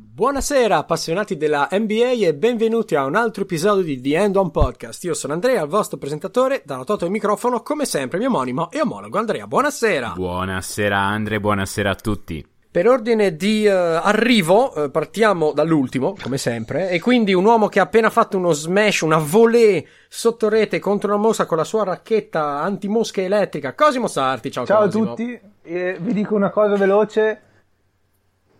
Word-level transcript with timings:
Buonasera 0.00 0.76
appassionati 0.76 1.36
della 1.36 1.66
NBA 1.72 2.24
e 2.24 2.32
benvenuti 2.32 2.94
a 2.94 3.04
un 3.04 3.16
altro 3.16 3.42
episodio 3.42 3.82
di 3.82 4.00
The 4.00 4.16
End 4.16 4.36
On 4.36 4.52
Podcast. 4.52 5.02
Io 5.02 5.12
sono 5.12 5.32
Andrea, 5.32 5.60
il 5.62 5.68
vostro 5.68 5.98
presentatore, 5.98 6.62
da 6.64 6.76
notato 6.76 7.04
il 7.04 7.10
microfono, 7.10 7.62
come 7.62 7.84
sempre 7.84 8.18
mio 8.18 8.28
omonimo 8.28 8.70
e 8.70 8.80
omologo 8.80 9.18
Andrea. 9.18 9.48
Buonasera. 9.48 10.12
Buonasera 10.14 10.96
Andre, 10.96 11.40
buonasera 11.40 11.90
a 11.90 11.94
tutti. 11.96 12.46
Per 12.70 12.86
ordine 12.86 13.34
di 13.34 13.66
uh, 13.66 13.70
arrivo, 13.72 14.72
uh, 14.84 14.90
partiamo 14.92 15.50
dall'ultimo, 15.50 16.14
come 16.22 16.38
sempre, 16.38 16.90
e 16.90 17.00
quindi 17.00 17.34
un 17.34 17.44
uomo 17.44 17.66
che 17.66 17.80
ha 17.80 17.84
appena 17.84 18.08
fatto 18.08 18.36
uno 18.36 18.52
smash, 18.52 19.00
una 19.00 19.18
volée 19.18 19.84
sotto 20.08 20.48
rete 20.48 20.78
contro 20.78 21.12
una 21.12 21.20
mosca 21.20 21.44
con 21.44 21.56
la 21.56 21.64
sua 21.64 21.82
racchetta 21.82 22.60
antimosca 22.60 23.20
elettrica. 23.20 23.74
Cosimo 23.74 24.06
Sarti, 24.06 24.52
ciao 24.52 24.64
Ciao 24.64 24.84
Cosimo. 24.84 25.02
a 25.02 25.06
tutti, 25.08 25.40
eh, 25.62 25.96
vi 26.00 26.12
dico 26.12 26.36
una 26.36 26.50
cosa 26.50 26.76
veloce 26.76 27.42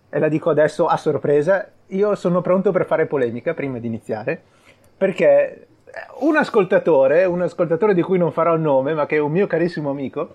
e 0.08 0.18
la 0.18 0.28
dico 0.28 0.50
adesso 0.50 0.86
a 0.86 0.96
sorpresa. 0.96 1.68
Io 1.88 2.14
sono 2.14 2.40
pronto 2.40 2.70
per 2.70 2.86
fare 2.86 3.06
polemica 3.06 3.54
prima 3.54 3.78
di 3.78 3.86
iniziare, 3.86 4.40
perché 4.96 5.66
un 6.20 6.36
ascoltatore, 6.36 7.24
un 7.24 7.42
ascoltatore 7.42 7.94
di 7.94 8.02
cui 8.02 8.18
non 8.18 8.32
farò 8.32 8.54
il 8.54 8.60
nome, 8.60 8.94
ma 8.94 9.06
che 9.06 9.16
è 9.16 9.20
un 9.20 9.32
mio 9.32 9.46
carissimo 9.46 9.90
amico, 9.90 10.34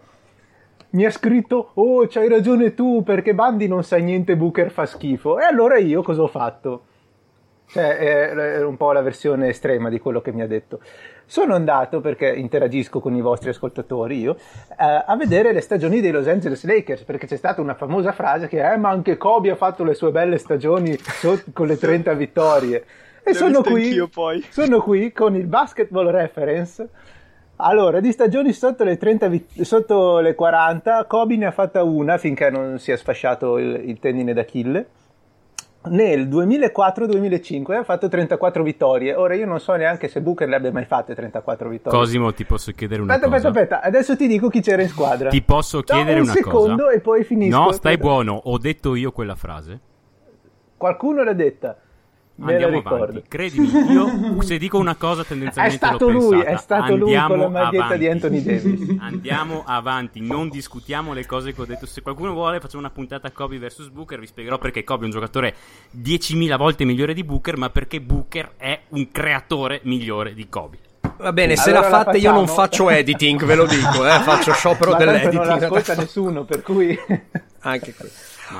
mi 0.91 1.05
ha 1.05 1.11
scritto: 1.11 1.71
Oh, 1.75 2.07
c'hai 2.07 2.27
ragione 2.27 2.73
tu, 2.73 3.03
perché 3.03 3.33
Bandi 3.33 3.67
non 3.67 3.83
sa 3.83 3.97
niente, 3.97 4.35
Booker 4.35 4.71
fa 4.71 4.85
schifo. 4.85 5.39
E 5.39 5.43
allora 5.43 5.77
io 5.77 6.01
cosa 6.01 6.21
ho 6.21 6.27
fatto? 6.27 6.85
Cioè, 7.65 7.97
è 7.97 8.63
un 8.63 8.77
po' 8.77 8.91
la 8.91 9.01
versione 9.01 9.49
estrema 9.49 9.89
di 9.89 9.99
quello 9.99 10.21
che 10.21 10.31
mi 10.31 10.41
ha 10.41 10.47
detto. 10.47 10.79
Sono 11.25 11.55
andato, 11.55 12.01
perché 12.01 12.31
interagisco 12.31 12.99
con 12.99 13.15
i 13.15 13.21
vostri 13.21 13.49
ascoltatori 13.49 14.19
io, 14.19 14.35
eh, 14.35 15.03
a 15.05 15.15
vedere 15.17 15.53
le 15.53 15.61
stagioni 15.61 16.01
dei 16.01 16.11
Los 16.11 16.27
Angeles 16.27 16.63
Lakers, 16.65 17.03
perché 17.03 17.25
c'è 17.25 17.37
stata 17.37 17.61
una 17.61 17.73
famosa 17.73 18.11
frase 18.11 18.47
che 18.47 18.61
eh, 18.63 18.77
ma 18.77 18.89
anche 18.89 19.17
Kobe 19.17 19.49
ha 19.49 19.55
fatto 19.55 19.83
le 19.83 19.95
sue 19.95 20.11
belle 20.11 20.37
stagioni 20.37 20.95
sotto, 20.97 21.51
con 21.53 21.67
le 21.67 21.77
30 21.77 22.13
vittorie. 22.13 22.85
E 23.23 23.33
sono 23.33 23.61
qui, 23.61 23.97
sono 24.49 24.81
qui 24.81 25.11
con 25.13 25.35
il 25.35 25.47
basketball 25.47 26.09
reference. 26.09 26.87
Allora, 27.55 28.01
di 28.01 28.11
stagioni 28.11 28.51
sotto 28.51 28.83
le, 28.83 28.97
30 28.97 29.27
vit- 29.29 29.61
sotto 29.61 30.19
le 30.19 30.35
40, 30.35 31.05
Kobe 31.05 31.37
ne 31.37 31.45
ha 31.45 31.51
fatta 31.51 31.83
una 31.83 32.17
finché 32.17 32.49
non 32.49 32.77
si 32.79 32.91
è 32.91 32.97
sfasciato 32.97 33.57
il, 33.57 33.87
il 33.87 33.99
tendine 33.99 34.33
d'Achille 34.33 34.85
nel 35.89 36.27
2004-2005 36.27 37.73
ha 37.73 37.83
fatto 37.83 38.07
34 38.07 38.63
vittorie. 38.63 39.15
Ora 39.15 39.35
io 39.35 39.45
non 39.45 39.59
so 39.59 39.73
neanche 39.75 40.07
se 40.07 40.21
Booker 40.21 40.47
le 40.47 40.55
abbia 40.55 40.71
mai 40.71 40.85
fatte 40.85 41.13
34 41.13 41.69
vittorie. 41.69 41.99
Cosimo, 41.99 42.33
ti 42.33 42.45
posso 42.45 42.71
chiedere 42.71 43.01
una 43.01 43.13
aspetta, 43.13 43.31
cosa? 43.31 43.47
Aspetta, 43.49 43.75
aspetta, 43.75 43.87
adesso 43.87 44.15
ti 44.15 44.27
dico 44.27 44.49
chi 44.49 44.61
c'era 44.61 44.81
in 44.81 44.89
squadra. 44.89 45.29
Ti 45.29 45.41
posso 45.41 45.81
chiedere 45.81 46.19
un 46.19 46.29
una 46.29 46.33
cosa? 46.33 46.47
un 46.47 46.53
secondo 46.53 46.89
e 46.89 46.99
poi 46.99 47.23
finisco. 47.23 47.57
No, 47.57 47.71
stai 47.71 47.97
buono, 47.97 48.39
ho 48.43 48.57
detto 48.57 48.95
io 48.95 49.11
quella 49.11 49.35
frase. 49.35 49.79
Qualcuno 50.77 51.23
l'ha 51.23 51.33
detta. 51.33 51.77
Me 52.43 52.51
Andiamo 52.53 52.81
la 52.83 52.89
avanti. 52.89 53.23
Credimi, 53.27 53.69
io 53.91 54.41
se 54.43 54.57
dico 54.57 54.77
una 54.77 54.95
cosa 54.95 55.23
tendenzialmente 55.23 55.83
È 55.83 55.87
stato 55.87 56.09
l'ho 56.09 56.19
lui, 56.19 56.29
pensata. 56.43 56.49
è 56.51 56.57
stato 56.57 56.95
lui 56.95 57.15
Andiamo 57.15 57.27
con 57.27 57.39
la 57.39 57.49
maglietta 57.49 57.83
avanti. 57.85 57.97
di 57.99 58.07
Anthony 58.07 58.43
Davis. 58.43 58.95
Andiamo 58.99 59.63
avanti, 59.65 60.19
non 60.21 60.49
discutiamo 60.49 61.13
le 61.13 61.25
cose 61.25 61.53
che 61.53 61.61
ho 61.61 61.65
detto. 61.65 61.85
Se 61.85 62.01
qualcuno 62.01 62.33
vuole, 62.33 62.59
facciamo 62.59 62.79
una 62.81 62.91
puntata 62.91 63.31
Kobe 63.31 63.57
vs 63.59 63.89
Booker. 63.89 64.19
Vi 64.19 64.27
spiegherò 64.27 64.57
perché 64.57 64.83
Kobe 64.83 65.01
è 65.03 65.05
un 65.05 65.11
giocatore 65.11 65.55
10.000 65.97 66.57
volte 66.57 66.83
migliore 66.85 67.13
di 67.13 67.23
Booker, 67.23 67.57
ma 67.57 67.69
perché 67.69 68.01
Booker 68.01 68.53
è 68.57 68.79
un 68.89 69.09
creatore 69.11 69.79
migliore 69.83 70.33
di 70.33 70.47
Kobe. 70.49 70.77
Va 71.17 71.31
bene, 71.31 71.55
se 71.55 71.69
Allora 71.69 71.89
la 71.89 71.97
la 71.97 72.03
fate 72.03 72.17
io 72.17 72.31
non 72.31 72.47
faccio 72.47 72.89
editing, 72.89 73.45
ve 73.45 73.55
lo 73.55 73.65
dico, 73.65 74.05
eh, 74.05 74.19
faccio 74.21 74.51
sciopero 74.55 74.91
Ma 74.91 74.97
dell'editing. 74.97 75.33
non 75.35 75.47
l'ascolta 75.59 75.95
nessuno, 75.95 76.43
per 76.43 76.61
cui... 76.61 76.97
Anche 77.59 77.93
qui. 77.93 78.09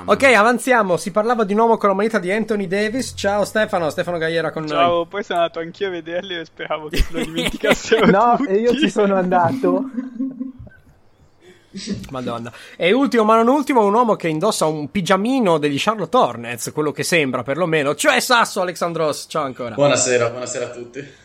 Ok, 0.05 0.23
avanziamo. 0.23 0.97
Si 0.97 1.11
parlava 1.11 1.43
di 1.43 1.53
un 1.53 1.59
uomo 1.59 1.77
con 1.77 1.89
la 1.89 1.95
moneta 1.95 2.19
di 2.19 2.31
Anthony 2.31 2.67
Davis. 2.67 3.13
Ciao 3.15 3.43
Stefano, 3.45 3.89
Stefano 3.89 4.17
Gaiera 4.17 4.51
con 4.51 4.63
noi. 4.63 4.71
Ciao, 4.71 5.05
poi 5.05 5.23
sono 5.23 5.39
andato 5.39 5.59
anch'io 5.59 5.87
a 5.87 5.91
vederli 5.91 6.37
e 6.37 6.45
speravo 6.45 6.87
che 6.87 7.05
lo 7.09 7.23
dimenticassero 7.23 8.05
no, 8.11 8.35
tutti. 8.37 8.49
e 8.49 8.55
io 8.55 8.73
ci 8.75 8.89
sono 8.89 9.15
andato. 9.15 9.83
Madonna. 12.11 12.51
E 12.77 12.91
ultimo, 12.91 13.23
ma 13.23 13.35
non 13.35 13.47
ultimo, 13.47 13.85
un 13.85 13.93
uomo 13.93 14.15
che 14.15 14.27
indossa 14.27 14.65
un 14.65 14.91
pigiamino 14.91 15.57
degli 15.57 15.77
Charlotte 15.79 16.15
Hornets, 16.15 16.71
quello 16.71 16.91
che 16.91 17.03
sembra 17.03 17.43
perlomeno, 17.43 17.95
cioè 17.95 18.19
Sasso 18.19 18.61
Alexandros. 18.61 19.25
Ciao 19.27 19.43
ancora. 19.43 19.73
Buonasera, 19.73 20.29
buonasera 20.29 20.65
a 20.65 20.69
tutti. 20.69 21.21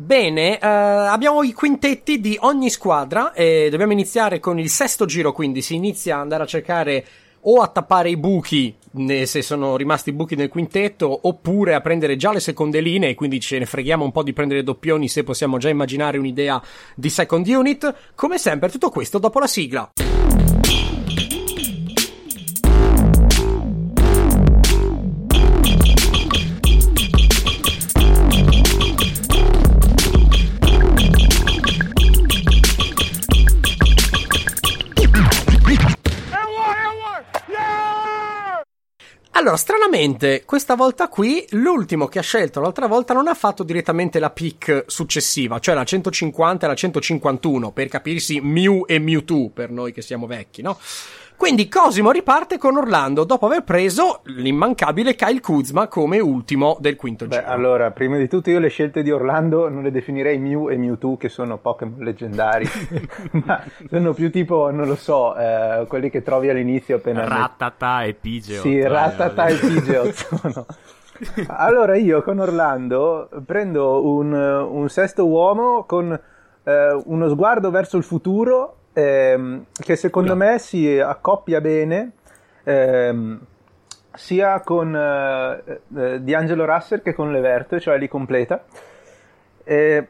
Bene, 0.00 0.60
eh, 0.60 0.66
abbiamo 0.66 1.42
i 1.42 1.52
quintetti 1.52 2.20
di 2.20 2.36
ogni 2.42 2.70
squadra 2.70 3.32
e 3.32 3.66
dobbiamo 3.68 3.90
iniziare 3.90 4.38
con 4.38 4.60
il 4.60 4.70
sesto 4.70 5.06
giro, 5.06 5.32
quindi 5.32 5.60
si 5.60 5.74
inizia 5.74 6.14
ad 6.14 6.20
andare 6.20 6.44
a 6.44 6.46
cercare 6.46 7.04
o 7.42 7.60
a 7.60 7.68
tappare 7.68 8.10
i 8.10 8.16
buchi, 8.16 8.74
se 9.24 9.42
sono 9.42 9.76
rimasti 9.76 10.12
buchi 10.12 10.34
nel 10.34 10.48
quintetto, 10.48 11.20
oppure 11.22 11.74
a 11.74 11.80
prendere 11.80 12.16
già 12.16 12.32
le 12.32 12.40
seconde 12.40 12.80
linee, 12.80 13.14
quindi 13.14 13.40
ce 13.40 13.58
ne 13.58 13.66
freghiamo 13.66 14.04
un 14.04 14.12
po' 14.12 14.22
di 14.22 14.32
prendere 14.32 14.62
doppioni 14.62 15.08
se 15.08 15.24
possiamo 15.24 15.58
già 15.58 15.68
immaginare 15.68 16.18
un'idea 16.18 16.60
di 16.94 17.08
second 17.08 17.46
unit. 17.46 18.12
Come 18.14 18.38
sempre, 18.38 18.68
tutto 18.68 18.90
questo 18.90 19.18
dopo 19.18 19.38
la 19.38 19.46
sigla. 19.46 19.90
Allora, 39.48 39.62
stranamente, 39.62 40.44
questa 40.44 40.74
volta 40.74 41.08
qui, 41.08 41.42
l'ultimo 41.52 42.06
che 42.06 42.18
ha 42.18 42.22
scelto 42.22 42.60
l'altra 42.60 42.86
volta 42.86 43.14
non 43.14 43.28
ha 43.28 43.34
fatto 43.34 43.62
direttamente 43.62 44.18
la 44.18 44.28
pick 44.28 44.84
successiva, 44.86 45.58
cioè 45.58 45.74
la 45.74 45.84
150 45.84 46.66
e 46.66 46.68
la 46.68 46.74
151, 46.74 47.70
per 47.70 47.88
capirsi 47.88 48.42
Mew 48.42 48.84
e 48.86 48.98
Mewtwo, 48.98 49.48
per 49.48 49.70
noi 49.70 49.94
che 49.94 50.02
siamo 50.02 50.26
vecchi, 50.26 50.60
no? 50.60 50.78
Quindi 51.38 51.68
Cosimo 51.68 52.10
riparte 52.10 52.58
con 52.58 52.76
Orlando 52.76 53.22
dopo 53.22 53.46
aver 53.46 53.62
preso 53.62 54.22
l'immancabile 54.24 55.14
Kyle 55.14 55.40
Kuzma 55.40 55.86
come 55.86 56.18
ultimo 56.18 56.76
del 56.80 56.96
quinto 56.96 57.28
Beh, 57.28 57.36
giro. 57.36 57.48
allora, 57.48 57.92
prima 57.92 58.16
di 58.16 58.26
tutto 58.26 58.50
io 58.50 58.58
le 58.58 58.68
scelte 58.68 59.04
di 59.04 59.12
Orlando 59.12 59.68
non 59.68 59.84
le 59.84 59.92
definirei 59.92 60.36
Mew 60.36 60.68
e 60.68 60.76
Mewtwo, 60.76 61.16
che 61.16 61.28
sono 61.28 61.56
Pokémon 61.56 62.02
leggendari, 62.02 62.68
ma 63.46 63.62
sono 63.88 64.14
più 64.14 64.32
tipo, 64.32 64.72
non 64.72 64.88
lo 64.88 64.96
so, 64.96 65.36
eh, 65.36 65.84
quelli 65.86 66.10
che 66.10 66.24
trovi 66.24 66.48
all'inizio 66.48 66.96
appena... 66.96 67.24
Rattata 67.24 68.02
e 68.02 68.14
Pidgeot. 68.14 68.60
Sì, 68.60 68.82
Rattata 68.82 69.46
e 69.46 69.54
Pidgeot 69.54 70.10
sono. 70.42 70.66
Allora 71.46 71.96
io 71.96 72.20
con 72.22 72.40
Orlando 72.40 73.28
prendo 73.46 74.04
un, 74.04 74.32
un 74.32 74.88
sesto 74.88 75.24
uomo 75.24 75.84
con 75.84 76.20
eh, 76.64 77.02
uno 77.04 77.28
sguardo 77.28 77.70
verso 77.70 77.96
il 77.96 78.02
futuro 78.02 78.77
ehm, 78.98 79.64
che 79.72 79.94
secondo 79.96 80.34
me 80.34 80.58
si 80.58 80.98
accoppia 80.98 81.60
bene 81.60 82.12
ehm, 82.64 83.40
sia 84.14 84.60
con 84.60 84.94
eh, 84.94 85.80
eh, 85.96 86.20
D'Angelo 86.20 86.64
Russell 86.64 87.02
che 87.02 87.14
con 87.14 87.30
Levert, 87.30 87.78
cioè 87.78 87.96
li 87.98 88.08
completa. 88.08 88.64
Eh, 89.62 90.08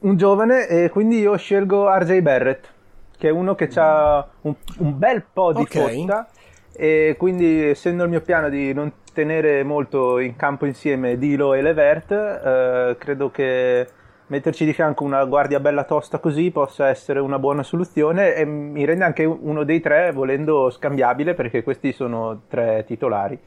un 0.00 0.16
giovane 0.16 0.66
e 0.66 0.88
quindi 0.88 1.20
io 1.20 1.36
scelgo 1.36 1.88
RJ 1.96 2.20
Barrett, 2.20 2.68
che 3.16 3.28
è 3.28 3.30
uno 3.30 3.54
che 3.54 3.68
ha 3.74 4.26
un, 4.42 4.54
un 4.78 4.98
bel 4.98 5.22
po' 5.32 5.52
di 5.52 5.62
Ok. 5.62 5.68
fotta 5.68 6.28
e 6.72 7.14
quindi 7.18 7.68
essendo 7.68 8.04
il 8.04 8.10
mio 8.10 8.22
piano 8.22 8.48
di 8.48 8.72
non 8.72 8.90
tenere 9.12 9.62
molto 9.62 10.18
in 10.18 10.34
campo 10.36 10.64
insieme 10.66 11.18
Dilo 11.18 11.54
e 11.54 11.62
Levert, 11.62 12.10
eh, 12.10 12.96
credo 12.98 13.30
che 13.30 13.86
metterci 14.30 14.64
di 14.64 14.72
fianco 14.72 15.02
una 15.04 15.24
guardia 15.24 15.58
bella 15.58 15.84
tosta 15.84 16.18
così 16.20 16.50
possa 16.52 16.88
essere 16.88 17.18
una 17.18 17.38
buona 17.38 17.64
soluzione 17.64 18.34
e 18.34 18.44
mi 18.44 18.84
rende 18.84 19.04
anche 19.04 19.24
uno 19.24 19.64
dei 19.64 19.80
tre 19.80 20.12
volendo 20.12 20.70
scambiabile 20.70 21.34
perché 21.34 21.62
questi 21.62 21.92
sono 21.92 22.42
tre 22.48 22.84
titolari. 22.86 23.38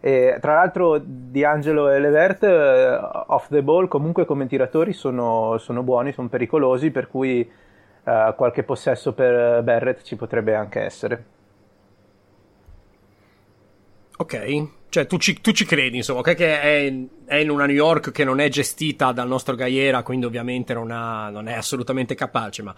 E, 0.00 0.36
tra 0.40 0.54
l'altro 0.54 1.00
D'Angelo 1.02 1.90
e 1.90 1.98
Levert 1.98 2.44
eh, 2.44 2.98
off 3.26 3.48
the 3.48 3.62
ball 3.62 3.88
comunque 3.88 4.24
come 4.24 4.46
tiratori 4.46 4.92
sono, 4.92 5.58
sono 5.58 5.82
buoni, 5.82 6.12
sono 6.12 6.28
pericolosi 6.28 6.90
per 6.90 7.08
cui 7.08 7.40
eh, 7.40 8.34
qualche 8.36 8.62
possesso 8.62 9.14
per 9.14 9.62
Barrett 9.64 10.02
ci 10.02 10.14
potrebbe 10.14 10.54
anche 10.54 10.80
essere. 10.80 11.24
Ok, 14.16 14.68
cioè 14.94 15.08
tu 15.08 15.18
ci, 15.18 15.40
tu 15.40 15.50
ci 15.50 15.64
credi, 15.64 15.96
insomma, 15.96 16.22
che 16.22 16.36
è, 16.36 16.94
è 17.24 17.34
in 17.34 17.50
una 17.50 17.66
New 17.66 17.74
York 17.74 18.12
che 18.12 18.22
non 18.22 18.38
è 18.38 18.48
gestita 18.48 19.10
dal 19.10 19.26
nostro 19.26 19.56
Gaiera, 19.56 20.04
quindi 20.04 20.24
ovviamente 20.24 20.72
non, 20.72 20.92
ha- 20.92 21.30
non 21.30 21.48
è 21.48 21.54
assolutamente 21.54 22.14
capace, 22.14 22.62
ma... 22.62 22.72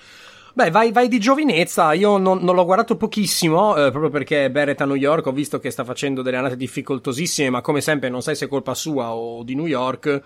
Beh, 0.54 0.70
vai, 0.70 0.92
vai 0.92 1.08
di 1.08 1.18
giovinezza, 1.20 1.92
io 1.92 2.16
non, 2.16 2.38
non 2.38 2.54
l'ho 2.54 2.64
guardato 2.64 2.96
pochissimo, 2.96 3.76
eh, 3.76 3.90
proprio 3.90 4.08
perché 4.08 4.50
Barrett 4.50 4.80
a 4.80 4.86
New 4.86 4.94
York 4.94 5.26
ho 5.26 5.32
visto 5.32 5.58
che 5.58 5.70
sta 5.70 5.84
facendo 5.84 6.22
delle 6.22 6.38
annate 6.38 6.56
difficoltosissime, 6.56 7.50
ma 7.50 7.60
come 7.60 7.82
sempre 7.82 8.08
non 8.08 8.22
sai 8.22 8.34
se 8.34 8.46
è 8.46 8.48
colpa 8.48 8.72
sua 8.72 9.12
o 9.12 9.42
di 9.42 9.54
New 9.54 9.66
York. 9.66 10.22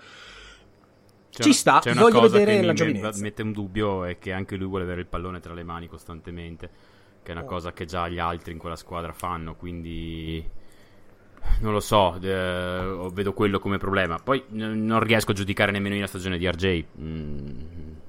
C'è 1.29 1.43
Ci 1.43 1.51
sta, 1.51 1.79
c'è 1.81 1.91
una 1.91 2.03
voglio 2.03 2.21
cosa 2.21 2.37
vedere 2.37 2.59
che 2.59 2.65
la 2.65 2.71
mi 2.71 2.77
giovinezza. 2.77 3.21
mette 3.21 3.41
un 3.41 3.51
dubbio 3.51 4.05
è 4.05 4.17
che 4.17 4.31
anche 4.31 4.55
lui 4.55 4.67
vuole 4.67 4.85
avere 4.85 5.01
il 5.01 5.07
pallone 5.07 5.41
tra 5.41 5.53
le 5.53 5.63
mani 5.63 5.87
costantemente, 5.87 6.69
che 7.21 7.33
è 7.33 7.35
Oh. 7.35 7.39
una 7.39 7.43
cosa 7.43 7.73
che 7.73 7.83
già 7.83 8.07
gli 8.07 8.17
altri 8.19 8.53
in 8.53 8.57
quella 8.57 8.77
squadra 8.77 9.11
fanno, 9.11 9.55
quindi 9.55 10.41
non 11.61 11.73
lo 11.73 11.79
so, 11.79 12.17
eh, 12.21 13.09
vedo 13.13 13.33
quello 13.33 13.59
come 13.59 13.77
problema. 13.77 14.19
Poi 14.23 14.43
n- 14.49 14.85
non 14.85 14.99
riesco 14.99 15.31
a 15.31 15.33
giudicare 15.33 15.71
nemmeno 15.71 15.95
io 15.95 16.01
la 16.01 16.07
stagione 16.07 16.37
di 16.37 16.47
RJ. 16.47 16.85
Mm, 16.99 17.47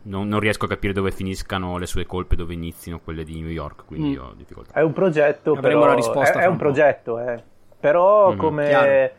non, 0.05 0.27
non, 0.27 0.41
riesco 0.41 0.65
a 0.65 0.69
capire 0.69 0.93
dove 0.93 1.11
finiscano 1.11 1.79
le 1.79 1.87
sue 1.87 2.07
colpe, 2.07 2.35
dove 2.37 2.55
inizino 2.55 3.01
quelle 3.01 3.25
di 3.25 3.41
New 3.41 3.51
York. 3.51 3.85
Quindi 3.87 4.17
mm. 4.17 4.21
ho 4.21 4.33
difficoltà. 4.35 4.73
È 4.73 4.83
un 4.83 4.93
progetto, 4.93 5.53
Avremo 5.53 5.81
però, 5.81 5.91
la 5.91 5.97
risposta. 5.97 6.41
È, 6.41 6.43
è 6.43 6.47
un 6.47 6.57
progetto, 6.57 7.19
eh. 7.19 7.43
però 7.79 8.29
mm-hmm. 8.29 8.39
come. 8.39 8.69
Chiaro. 8.69 9.11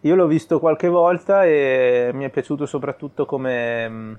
Io 0.00 0.14
l'ho 0.14 0.26
visto 0.26 0.60
qualche 0.60 0.86
volta 0.86 1.44
e 1.44 2.10
mi 2.12 2.24
è 2.24 2.30
piaciuto 2.30 2.64
soprattutto 2.64 3.26
come 3.26 3.88
mm, 3.88 4.14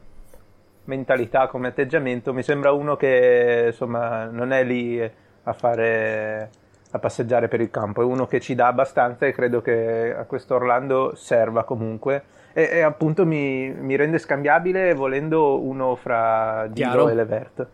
mentalità, 0.85 1.47
come 1.47 1.69
atteggiamento. 1.69 2.33
Mi 2.33 2.44
sembra 2.44 2.71
uno 2.71 2.97
che 2.97 3.68
insomma 3.68 4.25
non 4.25 4.51
è 4.51 4.65
lì 4.65 5.00
a 5.44 5.53
fare 5.53 6.50
a 6.97 6.99
passeggiare 6.99 7.47
per 7.47 7.61
il 7.61 7.71
campo, 7.71 8.01
è 8.01 8.05
uno 8.05 8.27
che 8.27 8.39
ci 8.39 8.53
dà 8.53 8.67
abbastanza 8.67 9.25
e 9.25 9.31
credo 9.31 9.61
che 9.61 10.13
a 10.15 10.25
questo 10.25 10.55
Orlando 10.55 11.13
serva 11.15 11.63
comunque 11.63 12.23
e, 12.53 12.69
e 12.73 12.81
appunto 12.81 13.25
mi, 13.25 13.71
mi, 13.71 13.95
rende 13.95 14.17
scambiabile 14.17 14.94
volendo 14.94 15.61
uno 15.61 15.95
fra 15.95 16.67
Giro 16.71 17.07
e 17.07 17.13
Levert. 17.13 17.67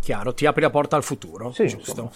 Chiaro, 0.00 0.34
ti 0.34 0.46
apri 0.46 0.62
la 0.62 0.70
porta 0.70 0.96
al 0.96 1.04
futuro, 1.04 1.52
sì, 1.52 1.66
giusto. 1.66 1.90
Insomma. 1.90 2.10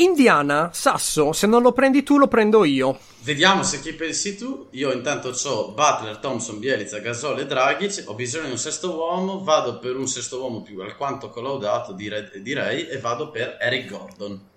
Indiana, 0.00 0.70
Sasso, 0.72 1.32
se 1.32 1.46
non 1.46 1.62
lo 1.62 1.72
prendi 1.72 2.02
tu 2.02 2.16
lo 2.16 2.26
prendo 2.26 2.64
io. 2.64 2.98
Vediamo 3.22 3.62
se 3.62 3.80
chi 3.80 3.92
pensi 3.92 4.36
tu. 4.36 4.68
Io 4.70 4.90
intanto 4.92 5.28
ho 5.28 5.72
Butler, 5.72 6.16
Thompson, 6.16 6.58
Bielizza, 6.58 6.98
Gasol 6.98 7.40
e 7.40 7.46
Dragic. 7.46 8.04
Ho 8.06 8.14
bisogno 8.14 8.46
di 8.46 8.52
un 8.52 8.58
sesto 8.58 8.94
uomo. 8.94 9.44
Vado 9.44 9.78
per 9.78 9.96
un 9.96 10.08
sesto 10.08 10.40
uomo 10.40 10.62
più 10.62 10.80
alquanto 10.80 11.28
collaudato, 11.28 11.92
direi, 11.92 12.30
direi 12.40 12.88
e 12.88 12.98
vado 12.98 13.30
per 13.30 13.58
Eric 13.60 13.90
Gordon. 13.90 14.48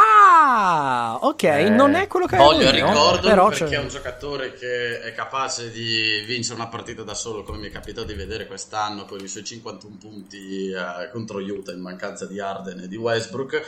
Ah, 0.00 1.18
ok, 1.22 1.42
eh, 1.42 1.68
non 1.70 1.94
è 1.94 2.06
quello 2.06 2.26
che 2.26 2.36
voglio 2.36 2.70
ricordo 2.70 3.26
però 3.26 3.48
perché 3.48 3.64
c'è... 3.64 3.74
è 3.74 3.78
un 3.78 3.88
giocatore 3.88 4.52
che 4.52 5.00
è 5.00 5.12
capace 5.12 5.72
di 5.72 6.22
vincere 6.24 6.54
una 6.54 6.68
partita 6.68 7.02
da 7.02 7.14
solo, 7.14 7.42
come 7.42 7.58
mi 7.58 7.66
è 7.66 7.70
capitato 7.72 8.06
di 8.06 8.14
vedere 8.14 8.46
quest'anno 8.46 9.06
con 9.06 9.18
i 9.18 9.26
suoi 9.26 9.42
51 9.42 9.96
punti 9.98 10.70
eh, 10.70 11.10
contro 11.10 11.38
Utah 11.38 11.72
in 11.72 11.80
mancanza 11.80 12.26
di 12.26 12.38
Arden 12.38 12.78
e 12.80 12.88
di 12.88 12.96
Westbrook. 12.96 13.62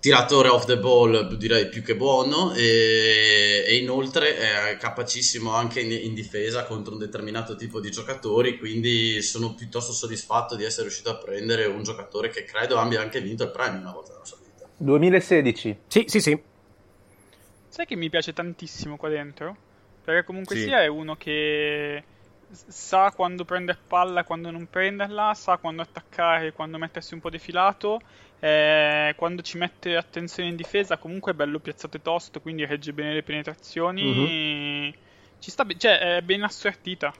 Tiratore 0.00 0.48
off 0.48 0.64
the 0.64 0.78
ball 0.78 1.34
direi 1.36 1.68
più 1.68 1.82
che 1.82 1.96
buono 1.96 2.52
e, 2.54 3.64
e 3.66 3.76
inoltre 3.76 4.36
è 4.70 4.76
capacissimo 4.76 5.52
anche 5.52 5.80
in, 5.80 5.90
in, 5.90 6.14
difesa 6.14 6.64
contro 6.64 6.92
un 6.92 7.00
determinato 7.00 7.56
tipo 7.56 7.80
di 7.80 7.90
giocatori 7.90 8.58
quindi 8.58 9.20
sono 9.22 9.54
piuttosto 9.54 9.92
soddisfatto 9.92 10.54
di 10.54 10.62
essere 10.62 10.82
riuscito 10.84 11.10
a 11.10 11.16
prendere 11.16 11.66
un 11.66 11.82
giocatore 11.82 12.30
che 12.30 12.44
credo 12.44 12.78
abbia 12.78 13.00
anche 13.00 13.20
vinto 13.20 13.42
il 13.42 13.50
premio 13.50 13.80
una 13.80 13.90
volta 13.90 14.12
nella 14.12 14.24
sua 14.24 14.36
vita 14.36 14.47
2016. 14.78 15.78
Sì, 15.86 16.04
sì, 16.06 16.20
sì. 16.20 16.42
Sai 17.68 17.86
che 17.86 17.96
mi 17.96 18.08
piace 18.08 18.32
tantissimo 18.32 18.96
qua 18.96 19.08
dentro? 19.08 19.56
Perché 20.02 20.24
comunque 20.24 20.56
sì. 20.56 20.62
sia 20.62 20.82
è 20.82 20.86
uno 20.86 21.16
che 21.16 22.02
sa 22.50 23.12
quando 23.14 23.44
prendere 23.44 23.78
palla 23.86 24.20
e 24.20 24.24
quando 24.24 24.50
non 24.50 24.68
prenderla, 24.68 25.34
sa 25.34 25.58
quando 25.58 25.82
attaccare 25.82 26.46
e 26.46 26.52
quando 26.52 26.78
mettersi 26.78 27.14
un 27.14 27.20
po' 27.20 27.30
defilato. 27.30 28.00
Eh, 28.40 29.14
quando 29.16 29.42
ci 29.42 29.58
mette 29.58 29.96
attenzione 29.96 30.48
in 30.48 30.56
difesa, 30.56 30.96
comunque 30.96 31.32
è 31.32 31.34
bello 31.34 31.58
piazzato 31.58 31.96
e 31.96 32.02
tosto, 32.02 32.40
quindi 32.40 32.64
regge 32.64 32.92
bene 32.92 33.12
le 33.12 33.22
penetrazioni. 33.22 34.02
Mm-hmm. 34.02 34.90
Ci 35.40 35.50
sta 35.50 35.64
be- 35.64 35.76
cioè, 35.76 36.16
è 36.16 36.22
ben 36.22 36.42
assortita. 36.42 37.12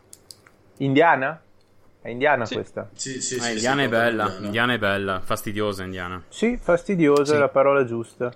Indiana? 0.79 1.43
È 2.01 2.09
indiana 2.09 2.45
sì. 2.45 2.55
questa? 2.55 2.89
Sì, 2.93 3.21
sì, 3.21 3.37
ah, 3.39 3.43
sì. 3.43 3.53
Indiana 3.53 3.83
è 3.83 3.89
bella, 3.89 4.23
indiana. 4.25 4.47
indiana. 4.47 4.73
è 4.73 4.79
bella, 4.79 5.21
fastidiosa 5.21 5.83
indiana. 5.85 6.23
Sì, 6.29 6.57
fastidiosa 6.57 7.35
è 7.35 7.39
la 7.39 7.49
parola 7.49 7.85
giusta. 7.85 8.33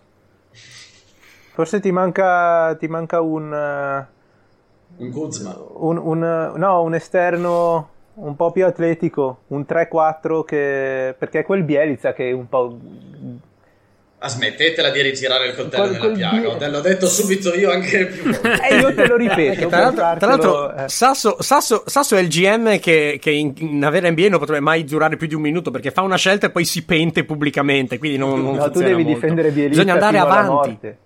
Forse 1.52 1.80
ti 1.80 1.92
manca, 1.92 2.74
ti 2.76 2.88
manca 2.88 3.20
un... 3.20 4.06
Un 4.96 5.10
Kuzma. 5.10 5.56
Un, 5.74 5.96
un, 5.96 6.52
no, 6.56 6.82
un 6.82 6.94
esterno 6.94 7.90
un 8.14 8.36
po' 8.36 8.50
più 8.50 8.66
atletico, 8.66 9.42
un 9.48 9.64
3-4 9.66 10.44
che... 10.44 11.14
perché 11.16 11.40
è 11.40 11.44
quel 11.44 11.62
Bielizza 11.62 12.12
che 12.12 12.28
è 12.28 12.32
un 12.32 12.48
po' 12.48 12.78
Ah, 14.24 14.28
smettetela 14.28 14.90
di 14.90 15.02
rigirare 15.02 15.48
il 15.48 15.54
coltello 15.56 15.98
col, 15.98 16.12
nella 16.12 16.30
piaga. 16.30 16.54
Te 16.54 16.68
l'ho 16.68 16.80
detto 16.80 17.08
subito 17.08 17.52
io 17.54 17.72
anche 17.72 18.06
più. 18.06 18.30
E 18.70 18.76
io 18.76 18.94
te 18.94 19.08
lo 19.08 19.16
ripeto. 19.16 19.66
tra, 19.66 19.80
l'altro, 19.80 20.16
tra 20.16 20.26
l'altro 20.28 20.74
eh. 20.76 20.88
Sasso, 20.88 21.38
Sasso, 21.40 21.82
Sasso, 21.86 22.14
è 22.14 22.20
il 22.20 22.28
GM 22.28 22.78
che, 22.78 23.18
che 23.20 23.32
in, 23.32 23.52
in 23.56 23.84
avere 23.84 24.08
NBA 24.12 24.28
non 24.28 24.38
potrebbe 24.38 24.60
mai 24.60 24.84
durare 24.84 25.16
più 25.16 25.26
di 25.26 25.34
un 25.34 25.40
minuto 25.40 25.72
perché 25.72 25.90
fa 25.90 26.02
una 26.02 26.14
scelta 26.14 26.46
e 26.46 26.50
poi 26.50 26.64
si 26.64 26.84
pente 26.84 27.24
pubblicamente. 27.24 27.98
Quindi 27.98 28.16
non, 28.16 28.40
non 28.40 28.54
no, 28.54 28.70
tu 28.70 28.78
devi 28.78 29.02
molto. 29.02 29.18
difendere 29.18 29.50
Bielizza 29.50 29.82
Bisogna 29.82 29.94
andare 29.94 30.18
avanti. 30.18 30.96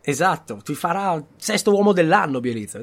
Esatto, 0.00 0.60
ti 0.64 0.74
farà 0.74 1.22
sesto 1.36 1.70
uomo 1.70 1.92
dell'anno 1.92 2.40
Bielizza. 2.40 2.80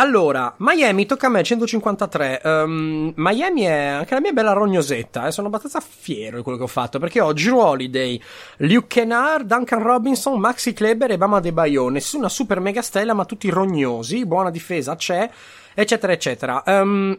Allora, 0.00 0.54
Miami 0.60 1.04
tocca 1.04 1.26
a 1.26 1.28
me 1.28 1.42
153. 1.42 2.40
Um, 2.42 2.50
ehm, 2.50 3.12
Miami 3.16 3.64
è 3.64 3.70
anche 3.70 4.14
la 4.14 4.20
mia 4.20 4.32
bella 4.32 4.52
rognosetta. 4.52 5.26
Eh? 5.26 5.30
Sono 5.30 5.48
abbastanza 5.48 5.80
fiero 5.86 6.38
di 6.38 6.42
quello 6.42 6.56
che 6.56 6.64
ho 6.64 6.68
fatto 6.68 6.98
perché 6.98 7.20
ho 7.20 7.34
Drew 7.34 7.58
Holiday, 7.58 8.18
Luke 8.58 8.86
Kennard, 8.86 9.46
Duncan 9.46 9.82
Robinson, 9.82 10.40
Maxi 10.40 10.72
Kleber 10.72 11.10
e 11.10 11.18
Bama 11.18 11.40
De 11.40 11.52
Bayo. 11.52 11.90
Nessuna 11.90 12.30
super 12.30 12.60
mega 12.60 12.80
stella, 12.80 13.12
ma 13.12 13.26
tutti 13.26 13.50
rognosi. 13.50 14.24
Buona 14.24 14.48
difesa 14.48 14.96
c'è, 14.96 15.28
eccetera, 15.74 16.14
eccetera. 16.14 16.62
Um, 16.64 17.18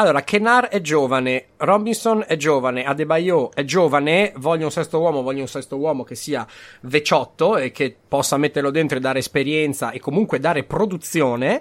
allora, 0.00 0.22
Kenar 0.22 0.68
è 0.68 0.80
giovane, 0.80 1.48
Robinson 1.58 2.24
è 2.26 2.36
giovane, 2.36 2.84
Adebayo 2.84 3.50
è 3.52 3.64
giovane, 3.64 4.32
voglio 4.36 4.64
un 4.64 4.70
sesto 4.70 4.98
uomo, 4.98 5.20
voglio 5.20 5.42
un 5.42 5.46
sesto 5.46 5.76
uomo 5.76 6.04
che 6.04 6.14
sia 6.14 6.46
veciotto 6.82 7.58
e 7.58 7.70
che 7.70 7.94
possa 8.08 8.38
metterlo 8.38 8.70
dentro 8.70 8.96
e 8.96 9.00
dare 9.00 9.18
esperienza 9.18 9.90
e 9.90 10.00
comunque 10.00 10.40
dare 10.40 10.64
produzione. 10.64 11.60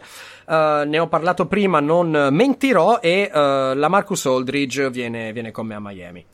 Uh, 0.49 0.83
ne 0.83 0.97
ho 0.97 1.07
parlato 1.07 1.45
prima, 1.45 1.79
non 1.79 2.29
mentirò 2.31 3.01
e 3.01 3.29
uh, 3.31 3.75
la 3.75 3.87
Marcus 3.87 4.25
Aldridge 4.25 4.89
viene, 4.89 5.31
viene 5.31 5.51
con 5.51 5.67
me 5.67 5.75
a 5.75 5.79
Miami. 5.79 6.25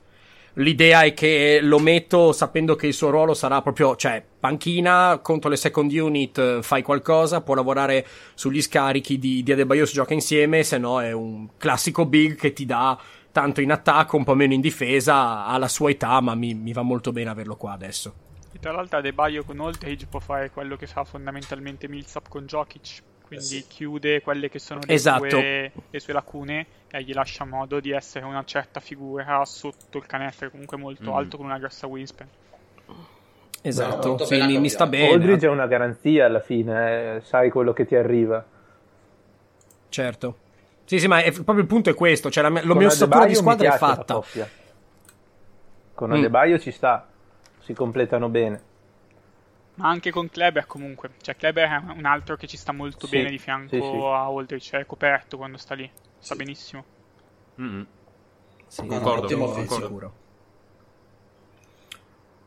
L'idea 0.53 1.01
è 1.01 1.13
che 1.13 1.59
lo 1.61 1.79
metto 1.79 2.31
sapendo 2.31 2.75
che 2.75 2.87
il 2.87 2.93
suo 2.93 3.09
ruolo 3.09 3.33
sarà 3.33 3.61
proprio, 3.61 3.97
cioè, 3.97 4.23
panchina 4.39 5.19
contro 5.21 5.49
le 5.49 5.57
second 5.57 5.91
unit, 5.91 6.61
fai 6.61 6.81
qualcosa, 6.81 7.41
può 7.41 7.55
lavorare 7.55 8.07
sugli 8.35 8.61
scarichi 8.61 9.19
di, 9.19 9.43
di 9.43 9.51
Adebayo, 9.51 9.85
si 9.85 9.95
gioca 9.95 10.13
insieme, 10.13 10.63
se 10.63 10.77
no 10.77 11.01
è 11.01 11.11
un 11.11 11.49
classico 11.57 12.05
big 12.05 12.35
che 12.35 12.53
ti 12.53 12.65
dà 12.65 12.97
tanto 13.33 13.59
in 13.59 13.69
attacco, 13.69 14.15
un 14.15 14.23
po' 14.23 14.33
meno 14.33 14.53
in 14.53 14.61
difesa, 14.61 15.45
ha 15.45 15.57
la 15.57 15.67
sua 15.67 15.89
età, 15.89 16.21
ma 16.21 16.35
mi, 16.35 16.53
mi 16.53 16.71
va 16.71 16.83
molto 16.83 17.11
bene 17.11 17.31
averlo 17.31 17.57
qua 17.57 17.73
adesso. 17.73 18.13
E 18.53 18.59
tra 18.59 18.71
l'altro 18.71 18.99
Adebayo 18.99 19.43
con 19.43 19.59
Oldridge 19.59 20.05
può 20.05 20.21
fare 20.21 20.51
quello 20.51 20.77
che 20.77 20.87
fa 20.87 21.03
fondamentalmente 21.03 21.89
Millsap 21.89 22.29
con 22.29 22.45
Jokic, 22.45 23.01
quindi 23.25 23.57
eh 23.57 23.61
sì. 23.61 23.65
chiude 23.67 24.21
quelle 24.21 24.49
che 24.49 24.59
sono 24.59 24.81
le, 24.85 24.93
esatto. 24.93 25.29
sue, 25.29 25.71
le, 25.89 25.99
sue, 25.99 26.13
lacune 26.13 26.65
e 26.91 27.01
gli 27.01 27.11
lascia 27.11 27.43
modo 27.43 27.79
di 27.79 27.89
essere 27.89 28.23
una 28.23 28.43
certa 28.45 28.79
figura 28.79 29.43
sotto 29.45 29.97
il 29.97 30.05
canestro, 30.05 30.51
comunque 30.51 30.77
molto 30.77 31.11
mm. 31.11 31.15
alto 31.15 31.37
con 31.37 31.47
una 31.47 31.57
grossa 31.57 31.87
wingspan. 31.87 32.27
Esatto, 33.61 34.17
no, 34.19 34.25
sì, 34.25 34.39
mi, 34.43 34.59
mi, 34.59 34.69
sta 34.69 34.85
bene. 34.85 35.11
Aldridge 35.11 35.47
è 35.47 35.49
una 35.49 35.65
garanzia 35.65 36.27
alla 36.27 36.39
fine, 36.39 37.15
eh, 37.15 37.21
sai 37.21 37.49
quello 37.49 37.73
che 37.73 37.87
ti 37.87 37.95
arriva. 37.95 38.45
Certo. 39.89 40.37
Sì, 40.85 40.99
sì, 40.99 41.07
ma 41.07 41.23
è, 41.23 41.31
proprio 41.31 41.61
il 41.61 41.65
punto 41.65 41.89
è 41.89 41.95
questo, 41.95 42.29
cioè 42.29 42.43
la, 42.43 42.61
la 42.63 42.75
mia 42.75 42.87
ossatura 42.87 43.25
di 43.25 43.33
squadra 43.33 43.73
è 43.73 43.77
fatta. 43.77 44.21
Con 45.95 46.11
Adebayo 46.11 46.57
mm. 46.57 46.59
ci 46.59 46.69
sta, 46.69 47.07
si 47.59 47.73
completano 47.73 48.29
bene 48.29 48.73
ma 49.75 49.89
anche 49.89 50.11
con 50.11 50.29
Kleber 50.29 50.65
comunque. 50.67 51.11
Cioè, 51.21 51.35
Kleber 51.35 51.69
è 51.69 51.91
un 51.91 52.05
altro 52.05 52.35
che 52.35 52.47
ci 52.47 52.57
sta 52.57 52.71
molto 52.71 53.07
sì, 53.07 53.17
bene 53.17 53.29
di 53.29 53.37
fianco 53.37 53.75
sì, 53.75 53.81
sì. 53.81 53.97
a 53.97 54.23
Aldrich, 54.23 54.63
cioè, 54.63 54.81
è 54.81 54.85
coperto 54.85 55.37
quando 55.37 55.57
sta 55.57 55.75
lì, 55.75 55.89
sta 56.19 56.35
benissimo. 56.35 56.83
Mm-hmm. 57.61 57.81
Sì, 58.67 58.85
concordo, 58.85 59.37
no, 59.37 59.45
concordo. 59.45 59.85
sicuro. 59.85 60.13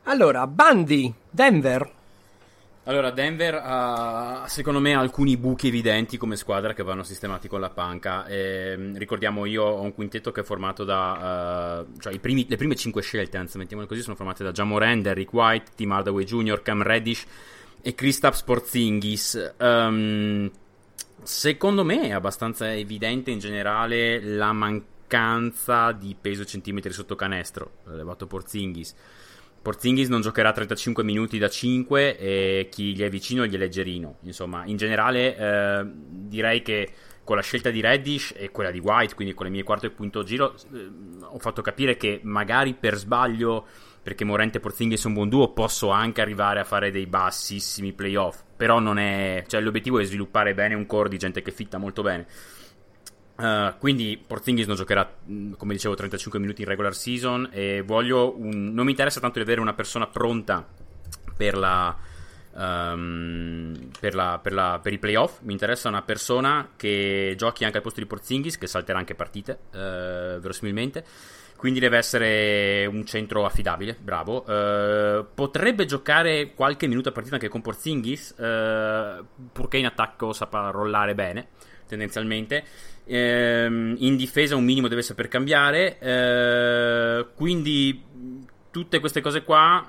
Allora, 0.04 0.46
Bandi, 0.46 1.12
Denver. 1.28 1.96
Allora, 2.88 3.10
Denver 3.10 3.60
ha 3.62 4.46
secondo 4.48 4.80
me 4.80 4.94
alcuni 4.94 5.36
buchi 5.36 5.68
evidenti 5.68 6.16
come 6.16 6.36
squadra 6.36 6.72
che 6.72 6.82
vanno 6.82 7.02
sistemati 7.02 7.46
con 7.46 7.60
la 7.60 7.68
panca. 7.68 8.24
E, 8.24 8.92
ricordiamo, 8.94 9.44
io 9.44 9.62
ho 9.62 9.82
un 9.82 9.92
quintetto 9.92 10.32
che 10.32 10.40
è 10.40 10.42
formato 10.42 10.84
da. 10.84 11.84
Uh, 11.86 11.98
cioè, 12.00 12.18
primi, 12.18 12.46
le 12.48 12.56
prime 12.56 12.74
cinque 12.76 13.02
scelte, 13.02 13.36
anzi, 13.36 13.58
mettiamole 13.58 13.86
così, 13.86 14.00
sono 14.00 14.16
formate 14.16 14.42
da 14.42 14.52
Jamoran, 14.52 15.02
Derrick 15.02 15.30
White, 15.34 15.72
Tim 15.74 15.92
Hardaway 15.92 16.24
Jr., 16.24 16.62
Cam 16.62 16.82
Reddish 16.82 17.26
e 17.82 17.94
Kristaps 17.94 18.42
Porzingis. 18.42 19.54
Um, 19.58 20.50
secondo 21.22 21.84
me 21.84 22.00
è 22.04 22.12
abbastanza 22.12 22.72
evidente 22.72 23.30
in 23.30 23.38
generale 23.38 24.18
la 24.22 24.54
mancanza 24.54 25.92
di 25.92 26.16
peso 26.18 26.46
centimetri 26.46 26.94
sotto 26.94 27.16
canestro, 27.16 27.72
elevato 27.86 28.26
Porzingis. 28.26 28.94
Porzingis 29.60 30.08
non 30.08 30.20
giocherà 30.20 30.52
35 30.52 31.04
minuti 31.04 31.38
da 31.38 31.48
5 31.48 32.18
e 32.18 32.68
chi 32.70 32.94
gli 32.94 33.02
è 33.02 33.08
vicino 33.08 33.46
gli 33.46 33.54
è 33.54 33.58
leggerino. 33.58 34.18
Insomma, 34.22 34.64
in 34.64 34.76
generale 34.76 35.36
eh, 35.36 35.86
direi 35.86 36.62
che 36.62 36.90
con 37.24 37.36
la 37.36 37.42
scelta 37.42 37.70
di 37.70 37.80
Reddish 37.80 38.32
e 38.36 38.50
quella 38.50 38.70
di 38.70 38.78
White, 38.78 39.14
quindi 39.14 39.34
con 39.34 39.44
le 39.44 39.52
mie 39.52 39.62
quarto 39.62 39.86
e 39.86 39.92
quinto 39.92 40.22
giro, 40.22 40.54
eh, 40.72 40.88
ho 41.20 41.38
fatto 41.38 41.60
capire 41.60 41.96
che 41.96 42.20
magari 42.22 42.74
per 42.74 42.96
sbaglio 42.96 43.66
perché 44.08 44.24
Morente 44.24 44.56
e 44.56 44.60
Porzingis 44.60 45.04
è 45.04 45.06
un 45.08 45.12
buon 45.12 45.28
duo, 45.28 45.52
posso 45.52 45.90
anche 45.90 46.22
arrivare 46.22 46.60
a 46.60 46.64
fare 46.64 46.90
dei 46.90 47.06
bassissimi 47.06 47.92
playoff. 47.92 48.42
Però 48.56 48.78
non 48.78 48.98
è. 48.98 49.44
Cioè, 49.46 49.60
l'obiettivo 49.60 49.98
è 49.98 50.04
sviluppare 50.04 50.54
bene 50.54 50.74
un 50.74 50.86
core 50.86 51.10
di 51.10 51.18
gente 51.18 51.42
che 51.42 51.50
fitta 51.50 51.76
molto 51.76 52.00
bene. 52.00 52.26
Uh, 53.38 53.78
quindi 53.78 54.20
Porzingis 54.24 54.66
non 54.66 54.74
giocherà, 54.74 55.08
mm, 55.30 55.52
come 55.52 55.74
dicevo, 55.74 55.94
35 55.94 56.40
minuti 56.40 56.62
in 56.62 56.68
regular 56.68 56.94
season. 56.94 57.48
E. 57.52 57.84
Un... 57.86 58.72
Non 58.72 58.84
mi 58.84 58.90
interessa 58.90 59.20
tanto 59.20 59.38
di 59.38 59.44
avere 59.44 59.60
una 59.60 59.74
persona 59.74 60.06
pronta 60.06 60.66
per 61.36 61.56
la. 61.56 61.96
Um, 62.50 63.90
per, 64.00 64.16
la, 64.16 64.40
per, 64.42 64.52
la, 64.52 64.80
per, 64.82 64.92
i 64.92 64.98
playoff 64.98 65.42
mi 65.42 65.52
interessa 65.52 65.88
una 65.88 66.02
persona 66.02 66.70
che 66.74 67.34
giochi 67.36 67.64
anche 67.64 67.76
al 67.76 67.82
posto 67.84 68.00
di 68.00 68.06
Porzingis, 68.06 68.58
che 68.58 68.66
salterà 68.66 68.98
anche 68.98 69.14
partite, 69.14 69.58
uh, 69.70 70.40
verosimilmente 70.40 71.04
quindi 71.58 71.80
deve 71.80 71.96
essere 71.96 72.86
un 72.86 73.04
centro 73.04 73.44
affidabile, 73.44 73.96
bravo. 74.00 74.44
Uh, 74.46 75.26
potrebbe 75.34 75.86
giocare 75.86 76.54
qualche 76.54 76.86
minuto 76.86 77.08
a 77.08 77.12
partita 77.12 77.34
anche 77.34 77.48
con 77.48 77.62
Porzingis, 77.62 78.36
uh, 78.38 79.26
purché 79.52 79.78
in 79.78 79.86
attacco 79.86 80.32
saprà 80.32 80.70
rollare 80.70 81.16
bene, 81.16 81.48
tendenzialmente. 81.88 82.64
Uh, 83.08 83.94
in 83.96 84.16
difesa 84.16 84.54
un 84.54 84.64
minimo 84.64 84.86
deve 84.86 85.00
saper 85.00 85.28
cambiare, 85.28 85.96
quindi 87.34 88.02
tutte 88.70 89.00
queste 89.00 89.22
cose 89.22 89.44
qua 89.44 89.86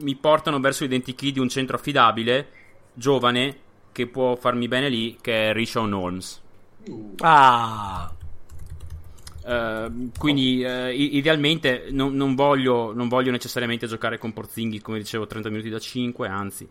mi 0.00 0.14
portano 0.14 0.60
verso 0.60 0.84
l'identikey 0.84 1.32
di 1.32 1.40
un 1.40 1.48
centro 1.48 1.76
affidabile, 1.76 2.48
giovane, 2.92 3.56
che 3.92 4.06
può 4.06 4.36
farmi 4.36 4.68
bene 4.68 4.88
lì, 4.88 5.16
che 5.20 5.50
è 5.50 5.52
Rishon 5.52 5.92
Holmes. 5.92 6.42
Ah! 7.18 8.12
Uh, 9.44 10.10
quindi 10.18 10.62
uh, 10.62 10.90
idealmente 10.90 11.86
non, 11.90 12.14
non, 12.14 12.34
voglio, 12.34 12.92
non, 12.92 13.08
voglio, 13.08 13.30
necessariamente 13.30 13.86
giocare 13.86 14.18
con 14.18 14.34
Porzinghi 14.34 14.82
come 14.82 14.98
dicevo 14.98 15.26
30 15.26 15.48
minuti 15.48 15.70
da 15.70 15.78
5 15.78 16.28
anzi 16.28 16.68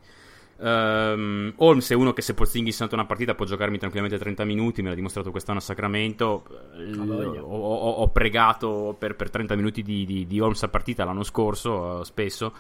um, 0.58 1.54
Holmes 1.56 1.90
è 1.90 1.96
uno 1.96 2.14
che 2.14 2.22
se 2.22 2.34
Porzinghi 2.34 2.72
è 2.72 2.88
una 2.92 3.06
partita 3.06 3.36
può 3.36 3.46
giocarmi 3.46 3.78
tranquillamente 3.78 4.20
30 4.20 4.44
minuti 4.46 4.82
me 4.82 4.90
l'ha 4.90 4.96
dimostrato 4.96 5.32
quest'anno 5.32 5.60
a 5.60 5.62
Sacramento. 5.62 6.44
L- 6.76 7.40
ho, 7.42 7.46
ho, 7.46 7.90
ho, 7.92 8.08
pregato 8.10 8.96
per, 8.98 9.16
per 9.16 9.30
30 9.30 9.56
minuti 9.56 9.82
di, 9.82 10.06
di, 10.06 10.28
di, 10.28 10.40
Holmes 10.40 10.64
a 10.64 10.68
partita 10.68 11.04
l'anno 11.04 11.24
scorso 11.24 11.72
uh, 11.72 12.04
spesso 12.04 12.54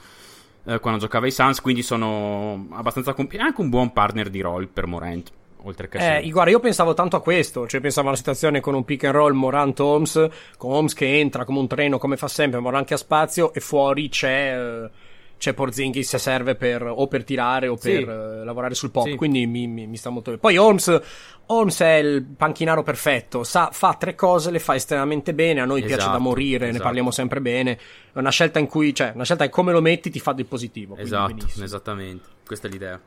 quando 0.81 0.99
giocava 0.99 1.23
ai 1.23 1.31
Suns 1.31 1.61
quindi 1.61 1.81
sono 1.81 2.67
abbastanza 2.71 3.13
comp- 3.13 3.37
anche 3.39 3.61
un 3.61 3.69
buon 3.69 3.93
partner 3.93 4.29
di 4.29 4.41
roll 4.41 4.67
per 4.67 4.85
Morant 4.85 5.31
oltre 5.67 5.87
che 5.87 6.17
eh, 6.17 6.29
guarda, 6.29 6.51
io 6.51 6.59
pensavo 6.59 6.93
tanto 6.93 7.15
a 7.15 7.21
questo, 7.21 7.67
cioè 7.67 7.81
pensavo 7.81 8.07
alla 8.07 8.17
situazione 8.17 8.59
con 8.59 8.73
un 8.73 8.85
pick 8.85 9.03
and 9.03 9.13
roll 9.13 9.33
Morant 9.33 9.79
Holmes, 9.79 10.27
con 10.57 10.71
Holmes 10.71 10.93
che 10.93 11.19
entra 11.19 11.45
come 11.45 11.59
un 11.59 11.67
treno 11.67 11.97
come 11.97 12.17
fa 12.17 12.27
sempre, 12.27 12.59
Morant 12.59 12.87
che 12.87 12.93
ha 12.93 12.97
spazio 12.97 13.53
e 13.53 13.59
fuori 13.59 14.09
c'è 14.09 14.55
eh, 14.55 14.89
c'è 15.37 15.53
Porzingis 15.53 16.09
se 16.09 16.17
serve 16.17 16.55
per 16.55 16.83
o 16.83 17.07
per 17.07 17.23
tirare 17.23 17.67
o 17.67 17.75
per 17.75 18.03
sì. 18.03 18.03
uh, 18.03 18.43
lavorare 18.43 18.73
sul 18.73 18.91
pop, 18.91 19.07
sì. 19.07 19.15
quindi 19.15 19.45
mi, 19.45 19.67
mi, 19.67 19.87
mi, 19.87 19.97
sta 19.97 20.09
molto 20.09 20.31
bene. 20.31 20.41
Poi 20.41 20.57
Holmes, 20.57 21.01
Holmes 21.47 21.79
è 21.81 21.93
il 21.95 22.23
panchinaro 22.23 22.83
perfetto, 22.83 23.43
sa, 23.43 23.69
fa 23.71 23.93
tre 23.93 24.15
cose, 24.15 24.51
le 24.51 24.59
fa 24.59 24.75
estremamente 24.75 25.33
bene, 25.33 25.61
a 25.61 25.65
noi 25.65 25.79
esatto, 25.79 25.95
piace 25.95 26.11
da 26.11 26.17
morire, 26.17 26.65
esatto. 26.65 26.77
ne 26.77 26.83
parliamo 26.83 27.11
sempre 27.11 27.41
bene, 27.41 27.79
è 28.13 28.17
una 28.17 28.31
scelta 28.31 28.59
in 28.59 28.67
cui, 28.67 28.93
cioè, 28.93 29.11
una 29.13 29.23
scelta 29.23 29.45
che 29.45 29.51
come 29.51 29.71
lo 29.71 29.81
metti 29.81 30.09
ti 30.09 30.19
fa 30.19 30.33
del 30.33 30.45
positivo. 30.45 30.95
Esatto, 30.97 31.45
esattamente, 31.61 32.27
questa 32.45 32.67
è 32.67 32.71
l'idea. 32.71 32.99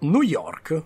New 0.00 0.22
York. 0.22 0.82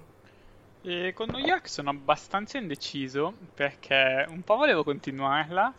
E 0.82 1.12
con 1.14 1.28
New 1.30 1.40
York 1.40 1.68
sono 1.68 1.90
abbastanza 1.90 2.58
indeciso 2.58 3.32
perché 3.54 4.26
un 4.28 4.42
po' 4.42 4.56
volevo 4.56 4.84
continuarla, 4.84 5.72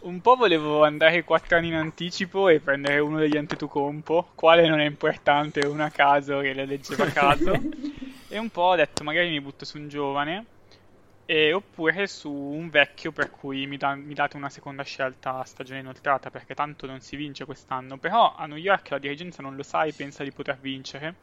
un 0.00 0.20
po' 0.20 0.36
volevo 0.36 0.84
andare 0.84 1.24
4 1.24 1.56
anni 1.56 1.68
in 1.68 1.74
anticipo 1.74 2.48
e 2.48 2.60
prendere 2.60 2.98
uno 3.00 3.18
degli 3.18 3.36
Antetokounmpo, 3.36 4.30
quale 4.34 4.68
non 4.68 4.80
è 4.80 4.84
importante, 4.84 5.66
uno 5.66 5.84
a 5.84 5.90
caso 5.90 6.40
che 6.40 6.52
le 6.52 6.66
leggeva 6.66 7.04
a 7.04 7.10
caso, 7.10 7.52
e 8.28 8.38
un 8.38 8.50
po' 8.50 8.62
ho 8.62 8.76
detto 8.76 9.02
magari 9.04 9.28
mi 9.30 9.40
butto 9.40 9.64
su 9.64 9.78
un 9.78 9.88
giovane 9.88 10.44
e, 11.30 11.52
oppure 11.52 12.06
su 12.06 12.32
un 12.32 12.70
vecchio 12.70 13.12
per 13.12 13.30
cui 13.30 13.66
mi, 13.66 13.76
da, 13.76 13.94
mi, 13.94 14.14
date 14.14 14.38
una 14.38 14.48
seconda 14.48 14.82
scelta 14.82 15.44
stagione 15.44 15.80
inoltrata 15.80 16.30
perché 16.30 16.54
tanto 16.54 16.86
non 16.86 17.00
si 17.00 17.16
vince 17.16 17.44
quest'anno. 17.44 17.98
Però 17.98 18.34
a 18.34 18.46
New 18.46 18.56
York 18.56 18.88
la 18.88 18.98
dirigenza 18.98 19.42
non 19.42 19.54
lo 19.54 19.62
sa 19.62 19.84
e 19.84 19.92
pensa 19.92 20.24
di 20.24 20.32
poter 20.32 20.56
vincere. 20.58 21.16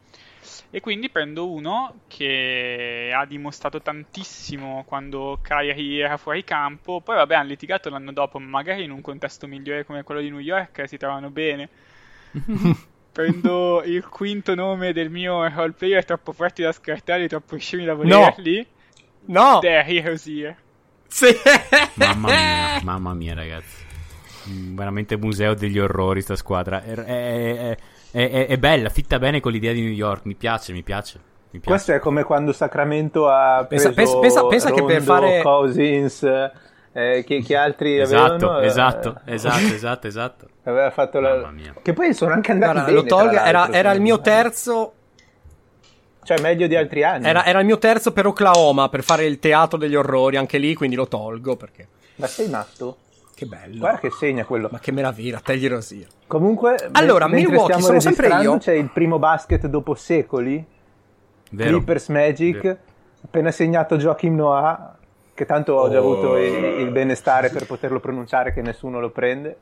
E 0.69 0.79
quindi 0.79 1.09
prendo 1.09 1.50
uno 1.50 2.01
che 2.05 3.12
ha 3.15 3.25
dimostrato 3.25 3.81
tantissimo 3.81 4.83
quando 4.85 5.39
Kyrie 5.41 6.05
era 6.05 6.17
fuori 6.17 6.43
campo. 6.43 7.01
Poi 7.01 7.15
vabbè 7.15 7.33
hanno 7.33 7.50
litigato 7.50 7.89
l'anno 7.89 8.12
dopo 8.12 8.38
ma 8.38 8.47
magari 8.47 8.83
in 8.83 8.91
un 8.91 9.01
contesto 9.01 9.47
migliore 9.47 9.85
come 9.85 10.03
quello 10.03 10.21
di 10.21 10.29
New 10.29 10.38
York 10.38 10.88
si 10.88 10.97
trovano 10.97 11.31
bene. 11.31 11.67
Prendo 13.12 13.81
il 13.83 14.07
quinto 14.07 14.53
nome 14.53 14.93
del 14.93 15.09
mio 15.09 15.50
role 15.50 15.71
player 15.71 16.05
troppo 16.05 16.31
forti 16.31 16.62
da 16.62 16.71
scartare 16.71 17.27
troppo 17.27 17.57
scemi 17.57 17.85
da 17.85 17.95
volerli. 17.95 18.57
no. 18.57 18.74
No! 19.25 19.60
The 19.60 19.84
Heroes 19.86 20.25
Here. 20.27 20.58
Sì. 21.08 21.27
Mamma 21.96 22.27
mia, 22.27 22.79
mamma 22.84 23.13
mia, 23.13 23.34
ragazzi. 23.34 23.84
Veramente 24.74 25.17
museo 25.17 25.53
degli 25.53 25.79
orrori 25.79 26.22
sta 26.22 26.36
squadra. 26.36 26.84
È, 26.84 26.94
è, 26.94 27.77
è, 28.12 28.48
è, 28.48 28.58
bella, 28.58 28.89
fitta 28.89 29.17
bene 29.17 29.39
con 29.39 29.51
l'idea 29.51 29.74
di 29.74 29.82
New 29.82 29.91
York. 29.91 30.25
Mi 30.25 30.36
piace, 30.36 30.74
mi 30.74 30.84
piace. 30.84 31.20
Mi 31.51 31.60
piace. 31.60 31.70
Questo 31.70 31.94
è 31.94 32.00
come 32.00 32.24
quando 32.24 32.51
Sacramento 32.51 33.29
ha 33.29 33.65
pensa, 33.67 33.91
pensa, 33.91 34.20
pensa, 34.20 34.46
pensa 34.46 34.70
Rondo, 34.70 34.86
che 34.86 34.94
per 34.94 35.01
fare 35.01 35.41
Cousins 35.41 36.24
eh, 36.98 37.24
che, 37.25 37.41
che, 37.41 37.55
altri 37.55 38.00
esatto, 38.00 38.50
avevano 38.50 38.60
esatto, 38.62 39.22
eh, 39.25 39.34
esatto, 39.34 39.74
esatto, 39.74 40.08
esatto. 40.08 40.48
Aveva 40.63 40.91
fatto 40.91 41.20
la... 41.20 41.51
Che 41.82 41.94
poi 41.94 42.13
sono 42.13 42.34
anche 42.34 42.51
andati 42.51 42.72
Guarda, 42.72 42.91
bene, 42.91 43.01
lo 43.01 43.08
tolga, 43.08 43.46
era, 43.46 43.70
era 43.72 43.91
il 43.91 44.01
mio 44.01 44.22
terzo 44.22 44.94
cioè, 46.25 46.41
meglio 46.41 46.67
di 46.67 46.75
altri 46.75 47.03
anni. 47.03 47.27
Era, 47.27 47.46
era, 47.46 47.60
il 47.60 47.65
mio 47.65 47.77
terzo 47.77 48.12
per 48.12 48.25
Oklahoma, 48.25 48.89
per 48.89 49.03
fare 49.03 49.25
il 49.25 49.39
teatro 49.39 49.77
degli 49.77 49.96
orrori, 49.96 50.38
anche 50.38 50.58
lì, 50.58 50.74
quindi 50.74 50.96
lo 50.96 51.08
tolgo 51.08 51.55
perché... 51.55 51.88
Ma 52.15 52.27
sei 52.27 52.50
matto? 52.50 52.98
Che 53.36 53.46
bello. 53.46 53.79
Guarda 53.79 54.00
che 54.00 54.10
segna 54.12 54.46
quello. 54.46 54.70
Ma 54.72 54.79
che 54.79 54.91
meraviglia, 54.91 55.39
tegli 55.44 55.67
rosia. 55.67 56.08
Comunque, 56.25 56.77
allora, 56.94 57.27
Milwaukee 57.27 57.82
sono 57.82 58.00
sempre 58.00 58.29
io. 58.41 58.58
C'è 58.58 58.74
il 58.74 58.89
primo 58.89 59.20
basket 59.20 59.67
dopo 59.67 59.94
secoli. 59.94 60.65
Vero. 61.51 61.70
Clippers 61.70 62.08
Magic. 62.08 62.62
Vero. 62.62 62.77
Appena 63.25 63.51
segnato 63.51 63.98
Joachim 63.98 64.36
Noah, 64.36 64.98
che 65.34 65.46
tanto 65.46 65.74
ho 65.74 65.89
già 65.89 66.01
oh. 66.01 66.13
avuto 66.13 66.38
il, 66.38 66.79
il 66.79 66.91
benestare 66.91 67.50
per 67.50 67.65
poterlo 67.65 68.00
pronunciare, 68.00 68.53
che 68.53 68.62
nessuno 68.62 69.00
lo 69.00 69.10
prende. 69.10 69.58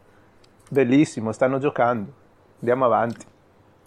Bellissimo, 0.69 1.31
stanno 1.31 1.57
giocando. 1.57 2.11
Andiamo 2.59 2.85
avanti. 2.85 3.25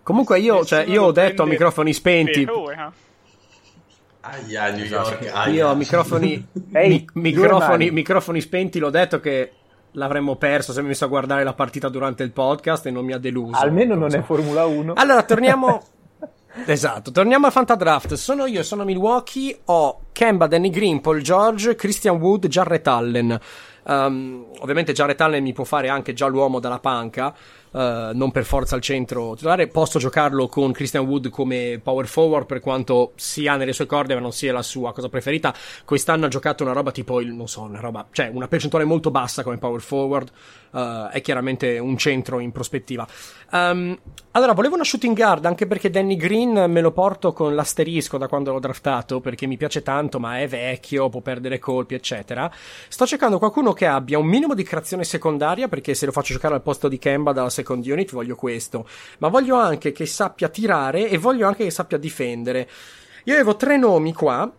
Comunque 0.06 0.38
io, 0.38 0.64
cioè, 0.64 0.84
io 0.86 1.02
ho 1.02 1.10
detto 1.10 1.42
a 1.42 1.46
microfoni 1.46 1.92
spenti. 1.92 2.42
Eh. 2.42 2.90
Aia, 4.20 4.70
New 4.70 4.84
York. 4.84 5.28
Aia. 5.34 5.52
Io 5.52 5.68
a 5.68 5.74
microfoni, 5.74 6.46
mi, 6.70 7.04
microfoni, 7.14 7.90
microfoni 7.90 8.40
spenti 8.40 8.78
l'ho 8.78 8.90
detto 8.90 9.18
che 9.18 9.50
l'avremmo 9.90 10.36
perso 10.36 10.72
se 10.72 10.80
mi 10.80 10.86
messo 10.86 11.06
a 11.06 11.08
guardare 11.08 11.42
la 11.42 11.54
partita 11.54 11.88
durante 11.88 12.22
il 12.22 12.30
podcast 12.30 12.86
e 12.86 12.92
non 12.92 13.04
mi 13.04 13.14
ha 13.14 13.18
deluso. 13.18 13.58
Almeno 13.58 13.96
non 13.96 14.10
so. 14.10 14.18
è 14.18 14.22
Formula 14.22 14.64
1. 14.64 14.92
Allora, 14.94 15.24
torniamo... 15.24 15.82
esatto, 16.66 17.10
torniamo 17.10 17.46
al 17.46 17.52
Fantadraft. 17.52 18.14
Sono 18.14 18.46
io, 18.46 18.62
sono 18.62 18.84
Milwaukee, 18.84 19.58
ho 19.64 20.02
Kemba, 20.12 20.46
Danny 20.46 20.70
Green, 20.70 21.00
Paul 21.00 21.20
George, 21.20 21.74
Christian 21.74 22.18
Wood, 22.18 22.46
Jarrett 22.46 22.86
Allen. 22.86 23.40
Um, 23.88 24.46
ovviamente 24.58 24.92
Jarrett 24.92 25.20
Allen 25.20 25.42
mi 25.42 25.52
può 25.52 25.64
fare 25.64 25.88
anche 25.88 26.12
già 26.12 26.26
l'uomo 26.26 26.58
dalla 26.58 26.80
panca, 26.80 27.32
uh, 27.76 28.16
non 28.16 28.30
per 28.32 28.44
forza 28.44 28.74
al 28.74 28.80
centro 28.80 29.34
titolare. 29.34 29.68
Posso 29.68 29.98
giocarlo 29.98 30.48
con 30.48 30.72
Christian 30.72 31.04
Wood 31.04 31.28
come 31.28 31.78
power 31.82 32.06
forward 32.06 32.46
per 32.46 32.60
quanto 32.60 33.12
sia 33.16 33.56
nelle 33.56 33.72
sue 33.72 33.86
corde, 33.86 34.14
ma 34.14 34.20
non 34.20 34.32
sia 34.32 34.52
la 34.52 34.62
sua 34.62 34.92
cosa 34.92 35.08
preferita. 35.08 35.54
Quest'anno 35.84 36.26
ha 36.26 36.28
giocato 36.28 36.62
una 36.62 36.72
roba 36.72 36.90
tipo 36.90 37.20
il, 37.20 37.32
non 37.32 37.48
so, 37.48 37.62
una 37.62 37.80
roba, 37.80 38.06
cioè 38.10 38.30
una 38.32 38.48
percentuale 38.48 38.84
molto 38.84 39.10
bassa 39.10 39.42
come 39.42 39.58
power 39.58 39.80
forward. 39.80 40.30
Uh, 40.76 41.08
è 41.08 41.22
chiaramente 41.22 41.78
un 41.78 41.96
centro 41.96 42.38
in 42.38 42.52
prospettiva. 42.52 43.06
Um, 43.52 43.98
allora, 44.32 44.52
volevo 44.52 44.74
una 44.74 44.84
shooting 44.84 45.16
guard 45.16 45.46
anche 45.46 45.66
perché 45.66 45.88
Danny 45.88 46.16
Green 46.16 46.70
me 46.70 46.82
lo 46.82 46.90
porto 46.90 47.32
con 47.32 47.54
l'asterisco 47.54 48.18
da 48.18 48.28
quando 48.28 48.52
l'ho 48.52 48.58
draftato 48.58 49.20
perché 49.20 49.46
mi 49.46 49.56
piace 49.56 49.82
tanto, 49.82 50.20
ma 50.20 50.38
è 50.38 50.46
vecchio, 50.46 51.08
può 51.08 51.22
perdere 51.22 51.58
colpi, 51.58 51.94
eccetera. 51.94 52.52
Sto 52.88 53.06
cercando 53.06 53.38
qualcuno 53.38 53.72
che 53.72 53.86
abbia 53.86 54.18
un 54.18 54.26
minimo 54.26 54.52
di 54.52 54.64
creazione 54.64 55.04
secondaria 55.04 55.66
perché 55.66 55.94
se 55.94 56.04
lo 56.04 56.12
faccio 56.12 56.34
giocare 56.34 56.52
al 56.52 56.62
posto 56.62 56.88
di 56.88 56.98
Kemba 56.98 57.32
dalla 57.32 57.48
second 57.48 57.82
unit 57.86 58.12
voglio 58.12 58.36
questo, 58.36 58.86
ma 59.20 59.28
voglio 59.28 59.56
anche 59.56 59.92
che 59.92 60.04
sappia 60.04 60.50
tirare 60.50 61.08
e 61.08 61.16
voglio 61.16 61.46
anche 61.46 61.64
che 61.64 61.70
sappia 61.70 61.96
difendere. 61.96 62.68
Io 63.24 63.32
avevo 63.32 63.56
tre 63.56 63.78
nomi 63.78 64.12
qua, 64.12 64.52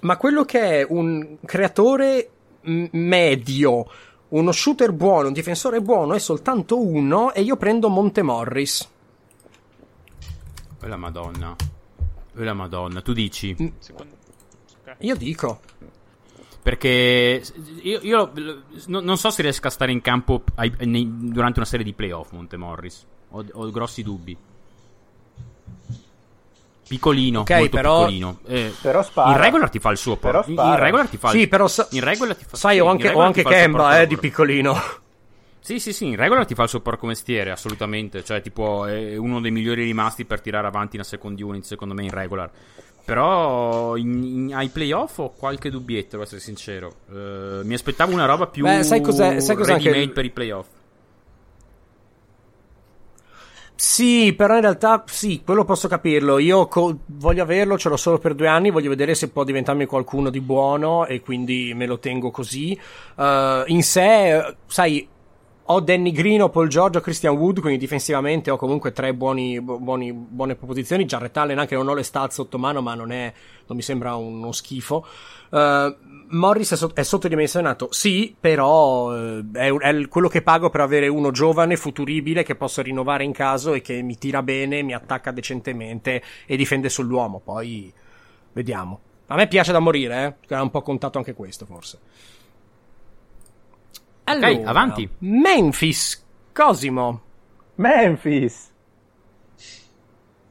ma 0.00 0.16
quello 0.16 0.46
che 0.46 0.80
è 0.80 0.86
un 0.88 1.36
creatore 1.44 2.30
m- 2.62 2.86
medio, 2.92 3.86
uno 4.32 4.52
shooter 4.52 4.92
buono, 4.92 5.28
un 5.28 5.32
difensore 5.32 5.80
buono 5.80 6.14
è 6.14 6.18
soltanto 6.18 6.80
uno 6.80 7.32
e 7.32 7.42
io 7.42 7.56
prendo 7.56 7.88
Montemorris. 7.88 8.88
E 10.80 10.88
la 10.88 10.96
madonna. 10.96 11.54
E 12.34 12.44
la 12.44 12.54
madonna, 12.54 13.02
tu 13.02 13.12
dici? 13.12 13.74
Io 14.98 15.16
dico. 15.16 15.60
Perché 16.62 17.42
io, 17.82 17.98
io 18.02 18.32
non 18.86 19.18
so 19.18 19.30
se 19.30 19.42
riesca 19.42 19.68
a 19.68 19.70
stare 19.70 19.92
in 19.92 20.00
campo 20.00 20.44
ai, 20.54 20.72
nei, 20.80 21.08
durante 21.30 21.58
una 21.58 21.68
serie 21.68 21.84
di 21.84 21.92
playoff, 21.92 22.30
Montemorris. 22.32 23.06
Ho, 23.30 23.44
ho 23.52 23.70
grossi 23.70 24.02
dubbi. 24.02 24.36
Piccolino, 26.88 27.40
okay, 27.40 27.60
molto 27.60 27.76
però, 27.76 27.98
piccolino. 28.00 28.38
Eh, 28.46 28.74
però 28.80 29.02
spara. 29.02 29.30
In 29.30 29.40
regular 29.40 29.70
ti 29.70 29.78
fa 29.78 29.90
il 29.90 29.96
suo 29.96 30.16
porco. 30.16 30.50
In, 30.50 30.58
in 30.58 30.76
regular 30.76 31.08
ti 31.08 31.16
fa 31.16 31.28
Sì, 31.30 31.48
però 31.48 31.66
sa- 31.68 31.88
in 31.90 32.04
regular 32.04 32.36
ti 32.36 32.44
fa 32.46 32.56
Sai, 32.56 32.80
ho 32.80 32.86
anche, 32.86 33.10
ho 33.10 33.20
anche 33.20 33.42
Kemba, 33.42 34.00
eh, 34.00 34.06
di 34.06 34.16
piccolino. 34.16 35.00
Sì, 35.64 35.78
sì, 35.78 35.92
sì, 35.92 36.06
in 36.06 36.16
regular 36.16 36.44
ti 36.44 36.54
fa 36.56 36.64
il 36.64 36.68
suo 36.68 36.80
porco 36.80 37.06
mestiere, 37.06 37.52
assolutamente. 37.52 38.24
Cioè, 38.24 38.42
tipo, 38.42 38.84
è 38.84 39.16
uno 39.16 39.40
dei 39.40 39.52
migliori 39.52 39.84
rimasti 39.84 40.24
per 40.24 40.40
tirare 40.40 40.66
avanti 40.66 40.96
una 40.96 41.04
second 41.04 41.40
unit, 41.40 41.62
secondo 41.62 41.94
me, 41.94 42.02
in 42.02 42.10
regular. 42.10 42.50
Però 43.04 43.96
in, 43.96 44.22
in, 44.22 44.54
ai 44.54 44.68
playoff 44.68 45.18
ho 45.18 45.30
qualche 45.30 45.70
dubbietto, 45.70 46.10
devo 46.12 46.24
essere 46.24 46.40
sincero. 46.40 46.96
Uh, 47.06 47.64
mi 47.64 47.74
aspettavo 47.74 48.12
una 48.12 48.26
roba 48.26 48.48
più 48.48 48.64
Beh, 48.64 48.82
sai 48.82 49.00
cos'è, 49.00 49.40
sai 49.40 49.54
cos'è 49.54 49.72
anche... 49.72 50.08
per 50.08 50.24
i 50.24 50.30
playoff. 50.30 50.66
Sì, 53.84 54.32
però 54.36 54.54
in 54.54 54.60
realtà 54.60 55.02
sì, 55.08 55.42
quello 55.44 55.64
posso 55.64 55.88
capirlo. 55.88 56.38
Io 56.38 56.68
co- 56.68 57.00
voglio 57.06 57.42
averlo, 57.42 57.76
ce 57.76 57.88
l'ho 57.88 57.96
solo 57.96 58.18
per 58.18 58.34
due 58.34 58.46
anni, 58.46 58.70
voglio 58.70 58.88
vedere 58.88 59.16
se 59.16 59.28
può 59.28 59.42
diventarmi 59.42 59.86
qualcuno 59.86 60.30
di 60.30 60.40
buono 60.40 61.04
e 61.04 61.20
quindi 61.20 61.72
me 61.74 61.86
lo 61.86 61.98
tengo 61.98 62.30
così. 62.30 62.78
Uh, 63.16 63.64
in 63.66 63.82
sé, 63.82 64.54
sai, 64.66 65.06
ho 65.72 65.80
Danny 65.80 66.12
Green, 66.12 66.42
ho 66.42 66.50
Paul 66.50 66.68
George, 66.68 66.98
ho 66.98 67.00
Christian 67.00 67.36
Wood, 67.36 67.60
quindi 67.60 67.78
difensivamente 67.78 68.50
ho 68.50 68.56
comunque 68.56 68.92
tre 68.92 69.14
buoni, 69.14 69.60
buoni, 69.60 70.12
buone 70.12 70.54
proposizioni. 70.54 71.04
Jarrett 71.04 71.36
Allen 71.36 71.58
anche 71.58 71.74
non 71.74 71.88
ho 71.88 71.94
le 71.94 72.02
stats 72.02 72.34
sotto 72.34 72.58
mano, 72.58 72.82
ma 72.82 72.94
non, 72.94 73.10
è, 73.10 73.32
non 73.66 73.76
mi 73.76 73.82
sembra 73.82 74.14
uno 74.14 74.52
schifo. 74.52 75.06
Uh, 75.50 75.94
Morris 76.28 76.72
è, 76.72 76.76
so- 76.76 76.92
è, 76.94 77.02
sottodimensionato, 77.02 77.88
sì, 77.90 78.34
però 78.38 79.12
uh, 79.12 79.50
è, 79.52 79.72
è, 79.72 80.08
quello 80.08 80.28
che 80.28 80.42
pago 80.42 80.70
per 80.70 80.80
avere 80.80 81.08
uno 81.08 81.30
giovane, 81.30 81.76
futuribile, 81.76 82.42
che 82.42 82.54
posso 82.54 82.82
rinnovare 82.82 83.24
in 83.24 83.32
caso 83.32 83.74
e 83.74 83.80
che 83.80 84.02
mi 84.02 84.16
tira 84.16 84.42
bene, 84.42 84.82
mi 84.82 84.94
attacca 84.94 85.30
decentemente 85.30 86.22
e 86.46 86.56
difende 86.56 86.88
sull'uomo. 86.88 87.40
Poi 87.42 87.92
vediamo. 88.52 89.00
A 89.26 89.36
me 89.36 89.48
piace 89.48 89.72
da 89.72 89.78
morire, 89.78 90.24
eh? 90.24 90.52
Era 90.52 90.62
un 90.62 90.70
po' 90.70 90.82
contato 90.82 91.18
anche 91.18 91.32
questo, 91.32 91.64
forse. 91.64 91.98
Allora, 94.32 94.50
ok, 94.50 94.66
avanti. 94.66 95.08
Memphis, 95.18 96.24
Cosimo. 96.52 97.20
Memphis. 97.76 98.70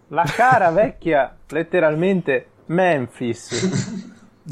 La 0.07 0.23
cara 0.23 0.71
vecchia, 0.75 1.38
letteralmente, 1.50 2.47
Memphis. 2.67 4.09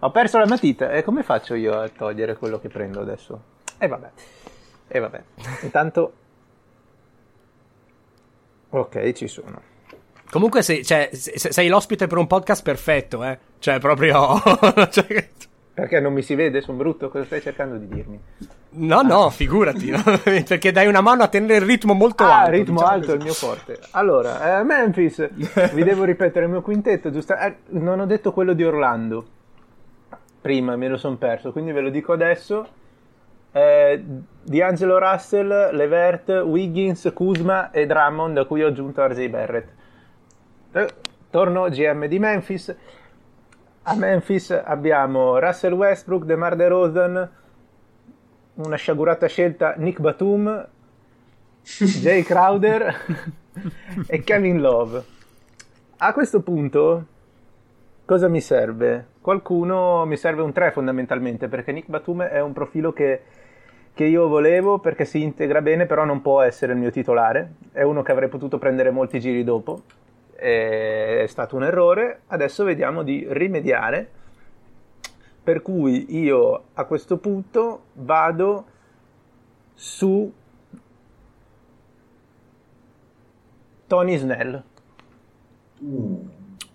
Ho 0.00 0.10
perso 0.10 0.38
la 0.38 0.46
matita 0.46 0.92
e 0.92 1.02
come 1.02 1.22
faccio 1.22 1.54
io 1.54 1.80
a 1.80 1.88
togliere 1.88 2.36
quello 2.36 2.58
che 2.60 2.68
prendo 2.68 3.00
adesso? 3.00 3.42
E 3.78 3.84
eh, 3.84 3.88
vabbè. 3.88 4.10
E 4.88 4.96
eh, 4.96 5.00
vabbè. 5.00 5.22
Intanto 5.62 6.12
Ok, 8.70 9.12
ci 9.12 9.28
sono. 9.28 9.62
Comunque 10.30 10.62
sei, 10.62 10.84
cioè, 10.84 11.08
sei 11.12 11.68
l'ospite 11.68 12.06
per 12.06 12.18
un 12.18 12.26
podcast 12.26 12.62
perfetto, 12.62 13.24
eh? 13.24 13.38
Cioè, 13.58 13.78
proprio... 13.78 14.38
cioè... 14.90 15.28
Perché 15.78 16.00
non 16.00 16.12
mi 16.12 16.22
si 16.22 16.34
vede? 16.34 16.60
Sono 16.60 16.76
brutto? 16.76 17.08
Cosa 17.08 17.24
stai 17.24 17.40
cercando 17.40 17.76
di 17.76 17.86
dirmi? 17.86 18.20
No, 18.70 19.02
no, 19.02 19.30
figurati, 19.30 19.90
no? 19.90 20.02
perché 20.24 20.72
dai 20.72 20.88
una 20.88 21.00
mano 21.00 21.22
a 21.22 21.28
tenere 21.28 21.54
il 21.54 21.60
ritmo 21.60 21.94
molto 21.94 22.24
ah, 22.24 22.40
alto. 22.40 22.50
ritmo 22.50 22.80
diciamo 22.80 22.90
alto 22.90 23.12
è 23.12 23.14
il 23.14 23.22
mio 23.22 23.32
forte. 23.32 23.78
Allora, 23.92 24.58
eh, 24.58 24.64
Memphis, 24.64 25.28
vi 25.72 25.84
devo 25.84 26.02
ripetere 26.02 26.46
il 26.46 26.50
mio 26.50 26.62
quintetto, 26.62 27.12
giusto? 27.12 27.36
Eh, 27.36 27.58
non 27.68 28.00
ho 28.00 28.06
detto 28.06 28.32
quello 28.32 28.54
di 28.54 28.64
Orlando. 28.64 29.24
Prima 30.40 30.74
me 30.74 30.88
lo 30.88 30.96
sono 30.96 31.14
perso, 31.14 31.52
quindi 31.52 31.70
ve 31.70 31.80
lo 31.80 31.90
dico 31.90 32.12
adesso. 32.12 32.66
Eh, 33.52 34.02
D'Angelo 34.42 34.98
Russell, 34.98 35.76
Levert, 35.76 36.28
Wiggins, 36.44 37.08
Kuzma 37.14 37.70
e 37.70 37.86
Drummond, 37.86 38.34
da 38.34 38.46
cui 38.46 38.64
ho 38.64 38.66
aggiunto 38.66 39.06
RJ 39.06 39.28
Barrett. 39.28 39.68
Eh, 40.72 40.88
torno 41.30 41.68
GM 41.68 42.06
di 42.06 42.18
Memphis. 42.18 42.74
A 43.90 43.94
Memphis 43.94 44.50
abbiamo 44.50 45.38
Russell 45.38 45.72
Westbrook, 45.72 46.24
DeMar 46.24 46.56
DeRozan, 46.56 47.30
una 48.56 48.76
sciagurata 48.76 49.26
scelta 49.28 49.72
Nick 49.78 49.98
Batum, 50.00 50.68
Jay 52.02 52.22
Crowder 52.22 52.94
e 54.06 54.22
Kevin 54.22 54.60
Love. 54.60 55.02
A 55.96 56.12
questo 56.12 56.42
punto 56.42 57.06
cosa 58.04 58.28
mi 58.28 58.42
serve? 58.42 59.06
Qualcuno 59.22 60.04
mi 60.04 60.18
serve 60.18 60.42
un 60.42 60.52
3 60.52 60.70
fondamentalmente 60.72 61.48
perché 61.48 61.72
Nick 61.72 61.88
Batum 61.88 62.24
è 62.24 62.42
un 62.42 62.52
profilo 62.52 62.92
che, 62.92 63.22
che 63.94 64.04
io 64.04 64.28
volevo 64.28 64.80
perché 64.80 65.06
si 65.06 65.22
integra 65.22 65.62
bene 65.62 65.86
però 65.86 66.04
non 66.04 66.20
può 66.20 66.42
essere 66.42 66.74
il 66.74 66.78
mio 66.78 66.90
titolare, 66.90 67.54
è 67.72 67.80
uno 67.80 68.02
che 68.02 68.12
avrei 68.12 68.28
potuto 68.28 68.58
prendere 68.58 68.90
molti 68.90 69.18
giri 69.18 69.44
dopo 69.44 69.80
è 70.38 71.24
stato 71.26 71.56
un 71.56 71.64
errore, 71.64 72.20
adesso 72.28 72.62
vediamo 72.62 73.02
di 73.02 73.26
rimediare, 73.28 74.08
per 75.42 75.62
cui 75.62 76.16
io 76.16 76.64
a 76.74 76.84
questo 76.84 77.16
punto 77.16 77.86
vado 77.94 78.66
su 79.74 80.32
Tony 83.88 84.16
Snell. 84.16 84.62
Uh. 85.80 86.28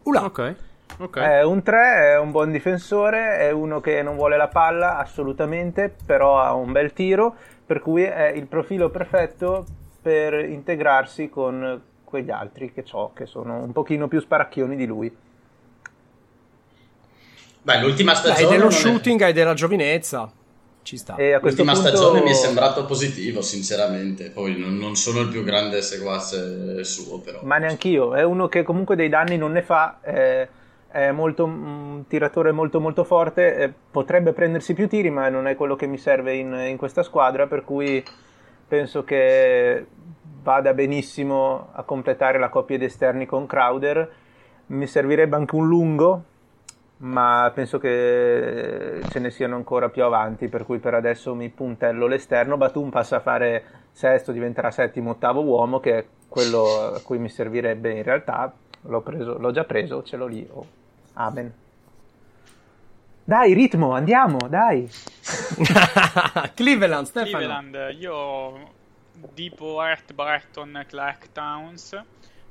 Ok. 0.04 0.56
Okay. 0.96 1.40
È 1.40 1.44
un 1.44 1.64
3, 1.64 2.12
è 2.12 2.20
un 2.20 2.32
buon 2.32 2.52
difensore, 2.52 3.38
è 3.38 3.52
uno 3.52 3.80
che 3.80 4.04
non 4.04 4.16
vuole 4.16 4.38
la 4.38 4.50
palla 4.50 4.98
assolutamente, 4.98 5.96
però 6.06 6.40
ha 6.40 6.54
un 6.54 6.72
bel 6.72 6.94
tiro, 6.94 7.36
per 7.66 7.80
cui 7.80 8.04
è 8.04 8.28
il 8.28 8.46
profilo 8.48 8.90
perfetto 8.90 9.66
per 10.02 10.34
integrarsi 10.34 11.30
con 11.30 11.82
quegli 12.14 12.30
altri 12.30 12.72
che 12.72 12.84
ho, 12.92 13.12
che 13.12 13.26
sono 13.26 13.64
un 13.64 13.72
pochino 13.72 14.08
più 14.08 14.20
sparacchioni 14.20 14.76
di 14.76 14.86
lui. 14.86 15.12
Beh, 17.64 17.82
l'ultima 17.82 18.14
stagione... 18.14 18.46
Hai 18.46 18.56
dello 18.56 18.70
shooting, 18.70 19.20
è... 19.20 19.24
hai 19.24 19.34
della 19.34 19.56
giovinezza. 19.56 20.32
Ci 20.84 20.96
sta. 20.96 21.16
E 21.16 21.40
l'ultima 21.42 21.74
punto... 21.74 21.88
stagione 21.88 22.22
mi 22.22 22.30
è 22.30 22.34
sembrato 22.34 22.86
positivo, 22.86 23.42
sinceramente. 23.42 24.30
Poi 24.30 24.60
non, 24.60 24.78
non 24.78 24.96
sono 24.96 25.22
il 25.22 25.30
più 25.30 25.44
grande 25.44 25.82
seguace 25.82 26.84
suo, 26.84 27.18
però. 27.18 27.40
Ma 27.42 27.58
neanch'io. 27.58 28.14
È 28.14 28.22
uno 28.22 28.48
che 28.48 28.62
comunque 28.62 28.96
dei 28.96 29.10
danni 29.10 29.36
non 29.36 29.54
ne 29.54 29.64
fa. 29.64 30.00
È, 30.00 30.48
è 30.92 31.10
molto, 31.10 31.46
un 31.46 32.04
tiratore 32.08 32.52
molto 32.52 32.80
molto 32.80 33.04
forte. 33.04 33.74
Potrebbe 33.90 34.34
prendersi 34.34 34.76
più 34.76 34.88
tiri, 34.88 35.10
ma 35.10 35.30
non 35.30 35.48
è 35.48 35.56
quello 35.56 35.76
che 35.76 35.88
mi 35.88 35.98
serve 35.98 36.36
in, 36.36 36.54
in 36.54 36.78
questa 36.78 37.02
squadra. 37.02 37.48
Per 37.48 37.64
cui 37.64 38.04
penso 38.68 39.04
che 39.04 39.86
vada 40.44 40.74
benissimo 40.74 41.70
a 41.72 41.84
completare 41.84 42.38
la 42.38 42.50
coppia 42.50 42.78
di 42.78 42.86
esterni 42.86 43.26
con 43.26 43.48
Crowder. 43.48 44.12
Mi 44.68 44.86
servirebbe 44.86 45.38
anche 45.38 45.56
un 45.56 45.68
lungo, 45.68 46.24
ma 46.98 47.50
penso 47.56 47.80
che 47.80 49.02
ce 49.10 49.20
ne 49.20 49.32
siano 49.32 49.56
ancora 49.56 49.90
più 49.90 50.04
avanti, 50.04 50.50
per 50.50 50.66
cui 50.66 50.80
per 50.80 50.94
adesso 50.94 51.34
mi 51.34 51.50
puntello 51.50 52.08
l'esterno. 52.08 52.58
Batum 52.58 52.90
passa 52.90 53.18
a 53.18 53.22
fare 53.22 53.64
sesto, 53.92 54.34
diventerà 54.34 54.70
settimo, 54.70 55.12
ottavo 55.12 55.42
uomo, 55.42 55.80
che 55.80 55.98
è 55.98 56.06
quello 56.28 56.94
a 56.94 57.02
cui 57.02 57.18
mi 57.18 57.30
servirebbe 57.30 57.94
in 57.94 58.04
realtà. 58.04 58.54
L'ho, 58.88 59.02
preso, 59.02 59.38
l'ho 59.40 59.52
già 59.52 59.64
preso, 59.64 60.04
ce 60.04 60.18
l'ho 60.18 60.28
lì. 60.28 60.46
Oh. 60.52 60.66
Amen. 61.14 61.54
Dai, 63.24 63.54
ritmo, 63.54 63.94
andiamo, 63.94 64.38
dai. 64.50 64.90
Cleveland, 66.54 67.06
Stefano. 67.06 67.38
Cleveland, 67.38 67.96
io 67.98 68.73
tipo 69.34 69.80
Art 69.80 70.14
Barton 70.14 70.84
Clark 70.88 71.32
Towns. 71.32 71.94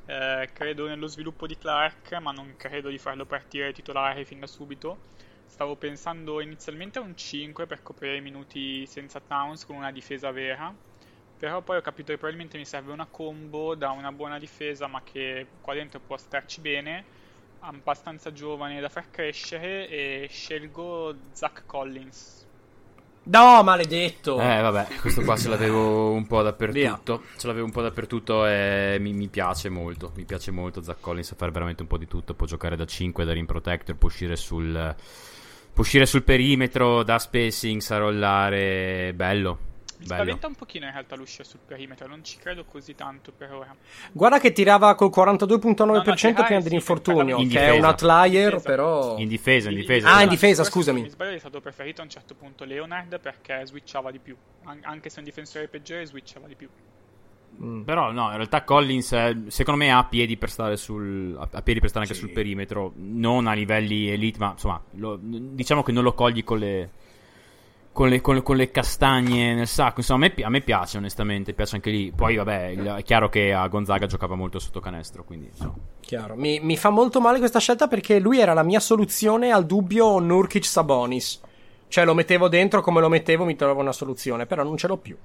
Eh, 0.05 0.51
credo 0.53 0.87
nello 0.87 1.07
sviluppo 1.07 1.47
di 1.47 1.57
Clark, 1.57 2.13
ma 2.15 2.33
non 2.33 2.55
credo 2.57 2.89
di 2.89 2.99
farlo 2.99 3.27
partire 3.27 3.73
titolare 3.73 4.25
fin 4.25 4.41
da 4.41 4.47
subito. 4.47 4.99
Stavo 5.47 5.77
pensando 5.77 6.41
inizialmente 6.41 6.99
a 6.99 7.03
un 7.03 7.17
5 7.17 7.67
per 7.67 7.83
coprire 7.83 8.17
i 8.17 8.21
minuti 8.21 8.87
senza 8.87 9.21
Towns 9.21 9.65
con 9.65 9.77
una 9.77 9.93
difesa 9.93 10.31
vera. 10.31 10.75
Però 11.37 11.63
poi 11.63 11.77
ho 11.79 11.81
capito 11.81 12.13
che 12.13 12.19
probabilmente 12.19 12.57
mi 12.59 12.65
serve 12.65 12.93
una 12.93 13.07
combo 13.07 13.75
da 13.75 13.91
una 13.91 14.13
buona 14.13 14.39
difesa, 14.39 14.87
ma 14.87 15.03
che 15.03 15.57
qua 15.61 15.75
dentro 15.75 16.01
può 16.01 16.17
starci 16.17 16.61
bene, 16.61 17.07
abbastanza 17.61 18.33
giovane 18.33 18.81
da 18.81 18.89
far 18.89 19.11
crescere, 19.11 19.89
e 19.89 20.29
scelgo 20.31 21.31
Zach 21.33 21.65
Collins 21.67 22.42
No, 23.25 23.63
maledetto. 23.63 24.41
Eh, 24.41 24.61
vabbè, 24.61 24.87
questo 25.01 25.23
qua 25.23 25.37
ce 25.37 25.49
l'avevo 25.49 26.11
un 26.11 26.27
po' 26.27 26.43
dappertutto. 26.43 26.79
Via. 26.79 27.29
Ce 27.37 27.47
l'avevo 27.47 27.67
un 27.67 27.71
po' 27.71 27.83
dappertutto 27.83 28.47
e 28.47 28.97
mi, 29.01 29.13
mi, 29.13 29.29
piace 29.29 29.69
molto. 29.69 30.13
Mi 30.17 30.25
piace 30.25 30.51
molto. 30.51 30.83
Zach 30.83 31.01
Collins 31.01 31.29
sa 31.29 31.37
fare 31.37 31.53
veramente 31.53 31.83
un 31.83 31.89
po' 31.89 31.99
di 31.99 32.09
tutto. 32.09 32.35
Può 32.35 32.47
giocare 32.47 32.75
da 32.75 32.85
5, 32.85 33.25
da 33.25 33.33
rim 33.33 33.47
protector, 33.47 33.97
può 33.97 34.09
uscire 34.09 34.35
sul, 34.35 34.73
può 35.73 35.83
uscire 35.83 36.05
sul 36.07 36.25
perimetro, 36.25 37.05
da 37.05 37.19
spacing, 37.19 37.81
sa 37.81 37.99
rollare. 37.99 39.13
Bello. 39.15 39.71
Mi 40.03 40.15
spaventa 40.15 40.47
un 40.47 40.55
pochino 40.55 40.87
in 40.87 40.93
realtà 40.93 41.17
l'uscita 41.17 41.45
sul 41.45 41.61
perimetro, 41.65 42.07
non 42.07 42.25
ci 42.25 42.37
credo 42.39 42.65
così 42.65 42.95
tanto 42.95 43.33
per 43.33 43.53
ora. 43.53 43.75
Guarda 44.13 44.39
che 44.39 44.53
tirava 44.53 44.95
col 44.95 45.11
42.9% 45.15 45.85
no, 45.85 45.95
no, 45.95 46.03
prima 46.45 46.61
dell'infortunio, 46.61 47.47
che 47.47 47.67
è 47.67 47.71
un 47.71 47.85
outlier, 47.85 48.61
però... 48.61 49.17
In 49.19 49.29
difesa, 49.29 49.71
in 49.71 49.77
difesa. 49.77 50.13
Ah, 50.15 50.23
in 50.23 50.29
difesa, 50.29 50.65
scusami. 50.65 51.03
Mi 51.03 51.09
sbaglio, 51.09 51.37
è 51.37 51.39
stato 51.39 51.61
preferito 51.61 52.01
a 52.01 52.05
un 52.05 52.11
certo 52.11 52.35
punto 52.35 52.65
Leonard 52.65 53.21
perché 53.21 53.63
switchava 53.65 54.11
di 54.11 54.19
più. 54.19 54.37
Anche 54.65 55.09
se 55.09 55.17
è 55.17 55.19
un 55.19 55.25
difensore 55.25 55.69
peggiore, 55.69 56.05
switchava 56.07 56.47
di 56.47 56.55
più. 56.55 56.69
Mm. 57.63 57.83
Però 57.83 58.11
no, 58.13 58.31
in 58.31 58.37
realtà 58.37 58.65
Collins 58.65 59.47
secondo 59.49 59.85
me 59.85 59.93
ha 59.93 60.05
piedi 60.05 60.37
per 60.37 60.51
stare 60.51 60.77
sul 60.77 61.37
ha 61.39 61.63
piedi 61.63 61.81
per 61.81 61.91
stare 61.91 62.05
anche 62.05 62.17
sì. 62.17 62.25
sul 62.25 62.31
perimetro, 62.31 62.93
non 62.97 63.47
a 63.47 63.53
livelli 63.53 64.09
elite, 64.09 64.39
ma 64.39 64.53
insomma, 64.53 64.83
lo, 64.93 65.19
diciamo 65.21 65.83
che 65.83 65.93
non 65.93 66.03
lo 66.03 66.15
cogli 66.15 66.43
con 66.45 66.59
le 66.59 66.91
con 67.93 68.09
le, 68.09 68.21
con, 68.21 68.43
con 68.43 68.57
le, 68.57 68.71
castagne 68.71 69.55
nel 69.55 69.69
sacco. 69.69 70.01
Insomma, 70.01 70.27
a 70.27 70.33
me, 70.35 70.43
a 70.45 70.49
me, 70.49 70.61
piace, 70.63 70.97
onestamente. 70.97 71.53
Piace 71.53 71.77
anche 71.77 71.91
lì. 71.91 72.11
Poi, 72.11 72.37
vabbè, 72.37 72.75
è 72.97 73.03
chiaro 73.03 73.29
che 73.29 73.53
a 73.53 73.67
Gonzaga 73.69 74.07
giocava 74.07 74.35
molto 74.35 74.59
sotto 74.59 74.81
canestro. 74.81 75.25
Quindi, 75.25 75.47
insomma. 75.47 75.75
Chiaro. 76.01 76.35
Mi, 76.35 76.59
mi, 76.61 76.77
fa 76.77 76.91
molto 76.91 77.21
male 77.21 77.39
questa 77.39 77.59
scelta 77.59 77.89
perché 77.89 78.19
lui 78.19 78.41
era 78.41 78.55
la 78.55 78.63
mia 78.63 78.81
soluzione 78.81 79.51
al 79.51 79.67
dubbio 79.67 80.19
Nurkic 80.19 80.65
Sabonis. 80.65 81.41
Cioè, 81.89 82.05
lo 82.05 82.15
mettevo 82.15 82.49
dentro 82.49 82.81
come 82.81 83.01
lo 83.01 83.09
mettevo, 83.09 83.45
mi 83.45 83.57
trovo 83.57 83.81
una 83.81 83.93
soluzione. 83.93 84.47
Però 84.47 84.63
non 84.63 84.77
ce 84.77 84.87
l'ho 84.87 84.97
più. 84.97 85.17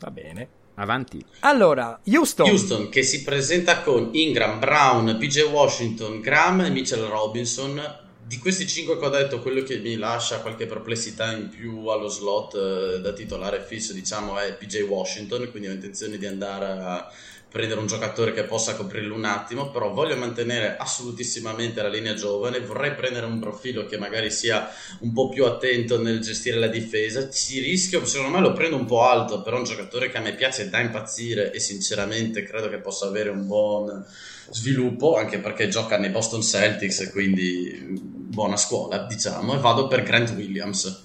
Va 0.00 0.10
bene. 0.10 0.48
Avanti. 0.76 1.24
Allora, 1.40 2.00
Houston. 2.06 2.48
Houston 2.48 2.88
che 2.88 3.02
si 3.02 3.22
presenta 3.22 3.82
con 3.82 4.08
Ingram, 4.12 4.58
Brown, 4.58 5.16
PJ 5.18 5.42
Washington, 5.52 6.20
Graham 6.20 6.62
e 6.62 6.70
Mitchell 6.70 7.06
Robinson 7.06 8.02
di 8.26 8.38
questi 8.38 8.66
cinque 8.66 8.98
che 8.98 9.04
ho 9.04 9.10
detto, 9.10 9.40
quello 9.40 9.62
che 9.62 9.78
mi 9.78 9.96
lascia 9.96 10.40
qualche 10.40 10.66
perplessità 10.66 11.32
in 11.32 11.48
più 11.48 11.86
allo 11.88 12.08
slot 12.08 12.54
eh, 12.54 13.00
da 13.00 13.12
titolare 13.12 13.62
fisso, 13.62 13.92
diciamo, 13.92 14.38
è 14.38 14.54
PJ 14.54 14.82
Washington, 14.82 15.50
quindi 15.50 15.68
ho 15.68 15.72
intenzione 15.72 16.16
di 16.16 16.26
andare 16.26 16.66
a 16.66 17.12
prendere 17.54 17.78
un 17.78 17.86
giocatore 17.86 18.32
che 18.32 18.42
possa 18.42 18.74
coprirlo 18.74 19.14
un 19.14 19.24
attimo, 19.24 19.70
però 19.70 19.92
voglio 19.92 20.16
mantenere 20.16 20.76
assolutissimamente 20.76 21.80
la 21.80 21.88
linea 21.88 22.14
giovane, 22.14 22.58
vorrei 22.58 22.94
prendere 22.94 23.26
un 23.26 23.38
profilo 23.38 23.86
che 23.86 23.96
magari 23.96 24.32
sia 24.32 24.68
un 25.02 25.12
po' 25.12 25.28
più 25.28 25.44
attento 25.44 26.02
nel 26.02 26.18
gestire 26.18 26.58
la 26.58 26.66
difesa, 26.66 27.30
ci 27.30 27.60
rischio, 27.60 28.04
secondo 28.06 28.36
me 28.36 28.42
lo 28.42 28.52
prendo 28.54 28.74
un 28.74 28.86
po' 28.86 29.02
alto, 29.02 29.40
però 29.42 29.58
un 29.58 29.62
giocatore 29.62 30.10
che 30.10 30.18
a 30.18 30.20
me 30.20 30.34
piace 30.34 30.68
da 30.68 30.80
impazzire 30.80 31.52
e 31.52 31.60
sinceramente 31.60 32.42
credo 32.42 32.68
che 32.68 32.78
possa 32.78 33.06
avere 33.06 33.28
un 33.28 33.46
buon 33.46 34.04
sviluppo, 34.50 35.16
anche 35.16 35.38
perché 35.38 35.68
gioca 35.68 35.96
nei 35.96 36.10
Boston 36.10 36.42
Celtics, 36.42 37.08
quindi 37.12 37.86
buona 38.00 38.56
scuola, 38.56 39.04
diciamo, 39.04 39.54
e 39.54 39.58
vado 39.58 39.86
per 39.86 40.02
Grant 40.02 40.30
Williams. 40.30 41.02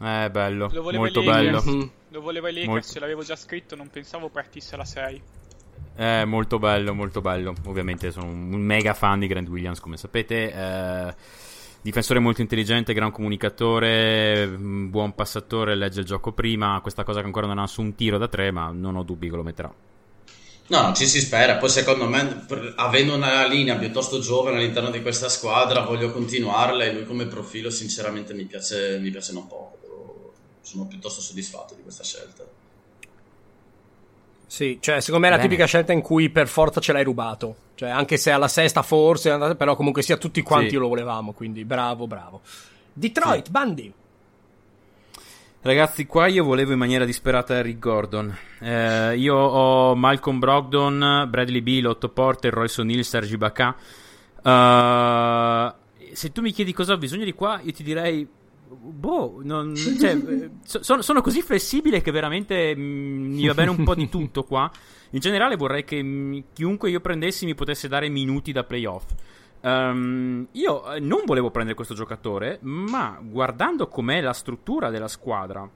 Eh, 0.00 0.28
bello, 0.32 0.68
molto 0.90 1.22
bello. 1.22 1.92
Lo 2.08 2.20
volevo 2.20 2.48
ai 2.48 2.54
Lakers, 2.54 2.68
molto... 2.72 2.88
ce 2.88 2.98
l'avevo 2.98 3.22
già 3.22 3.36
scritto, 3.36 3.76
non 3.76 3.88
pensavo 3.88 4.30
partisse 4.30 4.76
la 4.76 4.84
6. 4.84 5.22
Eh, 5.94 6.24
molto 6.24 6.58
bello, 6.58 6.94
molto 6.94 7.20
bello. 7.20 7.54
Ovviamente 7.66 8.10
sono 8.10 8.26
un 8.26 8.60
mega 8.60 8.94
fan 8.94 9.20
di 9.20 9.26
Grant 9.26 9.48
Williams, 9.48 9.80
come 9.80 9.96
sapete. 9.96 10.52
Eh, 10.52 11.14
difensore 11.82 12.18
molto 12.18 12.40
intelligente, 12.40 12.94
gran 12.94 13.10
comunicatore, 13.10 14.48
buon 14.48 15.14
passatore, 15.14 15.74
legge 15.74 16.00
il 16.00 16.06
gioco 16.06 16.32
prima. 16.32 16.80
Questa 16.80 17.04
cosa 17.04 17.20
che 17.20 17.26
ancora 17.26 17.46
non 17.46 17.58
ha 17.58 17.66
su 17.66 17.82
un 17.82 17.94
tiro 17.94 18.18
da 18.18 18.28
tre, 18.28 18.50
ma 18.50 18.70
non 18.72 18.96
ho 18.96 19.02
dubbi 19.02 19.28
che 19.28 19.36
lo 19.36 19.42
metterà. 19.42 19.72
No, 20.68 20.92
ci 20.94 21.06
si 21.06 21.20
spera. 21.20 21.56
Poi, 21.56 21.68
secondo 21.68 22.08
me, 22.08 22.46
avendo 22.76 23.14
una 23.14 23.46
linea 23.46 23.76
piuttosto 23.76 24.20
giovane 24.20 24.56
all'interno 24.56 24.90
di 24.90 25.02
questa 25.02 25.28
squadra, 25.28 25.82
voglio 25.82 26.10
continuarla. 26.10 26.84
E 26.84 26.92
lui, 26.94 27.04
come 27.04 27.26
profilo, 27.26 27.68
sinceramente, 27.68 28.32
mi 28.32 28.44
piace, 28.44 28.98
mi 28.98 29.10
piace 29.10 29.34
non 29.34 29.46
poco. 29.46 30.32
Sono 30.62 30.86
piuttosto 30.86 31.20
soddisfatto 31.20 31.74
di 31.74 31.82
questa 31.82 32.04
scelta. 32.04 32.44
Sì, 34.52 34.76
cioè, 34.82 35.00
secondo 35.00 35.26
me 35.26 35.32
è 35.32 35.36
la 35.36 35.42
tipica 35.42 35.64
scelta 35.64 35.94
in 35.94 36.02
cui 36.02 36.28
per 36.28 36.46
forza 36.46 36.78
ce 36.78 36.92
l'hai 36.92 37.04
rubato. 37.04 37.56
Cioè, 37.74 37.88
anche 37.88 38.18
se 38.18 38.30
alla 38.32 38.48
sesta 38.48 38.82
forse, 38.82 39.34
però 39.56 39.74
comunque 39.76 40.02
sia 40.02 40.18
tutti 40.18 40.42
quanti 40.42 40.68
sì. 40.68 40.76
lo 40.76 40.88
volevamo. 40.88 41.32
Quindi, 41.32 41.64
bravo, 41.64 42.06
bravo. 42.06 42.42
Detroit, 42.92 43.46
sì. 43.46 43.50
Bandi. 43.50 43.94
Ragazzi, 45.62 46.04
qua 46.04 46.26
io 46.26 46.44
volevo 46.44 46.72
in 46.72 46.78
maniera 46.78 47.06
disperata 47.06 47.54
Eric 47.54 47.78
Gordon. 47.78 48.36
Eh, 48.60 49.16
io 49.16 49.36
ho 49.36 49.94
Malcolm 49.94 50.38
Brogdon, 50.38 51.26
Bradley 51.30 51.62
Beal, 51.62 51.86
Otto 51.86 52.10
Porter, 52.10 52.52
Royce 52.52 52.82
O'Neill, 52.82 53.00
Sergi 53.00 53.38
Bacà. 53.38 53.74
Uh, 54.42 55.72
se 56.12 56.30
tu 56.30 56.42
mi 56.42 56.52
chiedi 56.52 56.74
cosa 56.74 56.92
ho 56.92 56.98
bisogno 56.98 57.24
di 57.24 57.32
qua, 57.32 57.58
io 57.62 57.72
ti 57.72 57.82
direi. 57.82 58.28
Boh, 58.78 59.40
non, 59.42 59.74
cioè, 59.76 60.18
sono, 60.62 61.02
sono, 61.02 61.20
così 61.20 61.42
flessibile 61.42 62.00
che 62.00 62.10
veramente 62.10 62.74
mm, 62.74 63.34
mi 63.34 63.46
va 63.46 63.54
bene 63.54 63.70
un 63.70 63.84
po' 63.84 63.94
di 63.94 64.08
tutto 64.10 64.44
qua. 64.44 64.70
In 65.10 65.20
generale 65.20 65.56
vorrei 65.56 65.84
che 65.84 66.02
mm, 66.02 66.38
chiunque 66.52 66.90
io 66.90 67.00
prendessi 67.00 67.44
mi 67.44 67.54
potesse 67.54 67.88
dare 67.88 68.08
minuti 68.08 68.52
da 68.52 68.64
playoff. 68.64 69.04
Um, 69.60 70.48
io 70.52 70.92
eh, 70.92 70.98
non 70.98 71.22
volevo 71.24 71.50
prendere 71.50 71.76
questo 71.76 71.94
giocatore, 71.94 72.58
ma 72.62 73.18
guardando 73.22 73.86
com'è 73.86 74.20
la 74.20 74.32
struttura 74.32 74.90
della 74.90 75.06
squadra, 75.06 75.68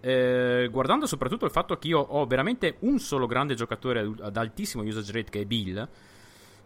eh, 0.00 0.68
guardando 0.70 1.06
soprattutto 1.06 1.44
il 1.44 1.50
fatto 1.50 1.76
che 1.78 1.88
io 1.88 1.98
ho 1.98 2.24
veramente 2.26 2.76
un 2.80 3.00
solo 3.00 3.26
grande 3.26 3.54
giocatore 3.54 4.08
ad 4.20 4.36
altissimo 4.36 4.84
usage 4.84 5.12
rate 5.12 5.30
che 5.30 5.40
è 5.40 5.44
Bill. 5.44 5.88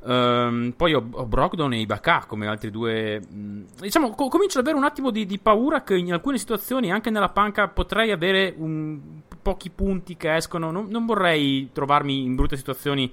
Um, 0.05 0.73
poi 0.77 0.95
ho, 0.95 1.09
ho, 1.12 1.27
Brogdon 1.27 1.73
e 1.75 1.81
Ibaka 1.81 2.25
come 2.27 2.47
altri 2.47 2.71
due. 2.71 3.21
Mm, 3.33 3.65
diciamo, 3.81 4.11
co- 4.11 4.29
comincio 4.29 4.59
ad 4.59 4.65
avere 4.65 4.79
un 4.79 4.85
attimo 4.85 5.11
di, 5.11 5.27
di, 5.27 5.38
paura 5.38 5.83
che 5.83 5.97
in 5.97 6.12
alcune 6.12 6.38
situazioni, 6.38 6.91
anche 6.91 7.11
nella 7.11 7.29
panca, 7.29 7.69
potrei 7.69 8.11
avere 8.11 8.53
un, 8.57 8.99
pochi 9.41 9.71
punti 9.71 10.17
che 10.17 10.35
escono. 10.35 10.71
Non, 10.71 10.87
non 10.88 11.07
vorrei 11.07 11.71
trovarmi 11.73 12.25
in 12.25 12.35
brutte 12.35 12.57
situazioni 12.57 13.12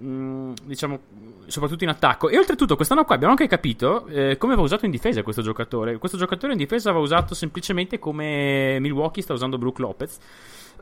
Mm, 0.00 0.52
diciamo, 0.64 1.00
soprattutto 1.46 1.84
in 1.84 1.90
attacco. 1.90 2.28
E 2.30 2.38
oltretutto, 2.38 2.76
quest'anno 2.76 3.04
qua 3.04 3.14
abbiamo 3.14 3.32
anche 3.32 3.46
capito 3.46 4.06
eh, 4.06 4.38
come 4.38 4.54
va 4.54 4.62
usato 4.62 4.86
in 4.86 4.90
difesa 4.90 5.22
questo 5.22 5.42
giocatore. 5.42 5.98
Questo 5.98 6.16
giocatore 6.16 6.52
in 6.52 6.58
difesa 6.58 6.92
va 6.92 6.98
usato 6.98 7.34
semplicemente 7.34 7.98
come 7.98 8.78
Milwaukee 8.80 9.22
sta 9.22 9.34
usando 9.34 9.58
Brook 9.58 9.78
Lopez. 9.80 10.18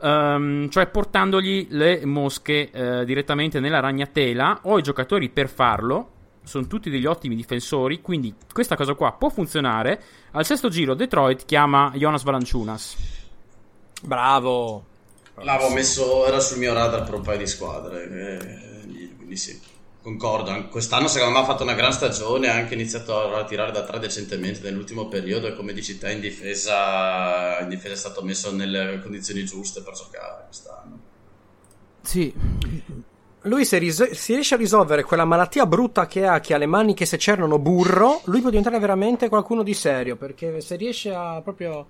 Um, 0.01 0.67
cioè 0.69 0.87
portandogli 0.87 1.67
le 1.69 2.05
mosche 2.05 2.71
uh, 2.73 3.03
direttamente 3.03 3.59
nella 3.59 3.79
ragnatela. 3.79 4.61
Ho 4.63 4.77
i 4.77 4.81
giocatori 4.81 5.29
per 5.29 5.47
farlo. 5.47 6.09
Sono 6.43 6.65
tutti 6.67 6.89
degli 6.89 7.05
ottimi 7.05 7.35
difensori. 7.35 8.01
Quindi 8.01 8.33
questa 8.51 8.75
cosa 8.75 8.93
qua 8.93 9.13
può 9.13 9.29
funzionare. 9.29 10.01
Al 10.31 10.45
sesto 10.45 10.69
giro, 10.69 10.93
Detroit 10.95 11.45
chiama 11.45 11.91
Jonas 11.95 12.23
Valanciunas. 12.23 12.95
Bravo. 14.03 14.85
L'avevo 15.35 15.73
messo, 15.73 16.25
era 16.27 16.39
sul 16.39 16.57
mio 16.57 16.73
radar 16.73 17.03
per 17.03 17.13
un 17.13 17.21
paio 17.21 17.37
di 17.37 17.47
squadre. 17.47 18.03
Eh 18.03 18.71
quindi 19.31 19.37
sì, 19.37 19.59
concordo. 20.01 20.67
Quest'anno 20.67 21.07
secondo 21.07 21.35
me 21.35 21.43
ha 21.43 21.45
fatto 21.45 21.63
una 21.63 21.73
gran 21.73 21.93
stagione, 21.93 22.49
ha 22.49 22.55
anche 22.55 22.73
iniziato 22.73 23.33
a 23.35 23.43
tirare 23.45 23.71
da 23.71 23.83
tre 23.83 23.99
decentemente 23.99 24.61
nell'ultimo 24.61 25.07
periodo 25.07 25.47
e 25.47 25.55
come 25.55 25.73
dici 25.73 25.97
te 25.97 26.11
in 26.11 26.19
difesa, 26.19 27.59
in 27.61 27.69
difesa 27.69 27.93
è 27.93 27.97
stato 27.97 28.21
messo 28.23 28.53
nelle 28.53 28.99
condizioni 29.01 29.45
giuste 29.45 29.81
per 29.81 29.93
giocare 29.93 30.43
quest'anno. 30.45 30.99
Sì. 32.01 32.33
Lui 33.45 33.65
se 33.65 33.77
ris- 33.79 34.11
si 34.11 34.33
riesce 34.33 34.53
a 34.53 34.57
risolvere 34.57 35.03
quella 35.03 35.25
malattia 35.25 35.65
brutta 35.65 36.05
che 36.05 36.25
ha, 36.25 36.39
che 36.39 36.53
ha 36.53 36.57
le 36.57 36.67
mani 36.67 36.93
che 36.93 37.05
se 37.05 37.17
cernono 37.17 37.57
burro, 37.57 38.21
lui 38.25 38.39
può 38.41 38.49
diventare 38.49 38.77
veramente 38.77 39.29
qualcuno 39.29 39.63
di 39.63 39.73
serio, 39.73 40.15
perché 40.15 40.61
se 40.61 40.75
riesce 40.75 41.11
a 41.11 41.41
proprio 41.41 41.87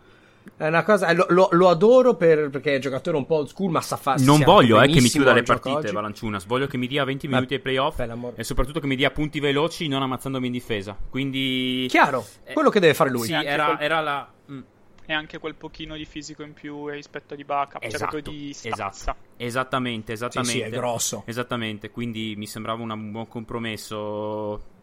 è 0.58 0.67
una 0.67 0.84
cosa, 0.84 1.08
eh, 1.08 1.15
lo, 1.15 1.25
lo, 1.30 1.49
lo, 1.51 1.69
adoro 1.69 2.15
per, 2.15 2.49
perché 2.49 2.71
è 2.71 2.75
un 2.75 2.82
giocatore 2.82 3.17
un 3.17 3.25
po' 3.25 3.36
old 3.36 3.47
school, 3.47 3.71
ma 3.71 3.82
sa 3.82 3.95
fare. 3.95 4.21
Non 4.23 4.41
voglio 4.41 4.80
eh, 4.80 4.88
che 4.88 5.01
mi 5.01 5.10
chiuda 5.10 5.34
le 5.34 5.43
partite, 5.43 5.91
Valanciunas. 5.91 6.45
Voglio 6.45 6.67
che 6.67 6.77
mi 6.77 6.88
dia 6.88 7.04
20 7.04 7.27
minuti 7.27 7.56
ai 7.56 7.60
playoff 7.60 7.99
e 8.36 8.43
soprattutto 8.43 8.80
che 8.80 8.88
mi 8.88 8.95
dia 8.95 9.10
punti 9.12 9.39
veloci, 9.39 9.88
non 9.88 10.04
ammazzandomi 10.04 10.45
in 10.45 10.51
difesa. 10.51 10.95
Quindi. 11.10 11.88
Chiaro, 11.89 12.25
eh, 12.43 12.54
quello 12.54 12.69
che 12.69 12.80
deve 12.80 12.93
fare 12.93 13.10
lui. 13.10 13.25
Sì, 13.25 13.34
era, 13.34 13.65
quel... 13.65 13.77
era 13.80 14.01
la. 14.01 14.32
Mm. 14.51 14.62
E 15.06 15.13
anche 15.13 15.39
quel 15.39 15.56
pochino 15.56 15.95
di 15.95 16.06
fisico 16.06 16.43
in 16.43 16.54
più 16.54 16.88
rispetto 16.89 17.34
di 17.34 17.43
backup, 17.43 17.82
cioè 17.82 17.93
esatto, 17.93 18.12
cioè 18.12 18.21
di. 18.21 18.49
Esatto. 18.49 19.15
Esattamente, 19.38 20.13
esattamente. 20.13 20.58
Sì, 20.58 20.60
sì, 20.60 20.63
è 20.63 20.69
grosso. 20.69 21.23
Esattamente, 21.25 21.89
quindi 21.89 22.36
mi 22.38 22.45
sembrava 22.45 22.84
un 22.84 23.12
buon 23.12 23.27
compromesso 23.27 24.80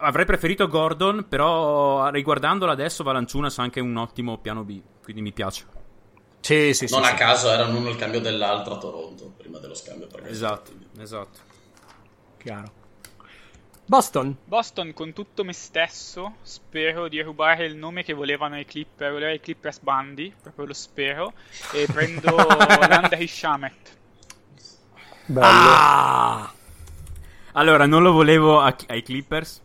Avrei 0.00 0.24
preferito 0.24 0.68
Gordon, 0.68 1.26
però 1.28 2.08
riguardandola 2.10 2.72
adesso 2.72 3.02
Valanciunas 3.02 3.58
ha 3.58 3.62
anche 3.62 3.80
un 3.80 3.96
ottimo 3.96 4.38
piano 4.38 4.64
B, 4.64 4.80
quindi 5.02 5.22
mi 5.22 5.32
piace. 5.32 5.64
Sì, 6.40 6.72
sì, 6.72 6.86
non 6.90 7.02
sì, 7.02 7.08
a 7.08 7.12
sì. 7.12 7.16
caso 7.16 7.50
erano 7.50 7.76
uno 7.78 7.90
il 7.90 7.96
cambio 7.96 8.20
dell'altro 8.20 8.74
a 8.74 8.78
Toronto, 8.78 9.34
prima 9.36 9.58
dello 9.58 9.74
scambio. 9.74 10.08
Esatto, 10.24 10.72
esatto. 10.98 11.38
Chiaro. 12.38 12.72
Boston. 13.84 14.36
Boston 14.44 14.92
con 14.92 15.14
tutto 15.14 15.44
me 15.44 15.54
stesso 15.54 16.36
spero 16.42 17.08
di 17.08 17.22
rubare 17.22 17.64
il 17.64 17.74
nome 17.74 18.04
che 18.04 18.12
volevano 18.12 18.58
i 18.58 18.66
Clippers, 18.66 19.12
voleva 19.12 19.32
i 19.32 19.40
Clippers 19.40 19.80
Bandi, 19.80 20.34
proprio 20.40 20.66
lo 20.66 20.74
spero, 20.74 21.32
e 21.72 21.86
prendo 21.90 22.36
Landry 22.36 23.26
Shamet. 23.26 23.96
Bello. 25.24 25.46
Ah! 25.46 26.52
Allora, 27.52 27.86
non 27.86 28.02
lo 28.02 28.12
volevo 28.12 28.60
a, 28.60 28.74
ai 28.88 29.02
Clippers. 29.02 29.62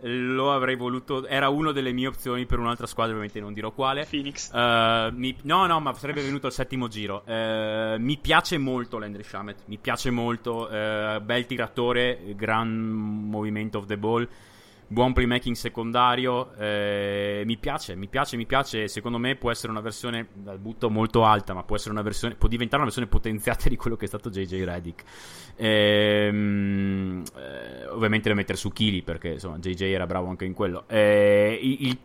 lo 0.00 0.52
avrei 0.52 0.76
voluto. 0.76 1.26
Era 1.26 1.48
una 1.48 1.72
delle 1.72 1.92
mie 1.92 2.08
opzioni 2.08 2.46
per 2.46 2.58
un'altra 2.58 2.86
squadra, 2.86 3.12
ovviamente 3.12 3.40
non 3.40 3.52
dirò 3.52 3.70
quale. 3.72 4.06
Phoenix. 4.08 4.50
Uh, 4.52 5.14
mi, 5.14 5.36
no, 5.42 5.66
no, 5.66 5.80
ma 5.80 5.92
sarebbe 5.94 6.22
venuto 6.22 6.46
al 6.46 6.52
settimo 6.52 6.88
giro. 6.88 7.22
Uh, 7.24 7.98
mi 7.98 8.18
piace 8.18 8.58
molto 8.58 8.98
Landry 8.98 9.22
Shamet. 9.22 9.62
Mi 9.66 9.78
piace 9.78 10.10
molto. 10.10 10.68
Uh, 10.70 11.20
bel 11.20 11.46
tiratore, 11.46 12.34
gran 12.36 12.70
movimento 12.70 13.78
of 13.78 13.86
the 13.86 13.96
ball 13.96 14.28
buon 14.92 15.12
playmaking 15.12 15.56
secondario. 15.56 16.54
Eh, 16.54 17.42
mi 17.44 17.56
piace, 17.56 17.96
mi 17.96 18.08
piace, 18.08 18.36
mi 18.36 18.46
piace. 18.46 18.88
Secondo 18.88 19.18
me 19.18 19.36
può 19.36 19.50
essere 19.50 19.72
una 19.72 19.80
versione 19.80 20.28
dal 20.32 20.58
butto 20.58 20.90
molto 20.90 21.24
alta, 21.24 21.54
ma 21.54 21.62
può, 21.64 21.76
essere 21.76 21.92
una 21.92 22.02
versione, 22.02 22.34
può 22.34 22.48
diventare 22.48 22.82
una 22.82 22.90
versione 22.90 23.08
potenziata 23.08 23.68
di 23.68 23.76
quello 23.76 23.96
che 23.96 24.04
è 24.04 24.08
stato 24.08 24.30
JJ 24.30 24.64
Reddick. 24.64 25.02
Eh, 25.56 26.26
eh, 26.26 27.86
ovviamente 27.88 28.28
da 28.28 28.34
mettere 28.34 28.56
su 28.56 28.70
chili 28.70 29.02
perché 29.02 29.28
insomma 29.28 29.58
JJ 29.58 29.82
era 29.82 30.06
bravo 30.06 30.28
anche 30.28 30.44
in 30.44 30.54
quello. 30.54 30.84
Eh, 30.86 31.58
il, 31.60 31.86
il, 31.88 31.98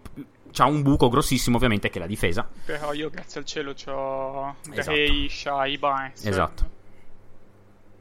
c'ha 0.51 0.65
un 0.65 0.81
buco 0.81 1.09
grossissimo, 1.09 1.57
ovviamente, 1.57 1.89
che 1.89 1.97
è 1.97 2.01
la 2.01 2.07
difesa. 2.07 2.47
Però 2.65 2.93
io, 2.93 3.09
grazie 3.09 3.39
al 3.41 3.45
cielo, 3.45 3.75
ho 3.85 4.55
Gray, 4.67 5.25
esatto. 5.25 5.29
Shai, 5.29 5.77
Barnes. 5.77 6.25
Esatto. 6.25 6.69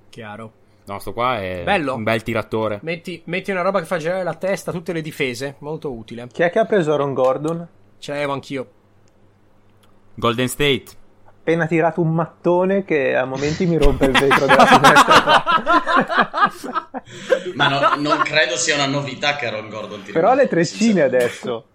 Chiaro. 0.09 0.65
No, 0.87 0.99
sto 1.01 1.13
qua 1.13 1.41
è 1.41 1.63
Bello. 1.65 1.95
un 1.95 2.05
bel 2.05 2.23
tiratore. 2.23 2.79
Metti, 2.83 3.21
metti, 3.27 3.51
una 3.51 3.63
roba 3.63 3.81
che 3.81 3.87
fa 3.87 3.99
girare 3.99 4.23
la 4.23 4.35
testa 4.35 4.71
a 4.71 4.73
tutte 4.73 4.93
le 4.93 5.01
difese, 5.01 5.57
molto 5.59 5.93
utile. 5.93 6.29
Chi 6.33 6.43
è 6.43 6.51
che 6.51 6.61
ha 6.61 6.65
preso 6.65 6.93
Aaron 6.93 7.13
Gordon? 7.13 7.67
Ce 7.99 8.13
l'avevo 8.13 8.33
anch'io. 8.33 8.71
Golden 10.15 10.49
State. 10.49 10.85
Appena 11.25 11.67
tirato 11.67 12.01
un 12.01 12.15
mattone 12.15 12.85
che 12.85 13.17
a 13.17 13.25
momenti 13.25 13.67
mi 13.67 13.77
rompe 13.77 14.07
il 14.07 14.13
vetro 14.13 14.47
della 14.47 14.67
finestra. 14.67 15.45
Ma 17.55 17.69
no, 17.69 17.95
non 18.01 18.19
credo 18.19 18.57
sia 18.57 18.77
una 18.77 18.87
novità 18.87 19.37
che 19.37 19.47
Aaron 19.47 19.69
Gordon 19.69 20.01
tiri 20.01 20.13
Però 20.13 20.35
le 20.35 20.49
treccine 20.49 21.03
adesso. 21.03 21.67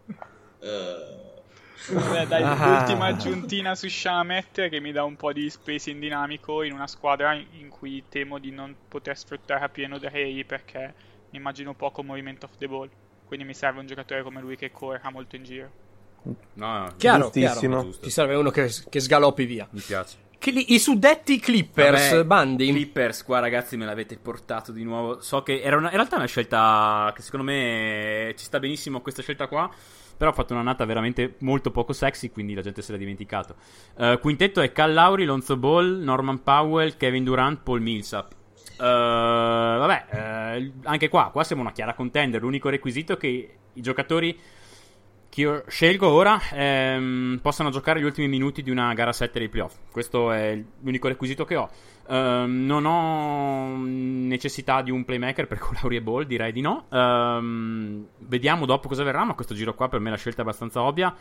Uh... 0.60 1.21
Beh, 1.90 2.28
dai, 2.28 2.44
ah. 2.44 2.78
l'ultima 2.78 3.06
aggiuntina 3.06 3.76
su 3.76 3.88
Shamet 3.88 4.70
che 4.70 4.80
mi 4.80 4.92
dà 4.92 5.04
un 5.04 5.16
po' 5.16 5.34
di 5.34 5.50
spacing 5.50 6.00
dinamico 6.00 6.64
in 6.64 6.74
una 6.74 6.88
squadra 6.88 7.34
in 7.34 7.70
cui 7.70 8.04
temo 8.08 8.38
di 8.38 8.52
non 8.52 8.76
poter 8.88 9.18
sfruttare 9.18 9.64
a 9.66 9.70
pieno 9.70 9.98
Drey 9.98 10.44
perché 10.46 10.94
mi 11.32 11.38
immagino 11.40 11.74
poco 11.74 12.04
movimento 12.04 12.46
off 12.46 12.58
the 12.58 12.68
ball. 12.68 12.90
Quindi 13.26 13.46
mi 13.46 13.54
serve 13.54 13.80
un 13.80 13.88
giocatore 13.88 14.24
come 14.24 14.42
lui 14.42 14.58
che 14.58 14.72
corra 14.72 15.10
molto 15.10 15.36
in 15.36 15.44
giro. 15.44 15.72
No, 16.54 16.94
chiaro, 16.98 17.30
chiaro. 17.30 17.90
Ti 18.00 18.10
serve 18.10 18.36
uno 18.36 18.52
che, 18.52 18.70
che 18.90 19.00
sgaloppi 19.00 19.46
via. 19.46 19.68
Mi 19.72 19.80
piace. 19.80 20.30
I 20.44 20.80
suddetti 20.80 21.40
Clippers, 21.40 22.12
Vabbè, 22.12 22.26
Bandi. 22.26 22.68
Clippers, 22.70 23.24
qua 23.24 23.40
ragazzi 23.40 23.78
me 23.78 23.86
l'avete 23.86 24.18
portato 24.18 24.72
di 24.72 24.84
nuovo. 24.84 25.22
So 25.22 25.44
che 25.44 25.62
era 25.62 25.78
una, 25.78 25.90
in 25.90 25.96
realtà 25.96 26.16
una 26.16 26.26
scelta 26.26 27.12
che 27.16 27.22
secondo 27.22 27.46
me 27.46 28.34
ci 28.36 28.46
sta 28.46 28.60
benissimo 28.60 29.02
questa 29.02 29.22
scelta 29.22 29.48
qua. 29.48 29.70
Però 30.22 30.34
ha 30.34 30.36
fatto 30.36 30.54
un'annata 30.54 30.86
veramente 30.86 31.34
molto 31.40 31.72
poco 31.72 31.94
sexy, 31.94 32.30
quindi 32.30 32.54
la 32.54 32.62
gente 32.62 32.84
se 32.84 32.92
l'ha 32.92 33.00
dimenticato. 33.00 33.56
Uh, 33.96 34.20
quintetto 34.20 34.62
è 34.62 34.72
Cal 34.72 34.94
Lauri, 34.94 35.26
Lonzo 35.26 35.58
Ball, 35.58 36.00
Norman 36.04 36.44
Powell, 36.44 36.96
Kevin 36.96 37.24
Durant, 37.24 37.62
Paul 37.64 37.82
Millsap. 37.82 38.32
Uh, 38.78 38.84
vabbè, 38.84 40.60
uh, 40.60 40.72
anche 40.84 41.10
qua, 41.10 41.32
qua 41.32 41.44
siamo 41.44 41.64
una 41.64 41.72
chiara 41.72 41.96
contender. 41.96 42.40
L'unico 42.40 42.70
requisito 42.70 43.14
è 43.14 43.18
che 43.18 43.58
i 43.74 43.82
giocatori 43.82 44.40
che 45.32 45.42
io 45.42 45.64
scelgo 45.66 46.10
ora 46.10 46.38
ehm, 46.52 47.40
possano 47.42 47.70
giocare 47.70 48.02
gli 48.02 48.04
ultimi 48.04 48.28
minuti 48.28 48.62
di 48.62 48.70
una 48.70 48.94
gara 48.94 49.14
7 49.14 49.40
dei 49.40 49.48
playoff. 49.48 49.78
Questo 49.90 50.30
è 50.30 50.62
l'unico 50.82 51.08
requisito 51.08 51.46
che 51.46 51.56
ho. 51.56 51.70
Uh, 52.06 52.46
non 52.46 52.84
ho 52.86 53.78
necessità 53.86 54.82
di 54.82 54.92
un 54.92 55.06
playmaker 55.06 55.48
per 55.48 55.58
Colauri 55.60 55.96
e 55.96 56.02
Ball, 56.02 56.26
direi 56.26 56.52
di 56.52 56.60
no. 56.60 56.86
Uh, 56.90 58.06
vediamo 58.28 58.66
dopo 58.66 58.90
cosa 58.90 59.04
verrà, 59.04 59.24
ma 59.24 59.34
questo 59.34 59.54
giro 59.54 59.74
qua 59.74 59.88
per 59.88 60.02
me 60.02 60.10
la 60.10 60.18
scelta 60.18 60.40
è 60.40 60.42
abbastanza 60.42 60.82
ovvia. 60.82 61.16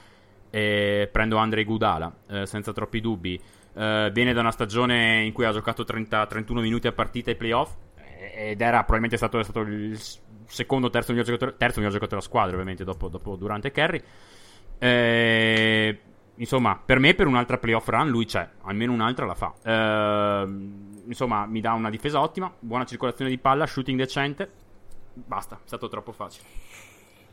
E 0.51 1.09
prendo 1.12 1.37
Andrei 1.37 1.64
Gudala, 1.64 2.12
uh, 2.31 2.44
senza 2.46 2.73
troppi 2.73 3.01
dubbi. 3.01 3.40
Eh, 3.73 4.11
viene 4.12 4.33
da 4.33 4.40
una 4.40 4.51
stagione 4.51 5.23
in 5.23 5.33
cui 5.33 5.44
ha 5.44 5.53
giocato 5.53 5.85
30, 5.85 6.27
31 6.27 6.61
minuti 6.61 6.88
a 6.88 6.92
partita 6.92 7.31
ai 7.31 7.37
playoff 7.37 7.77
ed 8.35 8.61
era 8.61 8.79
probabilmente 8.79 9.16
stato, 9.16 9.42
stato 9.42 9.61
il 9.61 9.99
secondo 10.50 10.88
o 10.88 10.90
terzo 10.90 11.12
miglior 11.12 11.26
giocatore, 11.26 11.56
terzo 11.56 11.78
miglior 11.78 11.92
giocatore 11.92 12.20
della 12.20 12.28
squadra, 12.28 12.52
ovviamente, 12.52 12.84
dopo, 12.84 13.08
dopo 13.08 13.36
Durante 13.36 13.68
e 13.68 13.70
Kerry. 13.70 14.02
Eh, 14.78 16.00
insomma, 16.34 16.80
per 16.84 16.98
me 16.98 17.14
per 17.14 17.26
un'altra 17.26 17.58
playoff 17.58 17.86
run 17.88 18.08
lui 18.08 18.24
c'è, 18.24 18.48
almeno 18.62 18.92
un'altra 18.92 19.26
la 19.26 19.34
fa. 19.34 19.54
Uh, 19.62 21.02
insomma, 21.06 21.46
mi 21.46 21.60
dà 21.60 21.72
una 21.72 21.90
difesa 21.90 22.20
ottima, 22.20 22.52
buona 22.58 22.84
circolazione 22.84 23.30
di 23.30 23.38
palla, 23.38 23.66
shooting 23.66 23.98
decente. 23.98 24.50
Basta, 25.12 25.56
è 25.56 25.66
stato 25.66 25.88
troppo 25.88 26.12
facile. 26.12 26.46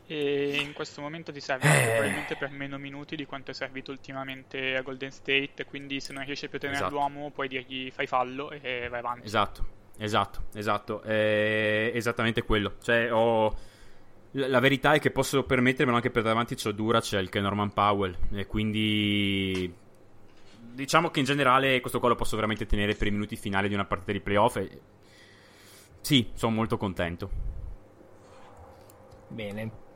E 0.06 0.60
in 0.62 0.72
questo 0.72 1.02
momento 1.02 1.32
ti 1.32 1.40
serve 1.40 1.68
eh. 1.68 1.86
probabilmente 1.90 2.36
per 2.36 2.50
meno 2.50 2.78
minuti 2.78 3.14
di 3.14 3.26
quanto 3.26 3.50
è 3.50 3.54
servito 3.54 3.90
ultimamente 3.90 4.74
a 4.74 4.80
Golden 4.80 5.10
State. 5.10 5.66
Quindi, 5.66 6.00
se 6.00 6.12
non 6.12 6.24
riesci 6.24 6.48
più 6.48 6.56
a 6.56 6.60
tenere 6.60 6.78
esatto. 6.78 6.94
l'uomo, 6.94 7.30
puoi 7.30 7.48
dirgli 7.48 7.90
fai 7.90 8.06
fallo 8.06 8.50
e 8.50 8.88
vai 8.88 9.00
avanti. 9.00 9.26
Esatto, 9.26 9.66
esatto, 9.98 10.44
esatto. 10.54 11.02
È 11.02 11.90
esattamente 11.94 12.42
quello. 12.42 12.74
Cioè, 12.80 13.12
ho 13.12 13.66
la 14.32 14.60
verità 14.60 14.92
è 14.92 15.00
che 15.00 15.10
posso 15.10 15.44
permettermelo 15.44 15.96
anche 15.96 16.10
per 16.10 16.22
davanti 16.22 16.54
c'ho 16.54 16.72
Duracell 16.72 17.30
che 17.30 17.38
è 17.38 17.42
Norman 17.42 17.72
Powell 17.72 18.14
e 18.32 18.46
quindi 18.46 19.74
diciamo 20.74 21.10
che 21.10 21.20
in 21.20 21.24
generale 21.24 21.80
questo 21.80 21.98
qua 21.98 22.10
lo 22.10 22.14
posso 22.14 22.36
veramente 22.36 22.66
tenere 22.66 22.94
per 22.94 23.06
i 23.06 23.10
minuti 23.10 23.36
finali 23.36 23.68
di 23.68 23.74
una 23.74 23.86
partita 23.86 24.12
di 24.12 24.20
playoff 24.20 24.56
e 24.56 24.80
sì, 26.00 26.30
sono 26.34 26.54
molto 26.54 26.76
contento. 26.76 27.30
Bene. 29.28 29.86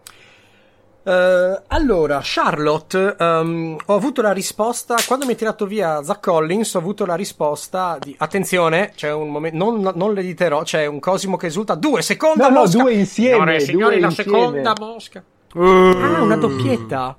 Uh, 1.05 1.61
allora, 1.67 2.21
Charlotte, 2.23 3.17
um, 3.19 3.77
ho 3.87 3.95
avuto 3.95 4.23
la 4.23 4.33
risposta. 4.33 4.95
Quando 5.05 5.25
mi 5.25 5.33
hai 5.33 5.37
tirato 5.37 5.67
via 5.67 6.01
Zach 6.05 6.21
Collins, 6.21 6.75
ho 6.75 6.79
avuto 6.79 7.05
la 7.05 7.17
risposta 7.17 7.99
di 8.01 8.15
attenzione. 8.19 8.93
C'è 8.95 9.13
un 9.13 9.31
momento, 9.31 9.57
non, 9.57 9.93
non 9.97 10.15
l'editerò. 10.15 10.63
C'è 10.63 10.87
un 10.87 11.01
Cosimo 11.01 11.37
che 11.37 11.47
esulta. 11.47 11.75
Due, 11.75 12.03
seconda 12.03 12.49
no, 12.49 12.61
mosca. 12.61 12.77
No, 12.77 12.85
due 12.85 12.93
insieme. 12.95 13.35
Signore, 13.35 13.61
signori, 13.61 14.01
la 14.01 14.07
insieme. 14.07 14.31
seconda 14.31 14.75
mosca. 14.79 15.25
Uh. 15.55 15.61
Ah, 15.61 16.23
una 16.23 16.37
doppietta. 16.37 17.17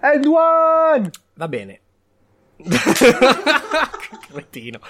And 0.00 0.26
one! 0.26 1.10
Va 1.34 1.48
bene. 1.48 1.80
Cretino. 4.28 4.80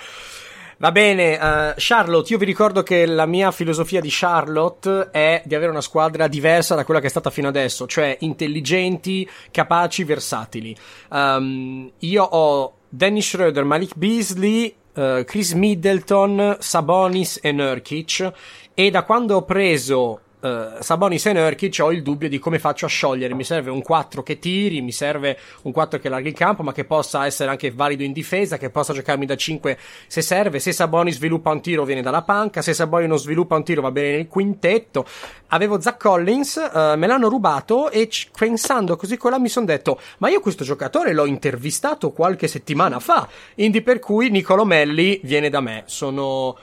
Va 0.81 0.93
bene, 0.93 1.35
uh, 1.35 1.75
Charlotte, 1.77 2.33
io 2.33 2.39
vi 2.39 2.47
ricordo 2.47 2.83
che 2.83 3.05
la 3.05 3.27
mia 3.27 3.51
filosofia 3.51 4.01
di 4.01 4.09
Charlotte 4.11 5.11
è 5.11 5.43
di 5.45 5.55
avere 5.55 5.71
una 5.71 5.83
squadra 5.83 6.27
diversa 6.27 6.75
da 6.75 6.87
quella 6.87 7.01
che 7.01 7.09
è 7.09 7.11
stata 7.11 7.29
fino 7.29 7.49
adesso, 7.49 7.87
cioè 7.87 8.17
intelligenti, 8.21 9.29
capaci, 9.51 10.05
versatili. 10.05 10.75
Um, 11.11 11.93
io 11.99 12.25
ho 12.25 12.77
Dennis 12.89 13.29
Schroeder, 13.29 13.65
Malik 13.65 13.95
Beasley, 13.95 14.75
uh, 14.95 15.23
Chris 15.25 15.53
Middleton, 15.53 16.57
Sabonis 16.59 17.41
e 17.43 17.53
Nurkic 17.53 18.33
e 18.73 18.91
da 18.91 19.03
quando 19.03 19.37
ho 19.37 19.43
preso 19.45 20.21
uh, 20.41 20.81
Sabonis 20.81 21.27
e 21.27 21.33
Nurkic 21.33 21.79
ho 21.81 21.93
il 21.93 22.03
dubbio 22.03 22.29
di 22.29 22.39
come 22.39 22.59
faccio 22.59 22.87
a 22.87 22.89
sciogliere. 22.89 23.35
Mi 23.35 23.45
serve 23.45 23.71
un 23.71 23.83
4 23.83 24.23
che 24.23 24.39
tiri, 24.39 24.81
mi 24.81 24.93
serve 24.93 25.39
un 25.63 25.73
4 25.73 25.99
che 25.99 26.09
larghi 26.09 26.29
il 26.29 26.35
campo, 26.35 26.63
ma 26.63 26.73
che 26.73 26.85
possa 26.85 27.27
essere 27.27 27.51
anche 27.51 27.71
valido 27.71 28.03
in 28.03 28.13
difesa, 28.13 28.57
che 28.57 28.71
possa 28.71 28.93
giocarmi 28.93 29.27
da 29.27 29.37
5 29.37 29.79
se 30.07 30.23
serve. 30.23 30.59
Se 30.59 30.73
Sabonis 30.73 31.17
sviluppa 31.17 31.51
un 31.51 31.61
tiro 31.61 31.85
viene 31.85 32.03
dalla 32.03 32.23
panca, 32.23 32.63
se 32.63 32.75
Sabonis 32.75 33.09
non 33.09 33.19
sviluppa 33.19 33.57
un 33.57 33.65
tiro 33.65 33.83
va 33.83 33.91
bene 33.91 34.17
nel 34.17 34.29
quintetto. 34.29 35.05
Avevo 35.49 35.81
Zach 35.81 35.99
Collins, 35.99 36.71
uh, 36.73 36.97
me 36.97 37.07
l'hanno 37.07 37.29
rubato 37.29 37.91
e 37.91 38.07
c- 38.07 38.29
pensando 38.37 38.97
così 38.97 39.17
con 39.17 39.33
la 39.33 39.39
mi 39.39 39.49
sono 39.49 39.67
detto, 39.67 40.01
ma 40.19 40.29
io 40.29 40.41
questo 40.41 40.65
giocatore 40.65 41.13
l'ho 41.13 41.27
intervistato 41.27 42.13
qualche 42.13 42.47
settimana 42.47 43.01
fa, 43.01 43.29
quindi 43.55 43.83
per 43.83 43.99
cui 43.99 44.31
Nicolo 44.31 44.65
Melli 44.65 45.21
viene 45.23 45.51
da 45.51 45.61
me. 45.61 45.83
Sono 45.87 46.57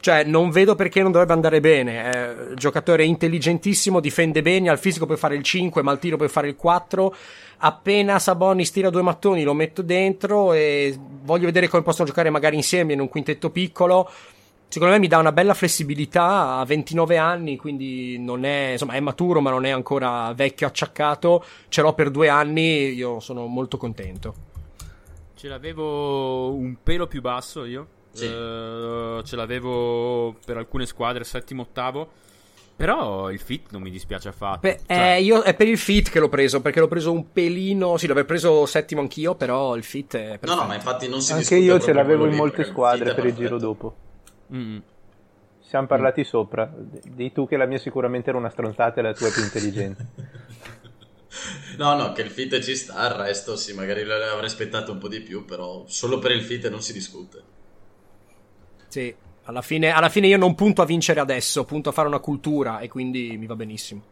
cioè, 0.00 0.24
non 0.24 0.50
vedo 0.50 0.74
perché 0.74 1.02
non 1.02 1.12
dovrebbe 1.12 1.34
andare 1.34 1.60
bene. 1.60 2.10
È 2.10 2.48
un 2.48 2.54
giocatore 2.56 3.04
intelligentissimo, 3.04 4.00
difende 4.00 4.40
bene, 4.40 4.70
al 4.70 4.78
fisico 4.78 5.04
puoi 5.04 5.18
fare 5.18 5.36
il 5.36 5.42
5, 5.42 5.82
ma 5.82 5.90
al 5.90 5.98
tiro 5.98 6.16
puoi 6.16 6.28
fare 6.28 6.48
il 6.48 6.56
4. 6.56 7.14
Appena 7.58 8.18
Sabonis 8.18 8.70
tira 8.70 8.88
due 8.88 9.02
mattoni 9.02 9.42
lo 9.42 9.52
metto 9.52 9.82
dentro 9.82 10.54
e 10.54 10.98
voglio 10.98 11.44
vedere 11.44 11.68
come 11.68 11.82
possono 11.82 12.08
giocare 12.08 12.30
magari 12.30 12.56
insieme 12.56 12.94
in 12.94 13.00
un 13.00 13.08
quintetto 13.10 13.50
piccolo. 13.50 14.10
Secondo 14.68 14.94
me 14.94 15.00
mi 15.00 15.08
dà 15.08 15.18
una 15.18 15.32
bella 15.32 15.52
flessibilità 15.52 16.56
a 16.56 16.64
29 16.64 17.18
anni, 17.18 17.56
quindi 17.56 18.18
non 18.18 18.44
è, 18.44 18.70
insomma, 18.72 18.94
è 18.94 19.00
maturo, 19.00 19.40
ma 19.40 19.50
non 19.50 19.66
è 19.66 19.70
ancora 19.70 20.32
vecchio 20.32 20.66
acciaccato. 20.66 21.44
Ce 21.68 21.82
l'ho 21.82 21.92
per 21.92 22.10
due 22.10 22.28
anni, 22.28 22.94
io 22.94 23.20
sono 23.20 23.46
molto 23.46 23.76
contento. 23.76 24.34
Ce 25.34 25.48
l'avevo 25.48 26.54
un 26.54 26.76
pelo 26.82 27.06
più 27.06 27.20
basso 27.20 27.64
io 27.64 27.98
sì. 28.12 28.26
Uh, 28.26 29.22
ce 29.22 29.36
l'avevo 29.36 30.36
per 30.44 30.56
alcune 30.56 30.86
squadre 30.86 31.24
settimo, 31.24 31.62
ottavo. 31.62 32.28
Però 32.80 33.30
il 33.30 33.38
fit 33.38 33.72
non 33.72 33.82
mi 33.82 33.90
dispiace 33.90 34.28
affatto. 34.28 34.60
Beh, 34.60 34.80
cioè... 34.86 35.16
eh, 35.16 35.22
io 35.22 35.42
è 35.42 35.52
per 35.52 35.68
il 35.68 35.76
fit 35.76 36.08
che 36.08 36.18
l'ho 36.18 36.30
preso, 36.30 36.62
perché 36.62 36.80
l'ho 36.80 36.88
preso 36.88 37.12
un 37.12 37.30
pelino. 37.30 37.98
Sì, 37.98 38.06
l'avevo 38.06 38.26
preso 38.26 38.64
settimo 38.64 39.02
anch'io, 39.02 39.34
però 39.34 39.76
il 39.76 39.84
fit 39.84 40.16
è 40.16 40.38
perfetto. 40.38 40.54
No, 40.54 40.62
no, 40.62 40.66
ma 40.66 40.76
infatti 40.76 41.06
non 41.06 41.20
si 41.20 41.34
Anche 41.34 41.56
io 41.56 41.78
ce 41.78 41.92
l'avevo 41.92 42.24
in 42.24 42.34
molte 42.34 42.64
squadre 42.64 43.12
per 43.12 43.26
il 43.26 43.34
giro 43.34 43.58
dopo. 43.58 43.94
Mm. 44.54 44.78
siamo 45.60 45.86
parlati 45.86 46.22
mm. 46.22 46.24
sopra. 46.24 46.72
Di 46.74 47.30
tu 47.32 47.46
che 47.46 47.58
la 47.58 47.66
mia 47.66 47.76
sicuramente 47.76 48.30
era 48.30 48.38
una 48.38 48.48
stronzata 48.48 49.00
e 49.00 49.02
la 49.02 49.12
tua 49.12 49.28
è 49.28 49.30
più 49.30 49.42
intelligente. 49.42 50.06
no, 51.76 51.94
no, 51.96 52.12
che 52.12 52.22
il 52.22 52.30
fit 52.30 52.60
ci 52.60 52.74
sta, 52.74 53.06
il 53.08 53.14
resto 53.14 53.56
sì, 53.56 53.74
magari 53.74 54.04
l'avrei 54.04 54.46
aspettato 54.46 54.90
un 54.90 54.96
po' 54.96 55.08
di 55.08 55.20
più, 55.20 55.44
però 55.44 55.84
solo 55.86 56.18
per 56.18 56.30
il 56.30 56.40
fit 56.40 56.66
non 56.70 56.80
si 56.80 56.94
discute. 56.94 57.58
Sì, 58.90 59.14
alla 59.44 59.62
fine, 59.62 59.92
alla 59.92 60.08
fine 60.08 60.26
io 60.26 60.36
non 60.36 60.56
punto 60.56 60.82
a 60.82 60.84
vincere 60.84 61.20
adesso, 61.20 61.64
punto 61.64 61.90
a 61.90 61.92
fare 61.92 62.08
una 62.08 62.18
cultura 62.18 62.80
e 62.80 62.88
quindi 62.88 63.36
mi 63.38 63.46
va 63.46 63.54
benissimo. 63.54 64.02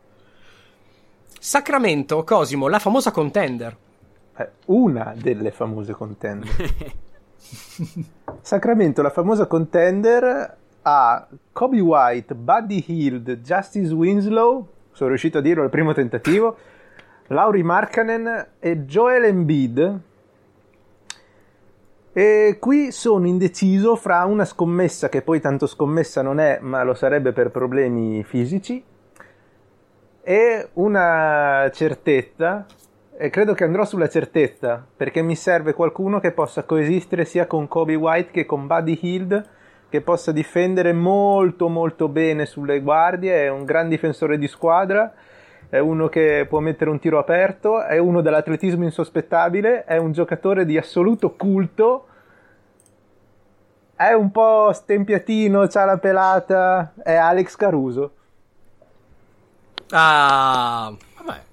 Sacramento, 1.41 2.23
Cosimo, 2.23 2.69
la 2.69 2.79
famosa 2.79 3.11
contender. 3.11 3.77
Eh, 4.37 4.51
una 4.67 5.15
delle 5.17 5.51
famose 5.51 5.95
contender. 5.95 6.55
Sacramento, 8.41 9.03
la 9.03 9.11
famosa 9.11 9.47
contender, 9.47 10.57
ha 10.83 11.29
Kobe 11.51 11.81
White, 11.81 12.37
Buddy 12.37 12.85
Hield, 12.87 13.41
Justice 13.41 13.93
Winslow, 13.93 14.69
sono 14.93 15.09
riuscito 15.09 15.39
a 15.39 15.41
dirlo 15.41 15.65
al 15.65 15.71
primo 15.71 15.93
tentativo, 15.93 16.57
Lauri 17.27 17.65
Markkanen 17.65 18.47
e 18.61 18.79
Joel 18.85 19.25
Embiid. 19.25 20.01
E 22.19 22.57
qui 22.59 22.91
sono 22.91 23.29
indeciso 23.29 23.95
fra 23.95 24.25
una 24.25 24.45
scommessa 24.45 25.09
che 25.09 25.23
poi 25.23 25.41
tanto 25.41 25.69
scommessa 25.69 26.21
non 26.21 26.41
è, 26.41 26.59
ma 26.61 26.83
lo 26.83 26.93
sarebbe 26.93 27.31
per 27.31 27.53
problemi 27.53 28.25
fisici, 28.25 28.83
e 30.21 30.69
una 30.73 31.71
certezza, 31.73 32.67
e 33.17 33.31
credo 33.31 33.55
che 33.55 33.63
andrò 33.63 33.85
sulla 33.85 34.09
certezza, 34.09 34.85
perché 34.97 35.23
mi 35.23 35.37
serve 35.37 35.75
qualcuno 35.75 36.19
che 36.19 36.33
possa 36.33 36.65
coesistere 36.65 37.25
sia 37.25 37.47
con 37.47 37.69
Kobe 37.69 37.95
White 37.95 38.33
che 38.33 38.47
con 38.47 38.67
Buddy 38.67 38.99
Hield, 39.01 39.49
che 39.89 40.01
possa 40.01 40.33
difendere 40.33 40.93
molto 40.93 41.69
molto 41.69 42.09
bene 42.09 42.47
sulle 42.47 42.81
guardie, 42.81 43.45
è 43.45 43.49
un 43.49 43.65
gran 43.65 43.89
difensore 43.89 44.39
di 44.39 44.49
squadra 44.49 45.15
è 45.71 45.79
uno 45.79 46.09
che 46.09 46.47
può 46.49 46.61
mettere 46.61 46.89
un 46.89 46.99
tiro 46.99 47.19
aperto, 47.19 47.83
è 47.83 47.99
uno 47.99 48.23
dell'atletismo 48.23 48.85
insospettabile, 48.85 49.85
è 49.85 49.99
un 49.99 50.13
giocatore 50.13 50.65
di 50.65 50.79
assoluto 50.79 51.35
culto, 51.35 52.07
è 53.99 54.13
un 54.13 54.31
po' 54.31 54.71
stempiatino, 54.73 55.67
c'ha 55.67 55.85
la 55.85 55.99
pelata, 55.99 56.93
è 57.03 57.15
Alex 57.15 57.57
Caruso. 57.57 58.13
Ah, 59.91 60.95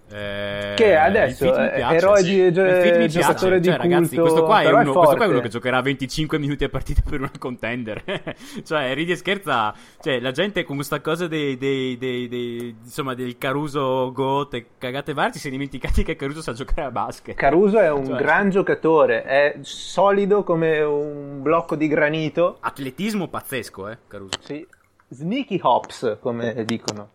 eh, 0.08 0.74
che 0.76 0.96
adesso 0.96 1.52
è 1.56 1.82
eroe 1.92 2.22
di 2.22 2.52
gio- 2.54 3.08
giocatore 3.08 3.60
di 3.60 3.68
cioè, 3.68 3.80
culto, 3.80 3.96
ragazzi, 3.96 4.16
questo 4.18 4.44
qua, 4.44 4.62
è 4.62 4.72
uno, 4.72 4.94
questo 4.94 5.16
qua 5.16 5.26
è 5.26 5.28
uno 5.28 5.40
che 5.40 5.50
giocherà 5.50 5.82
25 5.82 6.38
minuti 6.38 6.64
a 6.64 6.70
partita 6.70 7.02
per 7.08 7.22
una 7.22 7.32
contender. 7.40 8.04
cioè, 8.64 8.94
ridi 8.94 9.14
e 9.14 9.16
scherza. 9.16 9.74
Cioè, 10.00 10.20
la 10.20 10.32
gente 10.32 10.64
con 10.64 10.76
questa 10.76 11.02
cosa 11.02 11.28
dei, 11.28 11.58
dei, 11.58 11.98
dei, 11.98 12.28
dei 12.28 12.76
insomma, 12.84 13.16
del 13.16 13.38
Caruso 13.38 14.12
Goat 14.12 14.54
e 14.54 14.66
cagate 14.78 15.14
varie 15.14 15.40
si 15.40 15.48
è 15.48 15.52
dimenticati 15.52 16.04
che 16.04 16.16
Caruso 16.16 16.42
sa 16.42 16.54
giocare 16.54 16.84
a 16.84 16.92
basket. 16.92 17.36
Caruso 17.36 17.80
è 17.80 17.90
un 17.92 18.06
cioè, 18.06 18.18
gran 18.18 18.52
giocatore, 18.52 19.24
è 19.24 19.58
solido 19.62 20.44
come 20.44 20.82
un 20.82 21.42
blocco 21.42 21.76
di 21.76 21.88
granito. 21.88 22.58
Atletismo 22.60 23.28
pazzesco, 23.28 23.90
eh, 23.90 23.98
Caruso. 24.08 24.38
Sì. 24.42 24.66
Sneaky 25.08 25.60
hops, 25.62 26.18
come 26.20 26.64
dicono 26.66 27.10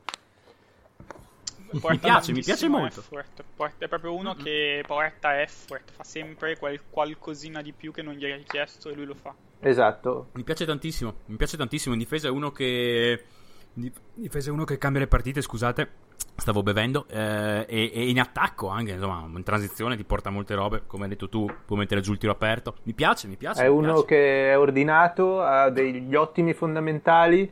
mi 1.72 1.98
piace, 1.98 2.32
mi 2.32 2.42
piace 2.42 2.68
molto. 2.68 3.00
Effort. 3.00 3.78
È 3.78 3.88
proprio 3.88 4.14
uno 4.14 4.34
mm-hmm. 4.34 4.44
che 4.44 4.84
porta 4.86 5.40
effort, 5.40 5.90
fa 5.92 6.04
sempre 6.04 6.56
quel 6.56 6.80
qualcosina 6.88 7.62
di 7.62 7.72
più 7.72 7.92
che 7.92 8.02
non 8.02 8.14
gli 8.14 8.24
hai 8.24 8.42
chiesto 8.44 8.88
e 8.88 8.94
lui 8.94 9.04
lo 9.04 9.14
fa. 9.14 9.34
Esatto. 9.60 10.28
Mi 10.32 10.42
piace 10.42 10.64
tantissimo, 10.64 11.14
mi 11.26 11.36
piace 11.36 11.56
tantissimo. 11.56 11.94
In 11.94 12.00
difesa 12.00 12.28
è 12.28 12.30
uno 12.30 12.50
che... 12.50 13.24
Difesa 13.72 14.50
è 14.50 14.52
uno 14.52 14.64
che 14.64 14.78
cambia 14.78 15.00
le 15.00 15.06
partite, 15.06 15.40
scusate. 15.40 16.08
Stavo 16.36 16.62
bevendo 16.62 17.06
eh, 17.08 17.66
e, 17.68 17.90
e, 17.94 18.08
in 18.08 18.18
attacco 18.18 18.68
anche, 18.68 18.92
insomma, 18.92 19.28
in 19.34 19.42
transizione 19.42 19.96
ti 19.96 20.04
porta 20.04 20.30
molte 20.30 20.54
robe, 20.54 20.82
come 20.86 21.04
hai 21.04 21.10
detto 21.10 21.28
tu, 21.28 21.46
può 21.66 21.76
mettere 21.76 22.00
giù 22.00 22.12
il 22.12 22.18
tiro 22.18 22.32
aperto. 22.32 22.76
Mi 22.84 22.94
piace, 22.94 23.28
mi 23.28 23.36
piace. 23.36 23.62
È 23.62 23.68
mi 23.68 23.74
uno 23.74 23.92
piace. 23.92 24.06
che 24.06 24.50
è 24.50 24.58
ordinato, 24.58 25.42
ha 25.42 25.68
degli 25.70 26.14
ottimi 26.14 26.54
fondamentali 26.54 27.50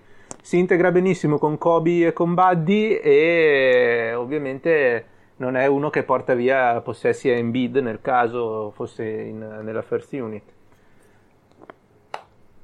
si 0.48 0.56
integra 0.56 0.90
benissimo 0.90 1.36
con 1.36 1.58
Kobe 1.58 2.06
e 2.06 2.12
con 2.14 2.32
Buddy 2.32 2.94
e 2.94 4.14
ovviamente 4.16 5.06
non 5.36 5.56
è 5.56 5.66
uno 5.66 5.90
che 5.90 6.04
porta 6.04 6.32
via 6.32 6.80
possessi 6.80 7.28
a 7.28 7.34
Embiid 7.34 7.76
nel 7.76 8.00
caso 8.00 8.70
fosse 8.70 9.04
in, 9.04 9.60
nella 9.62 9.82
first 9.82 10.10
unit. 10.14 10.44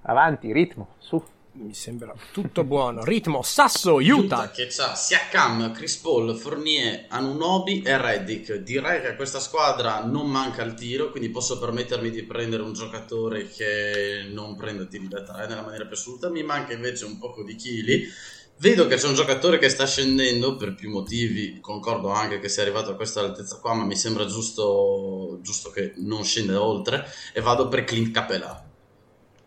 Avanti, 0.00 0.50
ritmo, 0.50 0.94
su 0.96 1.22
mi 1.54 1.74
sembra 1.74 2.14
tutto 2.32 2.64
buono. 2.64 3.04
Ritmo, 3.04 3.42
Sasso, 3.42 3.94
Utah. 3.96 4.14
Utah 4.14 4.50
che 4.50 4.66
c'ha 4.68 4.94
Siakam, 4.94 5.72
Chris 5.72 5.96
Paul, 5.96 6.34
Fournier, 6.36 7.06
Anunobi 7.08 7.82
e 7.82 7.96
Reddick. 7.96 8.54
Direi 8.54 9.00
che 9.00 9.08
a 9.08 9.16
questa 9.16 9.40
squadra 9.40 10.04
non 10.04 10.28
manca 10.28 10.62
il 10.62 10.74
tiro, 10.74 11.10
quindi 11.10 11.30
posso 11.30 11.58
permettermi 11.58 12.10
di 12.10 12.24
prendere 12.24 12.62
un 12.62 12.72
giocatore 12.72 13.48
che 13.48 14.26
non 14.32 14.56
prenda 14.56 14.84
tiri 14.86 15.08
da 15.08 15.22
tre 15.22 15.46
nella 15.46 15.62
maniera 15.62 15.86
più 15.86 15.94
assoluta. 15.94 16.28
Mi 16.28 16.42
manca 16.42 16.72
invece 16.72 17.04
un 17.04 17.18
poco 17.18 17.44
di 17.44 17.54
chili. 17.54 18.08
Vedo 18.56 18.86
che 18.86 18.96
c'è 18.96 19.08
un 19.08 19.14
giocatore 19.14 19.58
che 19.58 19.68
sta 19.68 19.84
scendendo 19.84 20.54
per 20.54 20.74
più 20.74 20.88
motivi, 20.88 21.58
concordo 21.60 22.10
anche 22.10 22.38
che 22.38 22.48
sia 22.48 22.62
arrivato 22.62 22.90
a 22.90 22.94
questa 22.94 23.20
altezza 23.20 23.58
qua, 23.58 23.74
ma 23.74 23.84
mi 23.84 23.96
sembra 23.96 24.26
giusto, 24.26 25.40
giusto 25.42 25.70
che 25.70 25.94
non 25.96 26.22
scenda 26.22 26.62
oltre 26.62 27.04
e 27.32 27.40
vado 27.40 27.66
per 27.66 27.82
Clint 27.82 28.12
Capella. 28.12 28.64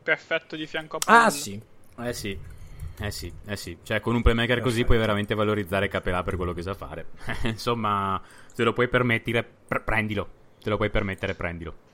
Perfetto 0.03 0.57
di 0.57 0.67
fianco 0.67 0.97
a 0.97 0.99
Paul. 0.99 1.17
Ah 1.17 1.29
sì, 1.29 1.61
eh 2.03 2.13
sì. 2.13 2.55
Eh 2.99 3.11
sì, 3.11 3.31
eh 3.45 3.55
sì, 3.55 3.77
cioè 3.83 3.99
con 3.99 4.15
un 4.15 4.23
playmaker 4.23 4.55
Perfetto. 4.55 4.69
così 4.71 4.83
puoi 4.83 4.97
veramente 4.97 5.35
valorizzare 5.35 5.87
Capelà 5.87 6.23
per 6.23 6.35
quello 6.35 6.53
che 6.53 6.63
sa 6.63 6.73
fare. 6.73 7.09
Insomma, 7.43 8.19
te 8.55 8.63
lo 8.63 8.73
puoi 8.73 8.87
permettere, 8.87 9.47
pre- 9.67 9.81
prendilo. 9.81 10.27
Te 10.59 10.69
lo 10.69 10.77
puoi 10.77 10.89
permettere, 10.89 11.35
prendilo. 11.35 11.85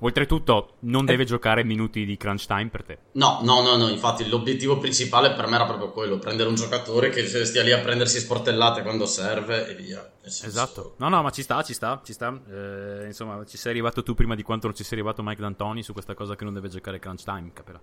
Oltretutto, 0.00 0.74
non 0.80 1.04
deve 1.04 1.24
eh. 1.24 1.26
giocare 1.26 1.64
minuti 1.64 2.04
di 2.04 2.16
crunch 2.16 2.46
time 2.46 2.68
per 2.68 2.84
te. 2.84 2.98
No, 3.12 3.40
no, 3.42 3.62
no, 3.62 3.76
no, 3.76 3.88
infatti 3.88 4.28
l'obiettivo 4.28 4.78
principale 4.78 5.32
per 5.32 5.48
me 5.48 5.56
era 5.56 5.64
proprio 5.64 5.90
quello, 5.90 6.18
prendere 6.18 6.48
un 6.48 6.54
giocatore 6.54 7.10
che 7.10 7.26
stia 7.26 7.62
lì 7.62 7.72
a 7.72 7.80
prendersi 7.80 8.20
sportellate 8.20 8.82
quando 8.82 9.06
serve 9.06 9.68
e 9.68 9.74
via. 9.74 10.08
Esatto. 10.22 10.94
No, 10.98 11.08
no, 11.08 11.22
ma 11.22 11.30
ci 11.30 11.42
sta, 11.42 11.62
ci 11.62 11.72
sta, 11.72 12.00
ci 12.04 12.12
sta. 12.12 12.32
Eh, 12.48 13.06
insomma, 13.06 13.44
ci 13.44 13.56
sei 13.56 13.72
arrivato 13.72 14.04
tu 14.04 14.14
prima 14.14 14.36
di 14.36 14.42
quanto 14.42 14.68
non 14.68 14.76
ci 14.76 14.84
sei 14.84 14.98
arrivato 14.98 15.22
Mike 15.22 15.40
D'Antoni 15.40 15.82
su 15.82 15.92
questa 15.92 16.14
cosa 16.14 16.36
che 16.36 16.44
non 16.44 16.54
deve 16.54 16.68
giocare 16.68 17.00
crunch 17.00 17.24
time, 17.24 17.50
capirà. 17.52 17.80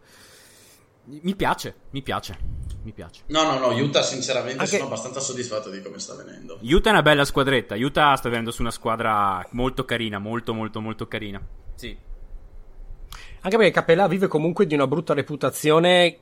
Mi 1.08 1.36
piace, 1.36 1.76
mi 1.92 2.02
piace, 2.02 2.38
mi 2.84 2.92
piace. 2.92 3.22
No, 3.28 3.44
no, 3.44 3.60
no, 3.60 3.68
Utah 3.76 4.02
sinceramente 4.02 4.60
Anche... 4.60 4.78
sono 4.78 4.86
abbastanza 4.86 5.20
soddisfatto 5.20 5.70
di 5.70 5.82
come 5.82 6.00
sta 6.00 6.16
venendo. 6.16 6.58
Utah 6.62 6.90
è 6.90 6.92
una 6.94 7.02
bella 7.04 7.26
squadretta, 7.26 7.76
Utah 7.76 8.16
sta 8.16 8.30
venendo 8.30 8.52
su 8.52 8.62
una 8.62 8.72
squadra 8.72 9.46
molto 9.52 9.86
carina, 9.86 10.18
molto 10.18 10.54
molto 10.54 10.82
molto 10.82 11.08
carina. 11.08 11.40
Sì. 11.76 11.96
Anche 13.46 13.58
perché 13.58 13.74
Capella 13.74 14.08
vive 14.08 14.26
comunque 14.26 14.66
di 14.66 14.74
una 14.74 14.88
brutta 14.88 15.14
reputazione 15.14 16.06
eh, 16.06 16.18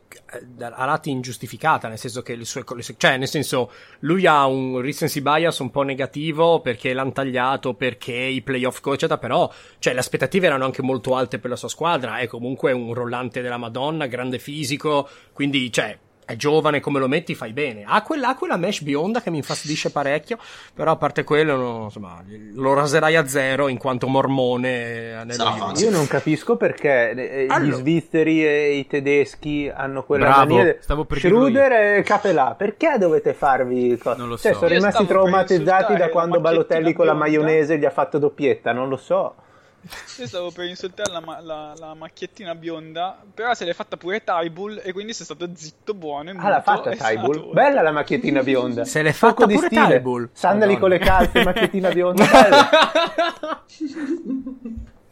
a 0.59 0.83
lati 0.83 1.09
ingiustificata, 1.09 1.87
nel 1.87 1.97
senso 1.97 2.21
che 2.21 2.35
le 2.35 2.43
sue, 2.43 2.65
le 2.75 2.81
sue, 2.81 2.95
cioè 2.97 3.15
nel 3.15 3.29
senso 3.29 3.71
lui 3.99 4.27
ha 4.27 4.45
un 4.45 4.81
recency 4.81 5.21
bias 5.21 5.59
un 5.59 5.71
po' 5.71 5.83
negativo 5.83 6.59
perché 6.59 6.91
l'hanno 6.91 7.13
tagliato, 7.13 7.75
perché 7.75 8.11
i 8.11 8.41
playoff 8.41 8.85
eccetera, 8.85 9.17
però 9.17 9.49
cioè 9.79 9.93
le 9.93 9.99
aspettative 9.99 10.47
erano 10.47 10.65
anche 10.65 10.81
molto 10.81 11.15
alte 11.15 11.39
per 11.39 11.49
la 11.49 11.55
sua 11.55 11.69
squadra, 11.69 12.17
è 12.17 12.27
comunque 12.27 12.73
un 12.73 12.93
rollante 12.93 13.41
della 13.41 13.55
Madonna, 13.55 14.07
grande 14.07 14.37
fisico, 14.37 15.07
quindi 15.31 15.71
cioè 15.71 15.97
è 16.25 16.35
giovane 16.35 16.79
come 16.79 16.99
lo 16.99 17.07
metti 17.07 17.35
fai 17.35 17.53
bene. 17.53 17.83
Ha 17.85 18.01
quella, 18.01 18.29
ha 18.29 18.35
quella 18.35 18.57
mesh 18.57 18.81
bionda 18.81 19.21
che 19.21 19.29
mi 19.29 19.37
infastidisce 19.37 19.91
parecchio 19.91 20.37
però 20.73 20.91
a 20.91 20.95
parte 20.95 21.23
quello 21.23 21.55
no, 21.55 21.83
insomma, 21.85 22.23
lo 22.53 22.73
raserai 22.73 23.15
a 23.15 23.27
zero 23.27 23.67
in 23.67 23.77
quanto 23.77 24.07
mormone 24.07 25.25
io 25.77 25.89
non 25.89 26.07
capisco 26.07 26.55
perché 26.57 27.11
eh, 27.11 27.47
allora. 27.49 27.59
gli 27.59 27.79
svizzeri 27.79 28.45
e 28.45 28.73
i 28.73 28.87
tedeschi 28.87 29.71
hanno 29.73 30.03
quella 30.03 30.25
Bravo, 30.25 30.55
mania 30.55 30.75
stavo 30.79 31.05
per 31.05 31.19
Schruder 31.19 31.71
e 31.97 32.03
Capelà 32.03 32.55
perché 32.57 32.95
dovete 32.97 33.33
farvi 33.33 33.99
non 34.17 34.27
lo 34.27 34.37
cioè, 34.37 34.53
so. 34.53 34.59
sono 34.59 34.73
rimasti 34.73 35.05
traumatizzati 35.05 35.95
da 35.95 36.09
quando 36.09 36.39
Balotelli 36.39 36.93
con 36.93 37.05
la 37.05 37.13
maionese 37.13 37.77
gli 37.77 37.85
ha 37.85 37.91
fatto 37.91 38.17
doppietta 38.17 38.71
non 38.73 38.89
lo 38.89 38.97
so 38.97 39.35
io 40.17 40.27
stavo 40.27 40.51
per 40.51 40.65
insultare 40.65 41.11
la, 41.11 41.21
la, 41.41 41.73
la, 41.77 41.93
macchiettina 41.93 42.55
bionda, 42.55 43.21
però 43.33 43.53
se 43.53 43.65
l'è 43.65 43.73
fatta 43.73 43.97
pure 43.97 44.23
Tybull 44.23 44.81
e 44.83 44.93
quindi 44.93 45.13
sei 45.13 45.25
stato 45.25 45.49
zitto, 45.53 45.93
buono 45.93 46.29
e 46.29 46.35
Ah, 46.37 46.49
l'ha 46.49 46.61
fatta 46.61 46.91
Tybull? 46.91 47.51
Bella 47.51 47.81
la 47.81 47.91
macchiettina 47.91 48.41
bionda. 48.43 48.85
Se 48.85 49.01
l'è 49.01 49.11
fatta 49.11 49.45
Poco 49.45 49.53
pure 49.53 49.67
Tybull. 49.69 50.29
Sandali 50.31 50.73
Madonna. 50.73 50.79
con 50.79 50.89
le 50.89 50.99
calze, 50.99 51.43
macchiettina 51.43 51.91
bionda, 51.93 52.25
bella. 52.25 52.69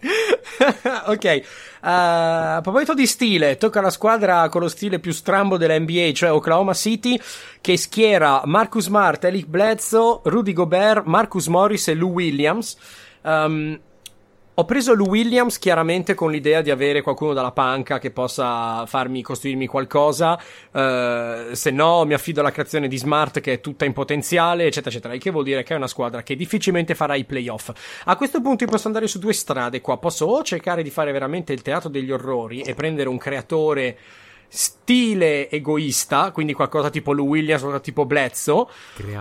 ok, 1.08 1.42
uh, 1.44 1.46
a 1.82 2.60
proposito 2.64 2.94
di 2.94 3.06
stile, 3.06 3.58
tocca 3.58 3.80
alla 3.80 3.90
squadra 3.90 4.48
con 4.50 4.62
lo 4.62 4.68
stile 4.68 5.00
più 5.00 5.12
strambo 5.12 5.58
della 5.58 5.78
NBA, 5.78 6.12
cioè 6.14 6.32
Oklahoma 6.32 6.74
City, 6.74 7.20
che 7.60 7.78
schiera 7.78 8.42
Marcus 8.46 8.86
Smart, 8.86 9.24
Eric 9.24 9.48
Bledsoe, 9.48 10.22
Rudy 10.24 10.54
Gobert, 10.54 11.06
Marcus 11.06 11.48
Morris 11.48 11.90
e 11.90 11.94
Lou 11.94 12.12
Williams. 12.12 12.78
Um, 13.22 13.80
Ho 14.56 14.66
preso 14.66 14.94
Lou 14.94 15.08
Williams 15.08 15.58
chiaramente 15.58 16.14
con 16.14 16.30
l'idea 16.30 16.62
di 16.62 16.72
avere 16.72 17.02
qualcuno 17.02 17.32
dalla 17.32 17.54
panca 17.54 18.00
che 18.00 18.12
possa 18.12 18.86
farmi 18.86 19.22
costruirmi 19.22 19.66
qualcosa, 19.66 20.34
uh, 20.34 21.54
se 21.54 21.72
no 21.72 22.04
mi 22.04 22.14
affido 22.14 22.42
alla 22.42 22.52
creazione 22.52 22.90
di 22.90 22.98
Smart 22.98 23.40
che 23.40 23.54
è 23.54 23.62
tutta 23.62 23.86
in 23.86 23.94
potenziale, 23.94 24.66
eccetera, 24.66 24.90
eccetera. 24.90 25.14
Il 25.14 25.22
che 25.22 25.32
vuol 25.32 25.46
dire 25.46 25.64
che 25.64 25.74
è 25.74 25.78
una 25.78 25.88
squadra 25.88 26.22
che 26.22 26.36
difficilmente 26.36 26.96
farà 26.96 27.16
i 27.16 27.24
playoff. 27.24 27.72
A 28.04 28.16
questo 28.18 28.42
punto 28.42 28.66
io 28.66 28.70
posso 28.70 28.88
andare 28.88 29.08
su 29.08 29.20
due 29.20 29.32
strade 29.32 29.80
qua. 29.80 29.98
Posso 29.98 30.26
o 30.26 30.44
cercare 30.44 30.84
di 30.84 30.90
fare 30.90 31.14
veramente 31.14 31.54
il 31.54 31.62
teatro 31.62 31.90
degli 31.90 32.12
orrori 32.12 32.62
e 32.62 32.74
prendere 32.74 33.08
un 33.08 33.18
creatore 33.18 33.98
stile 34.50 35.50
egoista, 35.50 36.32
quindi 36.32 36.52
qualcosa 36.52 36.90
tipo 36.90 37.14
Lou 37.14 37.26
Williams, 37.28 37.62
qualcosa 37.62 37.84
tipo 37.84 38.06
Blezzo, 38.06 38.70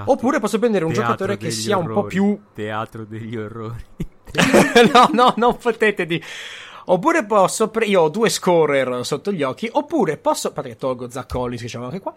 oppure 0.07 0.41
posso 0.41 0.59
prendere 0.59 0.85
un 0.85 0.93
giocatore 0.93 1.37
che 1.37 1.53
sia 1.53 1.79
orrori. 1.79 1.95
un 1.95 2.01
po' 2.03 2.07
più... 2.09 2.41
Teatro 2.53 3.05
degli 3.05 3.37
orrori. 3.37 3.85
no, 4.93 5.09
no, 5.13 5.35
non 5.37 5.57
potete 5.57 6.07
di... 6.07 6.23
Oppure 6.87 7.25
posso, 7.25 7.69
pre- 7.69 7.87
io 7.87 8.03
ho 8.03 8.09
due 8.09 8.29
scorer 8.29 9.05
sotto 9.05 9.31
gli 9.31 9.45
occhi, 9.45 9.69
oppure 9.71 10.17
posso, 10.17 10.51
perché 10.51 10.77
tolgo 10.77 11.09
Zach 11.09 11.29
Collins, 11.29 11.61
diciamo 11.61 11.85
anche 11.85 12.01
qua, 12.01 12.13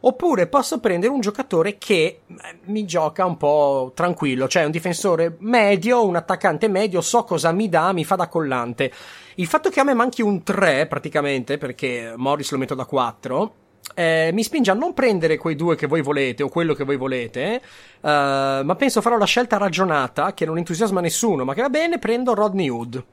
oppure 0.00 0.48
posso 0.48 0.80
prendere 0.80 1.12
un 1.12 1.20
giocatore 1.20 1.78
che 1.78 2.22
eh, 2.26 2.58
mi 2.64 2.84
gioca 2.84 3.24
un 3.24 3.36
po' 3.36 3.92
tranquillo, 3.94 4.48
cioè 4.48 4.64
un 4.64 4.72
difensore 4.72 5.36
medio, 5.38 6.04
un 6.04 6.16
attaccante 6.16 6.66
medio, 6.66 7.00
so 7.00 7.22
cosa 7.22 7.52
mi 7.52 7.68
dà, 7.68 7.92
mi 7.92 8.04
fa 8.04 8.16
da 8.16 8.28
collante. 8.28 8.90
Il 9.36 9.46
fatto 9.46 9.70
che 9.70 9.78
a 9.78 9.84
me 9.84 9.94
manchi 9.94 10.22
un 10.22 10.42
3 10.42 10.86
praticamente, 10.86 11.56
perché 11.56 12.14
Morris 12.16 12.50
lo 12.50 12.58
metto 12.58 12.74
da 12.74 12.86
4, 12.86 13.52
eh, 13.94 14.30
mi 14.32 14.42
spinge 14.42 14.70
a 14.70 14.74
non 14.74 14.94
prendere 14.94 15.36
quei 15.36 15.56
due 15.56 15.76
che 15.76 15.86
voi 15.86 16.02
volete 16.02 16.42
o 16.42 16.48
quello 16.48 16.74
che 16.74 16.84
voi 16.84 16.96
volete, 16.96 17.54
eh, 17.54 17.60
ma 18.00 18.74
penso 18.76 19.00
farò 19.00 19.16
la 19.18 19.24
scelta 19.24 19.56
ragionata 19.56 20.34
che 20.34 20.44
non 20.44 20.58
entusiasma 20.58 21.00
nessuno, 21.00 21.44
ma 21.44 21.54
che 21.54 21.62
va 21.62 21.68
bene, 21.68 21.98
prendo 21.98 22.34
Rodney 22.34 22.68
Hood. 22.68 23.04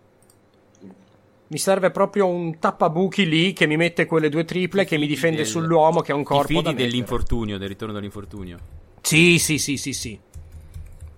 Mi 1.48 1.58
serve 1.60 1.92
proprio 1.92 2.28
un 2.28 2.58
tappabuchi 2.58 3.28
lì 3.28 3.54
che 3.54 3.68
mi 3.68 3.78
mette 3.78 4.08
quelle 4.08 4.30
due 4.30 4.46
triple 4.46 4.84
che 4.84 4.98
mi 4.98 5.06
difende 5.06 5.38
del, 5.38 5.46
sull'uomo 5.46 6.02
che 6.02 6.12
ha 6.12 6.16
un 6.16 6.24
corpo. 6.24 6.48
Ti 6.48 6.56
fidi 6.56 6.74
dell'infortunio, 6.74 7.58
del 7.58 7.68
ritorno 7.68 7.94
dall'infortunio? 7.94 8.58
Sì, 9.02 9.38
sì, 9.38 9.60
sì, 9.60 9.78
sì, 9.78 9.94
sì. 9.94 10.20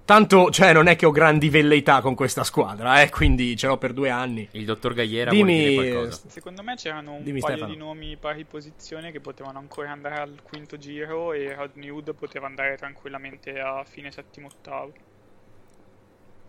Tanto, 0.08 0.50
cioè, 0.52 0.72
non 0.72 0.88
è 0.88 0.96
che 0.96 1.06
ho 1.06 1.12
grandi 1.12 1.50
velleità 1.50 2.00
con 2.00 2.16
questa 2.16 2.46
squadra, 2.46 3.02
eh, 3.02 3.10
quindi 3.10 3.58
ce 3.58 3.68
l'ho 3.68 3.78
per 3.78 3.92
due 3.92 4.10
anni. 4.10 4.48
Il 4.52 4.64
dottor 4.64 4.94
Gagliera 4.94 5.32
Dimmi... 5.32 5.52
vuole 5.52 5.68
dire 5.68 5.92
qualcosa. 5.92 6.30
Secondo 6.30 6.64
me 6.64 6.76
c'erano 6.76 7.12
un 7.16 7.24
Dimmi 7.24 7.42
paio 7.42 7.58
Stefano. 7.58 7.74
di 7.74 7.78
nomi 7.78 8.16
pari 8.16 8.46
posizione 8.46 9.12
che 9.12 9.20
potevano 9.20 9.60
ancora 9.60 9.92
andare 9.92 10.16
al 10.22 10.40
quinto 10.44 10.78
giro 10.78 11.34
e 11.34 11.54
Rodney 11.54 11.90
Hood 11.90 12.14
poteva 12.14 12.46
andare 12.46 12.78
tranquillamente 12.78 13.60
a 13.60 13.84
fine 13.84 14.10
settimo 14.10 14.48
ottavo. 14.48 14.94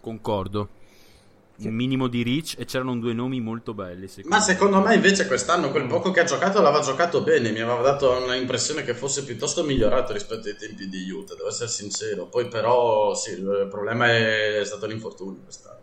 Concordo. 0.02 0.68
Un 1.60 1.74
minimo 1.74 2.06
di 2.06 2.22
reach 2.22 2.54
e 2.56 2.64
c'erano 2.64 2.96
due 2.98 3.12
nomi 3.12 3.40
molto 3.40 3.74
belli. 3.74 4.06
Secondo 4.06 4.36
Ma 4.36 4.40
secondo 4.42 4.80
me 4.80 4.94
invece 4.94 5.26
quest'anno 5.26 5.70
quel 5.70 5.86
poco 5.86 6.12
che 6.12 6.20
ha 6.20 6.24
giocato 6.24 6.60
l'aveva 6.62 6.82
giocato 6.84 7.22
bene, 7.22 7.50
mi 7.50 7.60
aveva 7.60 7.80
dato 7.82 8.22
un'impressione 8.24 8.84
che 8.84 8.94
fosse 8.94 9.24
piuttosto 9.24 9.64
migliorato 9.64 10.12
rispetto 10.12 10.46
ai 10.48 10.56
tempi 10.56 10.88
di 10.88 11.10
Utah, 11.10 11.34
devo 11.34 11.48
essere 11.48 11.68
sincero. 11.68 12.26
Poi 12.26 12.46
però 12.46 13.14
sì, 13.14 13.32
il 13.32 13.66
problema 13.68 14.06
è 14.08 14.62
stato 14.64 14.86
l'infortunio 14.86 15.40
quest'anno. 15.42 15.76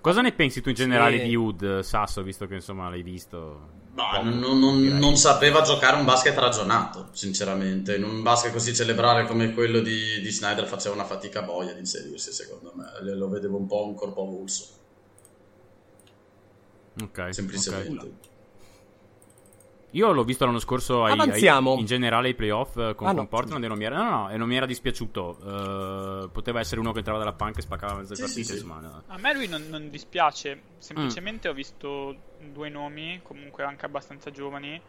Cosa 0.00 0.20
ne 0.20 0.32
pensi 0.32 0.60
tu 0.60 0.70
in 0.70 0.74
generale 0.74 1.18
Sì. 1.20 1.28
di 1.28 1.36
Hood, 1.36 1.78
Sasso, 1.80 2.22
visto 2.24 2.46
che 2.46 2.54
insomma 2.54 2.88
l'hai 2.90 3.02
visto? 3.04 3.80
Poco, 3.94 4.22
non, 4.22 4.58
non- 4.58 4.82
non 4.98 5.16
sapeva 5.16 5.60
giocare 5.62 5.96
un 5.96 6.04
basket 6.04 6.36
ragionato, 6.36 7.08
sinceramente. 7.12 7.94
In 7.94 8.02
un 8.02 8.22
basket 8.22 8.50
così 8.52 8.74
celebrare 8.74 9.26
come 9.26 9.52
quello 9.52 9.78
di, 9.80 10.20
di 10.20 10.30
Snyder 10.30 10.66
faceva 10.66 10.94
una 10.94 11.04
fatica 11.04 11.42
boia 11.42 11.72
di 11.74 11.80
inserirsi, 11.80 12.32
secondo 12.32 12.72
me. 12.74 12.86
Lo 13.14 13.28
vedevo 13.28 13.58
un 13.58 13.66
po' 13.68 13.86
un 13.86 13.94
corpo 13.94 14.22
avulso, 14.22 14.66
Ok, 17.00 17.28
semplicemente. 17.32 18.00
ok. 18.00 18.30
Io 19.94 20.10
l'ho 20.12 20.24
visto 20.24 20.46
l'anno 20.46 20.58
scorso 20.58 21.04
ai, 21.04 21.18
ai- 21.28 21.78
in 21.78 21.84
generale 21.84 22.28
ai 22.28 22.34
playoff 22.34 22.76
eh, 22.78 22.94
con, 22.94 23.08
Ah, 23.08 23.12
no. 23.12 23.16
con 23.18 23.28
Portland 23.28 23.62
e 23.62 23.68
non 23.68 23.76
mi 23.76 23.84
era, 23.84 23.96
no, 24.02 24.10
no, 24.22 24.30
e 24.30 24.36
non 24.38 24.48
mi 24.48 24.56
era 24.56 24.64
dispiaciuto. 24.64 26.24
Eh, 26.24 26.28
poteva 26.30 26.60
essere 26.60 26.80
uno 26.80 26.92
che 26.92 26.98
entrava 26.98 27.18
dalla 27.18 27.34
panca 27.34 27.58
e 27.58 27.62
spaccava 27.62 27.96
mezze 27.96 28.14
Sì, 28.14 28.22
partite. 28.22 28.54
sì, 28.54 28.58
sì. 28.58 28.66
A 29.08 29.18
me 29.18 29.34
lui 29.34 29.48
non, 29.48 29.68
non 29.68 29.90
dispiace, 29.90 30.54
Mm. 30.54 30.78
semplicemente 30.78 31.48
ho 31.48 31.52
visto 31.52 32.16
due 32.38 32.70
nomi, 32.70 33.20
comunque 33.22 33.64
anche 33.64 33.84
abbastanza 33.84 34.30
giovani, 34.30 34.80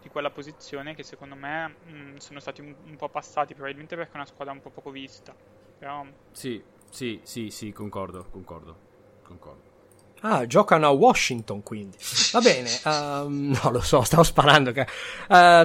di 0.00 0.08
quella 0.08 0.30
posizione 0.30 0.94
che 0.96 1.04
secondo 1.04 1.36
me 1.36 1.68
mh, 1.84 2.16
sono 2.16 2.40
stati 2.40 2.60
un, 2.60 2.74
un 2.84 2.96
po' 2.96 3.08
passati, 3.10 3.54
probabilmente 3.54 3.94
perché 3.94 4.12
è 4.12 4.16
una 4.16 4.26
squadra 4.26 4.52
un 4.52 4.60
po' 4.60 4.70
poco 4.70 4.90
vista. 4.90 5.36
Però 5.78 6.04
Sì, 6.32 6.62
sì, 6.90 7.20
sì, 7.24 7.50
sì, 7.50 7.72
concordo, 7.72 8.26
concordo, 8.30 8.76
concordo. 9.22 9.67
Ah, 10.20 10.46
giocano 10.46 10.86
a 10.86 10.90
Washington 10.90 11.62
quindi. 11.62 11.96
Va 12.32 12.40
bene, 12.40 12.68
ehm, 12.84 13.58
no 13.62 13.70
lo 13.70 13.80
so, 13.80 14.02
stavo 14.02 14.22
sparando. 14.22 14.70
Eh, 14.70 14.86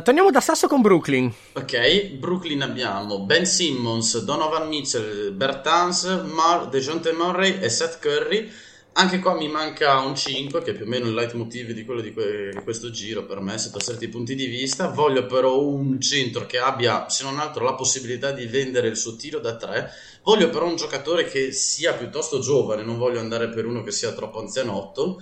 torniamo 0.03 0.29
da 0.31 0.41
Sasso 0.41 0.67
con 0.67 0.81
Brooklyn. 0.81 1.33
Ok, 1.53 2.05
Brooklyn 2.19 2.61
abbiamo 2.61 3.19
Ben 3.21 3.45
Simmons, 3.45 4.23
Donovan 4.23 4.67
Mitchell, 4.67 5.31
Bertans, 5.33 6.03
Mar- 6.25 6.69
DeJounte 6.69 7.13
Murray 7.13 7.59
e 7.59 7.69
Seth 7.69 7.99
Curry. 7.99 8.51
Anche 8.95 9.17
qua 9.17 9.33
mi 9.35 9.47
manca 9.49 9.99
un 10.01 10.15
5, 10.15 10.61
che 10.61 10.71
è 10.71 10.73
più 10.75 10.85
o 10.85 10.87
meno 10.87 11.07
il 11.07 11.15
leitmotiv 11.15 11.71
di 11.71 11.83
quello 11.83 11.99
di, 11.99 12.13
que- 12.13 12.61
questo 12.63 12.91
giro 12.91 13.25
per 13.25 13.39
me, 13.39 13.57
sotto 13.57 13.79
certi 13.79 14.07
punti 14.07 14.35
di 14.35 14.45
vista. 14.45 14.87
Voglio 14.89 15.25
però 15.25 15.63
un 15.65 15.99
centro 15.99 16.45
che 16.45 16.59
abbia, 16.59 17.09
se 17.09 17.23
non 17.23 17.39
altro, 17.39 17.63
la 17.63 17.73
possibilità 17.73 18.31
di 18.31 18.45
vendere 18.45 18.87
il 18.87 18.95
suo 18.95 19.15
tiro 19.15 19.39
da 19.39 19.55
3. 19.55 19.89
Voglio 20.21 20.49
però 20.49 20.67
un 20.67 20.75
giocatore 20.75 21.25
che 21.25 21.51
sia 21.51 21.93
piuttosto 21.95 22.39
giovane, 22.39 22.83
non 22.83 22.97
voglio 22.99 23.19
andare 23.19 23.49
per 23.49 23.65
uno 23.65 23.81
che 23.81 23.91
sia 23.91 24.11
troppo 24.13 24.39
anzianotto. 24.39 25.19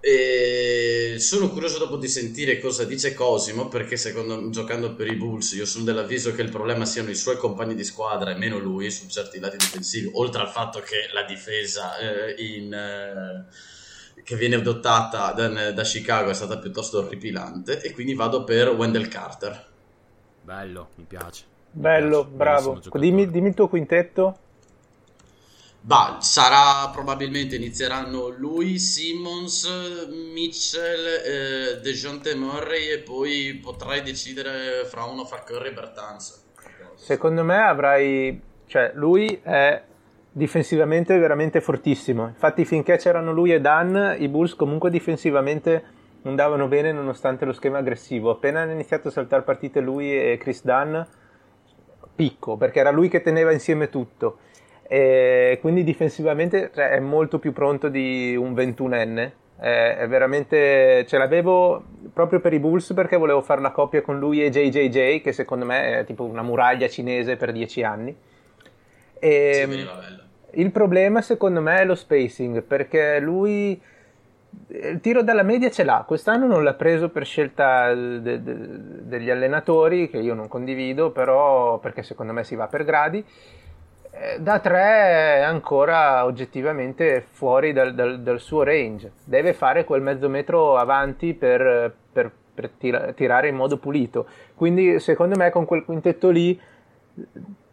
E 0.00 1.16
sono 1.18 1.50
curioso 1.50 1.78
dopo 1.78 1.96
di 1.96 2.08
sentire 2.08 2.58
cosa 2.58 2.84
dice 2.84 3.12
Cosimo 3.12 3.68
perché 3.68 3.98
secondo 3.98 4.48
giocando 4.48 4.94
per 4.94 5.06
i 5.08 5.14
Bulls 5.14 5.52
io 5.52 5.66
sono 5.66 5.84
dell'avviso 5.84 6.32
che 6.32 6.40
il 6.40 6.48
problema 6.50 6.86
siano 6.86 7.10
i 7.10 7.14
suoi 7.14 7.36
compagni 7.36 7.74
di 7.74 7.84
squadra 7.84 8.30
e 8.30 8.38
meno 8.38 8.58
lui 8.58 8.90
su 8.90 9.06
certi 9.08 9.38
lati 9.38 9.58
difensivi 9.58 10.10
oltre 10.14 10.40
al 10.40 10.48
fatto 10.48 10.80
che 10.80 11.10
la 11.12 11.24
difesa 11.24 11.98
eh, 11.98 12.34
in, 12.42 12.72
eh, 12.72 14.22
che 14.22 14.36
viene 14.36 14.54
adottata 14.54 15.32
da, 15.32 15.70
da 15.70 15.82
Chicago 15.82 16.30
è 16.30 16.34
stata 16.34 16.58
piuttosto 16.58 17.00
orripilante 17.00 17.82
e 17.82 17.92
quindi 17.92 18.14
vado 18.14 18.44
per 18.44 18.70
Wendell 18.70 19.08
Carter 19.08 19.68
Bello, 20.42 20.88
mi 20.96 21.04
piace. 21.04 21.44
Mi 21.72 21.82
Bello, 21.82 22.24
piace, 22.24 22.36
bravo. 22.36 22.80
Dimmi, 22.94 23.30
dimmi 23.30 23.48
il 23.48 23.54
tuo 23.54 23.68
quintetto. 23.68 24.38
Bah, 25.82 26.18
sarà 26.20 26.90
probabilmente 26.90 27.56
inizieranno 27.56 28.28
lui, 28.28 28.78
Simmons, 28.78 29.66
Mitchell, 30.32 31.06
eh, 31.24 31.80
DeJounte 31.80 32.34
Murray 32.34 32.90
e 32.90 32.98
poi 32.98 33.58
potrai 33.62 34.02
decidere 34.02 34.84
fra 34.84 35.04
uno 35.04 35.24
fra 35.24 35.42
Curry 35.42 35.68
e 35.68 35.72
Bertans. 35.72 36.44
Secondo 36.96 37.44
me 37.44 37.56
avrai, 37.56 38.40
cioè 38.66 38.92
lui 38.94 39.40
è 39.42 39.82
difensivamente 40.30 41.16
veramente 41.16 41.62
fortissimo. 41.62 42.26
Infatti 42.26 42.66
finché 42.66 42.98
c'erano 42.98 43.32
lui 43.32 43.52
e 43.52 43.60
Dan, 43.60 44.16
i 44.18 44.28
Bulls 44.28 44.54
comunque 44.54 44.90
difensivamente 44.90 45.82
andavano 46.24 46.68
bene 46.68 46.92
nonostante 46.92 47.46
lo 47.46 47.54
schema 47.54 47.78
aggressivo. 47.78 48.30
Appena 48.30 48.60
hanno 48.60 48.72
iniziato 48.72 49.08
a 49.08 49.12
saltare 49.12 49.42
partite 49.42 49.80
lui 49.80 50.12
e 50.12 50.36
Chris 50.38 50.62
Dunn, 50.62 51.00
picco, 52.14 52.58
perché 52.58 52.80
era 52.80 52.90
lui 52.90 53.08
che 53.08 53.22
teneva 53.22 53.50
insieme 53.50 53.88
tutto. 53.88 54.40
E 54.92 55.58
quindi 55.60 55.84
difensivamente 55.84 56.72
cioè, 56.74 56.88
è 56.88 56.98
molto 56.98 57.38
più 57.38 57.52
pronto 57.52 57.88
di 57.88 58.34
un 58.34 58.54
21enne. 58.54 59.30
È, 59.56 59.96
è 60.00 60.08
veramente. 60.08 61.04
Ce 61.06 61.16
l'avevo 61.16 61.84
proprio 62.12 62.40
per 62.40 62.52
i 62.54 62.58
Bulls 62.58 62.92
perché 62.92 63.16
volevo 63.16 63.40
fare 63.40 63.60
la 63.60 63.70
coppia 63.70 64.02
con 64.02 64.18
lui 64.18 64.42
e 64.44 64.50
JJJ, 64.50 65.20
che 65.20 65.30
secondo 65.30 65.64
me 65.64 66.00
è 66.00 66.04
tipo 66.04 66.24
una 66.24 66.42
muraglia 66.42 66.88
cinese 66.88 67.36
per 67.36 67.52
10 67.52 67.84
anni. 67.84 68.16
E, 69.20 69.52
Sì, 69.52 69.66
bello. 69.68 70.22
il 70.54 70.72
problema 70.72 71.22
secondo 71.22 71.60
me 71.60 71.78
è 71.78 71.84
lo 71.84 71.94
spacing, 71.94 72.60
perché 72.62 73.20
lui 73.20 73.80
il 74.66 74.98
tiro 75.00 75.22
dalla 75.22 75.44
media 75.44 75.70
ce 75.70 75.84
l'ha, 75.84 76.02
quest'anno 76.04 76.46
non 76.48 76.64
l'ha 76.64 76.74
preso 76.74 77.10
per 77.10 77.24
scelta 77.24 77.94
de- 77.94 78.42
de- 78.42 79.02
degli 79.06 79.30
allenatori, 79.30 80.10
che 80.10 80.18
io 80.18 80.34
non 80.34 80.48
condivido, 80.48 81.12
però 81.12 81.78
perché 81.78 82.02
secondo 82.02 82.32
me 82.32 82.42
si 82.42 82.56
va 82.56 82.66
per 82.66 82.82
gradi. 82.84 83.24
Eh, 84.22 84.38
Da 84.40 84.58
3 84.58 84.78
è 85.38 85.40
ancora 85.40 86.24
oggettivamente 86.26 87.24
fuori 87.30 87.72
dal, 87.72 87.94
dal- 87.94 88.20
dal 88.20 88.38
suo 88.40 88.62
range, 88.62 89.12
deve 89.24 89.54
fare 89.54 89.84
quel 89.84 90.02
mezzo 90.02 90.28
metro 90.28 90.76
avanti 90.76 91.32
per, 91.32 91.94
per- 92.12 92.30
per 92.54 92.68
tira- 92.76 93.12
tirare 93.12 93.48
in 93.48 93.54
modo 93.56 93.78
pulito. 93.78 94.26
Quindi 94.54 94.98
secondo 95.00 95.36
me 95.36 95.50
con 95.50 95.64
quel 95.64 95.84
quintetto 95.84 96.28
lì 96.28 96.60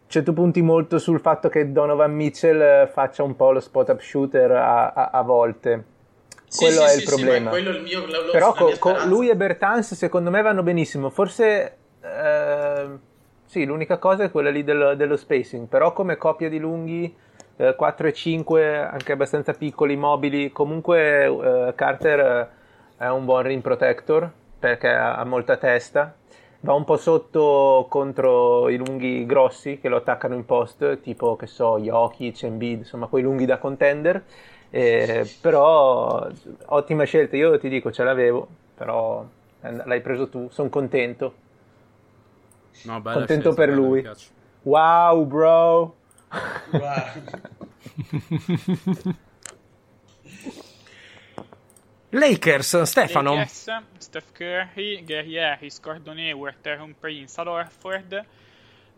cioè 0.06 0.22
tu 0.22 0.32
punti 0.32 0.62
molto 0.62 0.98
sul 0.98 1.20
fatto 1.20 1.50
che 1.50 1.70
Donovan 1.70 2.14
Mitchell 2.14 2.88
faccia 2.88 3.22
un 3.22 3.36
po' 3.36 3.52
lo 3.52 3.60
spot 3.60 3.90
up 3.90 4.00
shooter 4.00 4.50
a, 4.52 4.88
a- 4.88 5.10
a 5.12 5.22
volte. 5.22 5.84
Sì, 6.46 6.64
quello 6.64 6.80
sì, 6.80 6.86
è 6.86 6.94
il 6.94 7.00
sì, 7.00 7.04
problema. 7.04 7.50
è 7.50 7.58
il 7.58 7.82
mio, 7.82 8.06
la- 8.06 8.30
Però 8.32 8.46
la 8.48 8.52
co- 8.54 8.64
mia 8.66 8.78
co- 8.78 8.88
speranza. 8.88 9.06
lui 9.06 9.28
e 9.28 9.36
Bertans 9.36 9.92
secondo 9.94 10.30
me 10.30 10.40
vanno 10.40 10.62
benissimo. 10.62 11.10
Forse 11.10 11.76
eh, 12.00 12.88
sì, 13.48 13.64
l'unica 13.64 13.96
cosa 13.96 14.24
è 14.24 14.30
quella 14.30 14.50
lì 14.50 14.62
dello, 14.62 14.94
dello 14.94 15.16
spacing. 15.16 15.68
Però 15.68 15.94
come 15.94 16.16
coppia 16.18 16.50
di 16.50 16.58
lunghi 16.58 17.16
eh, 17.56 17.74
4 17.74 18.06
e 18.06 18.12
5 18.12 18.76
anche 18.76 19.12
abbastanza 19.12 19.54
piccoli, 19.54 19.96
mobili. 19.96 20.52
Comunque 20.52 21.24
eh, 21.24 21.72
Carter 21.74 22.20
eh, 22.20 23.04
è 23.04 23.08
un 23.08 23.24
buon 23.24 23.42
rim 23.42 23.62
protector 23.62 24.30
perché 24.58 24.88
ha 24.88 25.24
molta 25.24 25.56
testa. 25.56 26.14
Va 26.60 26.74
un 26.74 26.84
po' 26.84 26.98
sotto 26.98 27.86
contro 27.88 28.68
i 28.68 28.76
lunghi 28.76 29.24
grossi 29.24 29.78
che 29.80 29.88
lo 29.88 29.96
attaccano 29.96 30.34
in 30.34 30.44
post, 30.44 31.00
tipo 31.00 31.36
che 31.36 31.46
so, 31.46 31.78
Jokic, 31.78 32.42
Embiid, 32.42 32.80
insomma 32.80 33.06
quei 33.06 33.22
lunghi 33.22 33.46
da 33.46 33.56
contender. 33.56 34.22
Eh, 34.68 35.26
però 35.40 36.28
ottima 36.66 37.04
scelta, 37.04 37.36
io 37.36 37.58
ti 37.58 37.70
dico 37.70 37.90
ce 37.90 38.04
l'avevo, 38.04 38.46
però 38.76 39.24
l'hai 39.60 40.00
preso 40.02 40.28
tu, 40.28 40.48
sono 40.50 40.68
contento. 40.68 41.46
No, 42.82 43.02
contento 43.02 43.52
scelta, 43.52 43.54
per 43.54 43.70
lui. 43.70 44.08
Wow, 44.62 45.24
bro. 45.26 45.96
Wow. 46.72 47.12
Lakers, 52.10 52.82
Stefano. 52.82 53.34
Lakers, 53.34 53.82
Steph 53.98 54.32
Curry, 54.32 55.04
Gary 55.04 55.38
Harris, 55.38 55.78
Gordon 55.80 56.16
Hayward, 56.16 56.64
Aaron 56.66 56.94
Prince, 56.98 57.38
Al 57.40 57.48
Orford. 57.48 58.24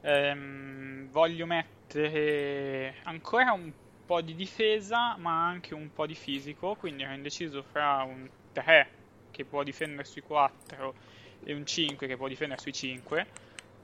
Ehm, 0.02 1.08
voglio 1.10 1.46
mettere 1.46 2.94
ancora 3.02 3.52
un 3.52 3.72
po' 4.06 4.20
di 4.20 4.34
difesa, 4.34 5.16
ma 5.16 5.46
anche 5.46 5.74
un 5.74 5.92
po' 5.92 6.06
di 6.06 6.14
fisico, 6.14 6.74
quindi 6.74 7.02
ero 7.02 7.12
indeciso 7.12 7.62
fra 7.62 8.02
un 8.02 8.28
3 8.52 8.88
che 9.30 9.44
può 9.44 9.62
difendere 9.62 10.04
sui 10.04 10.22
4 10.22 10.94
e 11.44 11.52
un 11.52 11.66
5 11.66 12.06
che 12.06 12.16
può 12.16 12.28
difendere 12.28 12.60
sui 12.60 12.72
5. 12.72 13.26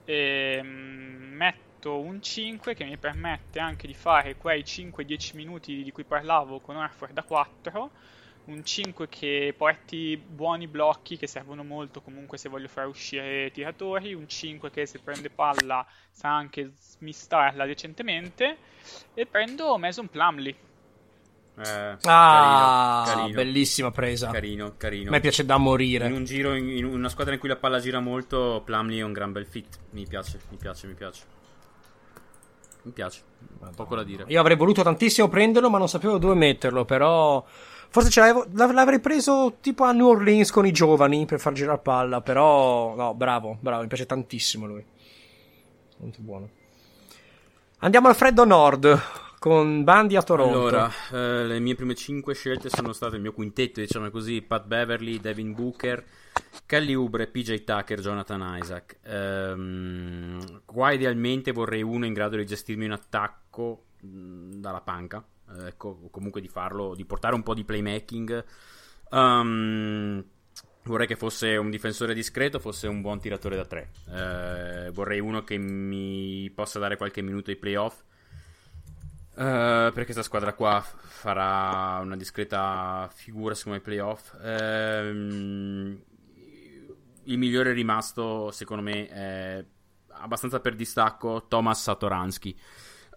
Ehm, 0.07 1.33
metto 1.33 1.99
un 1.99 2.23
5 2.23 2.75
che 2.75 2.85
mi 2.85 2.97
permette 2.97 3.59
anche 3.59 3.87
di 3.87 3.95
fare 3.95 4.37
quei 4.37 4.63
5-10 4.63 5.37
minuti 5.37 5.83
di 5.83 5.93
cui 5.93 6.05
parlavo 6.05 6.61
con 6.61 6.77
Orford 6.77 7.13
da 7.13 7.23
4 7.23 7.91
un 8.47 8.65
5 8.65 9.09
che 9.09 9.55
porti 9.57 10.17
buoni 10.17 10.69
blocchi 10.69 11.17
che 11.17 11.27
servono 11.27 11.65
molto 11.65 12.01
comunque 12.01 12.39
se 12.39 12.49
voglio 12.49 12.69
far 12.69 12.87
uscire 12.87 13.51
tiratori, 13.51 14.15
un 14.15 14.29
5 14.29 14.71
che 14.71 14.87
se 14.87 15.01
prende 15.01 15.31
palla 15.31 15.85
sa 16.11 16.35
anche 16.35 16.73
smistarla 16.79 17.67
decentemente. 17.67 18.57
E 19.15 19.27
prendo 19.27 19.77
Mason 19.79 20.09
Plumley. 20.09 20.55
Eh, 21.59 21.97
ah, 22.03 23.03
carino, 23.07 23.21
carino, 23.21 23.37
bellissima 23.37 23.91
presa. 23.91 24.31
Carino, 24.31 24.75
carino. 24.77 25.09
A 25.09 25.13
me 25.13 25.21
piace 25.21 25.45
da 25.45 25.57
morire. 25.57 26.07
In 26.07 26.13
un 26.13 26.25
giro, 26.25 26.55
in, 26.55 26.69
in 26.69 26.85
una 26.85 27.09
squadra 27.09 27.35
in 27.35 27.41
cui 27.41 27.49
la 27.49 27.57
palla 27.57 27.81
gira 27.81 28.01
molto, 28.01 28.63
Plumley 28.65 28.99
è 28.99 29.03
un 29.03 29.13
gran 29.13 29.33
bel 29.33 29.47
fit. 29.47 29.79
Mi 29.91 30.07
piace, 30.07 30.41
mi 30.51 30.57
piace, 30.57 30.87
mi 30.87 30.95
piace. 30.95 31.23
Mi 32.83 32.93
piace, 32.93 33.23
poco 33.75 33.97
da 33.97 34.05
dire. 34.05 34.25
Io 34.29 34.39
avrei 34.39 34.57
voluto 34.57 34.83
tantissimo 34.83 35.29
prenderlo, 35.29 35.71
ma 35.71 35.79
non 35.79 35.89
sapevo 35.89 36.19
dove 36.19 36.35
metterlo. 36.35 36.85
Però 36.85 37.45
Forse 37.89 38.11
ce 38.11 38.21
l'avevo, 38.21 38.47
l'avrei 38.53 39.01
preso 39.01 39.57
tipo 39.61 39.85
a 39.85 39.93
New 39.93 40.09
Orleans 40.09 40.51
con 40.51 40.67
i 40.67 40.73
giovani 40.73 41.25
per 41.25 41.41
far 41.41 41.55
girare 41.55 41.79
palla. 41.79 42.21
Però, 42.21 42.95
no, 42.95 43.15
bravo, 43.15 43.57
bravo, 43.61 43.83
mi 43.83 43.89
piace 43.89 44.07
tantissimo 44.07 44.67
lui. 44.67 44.85
Molto 45.99 46.19
buono. 46.21 46.51
Andiamo 47.79 48.09
al 48.09 48.15
freddo 48.15 48.45
nord 48.45 49.01
con 49.47 49.85
Bandi 49.85 50.17
a 50.17 50.23
Toronto. 50.23 50.59
Allora, 50.59 50.91
eh, 51.13 51.45
le 51.45 51.61
mie 51.61 51.77
prime 51.77 51.95
5 51.95 52.35
scelte 52.35 52.69
sono 52.69 52.93
state 52.93 53.15
il 53.15 53.23
mio 53.23 53.33
quintetto, 53.33 53.79
diciamo 53.79 54.11
così: 54.11 54.43
Pat 54.43 54.67
Beverly, 54.67 55.21
Devin 55.21 55.53
Booker, 55.53 56.05
Kelly 56.67 56.95
Oubre, 56.95 57.29
PJ 57.29 57.63
Tucker, 57.63 58.01
Jonathan 58.01 58.59
Isaac. 58.61 58.99
Ehm, 59.05 60.63
qua 60.65 60.91
idealmente 60.91 61.53
vorrei 61.53 61.83
uno 61.83 62.07
in 62.07 62.13
grado 62.13 62.37
di 62.37 62.45
gestirmi 62.45 62.87
un 62.87 62.91
attacco 62.91 63.85
mh, 64.01 64.55
dalla 64.57 64.81
panca 64.81 65.25
eh, 65.57 65.69
ecco, 65.69 66.09
comunque 66.11 66.41
di 66.41 66.49
farlo, 66.49 66.97
di 66.97 67.05
portare 67.05 67.37
un 67.37 67.45
po' 67.45 67.55
di 67.55 67.63
playmaking. 67.63 68.45
Um, 69.11 70.25
vorrei 70.83 71.07
che 71.07 71.15
fosse 71.15 71.55
un 71.55 71.71
difensore 71.71 72.15
discreto, 72.15 72.59
fosse 72.59 72.89
un 72.89 73.01
buon 73.01 73.21
tiratore 73.21 73.55
da 73.55 73.65
tre. 73.65 73.93
Eh, 74.13 74.91
vorrei 74.91 75.21
uno 75.21 75.45
che 75.45 75.57
mi 75.57 76.51
possa 76.53 76.81
dare 76.81 76.97
qualche 76.97 77.23
minuto 77.23 77.51
ai 77.51 77.57
playoff. 77.57 78.03
Uh, 79.37 79.93
perché 79.93 80.05
questa 80.05 80.23
squadra 80.23 80.55
qua 80.55 80.81
farà 80.81 82.01
una 82.03 82.17
discreta 82.17 83.07
figura 83.13 83.55
secondo 83.55 83.79
i 83.79 83.83
playoff. 83.83 84.33
Uh, 84.33 86.05
il 87.25 87.39
migliore 87.39 87.73
rimasto, 87.73 88.51
secondo 88.51 88.83
me, 88.83 89.09
è 89.09 89.65
abbastanza 90.09 90.61
per 90.61 90.75
distacco 90.75 91.47
Thomas 91.49 91.83
Satoransky. 91.83 92.57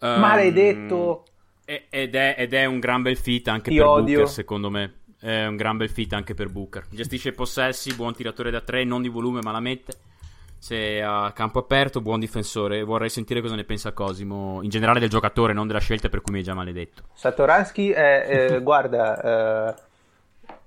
Um, 0.02 0.20
Maledetto! 0.20 1.24
Ed 1.64 2.16
è, 2.16 2.36
ed 2.38 2.54
è, 2.54 2.66
un 2.66 2.80
gran 2.80 3.04
bel 3.04 3.16
fit 3.16 3.48
anche 3.48 3.70
Ti 3.70 3.78
per 3.78 3.86
odio. 3.86 4.18
Booker, 4.18 4.34
secondo 4.34 4.70
me. 4.70 4.94
È 5.20 5.46
un 5.46 5.56
gran 5.56 5.78
bel 5.78 5.90
fit 5.90 6.14
anche 6.14 6.34
per 6.34 6.50
Booker. 6.50 6.88
Gestisce 6.90 7.32
possessi, 7.34 7.94
buon 7.94 8.16
tiratore 8.16 8.50
da 8.50 8.62
tre, 8.62 8.84
non 8.84 9.02
di 9.02 9.10
volume, 9.10 9.42
ma 9.42 9.52
la 9.52 9.60
mette. 9.60 9.94
Se 10.60 11.02
a 11.02 11.32
campo 11.32 11.60
aperto, 11.60 12.02
buon 12.02 12.20
difensore. 12.20 12.84
Vorrei 12.84 13.10
sentire 13.10 13.40
cosa 13.40 13.56
ne 13.56 13.64
pensa 13.64 13.94
Cosimo, 13.94 14.60
in 14.62 14.70
generale 14.70 15.00
del 15.00 15.10
giocatore, 15.10 15.54
non 15.54 15.68
della 15.68 15.80
scelta 15.80 16.10
per 16.10 16.22
cui 16.22 16.34
mi 16.34 16.40
hai 16.40 16.44
già 16.44 16.54
maledetto. 16.54 17.04
Satoransky 17.14 17.90
è, 17.90 18.26
eh, 18.52 18.60
guarda, 18.62 19.72
eh, 19.72 19.74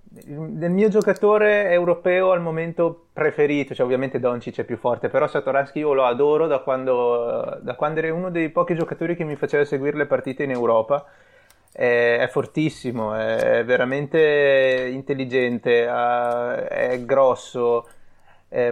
del 0.02 0.70
mio 0.70 0.88
giocatore 0.88 1.70
europeo 1.70 2.32
al 2.32 2.40
momento 2.40 3.08
preferito, 3.12 3.74
cioè 3.74 3.84
ovviamente 3.84 4.18
Doncic 4.18 4.60
è 4.60 4.64
più 4.64 4.78
forte, 4.78 5.08
però 5.08 5.26
Satoransky 5.26 5.80
io 5.80 5.92
lo 5.92 6.06
adoro 6.06 6.46
da 6.46 6.60
quando, 6.60 7.58
da 7.60 7.74
quando 7.74 8.00
era 8.00 8.14
uno 8.14 8.30
dei 8.30 8.48
pochi 8.48 8.74
giocatori 8.74 9.14
che 9.14 9.24
mi 9.24 9.36
faceva 9.36 9.64
seguire 9.66 9.98
le 9.98 10.06
partite 10.06 10.42
in 10.42 10.50
Europa. 10.52 11.04
È, 11.70 12.16
è 12.18 12.28
fortissimo, 12.28 13.14
è 13.14 13.62
veramente 13.64 14.88
intelligente, 14.90 15.86
è 15.86 17.00
grosso, 17.04 17.88
è, 18.48 18.70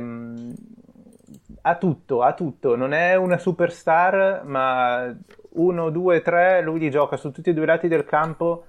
ha 1.63 1.77
tutto, 1.77 2.23
ha 2.23 2.33
tutto. 2.35 2.77
Non 2.77 2.93
è 2.93 3.15
una 3.15 3.39
superstar, 3.39 4.43
ma 4.45 5.15
uno, 5.51 5.91
due, 5.91 6.23
tre, 6.23 6.61
lui 6.63 6.79
li 6.79 6.91
gioca 6.91 7.17
su 7.17 7.31
tutti 7.31 7.51
e 7.51 7.55
due 7.55 7.65
i 7.65 7.67
lati 7.67 7.89
del 7.89 8.05
campo 8.05 8.65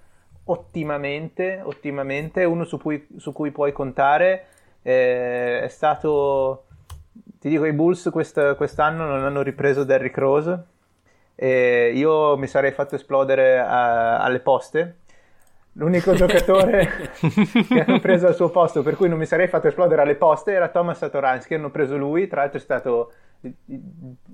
ottimamente, 0.46 1.62
ottimamente, 1.64 2.44
uno 2.44 2.64
su 2.64 2.80
cui, 2.80 3.08
su 3.18 3.32
cui 3.32 3.52
puoi 3.52 3.72
contare. 3.72 4.46
Eh, 4.82 5.62
è 5.62 5.68
stato, 5.68 6.66
ti 7.40 7.50
dico, 7.50 7.66
i 7.66 7.74
Bulls 7.74 8.10
quest, 8.12 8.56
quest'anno 8.56 9.06
non 9.06 9.24
hanno 9.24 9.42
ripreso 9.42 9.84
Derrick 9.84 10.18
Rose. 10.18 10.66
E 11.36 11.92
io 11.96 12.38
mi 12.38 12.48
sarei 12.48 12.72
fatto 12.72 12.96
esplodere 12.96 13.60
a, 13.60 14.20
alle 14.20 14.40
poste. 14.40 15.01
L'unico 15.74 16.14
giocatore 16.14 17.12
che 17.68 17.84
hanno 17.86 18.00
preso 18.00 18.28
al 18.28 18.36
suo 18.36 18.50
posto, 18.50 18.84
per 18.84 18.96
cui 18.96 19.08
non 19.08 19.18
mi 19.18 19.26
sarei 19.26 19.48
fatto 19.48 19.68
esplodere 19.68 20.02
alle 20.02 20.16
poste, 20.16 20.52
era 20.52 20.68
Thomas 20.68 20.98
Satoransky. 20.98 21.56
Hanno 21.56 21.70
preso 21.70 21.98
lui, 21.98 22.28
tra 22.28 22.42
l'altro 22.42 22.58
è 22.58 22.62
stato 22.62 23.14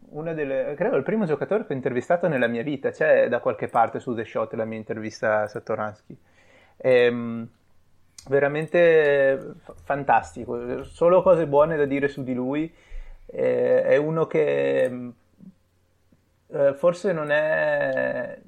una 0.09 0.33
delle, 0.33 0.73
credo 0.75 0.97
il 0.97 1.03
primo 1.03 1.25
giocatore 1.25 1.65
che 1.65 1.73
ho 1.73 1.75
intervistato 1.75 2.27
nella 2.27 2.47
mia 2.47 2.63
vita, 2.63 2.89
c'è 2.91 3.29
da 3.29 3.39
qualche 3.39 3.67
parte 3.67 3.99
su 3.99 4.13
The 4.13 4.25
Shot 4.25 4.53
la 4.53 4.65
mia 4.65 4.77
intervista 4.77 5.41
a 5.41 5.47
Satoransky. 5.47 6.17
Ehm, 6.77 7.47
veramente 8.27 9.53
fantastico, 9.83 10.83
solo 10.83 11.21
cose 11.21 11.47
buone 11.47 11.77
da 11.77 11.85
dire 11.85 12.07
su 12.07 12.23
di 12.23 12.33
lui. 12.33 12.73
Eh, 13.25 13.83
è 13.83 13.97
uno 13.97 14.25
che 14.25 15.11
eh, 16.47 16.73
forse 16.73 17.11
non 17.11 17.29
è. 17.29 18.39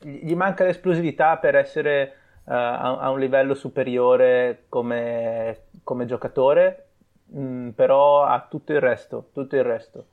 Gli 0.00 0.34
manca 0.34 0.64
l'esplosività 0.64 1.36
per 1.36 1.54
essere 1.54 2.14
uh, 2.44 2.52
a, 2.52 2.98
a, 2.98 3.10
un 3.10 3.18
livello 3.18 3.54
superiore 3.54 4.64
come, 4.68 5.64
come 5.82 6.06
giocatore, 6.06 6.90
Mm, 7.36 7.70
però 7.70 8.24
ha 8.24 8.44
tutto 8.48 8.72
il 8.72 8.80
resto, 8.80 9.28
tutto 9.32 9.56
il 9.56 9.62
resto. 9.62 10.06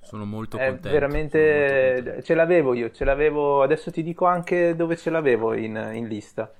Sono 0.00 0.24
molto 0.24 0.56
contento. 0.56 0.88
Veramente 0.88 1.38
molto 1.38 2.02
contento. 2.02 2.22
ce 2.22 2.34
l'avevo 2.34 2.74
io, 2.74 2.90
ce 2.90 3.04
l'avevo, 3.04 3.62
adesso 3.62 3.90
ti 3.90 4.02
dico 4.02 4.24
anche 4.24 4.74
dove 4.74 4.96
ce 4.96 5.10
l'avevo 5.10 5.52
in, 5.52 5.90
in 5.92 6.06
lista. 6.06 6.50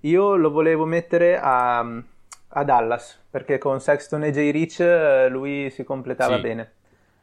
Io 0.00 0.36
lo 0.36 0.50
volevo 0.50 0.86
mettere 0.86 1.38
a, 1.38 1.80
a, 1.80 2.64
Dallas, 2.64 3.22
perché 3.30 3.58
con 3.58 3.80
Sexton 3.80 4.24
e 4.24 4.30
J. 4.30 4.50
Rich 4.50 4.80
eh, 4.80 5.28
lui 5.28 5.70
si 5.70 5.84
completava 5.84 6.36
sì. 6.36 6.40
bene. 6.42 6.72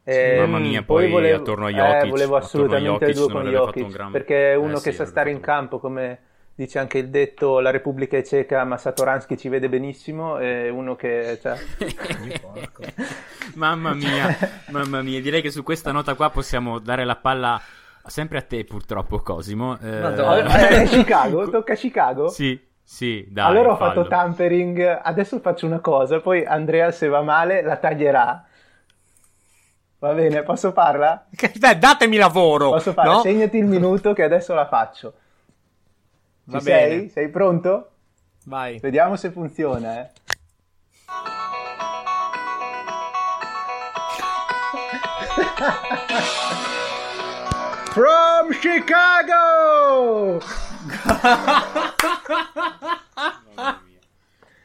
E, 0.04 0.36
Mamma 0.38 0.58
mia, 0.58 0.82
poi, 0.82 1.04
poi 1.04 1.12
volevo, 1.12 1.36
attorno 1.38 1.66
a 1.66 1.70
Jokic, 1.70 2.04
eh, 2.04 2.08
volevo 2.08 2.36
assolutamente 2.36 3.04
il 3.04 3.14
duo 3.14 3.28
con 3.28 3.48
Jokic, 3.48 4.10
perché 4.10 4.52
è 4.52 4.54
uno 4.56 4.78
eh, 4.78 4.80
che 4.80 4.90
sì, 4.90 4.96
sa 4.96 5.04
stare 5.04 5.30
in 5.30 5.38
campo 5.38 5.78
come 5.78 6.18
dice 6.54 6.78
anche 6.78 6.98
il 6.98 7.08
detto 7.08 7.60
la 7.60 7.70
Repubblica 7.70 8.16
è 8.16 8.22
cieca 8.22 8.64
ma 8.64 8.76
Satoransky 8.76 9.36
ci 9.36 9.48
vede 9.48 9.68
benissimo 9.68 10.36
è 10.36 10.68
uno 10.68 10.96
che 10.96 11.38
cioè... 11.40 11.56
mamma 13.54 13.94
mia 13.94 14.36
mamma 14.68 15.00
mia 15.02 15.20
direi 15.20 15.40
che 15.40 15.50
su 15.50 15.62
questa 15.62 15.92
nota 15.92 16.14
qua 16.14 16.30
possiamo 16.30 16.78
dare 16.78 17.04
la 17.04 17.16
palla 17.16 17.60
sempre 18.04 18.38
a 18.38 18.42
te 18.42 18.64
purtroppo 18.64 19.20
Cosimo. 19.20 19.78
Eh... 19.80 20.82
eh, 20.82 20.84
Chicago 20.90 21.48
tocca 21.48 21.72
a 21.72 21.76
Chicago? 21.76 22.28
Sì 22.28 22.70
sì, 22.84 23.26
dai, 23.30 23.48
allora 23.48 23.72
ho 23.72 23.76
fallo. 23.76 24.02
fatto 24.02 24.08
tampering 24.08 25.00
adesso 25.02 25.38
faccio 25.38 25.66
una 25.66 25.78
cosa 25.78 26.20
poi 26.20 26.44
Andrea 26.44 26.90
se 26.90 27.06
va 27.08 27.22
male 27.22 27.62
la 27.62 27.76
taglierà 27.76 28.44
Va 30.02 30.14
bene, 30.14 30.42
posso 30.42 30.72
farla? 30.72 31.26
Beh, 31.30 31.78
datemi 31.78 32.16
lavoro. 32.16 32.70
Posso 32.70 32.92
farla? 32.92 33.12
No? 33.12 33.20
Segnati 33.20 33.56
il 33.58 33.66
minuto 33.66 34.12
che 34.12 34.24
adesso 34.24 34.52
la 34.52 34.66
faccio. 34.66 35.12
Ci 36.44 36.50
Va 36.50 36.58
sei? 36.60 36.96
bene. 36.96 37.08
Sei 37.10 37.28
pronto? 37.28 37.90
Vai. 38.46 38.80
Vediamo 38.80 39.14
se 39.14 39.30
funziona, 39.30 40.00
eh. 40.00 40.10
From 47.92 48.50
Chicago! 48.60 50.40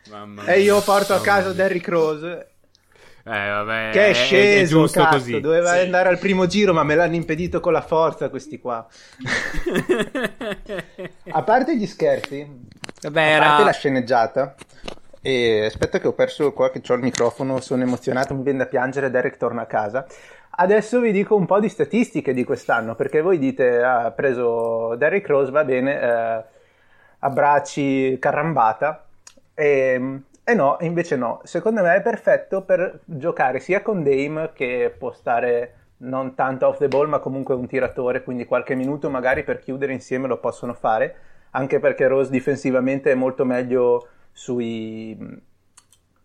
Mamma 0.10 0.46
E 0.46 0.62
io 0.62 0.76
mia. 0.76 0.84
porto 0.84 1.14
a 1.14 1.18
Mamma 1.18 1.28
casa 1.28 1.48
mia. 1.50 1.56
Derrick 1.58 1.88
Rose 1.90 2.48
vabbè, 3.28 3.90
che 3.92 4.08
è 4.08 4.14
sceso, 4.14 4.62
è 4.62 4.66
giusto 4.82 5.02
cazzo, 5.02 5.18
così. 5.18 5.40
doveva 5.42 5.74
Sì. 5.74 5.80
andare 5.80 6.10
al 6.10 6.18
primo 6.18 6.46
giro 6.48 6.74
ma 6.74 6.84
me 6.84 6.96
l'hanno 6.96 7.16
impedito 7.16 7.60
con 7.60 7.74
la 7.74 7.82
forza 7.82 8.30
questi 8.30 8.60
qua. 8.60 8.86
A 11.32 11.44
parte 11.44 11.78
gli 11.78 11.86
scherzi, 11.86 12.66
Vabbè, 13.02 13.32
a 13.34 13.40
parte 13.40 13.64
la 13.64 13.72
sceneggiata, 13.72 14.56
e 15.22 15.66
aspetta 15.66 16.00
che 16.00 16.08
ho 16.08 16.14
perso 16.14 16.54
qua 16.54 16.72
che 16.72 16.82
ho 16.88 16.94
il 16.94 17.02
microfono, 17.02 17.60
sono 17.60 17.84
emozionato, 17.84 18.34
mi 18.34 18.44
viene 18.44 18.60
da 18.60 18.66
piangere, 18.66 19.12
Derek 19.12 19.38
torna 19.38 19.64
a 19.64 19.66
casa. 19.66 20.06
Adesso 20.60 21.00
vi 21.00 21.12
dico 21.12 21.36
un 21.36 21.46
po' 21.46 21.60
di 21.60 21.70
statistiche 21.70 22.34
di 22.34 22.44
quest'anno, 22.44 22.96
perché 22.96 23.22
voi 23.22 23.38
dite, 23.38 23.84
ah, 23.84 24.06
ha 24.06 24.12
preso 24.12 24.96
Derrick 24.96 25.28
Rose, 25.28 25.52
va 25.52 25.64
bene, 25.64 26.02
eh, 26.02 26.44
abbracci, 27.20 28.18
carambata, 28.20 29.06
e, 29.54 30.20
e 30.50 30.54
no, 30.54 30.78
invece 30.80 31.18
no. 31.18 31.42
Secondo 31.44 31.82
me 31.82 31.96
è 31.96 32.02
perfetto 32.02 32.62
per 32.62 33.02
giocare 33.04 33.60
sia 33.60 33.82
con 33.82 34.02
Dame, 34.02 34.52
che 34.54 34.96
può 34.98 35.12
stare 35.12 35.74
non 35.98 36.36
tanto 36.36 36.68
off 36.68 36.78
the 36.78 36.88
ball, 36.88 37.10
ma 37.10 37.20
comunque 37.20 37.54
un 37.54 37.68
tiratore, 37.68 38.24
quindi 38.24 38.46
qualche 38.46 38.74
minuto 38.74 39.10
magari 39.10 39.44
per 39.44 39.60
chiudere 39.60 39.92
insieme 39.92 40.26
lo 40.26 40.40
possono 40.40 40.74
fare, 40.74 41.16
anche 41.52 41.80
perché 41.80 42.08
Rose 42.08 42.32
difensivamente 42.32 43.12
è 43.12 43.16
molto 43.16 43.44
meglio 43.44 44.08
sui, 44.32 45.18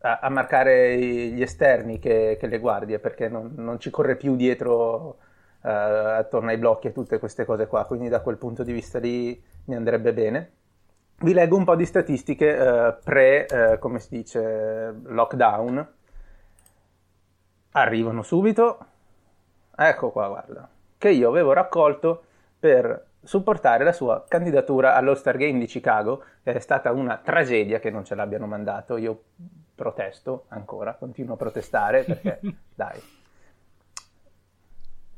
a, 0.02 0.28
marcare 0.30 0.96
gli 0.96 1.42
esterni 1.42 1.98
che, 1.98 2.36
che 2.38 2.46
le 2.46 2.60
guardie, 2.60 3.00
perché 3.00 3.28
non, 3.28 3.54
non 3.56 3.80
ci 3.80 3.90
corre 3.90 4.14
più 4.14 4.36
dietro 4.36 5.16
eh, 5.64 5.68
attorno 5.68 6.50
ai 6.50 6.58
blocchi 6.58 6.86
e 6.86 6.92
tutte 6.92 7.18
queste 7.18 7.44
cose 7.44 7.66
qua, 7.66 7.86
quindi 7.86 8.08
da 8.08 8.20
quel 8.20 8.36
punto 8.36 8.62
di 8.62 8.72
vista 8.72 9.00
lì 9.00 9.42
mi 9.64 9.74
andrebbe 9.74 10.12
bene. 10.12 10.52
Vi 11.22 11.32
leggo 11.32 11.56
un 11.56 11.62
po' 11.64 11.76
di 11.76 11.86
statistiche 11.86 12.56
eh, 12.56 12.94
pre, 13.04 13.46
eh, 13.46 13.78
come 13.78 14.00
si 14.00 14.08
dice, 14.10 14.92
lockdown. 15.04 15.88
Arrivano 17.72 18.22
subito. 18.22 18.78
Ecco 19.74 20.10
qua, 20.10 20.26
guarda, 20.26 20.68
che 20.98 21.10
io 21.10 21.28
avevo 21.28 21.52
raccolto 21.52 22.24
per 22.58 23.06
supportare 23.22 23.84
la 23.84 23.92
sua 23.92 24.24
candidatura 24.26 24.96
all'All-Star 24.96 25.36
Game 25.36 25.60
di 25.60 25.66
Chicago. 25.66 26.24
È 26.42 26.58
stata 26.58 26.90
una 26.90 27.16
tragedia 27.18 27.78
che 27.78 27.90
non 27.90 28.04
ce 28.04 28.16
l'abbiano 28.16 28.46
mandato. 28.46 28.96
Io 28.96 29.22
protesto 29.76 30.46
ancora, 30.48 30.94
continuo 30.94 31.34
a 31.34 31.38
protestare 31.38 32.02
perché, 32.02 32.40
dai. 32.74 33.00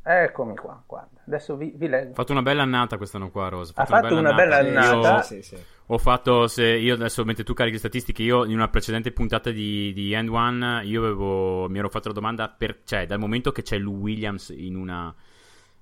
Eccomi 0.02 0.54
qua, 0.54 0.82
guarda. 0.86 1.22
Adesso 1.26 1.56
vi, 1.56 1.72
vi 1.74 1.88
leggo. 1.88 2.10
Ha 2.10 2.14
fatto 2.14 2.32
una 2.32 2.42
bella 2.42 2.60
annata 2.60 2.98
quest'anno 2.98 3.30
qua, 3.30 3.48
Rose. 3.48 3.72
Ha 3.74 3.86
fatto 3.86 4.14
una 4.14 4.34
bella 4.34 4.58
annata. 4.58 5.16
Io 5.16 5.22
Sì, 5.22 5.42
sì, 5.42 5.56
sì. 5.56 5.64
Ho 5.86 5.98
fatto, 5.98 6.46
se 6.46 6.64
io 6.64 6.94
adesso 6.94 7.24
mentre 7.24 7.44
tu 7.44 7.52
carichi 7.52 7.74
le 7.74 7.80
statistiche, 7.80 8.22
io 8.22 8.44
in 8.44 8.54
una 8.54 8.68
precedente 8.68 9.12
puntata 9.12 9.50
di, 9.50 9.92
di 9.92 10.12
End 10.12 10.30
One, 10.30 10.82
io 10.84 11.02
avevo, 11.02 11.68
mi 11.68 11.78
ero 11.78 11.90
fatto 11.90 12.08
la 12.08 12.14
domanda, 12.14 12.48
per, 12.48 12.80
cioè 12.84 13.06
dal 13.06 13.18
momento 13.18 13.52
che 13.52 13.62
c'è 13.62 13.76
Lou 13.76 13.96
Williams 14.00 14.48
in 14.48 14.76
una, 14.76 15.14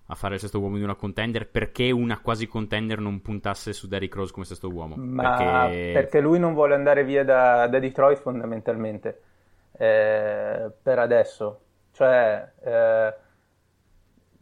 a 0.06 0.14
fare 0.14 0.34
il 0.34 0.40
sesto 0.40 0.58
uomo 0.58 0.76
di 0.76 0.82
una 0.82 0.96
contender, 0.96 1.48
perché 1.48 1.92
una 1.92 2.18
quasi 2.18 2.48
contender 2.48 2.98
non 2.98 3.22
puntasse 3.22 3.72
su 3.72 3.86
Derrick 3.86 4.14
Rose 4.16 4.32
come 4.32 4.44
sesto 4.44 4.68
uomo? 4.68 4.96
Ma 4.96 5.36
perché... 5.36 5.90
perché... 5.92 6.20
lui 6.20 6.40
non 6.40 6.52
vuole 6.54 6.74
andare 6.74 7.04
via 7.04 7.24
da, 7.24 7.68
da 7.68 7.78
Detroit 7.78 8.18
fondamentalmente 8.18 9.20
eh, 9.78 10.68
per 10.82 10.98
adesso. 10.98 11.60
Cioè, 11.92 12.52
eh, 12.64 13.14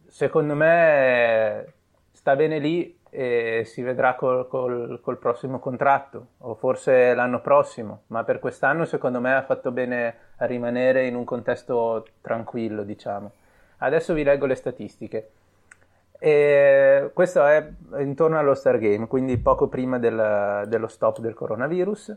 secondo 0.07 0.55
me 0.55 1.73
sta 2.11 2.35
bene 2.35 2.57
lì 2.57 2.97
e 3.13 3.63
si 3.65 3.81
vedrà 3.81 4.15
col, 4.15 4.47
col- 4.47 4.99
col 5.01 5.17
prossimo 5.17 5.59
contratto 5.59 6.27
o 6.39 6.55
forse 6.55 7.13
l'anno 7.13 7.41
prossimo, 7.41 8.03
ma 8.07 8.23
per 8.23 8.39
quest'anno 8.39 8.85
secondo 8.85 9.19
me 9.19 9.35
ha 9.35 9.43
fatto 9.43 9.71
bene 9.71 10.15
a 10.37 10.45
rimanere 10.45 11.05
in 11.05 11.15
un 11.15 11.25
contesto 11.25 12.05
tranquillo, 12.21 12.83
diciamo. 12.83 13.31
Adesso 13.79 14.13
vi 14.13 14.23
leggo 14.23 14.45
le 14.45 14.55
statistiche. 14.55 15.29
E 16.17 17.09
questo 17.13 17.43
è 17.45 17.67
intorno 17.97 18.37
allo 18.39 18.53
Star 18.53 18.77
Game, 18.77 19.07
quindi 19.07 19.37
poco 19.37 19.67
prima 19.67 19.99
del- 19.99 20.63
dello 20.67 20.87
stop 20.87 21.19
del 21.19 21.33
coronavirus. 21.33 22.15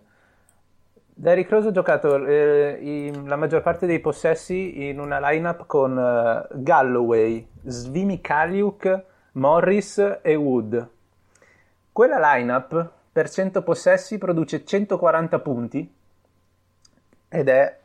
Derrick 1.16 1.50
Rose 1.50 1.68
ha 1.68 1.72
giocato 1.72 2.24
eh, 2.26 2.76
in- 2.80 3.26
la 3.26 3.36
maggior 3.36 3.62
parte 3.62 3.86
dei 3.86 4.00
possessi 4.00 4.88
in 4.88 5.00
una 5.00 5.18
lineup 5.30 5.66
con 5.66 5.98
eh, 5.98 6.46
Galloway, 6.52 7.48
Svimi 7.64 8.20
Kaliuk, 8.20 9.04
Morris 9.34 10.18
e 10.22 10.34
Wood. 10.34 10.88
Quella 11.92 12.34
lineup 12.34 12.90
per 13.12 13.30
100 13.30 13.62
possessi 13.62 14.18
produce 14.18 14.64
140 14.64 15.38
punti 15.38 15.94
ed 17.28 17.48
è 17.48 17.78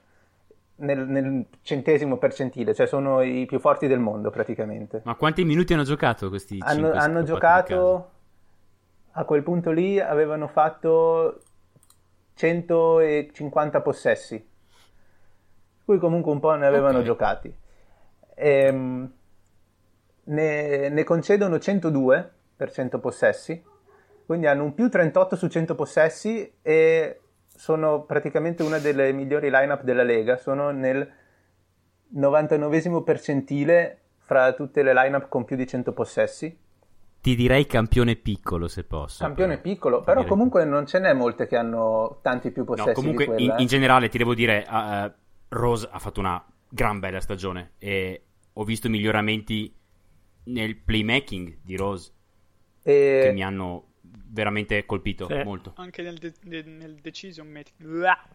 nel, 0.78 1.08
nel 1.08 1.46
centesimo 1.62 2.18
percentile, 2.18 2.74
cioè 2.74 2.88
sono 2.88 3.22
i 3.22 3.46
più 3.46 3.60
forti 3.60 3.88
del 3.88 4.00
mondo 4.00 4.30
praticamente. 4.30 5.02
Ma 5.04 5.16
quanti 5.16 5.44
minuti 5.44 5.74
hanno 5.74 5.84
giocato 5.84 6.30
questi 6.30 6.58
Hanno, 6.62 6.92
hanno 6.92 7.24
giocato 7.24 8.12
a 9.12 9.24
quel 9.26 9.44
punto 9.44 9.72
lì 9.72 10.00
avevano 10.00 10.48
fatto 10.48 11.42
150 12.36 13.82
possessi 13.82 14.48
cui 15.84 15.98
comunque 15.98 16.32
un 16.32 16.40
po' 16.40 16.54
ne 16.54 16.68
avevano 16.68 17.00
Ok. 17.00 17.04
giocati 17.04 17.54
Ehm, 18.36 19.12
ne, 20.30 20.90
ne 20.90 21.04
concedono 21.04 21.60
102 21.60 22.32
per 22.56 22.72
100 22.72 23.00
possessi 23.00 23.64
quindi 24.26 24.48
hanno 24.48 24.64
un 24.64 24.74
più 24.74 24.90
38 24.90 25.36
su 25.36 25.48
100 25.48 25.76
possessi 25.76 26.52
e 26.62 27.20
sono 27.48 28.04
praticamente 28.04 28.62
una 28.64 28.78
delle 28.78 29.12
migliori 29.12 29.50
lineup 29.50 29.82
della 29.84 30.04
Lega 30.04 30.38
sono 30.38 30.70
nel 30.72 31.12
99 32.12 33.04
percentile 33.04 34.00
fra 34.18 34.54
tutte 34.54 34.84
le 34.84 34.94
lineup 34.94 35.28
con 35.30 35.46
più 35.46 35.56
di 35.56 35.66
100 35.68 35.94
possessi 35.94 36.58
Ti 37.22 37.36
direi 37.36 37.66
campione 37.66 38.16
piccolo 38.16 38.68
se 38.68 38.84
posso. 38.84 39.24
Campione 39.24 39.58
però. 39.58 39.62
piccolo, 39.74 40.02
però 40.02 40.22
Direi- 40.22 40.30
comunque 40.30 40.64
non 40.66 40.86
ce 40.86 41.00
n'è 41.00 41.14
molte 41.14 41.48
che 41.48 41.58
hanno 41.58 42.20
tanti 42.22 42.52
più 42.52 42.64
possessi 42.64 42.88
No, 42.90 42.94
comunque 42.94 43.24
in, 43.26 43.30
quella. 43.32 43.54
in 43.58 43.62
eh. 43.62 43.66
generale 43.66 44.10
ti 44.10 44.18
devo 44.18 44.34
dire, 44.34 44.66
eh, 44.66 45.12
Rose 45.50 45.88
ha 45.92 46.00
fatto 46.00 46.20
una 46.20 46.44
gran 46.70 47.00
bella 47.00 47.20
stagione 47.20 47.72
e 47.80 48.24
ho 48.54 48.64
visto 48.64 48.90
miglioramenti 48.90 49.74
nel 50.46 50.76
playmaking 50.78 51.58
di 51.62 51.76
Rose 51.76 52.12
E- 52.84 53.22
che 53.24 53.32
mi 53.34 53.44
hanno 53.44 53.86
veramente 54.32 54.86
colpito 54.86 55.26
Sì. 55.28 55.42
molto. 55.44 55.74
Anche 55.78 56.02
nel, 56.02 56.18
de- 56.18 56.34
de- 56.42 56.64
nel 56.64 56.96
decision 56.96 57.48
making. 57.48 57.76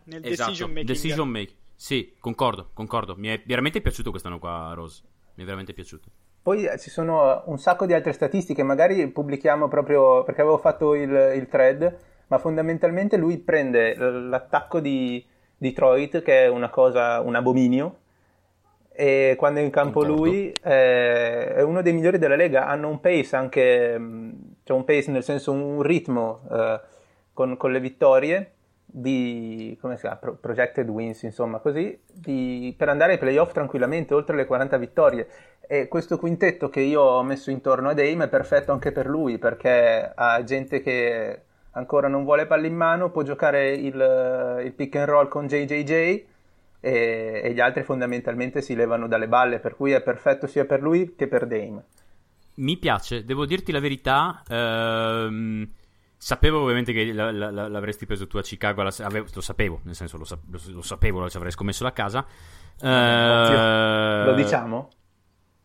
Nel 0.04 0.20
decision 0.20 0.70
making. 0.70 0.78
Esatto. 0.78 0.82
Decision 0.84 1.28
make. 1.28 1.52
Sì, 1.76 2.14
concordo, 2.18 2.70
concordo. 2.72 3.14
Mi 3.16 3.28
è 3.28 3.42
veramente 3.46 3.80
piaciuto 3.80 4.10
quest'anno 4.10 4.38
qua 4.38 4.72
Rose. 4.74 5.02
Mi 5.34 5.42
è 5.42 5.46
veramente 5.46 5.72
piaciuto. 5.72 6.08
Poi 6.42 6.66
eh, 6.66 6.78
ci 6.78 6.90
sono 6.90 7.42
un 7.46 7.58
sacco 7.58 7.86
di 7.86 7.94
altre 7.94 8.12
statistiche, 8.12 8.62
magari 8.62 9.08
pubblichiamo 9.10 9.66
proprio 9.68 10.22
perché 10.24 10.42
avevo 10.42 10.58
fatto 10.58 10.94
il, 10.94 11.10
il 11.36 11.48
thread, 11.48 11.96
ma 12.28 12.38
fondamentalmente 12.38 13.16
lui 13.16 13.38
prende 13.38 13.96
l- 13.96 14.28
l'attacco 14.28 14.78
di 14.80 15.24
Detroit, 15.56 16.22
che 16.22 16.44
è 16.44 16.48
una 16.48 16.68
cosa, 16.68 17.20
un 17.20 17.34
abominio, 17.34 18.00
e 18.96 19.34
quando 19.36 19.58
è 19.58 19.62
in 19.62 19.70
campo 19.70 20.00
Concordo. 20.00 20.24
lui 20.24 20.52
eh, 20.62 21.54
è 21.54 21.62
uno 21.62 21.82
dei 21.82 21.92
migliori 21.92 22.18
della 22.18 22.36
Lega. 22.36 22.66
Hanno 22.66 22.88
un 22.88 23.00
pace 23.00 23.34
anche, 23.34 23.98
mh, 23.98 24.36
cioè 24.62 24.76
un 24.76 24.84
pace 24.84 25.10
nel 25.10 25.24
senso 25.24 25.50
un 25.52 25.82
ritmo 25.82 26.42
eh, 26.50 26.80
con, 27.32 27.56
con 27.56 27.72
le 27.72 27.80
vittorie 27.80 28.50
di 28.86 29.76
come 29.80 29.94
si 29.96 30.02
chiama? 30.02 30.16
Pro- 30.16 30.34
projected 30.40 30.88
wins, 30.88 31.22
insomma, 31.24 31.58
così 31.58 31.98
di- 32.12 32.72
per 32.78 32.88
andare 32.88 33.12
ai 33.12 33.18
playoff 33.18 33.52
tranquillamente 33.52 34.14
oltre 34.14 34.36
le 34.36 34.44
40 34.46 34.76
vittorie. 34.76 35.26
E 35.66 35.88
questo 35.88 36.16
quintetto 36.18 36.68
che 36.68 36.80
io 36.80 37.00
ho 37.00 37.22
messo 37.24 37.50
intorno 37.50 37.88
a 37.88 37.94
Dame 37.94 38.24
è 38.24 38.28
perfetto 38.28 38.70
anche 38.70 38.92
per 38.92 39.06
lui 39.06 39.38
perché 39.38 40.12
ha 40.14 40.44
gente 40.44 40.80
che 40.82 41.40
ancora 41.72 42.06
non 42.06 42.22
vuole 42.22 42.46
palla 42.46 42.66
in 42.66 42.76
mano, 42.76 43.10
può 43.10 43.22
giocare 43.22 43.72
il, 43.72 44.60
il 44.64 44.72
pick 44.72 44.94
and 44.96 45.08
roll 45.08 45.26
con 45.28 45.46
JJJ 45.48 46.32
e, 46.84 47.40
e 47.44 47.52
gli 47.52 47.60
altri 47.60 47.82
fondamentalmente 47.82 48.60
si 48.62 48.74
levano 48.74 49.08
dalle 49.08 49.28
balle, 49.28 49.58
per 49.58 49.74
cui 49.76 49.92
è 49.92 50.02
perfetto 50.02 50.46
sia 50.46 50.64
per 50.66 50.82
lui 50.82 51.14
che 51.16 51.26
per 51.26 51.46
Dame. 51.46 51.84
Mi 52.56 52.76
piace, 52.76 53.24
devo 53.24 53.46
dirti 53.46 53.72
la 53.72 53.80
verità. 53.80 54.42
ehm, 54.48 55.68
sapevo 56.16 56.60
ovviamente 56.62 56.92
che 56.92 57.12
la- 57.12 57.32
la- 57.32 57.50
la- 57.50 57.68
l'avresti 57.68 58.06
preso 58.06 58.26
tu 58.26 58.36
a 58.38 58.42
Chicago. 58.42 58.82
avevo- 58.82 59.26
lo 59.34 59.40
sapevo, 59.40 59.80
nel 59.84 59.94
senso 59.94 60.16
lo, 60.16 60.24
lo- 60.50 60.60
lo 60.68 60.82
sapevo, 60.82 61.28
ci 61.28 61.36
avrei 61.36 61.52
scommesso 61.52 61.82
la 61.82 61.92
casa. 61.92 62.24
Eh, 62.80 64.24
Lo 64.24 64.34
diciamo? 64.34 64.88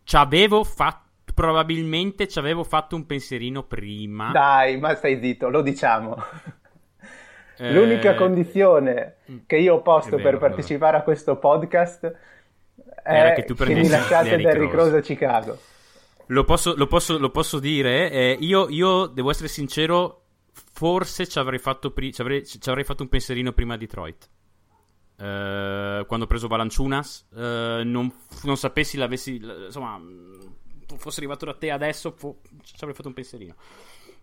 ci 0.03 0.15
avevo 0.15 0.63
fatto 0.63 1.07
probabilmente 1.33 2.27
ci 2.27 2.37
avevo 2.39 2.63
fatto 2.63 2.95
un 2.95 3.05
pensierino 3.05 3.63
prima. 3.63 4.31
Dai, 4.31 4.77
ma 4.77 4.95
stai 4.95 5.19
zitto, 5.21 5.49
lo 5.49 5.61
diciamo. 5.61 6.17
Eh... 7.59 7.73
L'unica 7.73 8.15
condizione 8.15 9.17
mm. 9.29 9.37
che 9.45 9.57
io 9.57 9.75
ho 9.75 9.81
posto 9.81 10.15
vero, 10.15 10.29
per 10.29 10.39
partecipare 10.39 10.95
a 10.95 11.01
questo 11.01 11.35
podcast 11.35 12.15
è 13.03 13.33
che, 13.35 13.43
tu 13.43 13.53
che 13.53 13.73
mi 13.73 13.87
lasciate 13.87 14.37
Derrick 14.37 14.73
Rose 14.73 14.97
a 14.97 15.01
Chicago. 15.01 15.57
Lo 16.27 16.43
posso, 16.45 16.75
lo 16.75 16.87
posso, 16.87 17.17
lo 17.17 17.31
posso 17.31 17.59
dire, 17.59 18.11
eh, 18.11 18.37
io, 18.39 18.69
io, 18.69 19.07
devo 19.07 19.31
essere 19.31 19.47
sincero, 19.47 20.25
forse 20.51 21.27
ci 21.27 21.39
avrei 21.39 21.59
fatto, 21.59 21.91
pri- 21.91 22.13
ci 22.13 22.21
avrei, 22.21 22.45
ci 22.45 22.59
avrei 22.65 22.83
fatto 22.83 23.03
un 23.03 23.09
pensierino 23.09 23.51
prima 23.51 23.73
a 23.73 23.77
Detroit. 23.77 24.29
Uh, 25.17 26.05
quando 26.05 26.23
ho 26.23 26.27
preso 26.27 26.47
Valanciunas, 26.47 27.27
uh, 27.31 27.83
non, 27.83 28.09
non, 28.43 28.55
sapessi 28.55 28.95
l'avessi, 28.95 29.35
insomma, 29.65 29.99
fosse 30.95 31.19
arrivato 31.19 31.43
da 31.45 31.55
te 31.55 31.71
adesso, 31.71 32.11
fo- 32.11 32.39
ci 32.61 32.75
avrei 32.75 32.93
fatto 32.93 33.09
un 33.09 33.15
pensierino. 33.15 33.55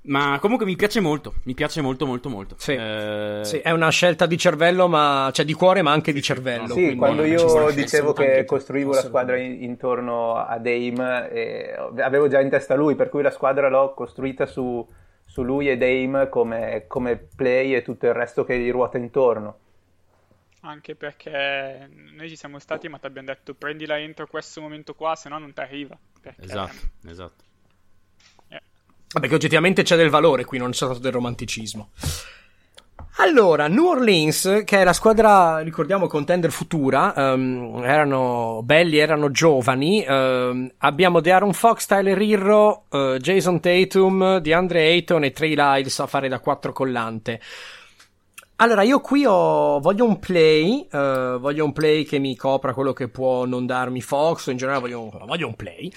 Ma 0.03 0.39
comunque 0.41 0.67
mi 0.67 0.77
piace 0.77 1.01
molto, 1.01 1.35
mi 1.45 1.55
piace 1.55 1.81
molto 1.81 2.07
molto 2.07 2.29
molto. 2.29 2.55
Sì, 2.59 2.73
eh... 2.73 3.41
sì 3.43 3.59
è 3.59 3.73
una 3.73 3.91
scelta 3.91 4.27
di 4.27 4.39
cervello, 4.39 4.87
ma 4.87 5.31
cioè 5.33 5.45
di 5.45 5.53
cuore, 5.53 5.83
ma 5.83 5.91
anche 5.91 6.13
di 6.13 6.23
cervello. 6.23 6.75
Sì, 6.75 6.95
quando 6.95 7.25
io 7.25 7.71
dicevo 7.73 8.13
che 8.13 8.45
costruivo 8.45 8.93
la 8.93 9.03
squadra 9.03 9.37
in, 9.37 9.63
intorno 9.63 10.37
a 10.37 10.59
Dame, 10.59 11.29
eh, 11.31 11.75
avevo 11.99 12.29
già 12.29 12.41
in 12.41 12.51
testa 12.51 12.75
lui, 12.75 12.95
per 12.95 13.09
cui 13.09 13.23
la 13.23 13.33
squadra 13.33 13.69
l'ho 13.69 13.95
costruita 13.95 14.47
su, 14.47 14.87
su 15.25 15.43
lui 15.43 15.69
e 15.69 15.77
Dame 15.77 16.29
come, 16.29 16.85
come 16.87 17.17
play 17.17 17.75
e 17.75 17.83
tutto 17.83 18.07
il 18.07 18.15
resto 18.15 18.45
che 18.45 18.59
gli 18.59 18.71
ruota 18.71 18.99
intorno 18.99 19.59
anche 20.61 20.97
perché 20.97 21.89
noi 22.13 22.29
ci 22.29 22.37
siamo 22.37 22.59
stati 22.59 22.89
ma 22.89 22.99
ti 22.99 23.07
abbiamo 23.07 23.29
detto 23.29 23.55
prendila 23.55 23.99
entro 23.99 24.27
questo 24.27 24.61
momento 24.61 24.95
qua 24.95 25.15
se 25.15 25.29
no 25.29 25.39
non 25.39 25.53
ti 25.53 25.61
arriva 25.61 25.97
perché... 26.21 26.43
esatto 26.43 26.91
esatto 27.05 27.45
Che 29.09 29.35
oggettivamente 29.35 29.83
c'è 29.83 29.97
del 29.97 30.11
valore 30.11 30.45
qui, 30.45 30.59
non 30.59 30.71
c'è 30.71 30.85
stato 30.85 30.99
del 30.99 31.13
romanticismo. 31.13 31.91
Allora, 33.19 33.67
New 33.67 33.87
Orleans, 33.87 34.63
che 34.67 34.81
è 34.81 34.85
la 34.85 34.93
squadra, 34.93 35.61
ricordiamo, 35.61 36.07
contender 36.07 36.51
futura, 36.51 37.15
um, 37.17 37.81
erano 37.83 38.61
belli, 38.63 38.99
erano 38.99 39.31
giovani. 39.31 40.05
Um, 40.07 40.71
abbiamo 40.79 41.21
De'Aaron 41.21 41.55
Fox, 41.55 41.87
Tyler 41.87 42.21
Irro, 42.21 42.85
uh, 42.91 43.17
Jason 43.17 43.59
Tatum, 43.59 44.37
DeAndre 44.39 44.83
Ayton 44.83 45.25
e 45.25 45.31
Trey 45.31 45.55
Lyles 45.55 45.99
a 46.01 46.07
fare 46.07 46.29
da 46.29 46.41
quattro 46.41 46.73
collante. 46.73 47.41
Allora, 48.57 48.83
io 48.83 49.01
qui 49.01 49.25
ho, 49.25 49.81
voglio 49.81 50.05
un 50.05 50.19
play, 50.19 50.87
uh, 50.91 51.39
voglio 51.39 51.65
un 51.65 51.73
play 51.73 52.05
che 52.05 52.19
mi 52.19 52.37
copra 52.37 52.75
quello 52.75 52.93
che 52.93 53.09
può 53.09 53.47
non 53.47 53.65
darmi 53.65 54.03
Fox, 54.03 54.49
in 54.49 54.59
generale 54.59 54.83
voglio, 54.83 55.11
voglio 55.25 55.47
un 55.47 55.55
play. 55.55 55.91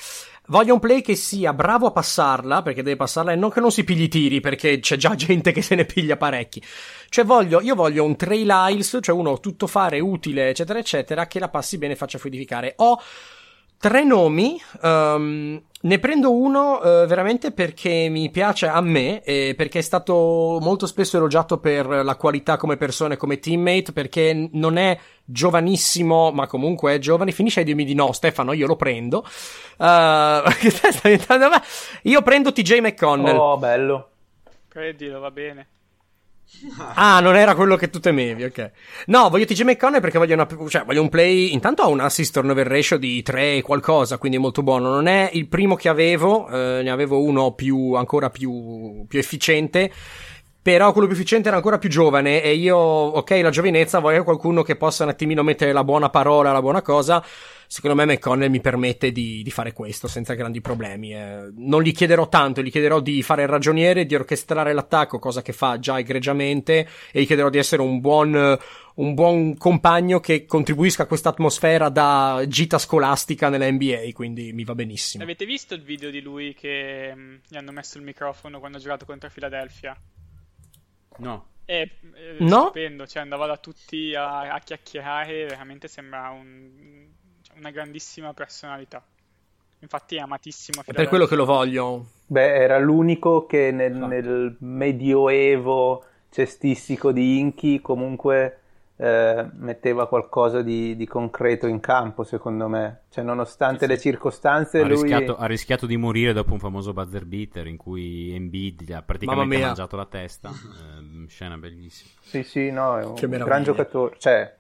Voglio 0.50 0.74
un 0.74 0.80
play 0.80 1.02
che 1.02 1.16
sia 1.16 1.54
bravo 1.54 1.86
a 1.86 1.92
passarla, 1.92 2.64
perché 2.64 2.82
deve 2.82 2.96
passarla, 2.96 3.34
e 3.34 3.36
non 3.36 3.52
che 3.52 3.60
non 3.60 3.72
si 3.72 3.84
pigli 3.84 4.08
tiri, 4.08 4.40
perché 4.40 4.80
c'è 4.80 4.98
già 4.98 5.14
gente 5.14 5.52
che 5.52 5.62
se 5.62 5.76
ne 5.76 5.86
piglia 5.86 6.18
parecchi. 6.18 6.60
Cioè 7.08 7.24
voglio, 7.24 7.62
io 7.62 7.76
voglio 7.76 8.04
un 8.04 8.16
Trey 8.16 8.44
Lyles, 8.46 8.98
cioè 9.00 9.16
uno 9.16 9.40
tutto 9.40 9.68
fare, 9.68 10.00
utile, 10.00 10.50
eccetera, 10.50 10.80
eccetera, 10.80 11.28
che 11.28 11.38
la 11.38 11.50
passi 11.50 11.78
bene 11.78 11.94
e 11.94 11.96
faccia 11.96 12.18
fluidificare. 12.18 12.74
Ho 12.78 13.00
tre 13.78 14.04
nomi, 14.04 14.60
um, 14.82 15.62
ne 15.82 16.00
prendo 16.00 16.34
uno 16.34 16.80
uh, 16.80 17.06
veramente 17.06 17.52
perché 17.52 18.08
mi 18.10 18.30
piace 18.30 18.68
a 18.68 18.82
me 18.82 19.22
e 19.24 19.54
perché 19.56 19.80
è 19.80 19.82
stato 19.82 20.58
molto 20.62 20.86
spesso 20.86 21.18
elogiato 21.18 21.58
per 21.60 21.88
la 21.88 22.16
qualità 22.16 22.58
come 22.58 22.76
persona 22.76 23.14
e 23.14 23.18
come 23.18 23.40
teammate, 23.40 23.94
perché 23.94 24.50
non 24.54 24.78
è 24.78 25.00
giovanissimo, 25.24 26.32
ma 26.32 26.48
comunque 26.48 26.96
è 26.96 27.00
giovane. 27.00 27.32
Finisce 27.32 27.60
ai 27.60 27.66
dimmi 27.66 27.86
di 27.86 27.94
no, 27.94 28.12
Stefano, 28.12 28.54
io 28.54 28.68
lo 28.68 28.76
prendo. 28.76 29.26
Uh, 29.80 30.44
io 32.02 32.22
prendo 32.22 32.52
TJ 32.52 32.80
McConnell. 32.80 33.38
Oh, 33.38 33.58
bello. 33.58 34.10
Prendilo, 34.68 35.22
va 35.22 35.32
bene. 35.32 35.68
Ah, 36.96 37.20
non 37.20 37.36
era 37.36 37.56
quello 37.56 37.76
che 37.76 37.90
tu 37.90 38.00
temevi, 38.00 38.44
ok. 38.44 38.72
No, 39.08 39.30
voglio 39.30 39.46
TJ 39.46 39.62
McConnell 39.64 40.02
perché 40.02 40.18
voglio, 40.18 40.34
una, 40.34 40.48
cioè, 40.68 40.84
voglio 40.84 41.02
un 41.02 41.10
play. 41.10 41.54
Intanto 41.54 41.82
ha 41.82 41.88
un 41.88 42.00
assist 42.00 42.34
turnover 42.34 42.68
ratio 42.68 42.98
di 42.98 43.22
3 43.22 43.62
qualcosa, 43.62 44.18
quindi 44.18 44.38
è 44.38 44.42
molto 44.42 44.64
buono. 44.64 44.90
Non 44.90 45.08
è 45.08 45.30
il 45.34 45.48
primo 45.48 45.76
che 45.76 45.90
avevo, 45.90 46.48
eh, 46.50 46.82
ne 46.84 46.90
avevo 46.90 47.22
uno 47.22 47.54
più, 47.54 47.94
ancora 47.94 48.30
più, 48.30 49.06
più 49.08 49.20
efficiente. 49.20 49.92
Però 50.62 50.92
quello 50.92 51.08
più 51.08 51.16
efficiente 51.16 51.48
era 51.48 51.56
ancora 51.58 51.80
più 51.80 51.90
giovane 51.90 52.44
e 52.44 52.54
io, 52.54 52.78
ok, 52.78 53.40
la 53.42 53.50
giovinezza, 53.50 54.00
voglio 54.00 54.26
qualcuno 54.26 54.62
che 54.62 54.76
possa 54.76 55.04
un 55.04 55.10
attimino 55.10 55.42
mettere 55.42 55.72
la 55.72 55.86
buona 55.86 56.10
parola, 56.10 56.52
la 56.52 56.62
buona 56.62 56.82
cosa 56.82 57.24
secondo 57.72 57.96
me 57.96 58.12
McConnell 58.12 58.50
mi 58.50 58.62
permette 58.62 59.12
di, 59.12 59.44
di 59.44 59.52
fare 59.52 59.74
questo 59.74 60.08
senza 60.08 60.34
grandi 60.34 60.60
problemi. 60.60 61.14
Eh. 61.14 61.52
Non 61.56 61.84
gli 61.84 61.92
chiederò 61.92 62.28
tanto, 62.28 62.64
gli 62.64 62.72
chiederò 62.72 63.00
di 63.00 63.22
fare 63.22 63.44
il 63.44 63.48
ragioniere, 63.48 64.08
di 64.08 64.16
orchestrare 64.16 64.74
l'attacco, 64.74 65.20
cosa 65.20 65.44
che 65.44 65.54
fa 65.54 65.78
già 65.78 66.00
egregiamente, 66.00 66.90
e 67.12 67.22
gli 67.22 67.28
chiederò 67.28 67.52
di 67.52 67.60
essere 67.60 67.84
un 67.84 68.00
buon, 68.00 68.58
un 68.96 69.14
buon 69.14 69.56
compagno 69.56 70.20
che 70.20 70.48
contribuisca 70.48 71.04
a 71.04 71.06
questa 71.06 71.30
atmosfera 71.30 71.90
da 71.90 72.44
gita 72.48 72.80
scolastica 72.80 73.50
nella 73.50 73.70
NBA, 73.70 74.10
quindi 74.14 74.52
mi 74.52 74.64
va 74.64 74.74
benissimo. 74.74 75.24
Avete 75.24 75.46
visto 75.46 75.76
il 75.76 75.84
video 75.84 76.10
di 76.10 76.22
lui 76.22 76.56
che 76.56 77.14
mh, 77.14 77.22
mm, 77.22 77.36
gli 77.50 77.56
hanno 77.56 77.72
messo 77.72 78.00
il 78.00 78.04
microfono 78.04 78.58
quando 78.58 78.80
ha 78.80 78.82
giocato 78.82 79.06
contro 79.06 79.30
Philadelphia? 79.32 79.96
No. 81.18 81.50
È, 81.66 81.82
è 81.82 81.88
no? 82.40 82.62
stupendo, 82.62 83.06
cioè 83.06 83.22
andava 83.22 83.46
da 83.46 83.58
tutti 83.58 84.16
a, 84.16 84.52
a 84.52 84.60
chiacchierare, 84.60 85.46
veramente 85.46 85.88
sembra 85.88 86.32
un 86.32 87.18
una 87.58 87.72
grandissima 87.72 88.34
personalità. 88.34 89.04
Infatti 89.80 90.16
è 90.16 90.20
amatissimo. 90.20 90.82
È 90.86 90.92
per 90.92 91.08
quello 91.08 91.26
che 91.26 91.36
lo 91.36 91.46
voglio. 91.46 92.08
Beh, 92.28 92.54
era 92.56 92.78
l'unico 92.78 93.46
che 93.46 93.72
nel, 93.72 93.94
no. 93.94 94.08
nel 94.08 94.56
medioevo 94.60 96.04
cestistico 96.30 97.12
di 97.12 97.40
Inchi 97.40 97.82
comunque 97.82 98.60
eh, 98.98 99.50
metteva 99.54 100.08
qualcosa 100.10 100.62
di, 100.62 100.98
di, 100.98 101.08
concreto 101.08 101.68
in 101.68 101.80
campo, 101.80 102.24
secondo 102.24 102.68
me. 102.68 103.04
Cioè, 103.10 103.24
nonostante 103.24 103.86
sì, 103.86 103.92
le 103.92 103.98
circostanze, 103.98 104.82
ha, 104.82 104.86
lui... 104.86 105.02
rischiato, 105.02 105.38
ha 105.38 105.46
rischiato 105.46 105.86
di 105.86 105.96
morire 105.96 106.34
dopo 106.34 106.52
un 106.52 106.60
famoso 106.60 106.92
buzzer 106.92 107.24
beater 107.24 107.68
in 107.68 107.78
cui 107.78 108.36
Embiid 108.36 108.84
gli 108.84 108.92
ha 108.92 109.02
praticamente 109.02 109.58
mangiato 109.58 109.96
la 109.96 110.06
testa. 110.06 110.50
Eh, 110.50 111.28
scena 111.30 111.58
bellissima. 111.58 112.10
Sì, 112.20 112.44
sì, 112.44 112.70
no, 112.72 113.00
è 113.00 113.06
un 113.06 113.16
gran 113.30 113.64
giocatore. 113.64 114.16
Cioè, 114.20 114.54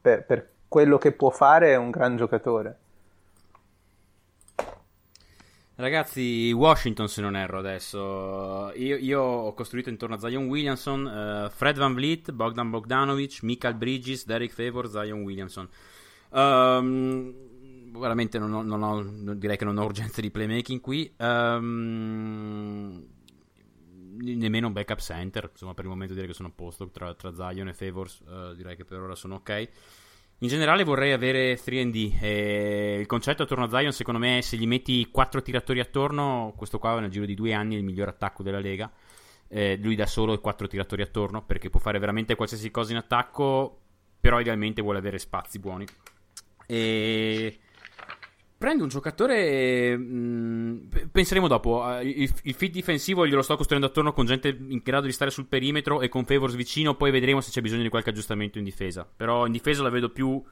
per, 0.00 0.24
per 0.24 0.54
quello 0.68 0.98
che 0.98 1.12
può 1.12 1.30
fare 1.30 1.72
è 1.72 1.76
un 1.76 1.90
gran 1.90 2.16
giocatore. 2.16 2.78
Ragazzi, 5.78 6.52
Washington 6.52 7.06
se 7.06 7.20
non 7.20 7.36
erro 7.36 7.58
adesso. 7.58 8.72
Io, 8.76 8.96
io 8.96 9.20
ho 9.20 9.52
costruito 9.52 9.90
intorno 9.90 10.14
a 10.14 10.18
Zion 10.18 10.46
Williamson, 10.46 11.04
uh, 11.04 11.50
Fred 11.50 11.76
Van 11.76 11.92
Vliet, 11.92 12.32
Bogdan 12.32 12.70
Bogdanovic, 12.70 13.42
Michael 13.42 13.74
Bridges, 13.74 14.24
Derek 14.24 14.52
Favor, 14.52 14.88
Zion 14.88 15.20
Williamson. 15.20 15.68
Um, 16.30 17.90
veramente 17.98 18.38
non 18.38 18.54
ho, 18.54 18.62
non 18.62 18.82
ho, 18.82 19.34
direi 19.34 19.58
che 19.58 19.66
non 19.66 19.76
ho 19.76 19.84
urgenza 19.84 20.22
di 20.22 20.30
playmaking 20.30 20.80
qui. 20.80 21.12
Um, 21.18 23.06
nemmeno 24.18 24.68
un 24.68 24.72
backup 24.72 25.00
center. 25.00 25.50
Insomma, 25.50 25.74
per 25.74 25.84
il 25.84 25.90
momento 25.90 26.14
direi 26.14 26.28
che 26.28 26.34
sono 26.34 26.48
a 26.48 26.52
posto 26.54 26.88
tra, 26.88 27.12
tra 27.12 27.34
Zion 27.34 27.68
e 27.68 27.74
Favors. 27.74 28.22
Uh, 28.26 28.54
direi 28.54 28.76
che 28.76 28.86
per 28.86 28.98
ora 28.98 29.14
sono 29.14 29.34
ok. 29.34 29.68
In 30.40 30.48
generale 30.48 30.84
vorrei 30.84 31.12
avere 31.12 31.56
3D. 31.56 32.18
Eh, 32.20 32.98
il 33.00 33.06
concetto 33.06 33.44
attorno 33.44 33.64
a 33.64 33.68
Zion, 33.70 33.92
secondo 33.92 34.20
me, 34.20 34.42
se 34.42 34.58
gli 34.58 34.66
metti 34.66 35.08
4 35.10 35.40
tiratori 35.40 35.80
attorno, 35.80 36.52
questo 36.56 36.78
qua 36.78 37.00
nel 37.00 37.10
giro 37.10 37.24
di 37.24 37.34
due 37.34 37.54
anni 37.54 37.74
è 37.74 37.78
il 37.78 37.84
miglior 37.84 38.08
attacco 38.08 38.42
della 38.42 38.58
Lega. 38.58 38.92
Eh, 39.48 39.78
lui 39.80 39.94
da 39.94 40.04
solo 40.04 40.34
e 40.34 40.40
4 40.40 40.66
tiratori 40.66 41.00
attorno, 41.00 41.42
perché 41.42 41.70
può 41.70 41.80
fare 41.80 41.98
veramente 41.98 42.34
qualsiasi 42.34 42.70
cosa 42.70 42.92
in 42.92 42.98
attacco, 42.98 43.78
però 44.20 44.38
idealmente 44.38 44.82
vuole 44.82 44.98
avere 44.98 45.18
spazi 45.18 45.58
buoni. 45.58 45.86
E 46.66 47.58
Prendo 48.58 48.84
un 48.84 48.88
giocatore. 48.88 49.96
Mh, 49.96 50.02
mm, 50.02 50.86
penseremo 51.12 51.46
dopo. 51.46 51.82
Uh, 51.82 52.00
il, 52.02 52.32
il, 52.42 52.54
fit 52.54 52.72
difensivo 52.72 53.26
glielo 53.26 53.42
sto 53.42 53.56
costruendo 53.56 53.88
attorno 53.88 54.12
con 54.12 54.24
gente 54.24 54.48
in 54.48 54.80
grado 54.82 55.06
di 55.06 55.12
stare 55.12 55.30
sul 55.30 55.46
perimetro 55.46 56.00
e 56.00 56.08
con 56.08 56.24
Favors 56.24 56.54
vicino. 56.54 56.94
Poi 56.94 57.10
vedremo 57.10 57.42
se 57.42 57.50
c'è 57.50 57.60
bisogno 57.60 57.82
di 57.82 57.90
qualche 57.90 58.10
aggiustamento 58.10 58.56
in 58.56 58.64
difesa. 58.64 59.06
Però 59.14 59.44
in 59.44 59.52
difesa 59.52 59.82
la 59.82 59.90
vedo 59.90 60.08
più 60.08 60.42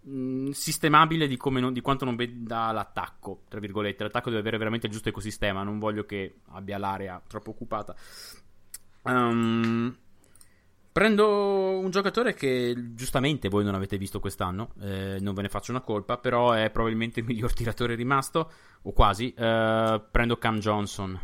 mh, 0.00 0.10
mm, 0.10 0.50
sistemabile 0.50 1.26
di, 1.26 1.38
non, 1.44 1.74
di, 1.74 1.80
quanto 1.82 2.06
non 2.06 2.16
veda 2.16 2.72
l'attacco. 2.72 3.42
Tra 3.48 3.60
virgolette, 3.60 4.02
l'attacco 4.02 4.30
deve 4.30 4.40
avere 4.40 4.56
veramente 4.56 4.86
il 4.86 4.92
giusto 4.92 5.10
ecosistema. 5.10 5.62
Non 5.62 5.78
voglio 5.78 6.06
che 6.06 6.36
abbia 6.52 6.78
l'area 6.78 7.20
troppo 7.26 7.50
occupata. 7.50 7.94
Um, 9.02 9.94
Prendo 10.92 11.78
un 11.78 11.88
giocatore 11.90 12.34
che 12.34 12.74
giustamente 12.92 13.48
voi 13.48 13.64
non 13.64 13.74
avete 13.74 13.96
visto 13.96 14.20
quest'anno, 14.20 14.74
eh, 14.82 15.16
non 15.20 15.32
ve 15.32 15.40
ne 15.40 15.48
faccio 15.48 15.70
una 15.70 15.80
colpa, 15.80 16.18
però 16.18 16.52
è 16.52 16.68
probabilmente 16.68 17.20
il 17.20 17.26
miglior 17.26 17.52
tiratore 17.54 17.94
rimasto, 17.94 18.50
o 18.82 18.92
quasi. 18.92 19.32
Eh, 19.32 20.02
prendo 20.10 20.36
Cam 20.36 20.58
Johnson. 20.58 21.18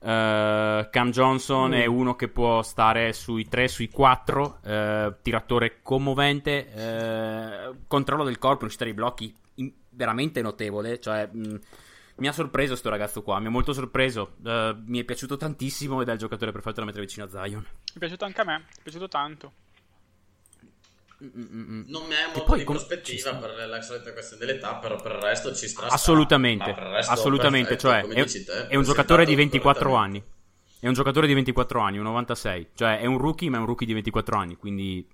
Eh, 0.00 0.88
Cam 0.90 1.10
Johnson 1.10 1.70
mm. 1.70 1.72
è 1.74 1.86
uno 1.86 2.16
che 2.16 2.28
può 2.28 2.62
stare 2.62 3.14
sui 3.14 3.48
3, 3.48 3.68
sui 3.68 3.88
4, 3.88 4.58
eh, 4.62 5.14
tiratore 5.22 5.78
commovente, 5.82 6.70
eh, 6.70 7.74
controllo 7.86 8.24
del 8.24 8.38
corpo, 8.38 8.60
riuscita 8.60 8.84
ai 8.84 8.92
blocchi 8.92 9.34
veramente 9.98 10.42
notevole. 10.42 11.00
Cioè, 11.00 11.28
mh, 11.32 11.58
mi 12.18 12.28
ha 12.28 12.32
sorpreso 12.32 12.76
sto 12.76 12.88
ragazzo 12.88 13.22
qua, 13.22 13.38
mi 13.38 13.46
ha 13.46 13.50
molto 13.50 13.72
sorpreso. 13.72 14.36
Uh, 14.42 14.76
mi 14.86 15.00
è 15.00 15.04
piaciuto 15.04 15.36
tantissimo 15.36 16.00
ed 16.02 16.08
è 16.08 16.12
il 16.12 16.18
giocatore 16.18 16.52
perfetto 16.52 16.80
da 16.80 16.86
mettere 16.86 17.04
vicino 17.04 17.24
a 17.24 17.28
Zion. 17.28 17.60
Mi 17.60 17.94
è 17.94 17.98
piaciuto 17.98 18.24
anche 18.24 18.40
a 18.40 18.44
me, 18.44 18.58
mi 18.58 18.64
è 18.78 18.82
piaciuto 18.82 19.08
tanto. 19.08 19.52
Mm-mm. 21.20 21.84
Non 21.88 22.06
mi 22.06 22.14
è 22.14 22.26
molto 22.26 22.44
poi, 22.44 22.58
di 22.58 22.64
prospettiva 22.64 23.34
per 23.34 23.66
la 23.68 23.82
solita 23.82 24.12
questione 24.12 24.44
dell'età, 24.44 24.76
però 24.76 25.00
per 25.00 25.12
il 25.12 25.18
resto 25.18 25.52
ci 25.54 25.66
sta. 25.66 25.86
Assolutamente, 25.86 26.70
assolutamente. 26.70 27.76
Perfetto, 27.76 28.14
cioè, 28.14 28.24
è, 28.24 28.44
te, 28.44 28.68
è 28.68 28.76
un 28.76 28.84
giocatore 28.84 29.24
di 29.24 29.34
24 29.34 29.94
anni. 29.94 30.22
È 30.80 30.86
un 30.86 30.92
giocatore 30.92 31.26
di 31.26 31.34
24 31.34 31.80
anni, 31.80 31.98
un 31.98 32.04
96. 32.04 32.68
Cioè, 32.74 33.00
è 33.00 33.06
un 33.06 33.18
rookie, 33.18 33.50
ma 33.50 33.56
è 33.56 33.60
un 33.60 33.66
rookie 33.66 33.86
di 33.86 33.94
24 33.94 34.36
anni. 34.36 34.56
Quindi 34.56 35.04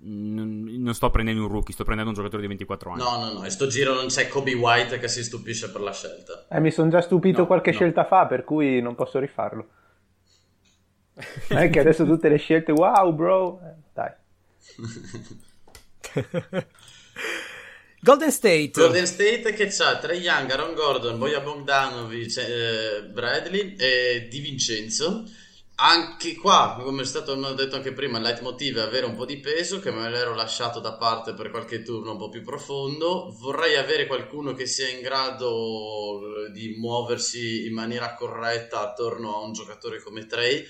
non 0.00 0.94
sto 0.94 1.10
prendendo 1.10 1.42
un 1.42 1.48
rookie, 1.48 1.74
sto 1.74 1.84
prendendo 1.84 2.10
un 2.10 2.16
giocatore 2.16 2.42
di 2.42 2.48
24 2.48 2.92
anni. 2.92 3.02
No, 3.02 3.18
no, 3.18 3.32
no, 3.32 3.44
in 3.44 3.50
sto 3.50 3.66
giro 3.66 3.94
non 3.94 4.06
c'è 4.06 4.28
Kobe 4.28 4.54
White 4.54 4.98
che 4.98 5.08
si 5.08 5.24
stupisce 5.24 5.70
per 5.70 5.80
la 5.80 5.92
scelta. 5.92 6.46
Eh, 6.48 6.60
mi 6.60 6.70
sono 6.70 6.88
già 6.88 7.00
stupito 7.00 7.40
no, 7.40 7.46
qualche 7.46 7.70
no. 7.70 7.76
scelta 7.76 8.04
fa, 8.04 8.26
per 8.26 8.44
cui 8.44 8.80
non 8.80 8.94
posso 8.94 9.18
rifarlo. 9.18 9.68
Non 11.48 11.58
è 11.58 11.68
che 11.68 11.80
adesso 11.80 12.04
tutte 12.04 12.28
le 12.28 12.36
scelte, 12.38 12.70
wow, 12.70 13.12
bro. 13.12 13.60
Eh, 13.60 13.74
dai. 13.92 14.12
Golden 18.00 18.30
State. 18.30 18.70
Golden 18.74 19.06
State 19.06 19.52
che 19.52 19.66
c'ha 19.66 19.98
Trey 19.98 20.20
Young, 20.20 20.48
Aaron 20.50 20.74
Gordon, 20.74 21.18
Boja 21.18 21.40
Bogdanovic, 21.40 22.36
eh, 22.36 23.02
Bradley 23.12 23.74
e 23.76 24.28
Di 24.30 24.38
Vincenzo 24.38 25.24
anche 25.80 26.34
qua, 26.34 26.76
come 26.82 27.02
è 27.02 27.04
stato 27.04 27.36
detto 27.54 27.76
anche 27.76 27.92
prima, 27.92 28.18
il 28.18 28.24
leitmotiv 28.24 28.78
è 28.78 28.80
avere 28.80 29.06
un 29.06 29.14
po' 29.14 29.24
di 29.24 29.38
peso, 29.38 29.78
che 29.78 29.92
me 29.92 30.10
l'ero 30.10 30.34
lasciato 30.34 30.80
da 30.80 30.94
parte 30.94 31.34
per 31.34 31.50
qualche 31.50 31.82
turno 31.82 32.12
un 32.12 32.18
po' 32.18 32.28
più 32.28 32.42
profondo. 32.42 33.32
Vorrei 33.38 33.76
avere 33.76 34.08
qualcuno 34.08 34.54
che 34.54 34.66
sia 34.66 34.88
in 34.88 35.00
grado 35.00 36.46
eh, 36.46 36.50
di 36.50 36.74
muoversi 36.78 37.66
in 37.66 37.74
maniera 37.74 38.14
corretta 38.14 38.80
attorno 38.80 39.36
a 39.36 39.44
un 39.44 39.52
giocatore 39.52 40.02
come 40.02 40.26
Trey. 40.26 40.64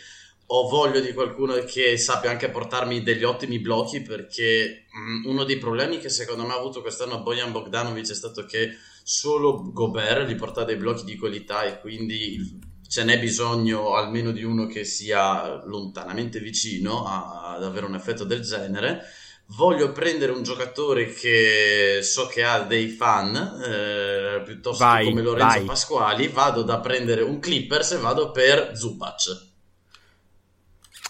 Ho 0.50 0.68
voglia 0.68 1.00
di 1.00 1.14
qualcuno 1.14 1.54
che 1.64 1.96
sappia 1.96 2.30
anche 2.30 2.50
portarmi 2.50 3.02
degli 3.02 3.24
ottimi 3.24 3.61
blocchi, 3.61 4.02
perché 4.02 4.84
mm, 4.94 5.24
uno 5.24 5.44
dei 5.44 5.56
problemi 5.56 5.98
che 5.98 6.11
secondo 6.11 6.44
me 6.44 6.52
ha 6.52 6.59
avuto 6.59 6.82
quest'anno 6.82 7.22
Bojan 7.22 7.52
Bogdanovic 7.52 8.11
è 8.11 8.14
stato 8.14 8.44
che 8.44 8.76
solo 9.02 9.72
Gobert 9.72 10.28
gli 10.28 10.36
porta 10.36 10.64
dei 10.64 10.76
blocchi 10.76 11.04
di 11.04 11.16
qualità 11.16 11.62
e 11.62 11.80
quindi 11.80 12.67
ce 12.89 13.05
n'è 13.05 13.18
bisogno 13.18 13.95
almeno 13.95 14.30
di 14.30 14.43
uno 14.43 14.66
che 14.66 14.84
sia 14.84 15.62
lontanamente 15.66 16.41
vicino 16.41 17.05
a, 17.05 17.55
ad 17.55 17.62
avere 17.62 17.84
un 17.84 17.95
effetto 17.95 18.24
del 18.24 18.41
genere. 18.41 19.03
Voglio 19.51 19.93
prendere 19.93 20.32
un 20.32 20.43
giocatore 20.43 21.12
che 21.12 22.01
so 22.03 22.26
che 22.26 22.45
ha 22.45 22.61
dei 22.61 22.89
fan, 22.89 23.34
eh, 23.64 24.43
piuttosto 24.45 24.84
vai, 24.84 25.05
come 25.05 25.22
Lorenzo 25.22 25.57
vai. 25.57 25.64
Pasquali. 25.64 26.28
Vado 26.28 26.62
da 26.62 26.80
prendere 26.80 27.22
un 27.22 27.39
Clippers 27.39 27.93
e 27.93 27.99
vado 27.99 28.30
per 28.30 28.76
Zubac. 28.76 29.47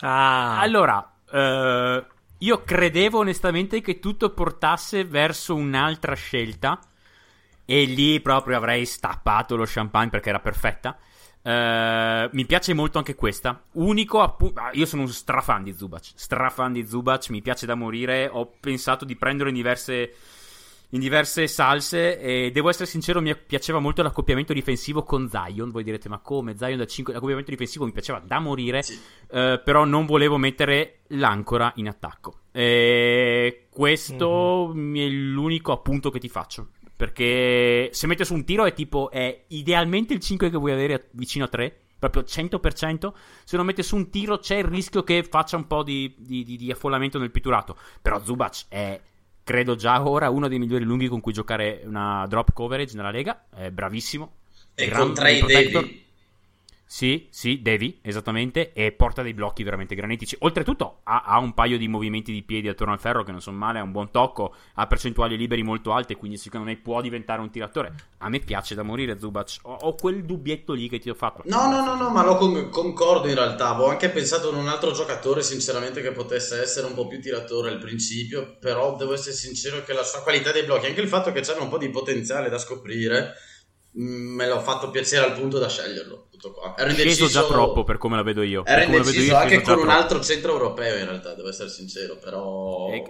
Ah. 0.00 0.60
Allora, 0.60 1.16
eh, 1.32 2.06
io 2.38 2.62
credevo 2.62 3.18
onestamente 3.18 3.80
che 3.80 3.98
tutto 3.98 4.30
portasse 4.30 5.04
verso 5.04 5.54
un'altra 5.54 6.14
scelta. 6.14 6.78
E 7.64 7.84
lì 7.84 8.20
proprio 8.20 8.56
avrei 8.56 8.86
stappato 8.86 9.54
lo 9.54 9.64
champagne 9.66 10.10
perché 10.10 10.30
era 10.30 10.40
perfetta. 10.40 10.96
Uh, 11.48 12.28
mi 12.32 12.44
piace 12.44 12.74
molto 12.74 12.98
anche 12.98 13.14
questa. 13.14 13.62
Unico 13.72 14.20
appunto. 14.20 14.60
Ah, 14.60 14.70
io 14.74 14.84
sono 14.84 15.02
un 15.02 15.08
strafan 15.08 15.62
di 15.62 15.72
Zubac. 15.72 16.10
Strafan 16.14 16.74
di 16.74 16.86
Zubac, 16.86 17.30
mi 17.30 17.40
piace 17.40 17.64
da 17.64 17.74
morire. 17.74 18.28
Ho 18.30 18.52
pensato 18.60 19.06
di 19.06 19.16
prenderlo 19.16 19.48
in 19.48 19.54
diverse, 19.54 20.12
in 20.90 21.00
diverse 21.00 21.46
salse. 21.46 22.20
E 22.20 22.50
devo 22.50 22.68
essere 22.68 22.84
sincero, 22.84 23.22
mi 23.22 23.34
piaceva 23.34 23.78
molto 23.78 24.02
l'accoppiamento 24.02 24.52
difensivo 24.52 25.04
con 25.04 25.30
Zion. 25.30 25.70
Voi 25.70 25.84
direte, 25.84 26.10
ma 26.10 26.18
come? 26.18 26.54
Zion 26.54 26.76
da 26.76 26.84
5. 26.84 27.14
L'accoppiamento 27.14 27.50
difensivo 27.50 27.86
mi 27.86 27.92
piaceva 27.92 28.20
da 28.22 28.38
morire. 28.40 28.82
Sì. 28.82 29.00
Uh, 29.30 29.58
però 29.64 29.86
non 29.86 30.04
volevo 30.04 30.36
mettere 30.36 30.98
l'ancora 31.08 31.72
in 31.76 31.88
attacco. 31.88 32.40
E 32.52 33.68
questo 33.70 34.72
mm-hmm. 34.74 34.96
è 34.96 35.08
l'unico 35.08 35.72
appunto 35.72 36.10
che 36.10 36.18
ti 36.18 36.28
faccio. 36.28 36.72
Perché 36.98 37.90
se 37.92 38.08
mette 38.08 38.24
su 38.24 38.34
un 38.34 38.44
tiro 38.44 38.64
è 38.64 38.72
tipo, 38.72 39.08
è 39.08 39.44
idealmente 39.50 40.14
il 40.14 40.18
5 40.18 40.50
che 40.50 40.56
vuoi 40.56 40.72
avere 40.72 41.10
vicino 41.12 41.44
a 41.44 41.48
3, 41.48 41.72
proprio 41.96 42.22
100%. 42.22 43.12
Se 43.44 43.56
non 43.56 43.66
mette 43.66 43.84
su 43.84 43.94
un 43.94 44.10
tiro 44.10 44.38
c'è 44.38 44.56
il 44.56 44.64
rischio 44.64 45.04
che 45.04 45.22
faccia 45.22 45.56
un 45.56 45.68
po' 45.68 45.84
di, 45.84 46.12
di, 46.18 46.42
di, 46.42 46.56
di 46.56 46.72
affollamento 46.72 47.20
nel 47.20 47.30
pitturato. 47.30 47.76
Però 48.02 48.20
Zubac 48.24 48.64
è, 48.66 49.00
credo 49.44 49.76
già 49.76 50.04
ora, 50.08 50.28
uno 50.28 50.48
dei 50.48 50.58
migliori 50.58 50.82
lunghi 50.82 51.06
con 51.06 51.20
cui 51.20 51.32
giocare 51.32 51.82
una 51.84 52.26
drop 52.26 52.52
coverage 52.52 52.96
nella 52.96 53.12
Lega. 53.12 53.46
È 53.48 53.70
bravissimo. 53.70 54.32
E 54.74 54.90
con 54.90 55.14
Trey 55.14 55.40
David 55.40 56.06
sì, 56.90 57.28
sì, 57.30 57.60
devi, 57.60 57.98
esattamente, 58.00 58.72
e 58.72 58.92
porta 58.92 59.20
dei 59.20 59.34
blocchi 59.34 59.62
veramente 59.62 59.94
granitici. 59.94 60.36
Oltretutto 60.40 61.00
ha, 61.04 61.22
ha, 61.26 61.38
un 61.38 61.52
paio 61.52 61.76
di 61.76 61.86
movimenti 61.86 62.32
di 62.32 62.42
piedi 62.42 62.66
attorno 62.66 62.94
al 62.94 62.98
ferro 62.98 63.24
che 63.24 63.30
non 63.30 63.42
sono 63.42 63.58
male, 63.58 63.78
ha 63.78 63.82
un 63.82 63.92
buon 63.92 64.10
tocco, 64.10 64.54
ha 64.72 64.86
percentuali 64.86 65.36
liberi 65.36 65.62
molto 65.62 65.92
alte, 65.92 66.16
quindi 66.16 66.38
secondo 66.38 66.64
me 66.64 66.76
può 66.78 67.02
diventare 67.02 67.42
un 67.42 67.50
tiratore. 67.50 67.92
A 68.20 68.30
me 68.30 68.38
piace 68.38 68.74
da 68.74 68.82
morire 68.82 69.18
Zubac, 69.18 69.58
ho, 69.64 69.74
ho 69.74 69.94
quel 69.96 70.24
dubbietto 70.24 70.72
lì 70.72 70.88
che 70.88 70.98
ti 70.98 71.10
ho 71.10 71.14
fatto. 71.14 71.42
No, 71.44 71.68
no, 71.70 71.84
no, 71.84 71.94
no, 71.94 72.08
ma 72.08 72.24
lo 72.24 72.36
con- 72.38 72.70
concordo 72.70 73.28
in 73.28 73.34
realtà, 73.34 73.68
avevo 73.68 73.90
anche 73.90 74.08
pensato 74.08 74.48
in 74.48 74.56
un 74.56 74.68
altro 74.68 74.92
giocatore 74.92 75.42
sinceramente 75.42 76.00
che 76.00 76.12
potesse 76.12 76.58
essere 76.62 76.86
un 76.86 76.94
po' 76.94 77.06
più 77.06 77.20
tiratore 77.20 77.68
al 77.68 77.78
principio, 77.78 78.56
però 78.58 78.96
devo 78.96 79.12
essere 79.12 79.34
sincero 79.34 79.84
che 79.84 79.92
la 79.92 80.04
sua 80.04 80.22
qualità 80.22 80.52
dei 80.52 80.64
blocchi, 80.64 80.86
anche 80.86 81.02
il 81.02 81.08
fatto 81.08 81.32
che 81.32 81.42
c'è 81.42 81.54
un 81.58 81.68
po' 81.68 81.76
di 81.76 81.90
potenziale 81.90 82.48
da 82.48 82.56
scoprire 82.56 83.34
me 83.92 84.46
l'ho 84.46 84.60
fatto 84.60 84.90
piacere 84.90 85.26
al 85.26 85.32
punto 85.32 85.58
da 85.58 85.68
sceglierlo. 85.68 86.28
Tutto 86.30 86.52
qua. 86.52 86.74
Ero 86.76 86.90
indeciso, 86.90 87.26
sceso 87.26 87.40
già 87.40 87.46
troppo 87.46 87.84
per 87.84 87.98
come 87.98 88.16
la 88.16 88.22
vedo 88.22 88.42
io. 88.42 88.64
Ero 88.64 88.82
indeciso 88.82 89.36
anche 89.36 89.56
con 89.56 89.64
troppo. 89.64 89.82
un 89.82 89.88
altro 89.90 90.20
centro 90.20 90.52
europeo 90.52 90.98
in 90.98 91.04
realtà, 91.04 91.34
devo 91.34 91.48
essere 91.48 91.68
sincero, 91.68 92.16
però... 92.16 92.90
È, 92.90 93.02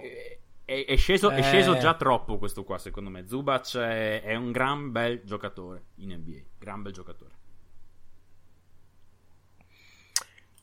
è, 0.65 0.85
è, 0.85 0.95
sceso, 0.95 1.31
eh... 1.31 1.35
è 1.35 1.41
sceso, 1.41 1.77
già 1.77 1.95
troppo 1.95 2.37
questo 2.37 2.63
qua 2.63 2.77
secondo 2.77 3.09
me. 3.09 3.27
Zubac 3.27 3.77
è, 3.77 4.21
è 4.23 4.35
un 4.35 4.51
gran 4.51 4.91
bel 4.91 5.21
giocatore 5.23 5.85
in 5.97 6.11
NBA, 6.11 6.41
gran 6.57 6.81
bel 6.81 6.93
giocatore. 6.93 7.37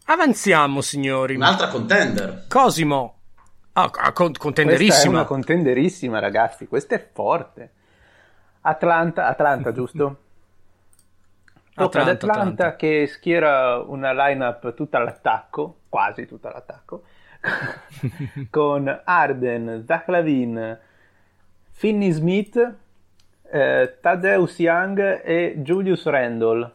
Avanziamo 0.06 0.80
signori. 0.80 1.34
Un'altra 1.34 1.68
contender. 1.68 2.44
Cosimo. 2.48 3.14
Ah, 3.72 3.90
contenderissima. 4.12 4.86
Questa 4.86 5.06
è 5.06 5.08
una 5.08 5.24
contenderissima 5.24 6.18
ragazzi, 6.18 6.66
questa 6.66 6.94
è 6.94 7.10
forte. 7.12 7.72
Atlanta, 8.66 9.26
Atlanta 9.26 9.72
giusto? 9.72 10.16
Tocca 11.74 12.02
ad 12.02 12.08
Atlanta, 12.08 12.40
Atlanta 12.40 12.76
che 12.76 13.06
schiera 13.06 13.78
una 13.78 14.12
lineup 14.12 14.74
tutta 14.74 14.98
all'attacco, 14.98 15.80
quasi 15.88 16.26
tutta 16.26 16.48
all'attacco, 16.48 17.02
con 18.50 19.02
Arden, 19.04 19.84
Zach 19.86 20.08
Lavin, 20.08 20.78
Finney 21.72 22.10
Smith, 22.12 22.74
eh, 23.50 23.98
Tadeusz 24.00 24.58
Young 24.58 25.20
e 25.22 25.54
Julius 25.58 26.06
Randall. 26.06 26.72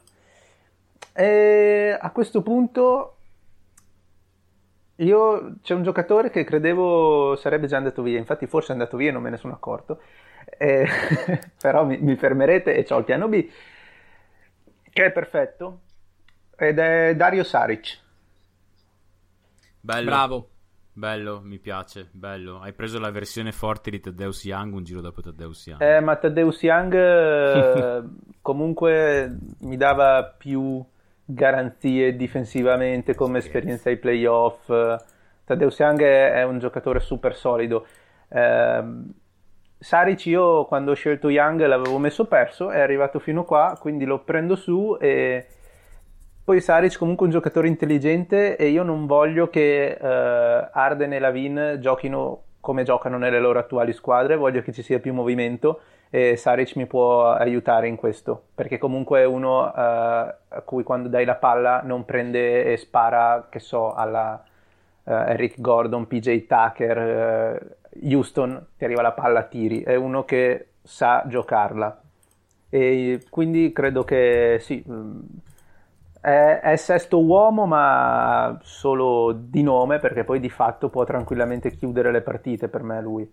E 1.14 1.98
a 2.00 2.12
questo 2.12 2.44
punto 2.44 3.16
io 4.98 5.56
c'è 5.64 5.74
un 5.74 5.82
giocatore 5.82 6.30
che 6.30 6.44
credevo 6.44 7.36
sarebbe 7.38 7.66
già 7.66 7.78
andato 7.78 8.04
via, 8.04 8.20
infatti 8.20 8.46
forse 8.46 8.70
è 8.70 8.74
andato 8.74 8.98
via 8.98 9.10
e 9.10 9.12
non 9.12 9.24
me 9.24 9.32
ne 9.32 9.38
sono 9.38 9.54
accorto 9.54 10.00
eh, 10.46 10.88
però 11.62 11.86
mi, 11.86 11.98
mi, 11.98 12.16
fermerete 12.16 12.74
e 12.76 12.86
ho 12.94 12.98
il 12.98 13.06
piano 13.06 13.28
B, 13.28 13.50
che 14.90 15.06
è 15.06 15.12
perfetto, 15.12 15.82
ed 16.56 16.80
è 16.80 17.16
Dario 17.16 17.44
Saric. 17.44 18.00
Bello. 19.80 20.06
Bravo. 20.06 20.50
Bello, 20.94 21.40
mi 21.42 21.58
piace, 21.58 22.10
bello. 22.12 22.60
Hai 22.60 22.74
preso 22.74 23.00
la 23.00 23.12
versione 23.12 23.54
forte 23.54 23.90
di 23.90 24.02
Taddeus 24.02 24.44
Young 24.44 24.74
un 24.74 24.84
giro 24.84 25.00
dopo 25.00 25.22
Taddeus 25.22 25.66
Young. 25.68 25.82
Eh, 25.82 26.02
ma 26.02 26.18
Taddeus 26.18 26.62
Young 26.62 26.94
eh, 26.94 28.04
comunque 28.42 29.38
mi 29.62 29.78
dava 29.78 30.36
più 30.38 30.84
garanzie 31.24 32.16
difensivamente 32.18 33.16
come 33.16 33.38
esperienza 33.38 33.90
ai 33.90 33.98
playoff. 33.98 34.68
Taddeus 35.46 35.80
Young 35.80 36.02
è, 36.02 36.34
è 36.34 36.44
un 36.44 36.60
giocatore 36.60 37.00
super 37.00 37.36
solido. 37.36 37.88
Eh, 38.28 38.84
Saric 39.84 40.28
io 40.28 40.66
quando 40.66 40.92
ho 40.92 40.94
scelto 40.94 41.28
Young 41.32 41.66
l'avevo 41.66 41.98
messo 41.98 42.26
perso, 42.26 42.70
è 42.70 42.80
arrivato 42.80 43.18
fino 43.18 43.44
qua, 43.44 43.76
quindi 43.80 44.06
lo 44.06 44.20
prendo 44.20 44.56
su 44.56 44.96
e 45.02 45.48
poi 46.44 46.62
Saric 46.62 47.00
comunque 47.00 47.26
è 47.26 47.30
un 47.30 47.34
giocatore 47.34 47.68
intelligente 47.68 48.58
e 48.58 48.68
io 48.68 48.84
non 48.84 49.08
voglio 49.08 49.50
che 49.50 49.98
uh, 50.00 50.06
Arden 50.06 51.14
e 51.14 51.20
Lavin 51.20 51.78
giochino 51.80 52.44
come 52.60 52.84
giocano 52.84 53.18
nelle 53.18 53.40
loro 53.40 53.58
attuali 53.58 53.92
squadre, 53.92 54.36
voglio 54.36 54.62
che 54.62 54.72
ci 54.72 54.84
sia 54.84 55.00
più 55.00 55.16
movimento 55.16 55.80
e 56.12 56.36
Saric 56.36 56.76
mi 56.76 56.86
può 56.86 57.32
aiutare 57.32 57.88
in 57.88 57.96
questo, 57.96 58.50
perché 58.54 58.78
comunque 58.78 59.22
è 59.22 59.26
uno 59.26 59.64
uh, 59.64 59.72
a 59.74 60.62
cui 60.64 60.84
quando 60.84 61.10
dai 61.10 61.26
la 61.26 61.36
palla 61.36 61.82
non 61.84 62.06
prende 62.06 62.72
e 62.72 62.78
spara, 62.78 63.48
che 63.50 63.58
so, 63.58 63.96
alla 63.96 64.44
uh, 65.06 65.12
Eric 65.12 65.60
Gordon, 65.60 66.06
PJ 66.06 66.46
Tucker, 66.46 67.80
Houston 68.04 68.68
ti 68.78 68.84
arriva 68.84 69.02
la 69.02 69.12
palla 69.12 69.40
a 69.40 69.44
tiri, 69.44 69.82
è 69.82 69.96
uno 69.96 70.24
che 70.26 70.68
sa 70.82 71.26
giocarla. 71.28 72.02
E 72.70 73.26
quindi 73.30 73.74
credo 73.74 74.04
che 74.04 74.58
sì, 74.62 74.84
mm, 74.88 75.20
è, 76.22 76.60
è, 76.64 76.76
sesto 76.78 77.22
uomo, 77.22 77.66
ma 77.66 78.58
solo 78.64 79.34
di 79.34 79.62
nome, 79.62 80.00
perché 80.00 80.24
poi 80.24 80.40
di 80.40 80.50
fatto 80.50 80.90
può 80.90 81.04
tranquillamente 81.04 81.76
chiudere 81.76 82.12
le 82.12 82.22
partite 82.22 82.70
per 82.70 82.84
me 82.84 83.02
lui. 83.02 83.30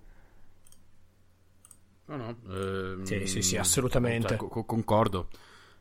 No, 2.06 2.16
no, 2.16 2.36
ehm, 2.48 3.02
sì, 3.02 3.26
sì, 3.26 3.42
sì, 3.42 3.56
assolutamente. 3.58 4.28
Cioè, 4.28 4.48
co- 4.48 4.64
concordo. 4.64 5.28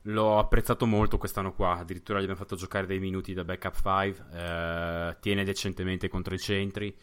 L'ho 0.03 0.37
apprezzato 0.37 0.85
molto 0.85 1.17
quest'anno 1.17 1.53
qua, 1.53 1.77
addirittura 1.79 2.19
gli 2.19 2.23
abbiamo 2.23 2.39
fatto 2.39 2.55
giocare 2.55 2.85
dei 2.85 2.99
minuti 2.99 3.33
da 3.33 3.43
backup 3.43 3.75
5, 3.75 4.25
eh, 4.33 5.17
tiene 5.19 5.43
decentemente 5.43 6.07
contro 6.07 6.33
i 6.33 6.37
centri, 6.39 6.95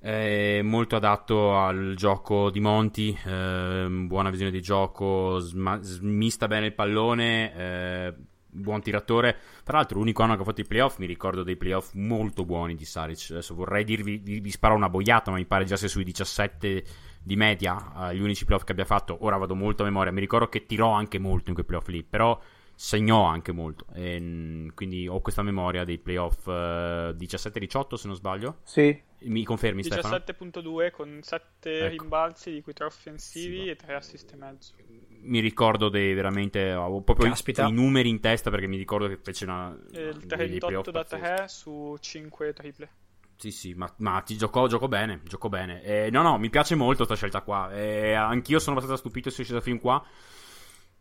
è 0.00 0.62
molto 0.62 0.96
adatto 0.96 1.56
al 1.56 1.94
gioco 1.96 2.50
di 2.50 2.60
Monti, 2.60 3.18
eh, 3.26 3.86
buona 3.88 4.30
visione 4.30 4.52
di 4.52 4.60
gioco, 4.60 5.38
sma- 5.40 5.80
smista 5.82 6.46
bene 6.46 6.66
il 6.66 6.74
pallone, 6.74 7.54
eh, 7.54 8.14
buon 8.48 8.80
tiratore. 8.80 9.36
Tra 9.64 9.78
l'altro, 9.78 9.98
l'unico 9.98 10.22
anno 10.22 10.36
che 10.36 10.42
ha 10.42 10.44
fatto 10.44 10.60
i 10.60 10.66
playoff, 10.66 10.98
mi 10.98 11.06
ricordo 11.06 11.42
dei 11.42 11.56
playoff 11.56 11.92
molto 11.94 12.44
buoni 12.44 12.74
di 12.74 12.84
Saric. 12.84 13.28
Adesso 13.30 13.54
vorrei 13.54 13.84
dirvi, 13.84 14.18
vi, 14.18 14.50
sparo 14.50 14.74
una 14.74 14.88
boiata, 14.88 15.30
ma 15.30 15.36
mi 15.36 15.46
pare 15.46 15.64
già 15.64 15.76
sia 15.76 15.88
sui 15.88 16.04
17 16.04 16.84
di 17.22 17.36
media, 17.36 17.92
uh, 17.94 18.10
gli 18.12 18.20
unici 18.20 18.44
playoff 18.44 18.64
che 18.64 18.72
abbia 18.72 18.84
fatto. 18.84 19.18
Ora 19.20 19.36
vado 19.36 19.54
molto 19.54 19.82
a 19.82 19.86
memoria, 19.86 20.12
mi 20.12 20.20
ricordo 20.20 20.48
che 20.48 20.64
tirò 20.64 20.92
anche 20.92 21.18
molto 21.18 21.48
in 21.48 21.54
quei 21.54 21.66
playoff 21.66 21.88
lì, 21.88 22.02
però 22.02 22.38
segnò 22.74 23.24
anche 23.24 23.52
molto. 23.52 23.86
E, 23.92 24.70
quindi 24.74 25.08
ho 25.08 25.20
questa 25.20 25.42
memoria 25.42 25.84
dei 25.84 25.98
playoff 25.98 26.46
eh, 26.46 27.14
17-18, 27.18 27.94
se 27.94 28.06
non 28.06 28.16
sbaglio. 28.16 28.58
Sì. 28.62 29.06
Mi 29.20 29.44
confermi, 29.44 29.82
17.2 29.82 30.90
con 30.90 31.18
7 31.22 31.78
ecco. 31.78 31.88
rimbalzi, 31.88 32.52
di 32.52 32.62
cui 32.62 32.72
3 32.72 32.84
offensivi 32.84 33.62
sì, 33.62 33.68
e 33.68 33.76
3 33.76 33.94
assist 33.94 34.32
e 34.32 34.36
mezzo. 34.36 34.74
Mi 35.22 35.40
ricordo 35.40 35.88
dei 35.88 36.14
veramente. 36.14 36.70
Avevo 36.70 37.00
proprio 37.02 37.28
Caspita. 37.28 37.66
i, 37.66 37.72
numeri 37.72 38.08
in 38.08 38.20
testa 38.20 38.50
perché 38.50 38.68
mi 38.68 38.76
ricordo 38.76 39.08
che 39.08 39.18
fece 39.20 39.44
una. 39.44 39.76
Il 39.90 40.24
38 40.26 40.90
da 40.90 41.04
3 41.04 41.44
su 41.48 41.96
5 41.98 42.52
triple. 42.52 42.90
Sì, 43.36 43.50
sì, 43.52 43.74
ma, 43.74 43.92
ma 43.98 44.20
ti 44.20 44.36
giocò, 44.36 44.66
giocò 44.66 44.88
bene, 44.88 45.20
giocò 45.24 45.48
bene. 45.48 45.82
Eh, 45.82 46.10
no, 46.10 46.22
no, 46.22 46.38
mi 46.38 46.50
piace 46.50 46.74
molto 46.74 47.06
questa 47.06 47.14
scelta 47.14 47.40
qua. 47.42 47.70
Eh, 47.72 48.12
anch'io 48.12 48.58
sono 48.58 48.76
abbastanza 48.76 49.00
stupito 49.00 49.30
se 49.30 49.38
è 49.38 49.40
uscita 49.40 49.60
fin 49.60 49.80
qua. 49.80 50.04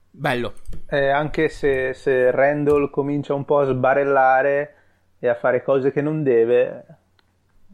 Bello. 0.10 0.54
Eh, 0.90 1.10
anche 1.10 1.50
se, 1.50 1.94
se 1.94 2.32
Randall 2.32 2.90
comincia 2.90 3.34
un 3.34 3.46
po' 3.46 3.60
a 3.60 3.66
sbarellare 3.66 4.76
e 5.20 5.28
a 5.28 5.36
fare 5.36 5.64
cose 5.64 5.92
che 5.92 6.02
non 6.02 6.22
deve, 6.22 6.97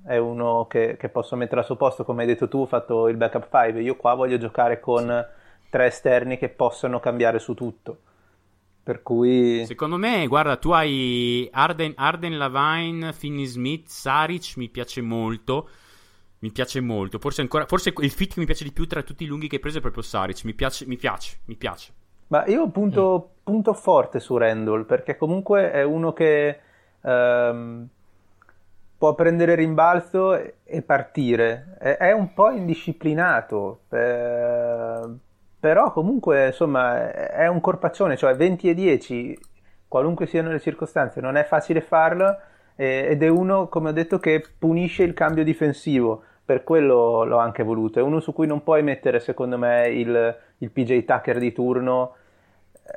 è 0.06 0.18
uno 0.18 0.68
che, 0.68 0.98
che, 0.98 1.10
posso 1.10 1.36
mettere 1.36 1.62
al 1.62 1.66
suo 1.66 1.76
posto. 1.76 2.04
Come 2.04 2.22
hai 2.22 2.28
detto 2.28 2.48
tu, 2.48 2.60
ho 2.60 2.66
fatto 2.66 3.08
il 3.08 3.18
backup 3.18 3.48
5. 3.50 3.82
Io 3.82 3.96
qua 3.96 4.14
voglio 4.14 4.38
giocare 4.38 4.80
con 4.80 5.26
tre 5.70 5.86
esterni 5.86 6.38
che 6.38 6.50
possano 6.50 7.00
cambiare 7.00 7.40
su 7.40 7.54
tutto. 7.54 7.98
Per 8.84 9.02
cui... 9.02 9.66
Secondo 9.66 9.98
me, 9.98 10.28
guarda, 10.28 10.58
tu 10.58 10.72
hai 10.72 11.48
Arden, 11.52 11.94
Arden 11.96 12.38
Lavine, 12.38 13.14
Finney 13.14 13.46
Smith, 13.46 13.88
Saric, 13.88 14.58
mi 14.58 14.68
piace 14.68 15.02
molto. 15.02 15.70
Mi 16.40 16.52
piace 16.52 16.82
molto. 16.82 17.20
Forse, 17.20 17.40
ancora, 17.40 17.66
forse 17.66 17.94
il 17.96 18.12
fit 18.12 18.34
che 18.34 18.40
mi 18.42 18.46
piace 18.46 18.66
di 18.66 18.74
più 18.74 18.86
tra 18.86 19.02
tutti 19.02 19.24
i 19.24 19.28
lunghi 19.28 19.48
che 19.48 19.56
hai 19.56 19.62
preso 19.62 19.78
è 19.78 19.82
proprio 19.82 20.04
Saric. 20.04 20.44
Mi 20.44 20.54
piace, 20.54 20.86
mi 20.86 20.98
piace, 20.98 21.40
mi 21.46 21.56
piace. 21.56 21.94
Ma 22.28 22.46
io 22.48 22.68
punto, 22.70 23.32
mm. 23.32 23.44
punto 23.44 23.74
forte 23.74 24.20
su 24.20 24.36
Randall, 24.36 24.86
perché 24.86 25.16
comunque 25.16 25.72
è 25.72 25.84
uno 25.84 26.12
che 26.12 26.60
ehm, 27.02 27.88
può 29.04 29.16
prendere 29.16 29.56
rimbalzo 29.56 30.34
e 30.64 30.82
partire. 30.82 31.76
È, 31.78 32.14
un 32.14 32.34
po' 32.34 32.52
indisciplinato. 32.52 33.82
Eh, 33.90 35.02
però 35.60 35.92
comunque 35.92 36.48
insomma 36.48 37.12
è 37.12 37.48
un 37.48 37.60
corpaccione, 37.60 38.16
cioè 38.16 38.34
20 38.34 38.70
e 38.70 38.74
10, 38.74 39.40
qualunque 39.90 40.26
siano 40.26 40.52
le 40.52 40.62
circostanze, 40.62 41.20
non 41.20 41.36
è 41.36 41.44
facile 41.44 41.82
farlo 41.82 42.38
eh, 42.78 43.08
ed 43.10 43.22
è 43.24 43.28
uno, 43.28 43.68
come 43.68 43.90
ho 43.90 43.92
detto, 43.92 44.20
che 44.20 44.42
punisce 44.58 45.04
il 45.04 45.14
cambio 45.14 45.44
difensivo, 45.44 46.24
per 46.46 46.64
quello 46.64 47.26
l'ho 47.26 47.40
anche 47.40 47.64
voluto, 47.64 48.00
è 48.00 48.02
uno 48.02 48.22
su 48.22 48.32
cui 48.32 48.48
non 48.48 48.64
puoi 48.64 48.84
mettere 48.84 49.20
secondo 49.20 49.58
me 49.58 49.90
il, 49.90 50.38
il 50.60 50.72
PJ 50.72 51.04
Tucker 51.04 51.40
di 51.40 51.52
turno, 51.52 52.16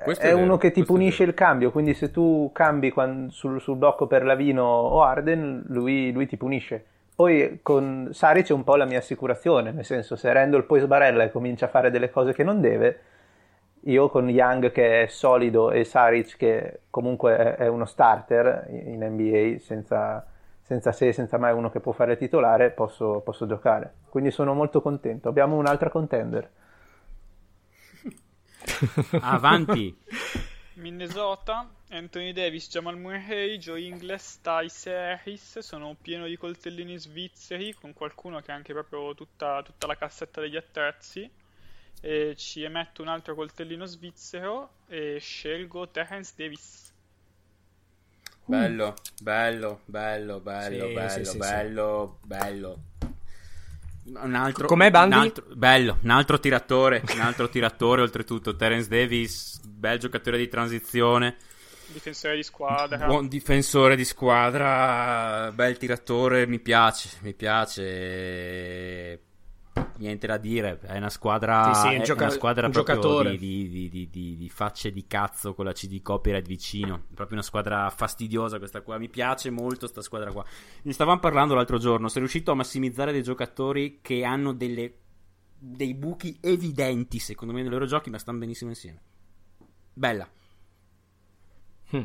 questo 0.03 0.25
è, 0.25 0.29
è 0.29 0.33
uno 0.33 0.57
che 0.57 0.73
ti 0.73 0.85
punisce 0.85 1.23
il 1.23 1.35
cambio, 1.35 1.71
quindi 1.71 1.95
se 1.95 2.11
tu 2.11 2.51
cambi 2.53 2.91
quando, 2.91 3.31
sul, 3.31 3.61
sul, 3.61 3.77
blocco 3.77 4.07
per 4.07 4.25
Lavino 4.25 4.65
o 4.65 5.03
Arden, 5.03 5.65
lui, 5.69 6.13
lui 6.13 6.27
ti 6.27 6.37
punisce. 6.37 6.85
Poi 7.15 7.61
con 7.63 8.11
Sari 8.13 8.43
c'è 8.43 8.53
un 8.53 8.65
po' 8.65 8.77
la 8.77 8.85
mia 8.85 8.99
assicurazione, 8.99 9.73
nel 9.73 9.85
senso 9.85 10.17
se 10.17 10.33
Randall 10.33 10.67
poi 10.67 10.81
sbarella 10.81 11.23
e 11.23 11.31
comincia 11.31 11.67
a 11.67 11.69
fare 11.71 11.91
delle 11.91 12.11
cose 12.11 12.35
che 12.35 12.43
non 12.43 12.61
deve, 12.61 13.01
io 13.87 14.09
con 14.09 14.29
Young 14.29 14.73
che 14.73 15.05
è 15.05 15.07
solido 15.07 15.71
e 15.71 15.85
Saric 15.85 16.37
che 16.37 16.81
comunque 16.91 17.55
è 17.55 17.69
uno 17.69 17.85
starter 17.85 18.67
in 18.69 19.05
NBA 19.05 19.59
senza, 19.61 20.27
senza 20.61 20.91
se 20.93 21.13
senza 21.13 21.39
mai 21.39 21.55
uno 21.55 21.71
che 21.71 21.81
può 21.81 21.93
fare 21.93 22.17
titolare, 22.17 22.71
posso, 22.71 23.21
posso 23.25 23.47
giocare. 23.47 23.93
Quindi 24.09 24.31
sono 24.31 24.55
molto 24.55 24.83
contento. 24.83 25.29
Abbiamo 25.29 25.57
un'altra 25.57 25.89
contender. 25.89 26.51
Avanti. 29.21 29.97
Minnesota, 30.75 31.69
Anthony 31.89 32.33
Davis, 32.33 32.69
Jamal 32.69 32.99
Murray, 32.99 33.57
Joe 33.57 33.81
Ingles, 33.81 34.41
Tice 34.43 34.95
Harris 34.95 35.59
sono 35.61 35.97
pieno 36.01 36.27
di 36.27 36.37
coltellini 36.37 36.99
svizzeri 36.99 37.73
con 37.75 37.95
qualcuno 37.95 38.41
che 38.41 38.53
ha 38.53 38.55
anche 38.55 38.73
proprio 38.73 39.15
tutta, 39.15 39.63
tutta 39.63 39.87
la 39.87 39.97
cassetta 39.97 40.41
degli 40.41 40.57
attrezzi 40.57 41.31
e 42.01 42.35
ci 42.37 42.63
emetto 42.63 43.03
un 43.03 43.09
altro 43.09 43.35
coltellino 43.35 43.87
svizzero 43.87 44.71
e 44.87 45.19
scelgo 45.19 45.89
Terence 45.89 46.33
Davis. 46.37 46.93
Bello, 48.45 48.95
bello, 49.21 49.81
bello, 49.87 50.41
bello, 50.41 50.87
sì, 50.87 50.95
bello, 50.95 51.25
sì, 51.25 51.37
bello, 51.37 52.19
sì. 52.21 52.27
bello. 52.27 52.79
Un 54.15 54.35
altro, 54.35 54.69
Com'è 54.69 54.91
Bandi? 54.91 55.15
Un 55.17 55.21
altro, 55.21 55.45
bello, 55.53 55.99
un 56.03 56.11
altro 56.11 56.39
tiratore, 56.39 57.03
un 57.13 57.21
altro 57.21 57.49
tiratore 57.49 58.03
oltretutto, 58.03 58.55
Terence 58.55 58.89
Davis, 58.89 59.61
bel 59.65 59.99
giocatore 59.99 60.39
di 60.39 60.49
transizione. 60.49 61.37
Difensore 61.89 62.37
di 62.37 62.43
squadra. 62.45 63.07
Buon 63.07 63.27
difensore 63.27 63.97
di 63.97 64.05
squadra, 64.05 65.51
bel 65.53 65.77
tiratore, 65.77 66.47
mi 66.47 66.61
piace, 66.61 67.11
mi 67.23 67.35
piace. 67.35 69.21
Niente 69.99 70.27
da 70.27 70.37
dire, 70.37 70.79
è 70.81 70.97
una 70.97 71.11
squadra, 71.11 71.73
sì, 71.75 71.89
sì, 71.89 71.95
un 71.97 72.03
gioca- 72.03 72.25
una 72.25 72.33
squadra 72.33 72.67
un 72.67 72.73
giocatore. 72.73 73.37
Di, 73.37 73.69
di, 73.69 74.09
di, 74.11 74.37
di, 74.37 74.49
facce 74.49 74.93
di 74.93 75.07
cazzo 75.07 75.55
con 75.55 75.65
la 75.65 75.73
CD 75.73 76.03
copyright 76.03 76.47
vicino. 76.47 77.05
Proprio 77.15 77.37
una 77.37 77.47
squadra 77.47 77.89
fastidiosa 77.91 78.59
questa 78.59 78.83
qua. 78.83 78.99
Mi 78.99 79.09
piace 79.09 79.51
molto 79.51 79.81
questa 79.81 80.03
squadra 80.03 80.33
qua. 80.33 80.45
Ne 80.83 80.93
stavamo 80.93 81.19
parlando 81.21 81.55
l'altro 81.55 81.79
giorno. 81.79 82.09
Sei 82.09 82.21
riuscito 82.21 82.51
a 82.51 82.55
massimizzare 82.55 83.13
dei 83.13 83.23
giocatori 83.23 84.01
che 84.03 84.25
hanno 84.25 84.53
delle, 84.53 84.95
dei 85.59 85.95
buchi 85.95 86.39
evidenti, 86.41 87.19
secondo 87.19 87.55
me, 87.55 87.63
nei 87.63 87.71
loro 87.71 87.87
giochi, 87.87 88.11
ma 88.11 88.19
stanno 88.19 88.39
benissimo 88.39 88.71
insieme. 88.71 89.01
Bella. 89.93 90.29
Hmm. 91.93 92.03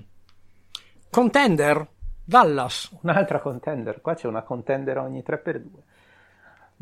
Contender 1.09 1.87
Dallas. 2.23 2.97
Un'altra 3.01 3.39
contender. 3.41 3.99
Qua 3.99 4.13
c'è 4.13 4.27
una 4.27 4.43
contender 4.43 4.97
ogni 4.97 5.21
3x2. 5.25 5.65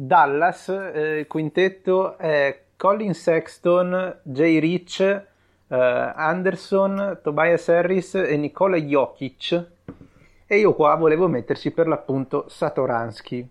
Dallas, 0.01 0.69
eh, 0.69 1.19
il 1.19 1.27
quintetto 1.27 2.17
è 2.17 2.67
Colin 2.77 3.13
Sexton, 3.13 4.19
Jay 4.23 4.57
Rich, 4.57 5.01
eh, 5.01 5.23
Anderson, 5.67 7.19
Tobias 7.21 7.67
Harris 7.67 8.15
e 8.15 8.37
Nikola 8.37 8.77
Jokic. 8.77 9.67
E 10.47 10.57
io 10.57 10.73
qua 10.73 10.95
volevo 10.95 11.27
metterci 11.27 11.71
per 11.71 11.89
l'appunto 11.89 12.45
Satoransky. 12.47 13.45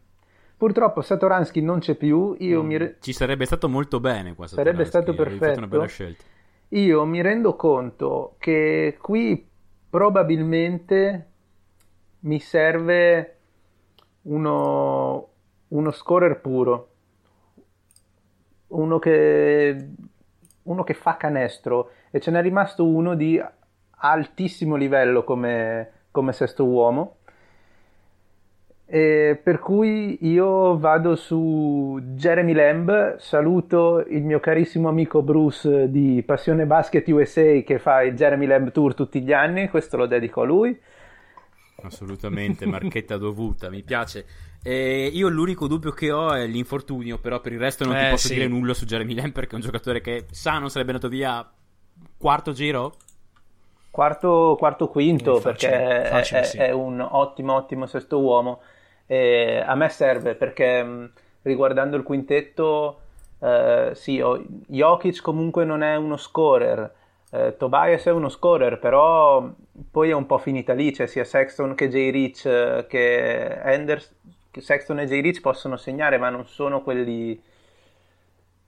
Purtroppo 0.56 1.02
Satoransky 1.02 1.60
non 1.60 1.80
c'è 1.80 1.96
più. 1.96 2.34
Io 2.38 2.62
mm, 2.62 2.66
mi. 2.66 2.94
Ci 3.00 3.12
sarebbe 3.12 3.44
stato 3.44 3.68
molto 3.68 4.00
bene 4.00 4.34
qua. 4.34 4.46
Sarebbe 4.46 4.86
stato 4.86 5.14
perfetto. 5.14 5.58
Una 5.58 5.66
bella 5.66 5.84
scelta. 5.84 6.24
Io 6.68 7.04
mi 7.04 7.20
rendo 7.20 7.56
conto 7.56 8.36
che 8.38 8.96
qui 8.98 9.46
probabilmente 9.90 11.26
mi 12.20 12.40
serve 12.40 13.36
uno, 14.22 15.28
uno 15.68 15.90
scorer 15.90 16.40
puro, 16.40 16.88
uno 18.68 18.98
che, 18.98 19.88
uno 20.62 20.84
che 20.84 20.94
fa 20.94 21.16
canestro. 21.16 21.90
E 22.10 22.20
ce 22.20 22.30
n'è 22.30 22.40
rimasto 22.42 22.86
uno 22.86 23.14
di 23.14 23.42
altissimo 24.00 24.76
livello 24.76 25.24
come, 25.24 25.90
come 26.10 26.32
sesto 26.32 26.64
uomo. 26.64 27.16
E 28.90 29.38
per 29.42 29.58
cui 29.58 30.16
io 30.22 30.78
vado 30.78 31.14
su 31.14 32.00
Jeremy 32.02 32.54
Lamb, 32.54 33.16
saluto 33.18 34.02
il 34.08 34.24
mio 34.24 34.40
carissimo 34.40 34.88
amico 34.88 35.20
Bruce 35.20 35.90
di 35.90 36.22
Passione 36.24 36.64
Basket 36.64 37.06
USA 37.08 37.60
che 37.66 37.78
fa 37.78 38.00
il 38.00 38.14
Jeremy 38.14 38.46
Lamb 38.46 38.70
Tour 38.70 38.94
tutti 38.94 39.20
gli 39.20 39.32
anni, 39.32 39.68
questo 39.68 39.98
lo 39.98 40.06
dedico 40.06 40.40
a 40.40 40.44
lui. 40.46 40.80
Assolutamente, 41.82 42.66
marchetta 42.66 43.16
dovuta, 43.16 43.70
mi 43.70 43.82
piace. 43.82 44.26
Eh, 44.62 45.10
io 45.12 45.28
l'unico 45.28 45.68
dubbio 45.68 45.92
che 45.92 46.10
ho 46.10 46.32
è 46.32 46.46
l'infortunio, 46.46 47.18
però 47.18 47.40
per 47.40 47.52
il 47.52 47.60
resto 47.60 47.84
non 47.84 47.96
eh, 47.96 48.04
ti 48.04 48.10
posso 48.10 48.26
sì. 48.28 48.34
dire 48.34 48.48
nulla 48.48 48.74
su 48.74 48.84
Jeremy 48.84 49.14
Lamb 49.14 49.32
perché 49.32 49.52
è 49.52 49.54
un 49.54 49.60
giocatore 49.60 50.00
che 50.00 50.26
sa 50.30 50.58
non 50.58 50.70
sarebbe 50.70 50.90
andato 50.90 51.08
via 51.08 51.48
quarto 52.16 52.52
giro? 52.52 52.96
Quarto, 53.90 54.56
quarto 54.58 54.88
quinto, 54.88 55.40
facile, 55.40 55.70
perché 55.76 56.08
facile, 56.08 56.40
è, 56.40 56.44
sì. 56.44 56.56
è, 56.58 56.70
un 56.72 57.00
ottimo, 57.00 57.54
ottimo 57.54 57.86
sesto 57.86 58.18
uomo. 58.20 58.60
E 59.06 59.62
a 59.64 59.74
me 59.74 59.88
serve 59.88 60.34
perché 60.34 61.10
riguardando 61.42 61.96
il 61.96 62.02
quintetto, 62.02 63.00
eh, 63.40 63.92
sì, 63.94 64.22
Jokic 64.66 65.22
comunque 65.22 65.64
non 65.64 65.82
è 65.82 65.94
uno 65.96 66.16
scorer. 66.16 66.94
Eh, 67.30 67.56
Tobias 67.58 68.06
è 68.06 68.10
uno 68.10 68.28
scorer, 68.28 68.78
però 68.78 69.50
poi 69.90 70.10
è 70.10 70.14
un 70.14 70.26
po' 70.26 70.38
finita 70.38 70.72
lì, 70.72 70.94
cioè 70.94 71.06
sia 71.06 71.24
Sexton 71.24 71.74
che 71.74 71.88
J. 71.88 72.10
Rich 72.10 72.46
eh, 72.46 72.86
che 72.88 73.60
Anders, 73.62 74.14
Sexton 74.50 75.00
e 75.00 75.06
J. 75.06 75.20
Rich 75.20 75.40
possono 75.40 75.76
segnare, 75.76 76.16
ma 76.16 76.30
non 76.30 76.46
sono 76.46 76.82
quelli, 76.82 77.40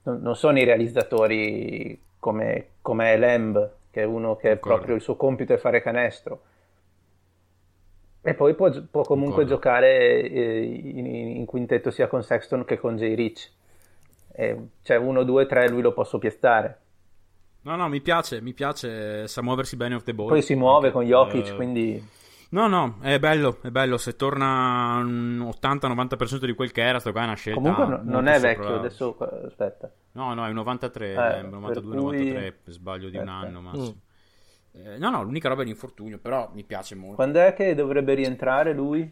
non, 0.03 0.21
non 0.21 0.35
sono 0.35 0.59
i 0.59 0.63
realizzatori 0.63 1.99
come, 2.19 2.67
come 2.81 3.17
Lamb, 3.17 3.71
che 3.89 4.01
è 4.01 4.05
uno 4.05 4.35
che 4.35 4.49
Concordo. 4.49 4.75
proprio 4.75 4.95
il 4.95 5.01
suo 5.01 5.15
compito 5.15 5.53
è 5.53 5.57
fare 5.57 5.81
canestro. 5.81 6.41
E 8.21 8.35
poi 8.35 8.53
può, 8.53 8.69
può 8.69 9.01
comunque 9.01 9.43
Concordo. 9.45 9.55
giocare 9.55 10.21
eh, 10.21 10.61
in, 10.61 11.07
in, 11.07 11.45
quintetto 11.45 11.89
sia 11.89 12.07
con 12.07 12.21
Sexton 12.21 12.63
che 12.65 12.77
con 12.77 12.95
J. 12.95 13.15
Rich. 13.15 13.51
E, 14.33 14.57
cioè 14.83 14.97
1, 14.97 15.23
2, 15.23 15.45
3 15.47 15.69
lui 15.69 15.81
lo 15.81 15.93
posso 15.93 16.19
piazzare. 16.19 16.80
No, 17.63 17.75
no, 17.75 17.87
mi 17.89 18.01
piace, 18.01 18.41
mi 18.41 18.53
piace, 18.53 19.27
sa 19.27 19.41
muoversi 19.43 19.75
bene 19.75 19.95
off 19.95 20.03
the 20.03 20.13
ball. 20.13 20.29
Poi 20.29 20.41
si 20.41 20.55
muove 20.55 20.91
con 20.91 21.03
Jokic, 21.03 21.51
uh, 21.53 21.55
quindi... 21.55 22.19
No, 22.49 22.67
no, 22.67 22.97
è 23.01 23.19
bello, 23.19 23.59
è 23.61 23.69
bello, 23.69 23.97
se 23.97 24.15
torna 24.15 24.97
un 24.97 25.39
80-90% 25.39 26.45
di 26.45 26.53
quel 26.53 26.71
che 26.71 26.81
era, 26.81 26.99
sto 26.99 27.11
qua 27.11 27.21
è 27.21 27.25
una 27.25 27.35
scelta 27.35 27.61
Comunque 27.61 27.85
no, 27.85 28.01
non 28.03 28.27
è 28.27 28.39
vecchio, 28.39 28.89
sopra... 28.89 29.27
adesso 29.27 29.45
aspetta. 29.47 29.91
No, 30.13 30.33
no, 30.33 30.45
è 30.45 30.51
93, 30.51 31.11
eh, 31.11 31.41
92-93, 31.43 32.53
cui... 32.63 32.73
sbaglio 32.73 33.09
di 33.09 33.17
aspetta. 33.17 33.37
un 33.37 33.43
anno 33.45 33.61
massimo. 33.61 34.01
Mm. 34.77 34.85
Eh, 34.85 34.97
no, 34.97 35.09
no, 35.11 35.23
l'unica 35.23 35.47
roba 35.47 35.61
è 35.61 35.65
l'infortunio, 35.65 36.17
però 36.17 36.49
mi 36.53 36.63
piace 36.63 36.95
molto. 36.95 37.15
Quando 37.15 37.39
è 37.39 37.53
che 37.53 37.75
dovrebbe 37.75 38.15
rientrare 38.15 38.73
lui? 38.73 39.09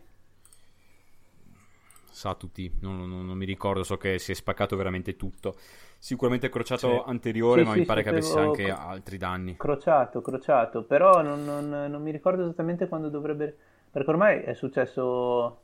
Sa 2.09 2.33
tutti, 2.33 2.69
non, 2.81 2.97
non, 3.07 3.25
non 3.25 3.37
mi 3.37 3.45
ricordo, 3.45 3.83
so 3.83 3.95
che 3.95 4.19
si 4.19 4.31
è 4.31 4.35
spaccato 4.35 4.75
veramente 4.75 5.15
tutto 5.15 5.55
sicuramente 5.99 6.49
crociato 6.49 6.89
sì. 6.89 7.09
anteriore, 7.09 7.61
sì, 7.61 7.67
ma 7.67 7.73
sì, 7.73 7.79
mi 7.79 7.85
pare 7.85 8.03
che 8.03 8.09
avesse 8.09 8.39
anche 8.39 8.71
altri 8.71 9.17
danni. 9.17 9.57
Crociato, 9.57 10.21
crociato, 10.21 10.83
però 10.83 11.21
non, 11.21 11.43
non, 11.43 11.69
non, 11.69 12.01
mi 12.01 12.11
ricordo 12.11 12.43
esattamente 12.43 12.87
quando 12.87 13.09
dovrebbe... 13.09 13.55
Perché 13.91 14.09
ormai 14.09 14.41
è 14.41 14.53
successo... 14.53 15.61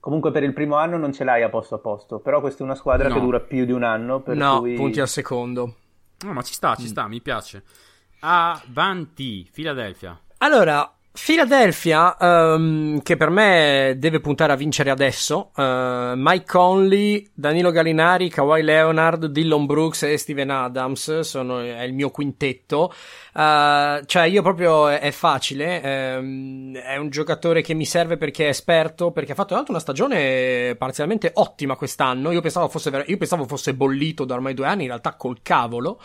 Comunque 0.00 0.32
per 0.32 0.42
il 0.42 0.52
primo 0.52 0.76
anno 0.76 0.98
non 0.98 1.12
ce 1.12 1.24
l'hai 1.24 1.42
a 1.42 1.48
posto 1.48 1.76
a 1.76 1.78
posto, 1.78 2.18
però 2.18 2.40
questa 2.40 2.60
è 2.60 2.66
una 2.66 2.74
squadra 2.74 3.08
no. 3.08 3.14
che 3.14 3.20
dura 3.20 3.40
più 3.40 3.64
di 3.64 3.72
un 3.72 3.84
anno. 3.84 4.20
Per 4.20 4.36
no, 4.36 4.58
cui... 4.58 4.74
punti 4.74 5.00
al 5.00 5.08
secondo. 5.08 5.76
No, 6.24 6.32
ma 6.32 6.42
ci 6.42 6.52
sta, 6.52 6.74
ci 6.74 6.82
mm. 6.82 6.86
sta, 6.86 7.08
mi 7.08 7.22
piace. 7.22 7.62
Avanti, 8.20 9.48
Philadelphia. 9.50 10.18
Allora, 10.38 10.94
Philadelphia, 11.16 12.16
um, 12.18 13.00
che 13.00 13.16
per 13.16 13.30
me 13.30 13.94
deve 13.98 14.18
puntare 14.18 14.52
a 14.52 14.56
vincere 14.56 14.90
adesso, 14.90 15.52
uh, 15.54 16.14
Mike 16.16 16.44
Conley, 16.44 17.24
Danilo 17.32 17.70
Gallinari, 17.70 18.28
Kawhi 18.28 18.62
Leonard, 18.62 19.26
Dillon 19.26 19.64
Brooks 19.64 20.02
e 20.02 20.16
Steven 20.16 20.50
Adams 20.50 21.20
sono, 21.20 21.60
è 21.60 21.82
il 21.82 21.94
mio 21.94 22.10
quintetto. 22.10 22.92
Uh, 23.32 24.04
cioè, 24.06 24.24
io 24.24 24.42
proprio 24.42 24.88
è, 24.88 24.98
è 24.98 25.12
facile, 25.12 26.16
um, 26.18 26.76
è 26.76 26.96
un 26.96 27.10
giocatore 27.10 27.62
che 27.62 27.74
mi 27.74 27.86
serve 27.86 28.16
perché 28.16 28.46
è 28.46 28.48
esperto, 28.48 29.12
perché 29.12 29.32
ha 29.32 29.36
fatto 29.36 29.64
una 29.68 29.78
stagione 29.78 30.74
parzialmente 30.76 31.30
ottima 31.34 31.76
quest'anno. 31.76 32.32
Io 32.32 32.40
pensavo 32.40 32.68
fosse, 32.68 33.04
io 33.06 33.16
pensavo 33.16 33.46
fosse 33.46 33.72
bollito 33.72 34.24
da 34.24 34.34
ormai 34.34 34.52
due 34.52 34.66
anni, 34.66 34.82
in 34.82 34.88
realtà 34.88 35.14
col 35.14 35.42
cavolo. 35.42 36.00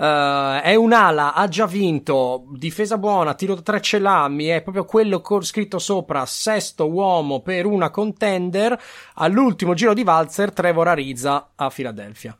Uh, 0.00 0.62
è 0.62 0.74
un'ala, 0.74 1.34
ha 1.34 1.46
già 1.46 1.66
vinto, 1.66 2.46
difesa 2.52 2.96
buona, 2.96 3.34
tiro 3.34 3.54
da 3.54 3.60
tre 3.60 3.82
ce 3.82 3.98
l'ha, 3.98 4.28
mi 4.28 4.46
è 4.46 4.62
proprio 4.62 4.86
quello 4.86 5.20
scritto 5.42 5.78
sopra, 5.78 6.24
sesto 6.24 6.90
uomo 6.90 7.40
per 7.40 7.66
una 7.66 7.90
contender, 7.90 8.80
all'ultimo 9.16 9.74
giro 9.74 9.92
di 9.92 10.02
valzer 10.02 10.54
Trevor 10.54 10.88
Ariza 10.88 11.50
a 11.54 11.68
Philadelphia. 11.68 12.34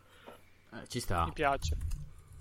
Eh, 0.72 0.88
ci 0.88 1.00
sta. 1.00 1.24
Mi 1.26 1.32
piace. 1.34 1.76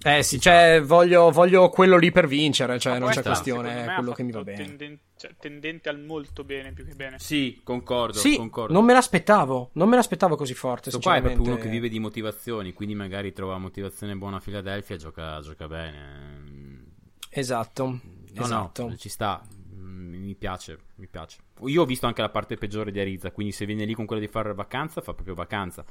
Eh 0.02 0.24
sì, 0.24 0.40
cioè, 0.40 0.82
voglio, 0.82 1.32
voglio, 1.32 1.68
quello 1.68 1.98
lì 1.98 2.12
per 2.12 2.26
vincere, 2.26 2.80
cioè, 2.80 2.98
non 2.98 3.10
c'è 3.10 3.22
questione, 3.22 3.88
è 3.88 3.94
quello 3.96 4.14
che 4.14 4.24
mi 4.24 4.32
va 4.32 4.42
bene. 4.42 4.64
Tenden- 4.64 5.00
cioè, 5.20 5.36
tendente 5.38 5.90
al 5.90 6.00
molto 6.00 6.46
bene 6.46 6.72
più 6.72 6.86
che 6.86 6.94
bene. 6.94 7.20
Sì, 7.20 7.60
concordo, 7.62 8.18
sì, 8.18 8.38
concordo. 8.38 8.72
non 8.72 8.86
me 8.86 8.94
l'aspettavo, 8.94 9.72
non 9.74 9.90
me 9.90 9.98
l'aspettavo 9.98 10.38
così 10.38 10.54
forte, 10.54 10.92
Questo 10.92 11.02
qua 11.02 11.18
è 11.18 11.22
proprio 11.22 11.44
uno 11.44 11.58
che 11.58 11.68
vive 11.68 11.90
di 11.90 12.00
motivazioni, 12.00 12.72
quindi 12.72 12.96
magari 12.96 13.34
trova 13.34 13.58
motivazione 13.58 14.16
buona 14.16 14.38
a 14.38 14.40
Philadelphia 14.40 14.96
e 14.96 14.98
gioca, 14.98 15.42
gioca 15.42 15.68
bene. 15.68 16.86
Esatto, 17.30 17.86
no, 17.86 18.02
esatto. 18.42 18.88
No, 18.88 18.96
ci 18.96 19.10
sta, 19.10 19.46
mm, 19.76 20.24
mi 20.24 20.36
piace, 20.36 20.80
mi 20.96 21.08
piace. 21.08 21.40
Io 21.66 21.82
ho 21.82 21.86
visto 21.86 22.06
anche 22.06 22.22
la 22.22 22.30
parte 22.30 22.56
peggiore 22.56 22.90
di 22.90 23.02
Arizza, 23.02 23.32
quindi 23.32 23.52
se 23.52 23.66
viene 23.66 23.84
lì 23.84 23.94
con 23.94 24.06
quella 24.06 24.22
di 24.22 24.30
fare 24.30 24.54
vacanza, 24.54 25.02
fa 25.02 25.14
proprio 25.14 25.36
vacanza 25.36 25.84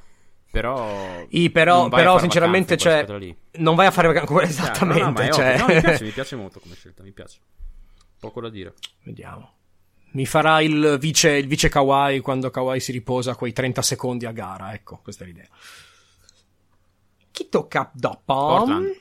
però, 0.51 1.27
I, 1.29 1.51
però, 1.51 1.91
però 1.91 2.19
sinceramente, 2.19 2.79
cioè, 2.79 3.05
non 3.59 3.75
vai 3.75 3.89
a 3.89 3.91
fare 3.91 4.11
vacanze. 4.11 4.43
Esattamente. 4.43 4.97
No, 5.21 5.27
no, 5.27 5.33
cioè... 5.33 5.59
no, 5.59 5.67
mi, 5.67 5.81
piace, 5.81 6.05
mi 6.05 6.11
piace 6.13 6.37
molto 6.37 6.61
come 6.61 6.75
scelta. 6.75 7.03
Mi 7.03 7.13
piace. 7.13 7.39
Poco 8.19 8.41
da 8.41 8.49
dire. 8.49 8.75
Vediamo. 9.03 9.55
Mi 10.13 10.27
farà 10.27 10.61
il 10.61 10.97
vice, 10.99 11.31
il 11.31 11.47
vice 11.47 11.69
Kawhi 11.69 12.21
quando 12.21 12.51
Kawhi 12.51 12.81
si 12.81 12.93
riposa 12.93 13.35
quei 13.35 13.53
30 13.53 13.83
secondi 13.83 14.27
a 14.27 14.33
gara. 14.33 14.73
Ecco, 14.73 15.01
questa 15.03 15.25
è 15.25 15.27
l'idea. 15.27 15.49
Chi 17.31 17.49
tocca 17.49 17.91
dopo? 17.93 18.23
Portland. 18.25 18.97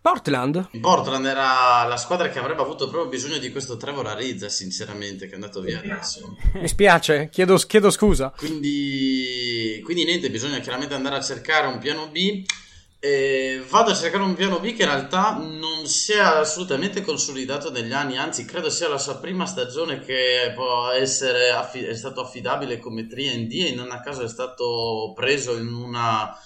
Portland? 0.00 0.70
Portland 0.80 1.26
era 1.26 1.84
la 1.84 1.96
squadra 1.98 2.30
che 2.30 2.38
avrebbe 2.38 2.62
avuto 2.62 2.88
proprio 2.88 3.10
bisogno 3.10 3.38
di 3.38 3.50
questo 3.50 3.76
Trevor 3.76 4.06
Arizza, 4.06 4.48
sinceramente, 4.48 5.26
che 5.26 5.32
è 5.32 5.34
andato 5.34 5.60
via 5.60 5.80
adesso. 5.80 6.36
Mi 6.54 6.68
spiace, 6.68 7.28
chiedo, 7.30 7.56
chiedo 7.56 7.90
scusa. 7.90 8.32
Quindi, 8.34 9.80
quindi, 9.84 10.04
niente, 10.04 10.30
bisogna 10.30 10.60
chiaramente 10.60 10.94
andare 10.94 11.16
a 11.16 11.20
cercare 11.20 11.66
un 11.66 11.78
piano 11.78 12.08
B. 12.08 12.44
E 13.00 13.64
vado 13.70 13.92
a 13.92 13.94
cercare 13.94 14.24
un 14.24 14.34
piano 14.34 14.58
B 14.58 14.74
che 14.74 14.82
in 14.82 14.88
realtà 14.88 15.36
non 15.38 15.86
si 15.86 16.12
è 16.12 16.18
assolutamente 16.18 17.02
consolidato 17.02 17.70
negli 17.70 17.92
anni, 17.92 18.18
anzi 18.18 18.44
credo 18.44 18.70
sia 18.70 18.88
la 18.88 18.98
sua 18.98 19.18
prima 19.18 19.46
stagione 19.46 20.00
che 20.00 20.52
può 20.56 20.90
essere 20.90 21.50
affi- 21.50 21.84
è 21.84 21.94
stato 21.94 22.22
affidabile 22.22 22.80
come 22.80 23.06
3D 23.06 23.66
e 23.66 23.74
non 23.74 23.92
a 23.92 24.00
caso 24.00 24.22
è 24.24 24.28
stato 24.28 25.12
preso 25.14 25.56
in 25.56 25.72
una 25.72 26.36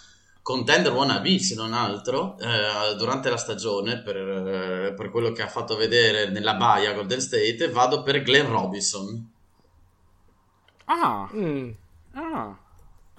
contender 0.43 0.93
wannabe 0.93 1.39
se 1.39 1.55
non 1.55 1.73
altro 1.73 2.37
eh, 2.39 2.97
durante 2.97 3.31
la 3.31 3.37
stagione 3.37 4.03
per, 4.03 4.17
eh, 4.17 4.95
per, 4.95 5.11
quello 5.11 5.31
che 5.31 5.43
ha 5.43 5.49
fatto 5.49 5.77
vedere 5.77 6.31
nella 6.31 6.55
baia 6.55 6.93
Golden 6.93 7.21
State 7.21 7.69
vado 7.71 8.03
per 8.03 8.23
Glenn 8.23 8.51
Robinson 8.51 9.31
ah, 10.87 11.31
mm. 11.33 11.71
ah. 12.15 12.62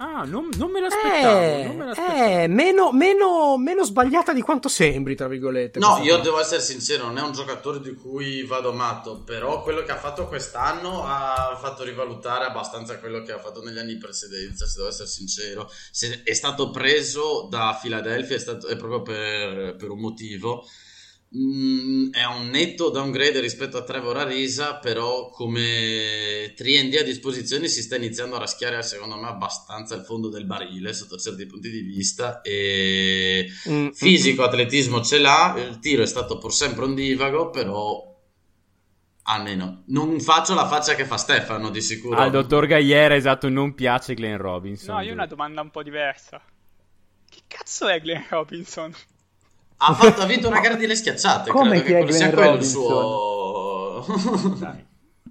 Ah, 0.06 0.24
non, 0.26 0.50
non, 0.58 0.70
me 0.70 0.80
l'aspettavo. 0.80 1.40
Eh, 1.40 1.64
non 1.64 1.76
me 1.76 1.84
l'aspettavo. 1.86 2.42
Eh, 2.42 2.46
meno, 2.46 2.92
meno, 2.92 3.56
meno, 3.56 3.84
sbagliata 3.84 4.34
di 4.34 4.42
quanto 4.42 4.68
sembri, 4.68 5.16
tra 5.16 5.28
virgolette. 5.28 5.78
No, 5.78 5.98
io 6.02 6.18
devo 6.18 6.38
essere 6.40 6.60
sincero, 6.60 7.04
non 7.06 7.16
è 7.16 7.22
un 7.22 7.32
giocatore 7.32 7.80
di 7.80 7.94
cui 7.94 8.42
vado 8.44 8.74
matto, 8.74 9.22
però 9.24 9.62
quello 9.62 9.82
che 9.82 9.92
ha 9.92 9.96
fatto 9.96 10.26
quest'anno 10.26 11.06
ha 11.06 11.56
fatto 11.58 11.84
rivalutare 11.84 12.44
abbastanza 12.44 12.98
quello 12.98 13.22
che 13.22 13.32
ha 13.32 13.38
fatto 13.38 13.62
negli 13.62 13.78
anni 13.78 13.92
in 13.92 13.98
precedenza, 13.98 14.66
se 14.66 14.74
devo 14.76 14.88
essere 14.88 15.08
sincero. 15.08 15.70
Se 15.90 16.20
è 16.22 16.34
stato 16.34 16.68
preso 16.68 17.46
da 17.48 17.78
Philadelphia 17.80 18.36
è, 18.36 18.40
stato, 18.40 18.66
è 18.66 18.76
proprio 18.76 19.00
per, 19.00 19.76
per 19.76 19.88
un 19.88 20.00
motivo 20.00 20.66
Mm, 21.36 22.12
è 22.12 22.24
un 22.26 22.48
netto 22.48 22.90
downgrade 22.90 23.40
rispetto 23.40 23.76
a 23.76 23.82
Trevor 23.82 24.18
Arisa, 24.18 24.76
però 24.76 25.30
come 25.30 26.54
3D 26.56 26.98
a 26.98 27.02
disposizione 27.02 27.66
si 27.66 27.82
sta 27.82 27.96
iniziando 27.96 28.36
a 28.36 28.38
raschiare 28.38 28.80
secondo 28.84 29.16
me 29.16 29.26
abbastanza 29.26 29.96
il 29.96 30.04
fondo 30.04 30.28
del 30.28 30.46
barile 30.46 30.92
sotto 30.92 31.16
certi 31.16 31.44
punti 31.46 31.70
di 31.70 31.80
vista 31.80 32.40
e 32.40 33.50
mm, 33.68 33.88
fisico, 33.88 34.42
mm. 34.42 34.44
atletismo 34.44 35.00
ce 35.02 35.18
l'ha, 35.18 35.56
il 35.58 35.80
tiro 35.80 36.04
è 36.04 36.06
stato 36.06 36.38
pur 36.38 36.52
sempre 36.52 36.84
un 36.84 36.94
divago, 36.94 37.50
però 37.50 38.12
almeno 39.22 39.82
non 39.86 40.20
faccio 40.20 40.54
la 40.54 40.68
faccia 40.68 40.94
che 40.94 41.04
fa 41.04 41.16
Stefano 41.16 41.70
di 41.70 41.80
sicuro. 41.80 42.16
Al 42.16 42.30
dottor 42.30 42.66
Gagliera, 42.66 43.16
esatto, 43.16 43.48
non 43.48 43.74
piace 43.74 44.14
Glenn 44.14 44.36
Robinson. 44.36 44.94
No, 44.94 45.00
io 45.00 45.10
ho 45.10 45.14
una 45.14 45.26
domanda 45.26 45.62
un 45.62 45.70
po' 45.70 45.82
diversa. 45.82 46.40
Che 47.28 47.40
cazzo 47.48 47.88
è 47.88 48.00
Glenn 48.00 48.22
Robinson? 48.28 48.94
Ha, 49.76 49.94
fatto, 49.94 50.22
ha 50.22 50.26
vinto 50.26 50.48
una 50.48 50.60
gara 50.60 50.76
di 50.76 50.86
le 50.86 50.94
schiacciate. 50.94 51.50
Come 51.50 51.82
credo 51.82 52.06
che 52.06 52.12
sia 52.12 52.30
quello 52.30 52.54
il 52.54 52.64
suo. 52.64 54.04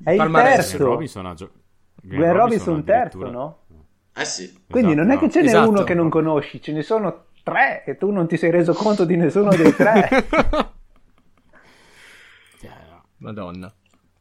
è 0.04 0.12
il 0.12 0.32
terzo. 0.32 0.78
Robinson 0.78 1.26
ha 1.26 1.34
gio... 1.34 1.52
Glenn, 1.96 2.20
Glenn 2.20 2.36
Robinson, 2.36 2.76
Robinson 2.76 2.84
terzo, 2.84 3.32
no? 3.32 3.58
Eh 4.16 4.26
sì. 4.26 4.64
Quindi 4.70 4.92
esatto, 4.92 5.08
non 5.08 5.16
è 5.16 5.20
che 5.20 5.30
ce 5.30 5.42
n'è 5.42 5.48
esatto. 5.48 5.70
uno 5.70 5.84
che 5.84 5.94
non 5.94 6.10
conosci, 6.10 6.62
ce 6.62 6.72
ne 6.72 6.84
sono 6.84 7.26
tre 7.44 7.84
e 7.86 7.98
tu 7.98 8.12
non 8.12 8.28
ti 8.28 8.38
sei 8.38 8.52
reso 8.52 8.74
conto 8.74 9.06
di 9.06 9.16
nessuno 9.16 9.50
dei 9.50 9.74
tre. 9.74 10.10
Madonna. 13.18 13.74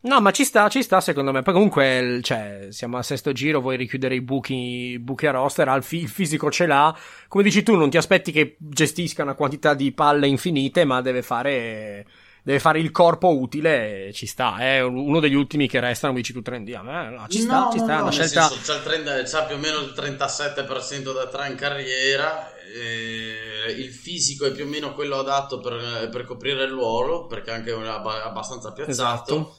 No, 0.05 0.21
ma 0.21 0.33
ci 0.33 0.45
sta, 0.45 0.69
ci 0.69 0.83
sta 0.83 1.01
secondo 1.01 1.31
me. 1.31 1.43
Poi 1.43 1.55
comunque, 1.55 2.19
cioè, 2.23 2.69
siamo 2.71 2.97
al 2.97 3.05
sesto 3.05 3.31
giro, 3.33 3.61
vuoi 3.61 3.77
richiudere 3.77 4.17
i 4.17 4.21
buchi, 4.21 4.99
buchi 4.99 5.27
a 5.27 5.31
roster, 5.31 5.69
il, 5.77 5.83
fi- 5.85 6.03
il 6.03 6.09
fisico 6.09 6.51
ce 6.51 6.67
l'ha. 6.67 6.97
Come 7.29 7.45
dici 7.45 7.63
tu, 7.63 7.77
non 7.77 7.89
ti 7.89 7.97
aspetti 7.97 8.33
che 8.33 8.57
gestisca 8.59 9.23
una 9.23 9.35
quantità 9.35 9.75
di 9.75 9.93
palle 9.93 10.27
infinite, 10.27 10.85
ma 10.85 11.01
deve 11.03 11.23
fare, 11.23 12.05
deve 12.43 12.59
fare 12.59 12.81
il 12.81 12.91
corpo 12.91 13.39
utile, 13.39 14.11
ci 14.13 14.27
sta. 14.27 14.57
È 14.57 14.81
uno 14.83 15.21
degli 15.21 15.37
ultimi 15.37 15.69
che 15.69 15.79
restano, 15.79 16.15
dici 16.15 16.33
tu, 16.33 16.43
Trendy. 16.43 16.77
Me, 16.83 17.11
no, 17.11 17.27
ci 17.29 17.39
sta, 17.39 17.61
no, 17.61 17.71
ci 17.71 17.79
sta. 17.79 17.95
No, 17.95 18.03
una 18.03 18.11
scelta... 18.11 18.49
senso, 18.49 18.73
c'ha, 18.73 18.79
il 18.79 18.83
30, 18.83 19.23
c'ha 19.23 19.45
più 19.45 19.55
o 19.55 19.59
meno 19.59 19.79
il 19.79 19.95
37% 19.97 21.15
da 21.15 21.29
3 21.29 21.49
in 21.49 21.55
carriera. 21.55 22.51
il 23.69 23.93
fisico 23.93 24.47
è 24.47 24.51
più 24.51 24.65
o 24.65 24.69
meno 24.69 24.95
quello 24.95 25.21
adatto 25.21 25.61
per, 25.61 26.09
per 26.11 26.25
coprire 26.25 26.65
il 26.65 26.73
ruolo, 26.73 27.27
perché 27.27 27.53
anche 27.53 27.71
è 27.71 27.87
abbastanza 27.87 28.73
piazzato. 28.73 28.91
Esatto 28.91 29.57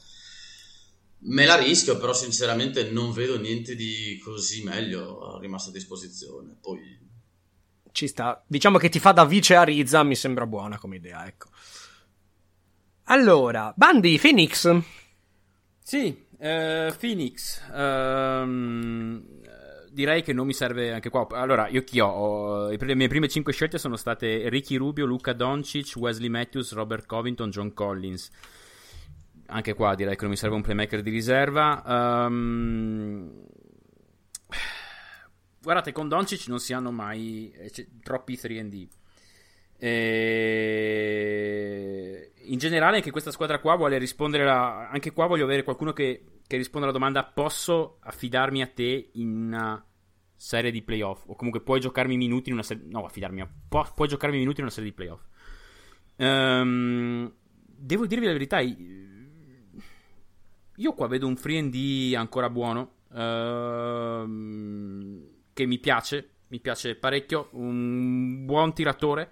Me 1.26 1.46
la 1.46 1.56
rischio, 1.56 1.96
però 1.96 2.12
sinceramente 2.12 2.90
non 2.90 3.12
vedo 3.12 3.38
niente 3.38 3.74
di 3.74 4.20
così 4.22 4.62
meglio 4.62 5.38
rimasto 5.40 5.70
a 5.70 5.72
disposizione. 5.72 6.56
Poi 6.60 7.04
ci 7.94 8.08
sta. 8.08 8.42
Diciamo 8.46 8.76
che 8.76 8.88
ti 8.88 8.98
fa 8.98 9.12
da 9.12 9.24
vice 9.24 9.54
a 9.54 9.62
Rizza, 9.62 10.02
mi 10.02 10.16
sembra 10.16 10.46
buona 10.46 10.78
come 10.78 10.96
idea, 10.96 11.26
ecco. 11.26 11.48
Allora, 13.04 13.72
Bandi, 13.76 14.18
Phoenix. 14.18 14.76
Sì, 15.78 16.26
uh, 16.30 16.92
Phoenix. 16.98 17.62
Um, 17.72 19.24
direi 19.90 20.22
che 20.22 20.32
non 20.32 20.46
mi 20.46 20.52
serve 20.52 20.92
anche 20.92 21.08
qua. 21.08 21.26
Allora, 21.30 21.68
io 21.68 21.84
chi 21.84 22.00
ho? 22.00 22.08
ho? 22.08 22.68
Le 22.68 22.94
mie 22.94 23.08
prime 23.08 23.28
5 23.28 23.52
scelte 23.52 23.78
sono 23.78 23.96
state 23.96 24.48
Ricky 24.48 24.74
Rubio, 24.74 25.06
Luca 25.06 25.32
Doncic, 25.32 25.92
Wesley 25.94 26.28
Matthews, 26.28 26.72
Robert 26.72 27.06
Covington, 27.06 27.50
John 27.50 27.72
Collins 27.72 28.30
anche 29.46 29.74
qua 29.74 29.94
direi 29.94 30.14
che 30.14 30.22
non 30.22 30.30
mi 30.30 30.36
serve 30.36 30.56
un 30.56 30.62
playmaker 30.62 31.02
di 31.02 31.10
riserva. 31.10 31.82
Um, 32.26 33.44
guardate, 35.60 35.92
con 35.92 36.08
Doncic 36.08 36.48
non 36.48 36.60
si 36.60 36.72
hanno 36.72 36.90
mai 36.90 37.50
eh, 37.52 37.88
troppi 38.02 38.34
3D. 38.34 38.88
E... 39.78 41.02
In 42.46 42.58
generale, 42.58 42.96
anche 42.96 43.10
questa 43.10 43.30
squadra 43.30 43.58
qua 43.58 43.74
vuole 43.76 43.98
rispondere. 43.98 44.48
A... 44.48 44.88
Anche 44.88 45.12
qua 45.12 45.26
voglio 45.26 45.44
avere 45.44 45.62
qualcuno 45.62 45.92
che, 45.92 46.24
che 46.46 46.56
risponda 46.56 46.86
alla 46.86 46.96
domanda: 46.96 47.24
posso 47.24 47.98
affidarmi 48.00 48.62
a 48.62 48.66
te 48.66 49.10
in 49.12 49.28
una 49.28 49.84
serie 50.36 50.70
di 50.70 50.82
playoff? 50.82 51.24
O 51.26 51.34
comunque 51.36 51.60
puoi 51.60 51.80
giocarmi 51.80 52.16
minuti 52.16 52.48
in 52.48 52.54
una 52.54 52.62
serie. 52.62 52.84
No, 52.86 53.04
affidarmi. 53.04 53.46
Pu- 53.68 53.92
puoi 53.94 54.08
giocarmi 54.08 54.38
minuti 54.38 54.60
in 54.60 54.66
una 54.66 54.74
serie 54.74 54.90
di 54.90 54.96
playoff. 54.96 55.22
Um, 56.16 57.32
devo 57.84 58.06
dirvi 58.06 58.26
la 58.26 58.32
verità 58.32 58.60
io 60.76 60.92
qua 60.92 61.06
vedo 61.06 61.26
un 61.26 61.36
free 61.36 61.68
D 61.68 62.14
ancora 62.16 62.50
buono. 62.50 62.92
Ehm, 63.14 64.42
che 65.52 65.66
mi 65.66 65.78
piace. 65.78 66.30
Mi 66.48 66.60
piace 66.60 66.96
parecchio. 66.96 67.48
Un 67.52 68.44
buon 68.44 68.72
tiratore. 68.72 69.30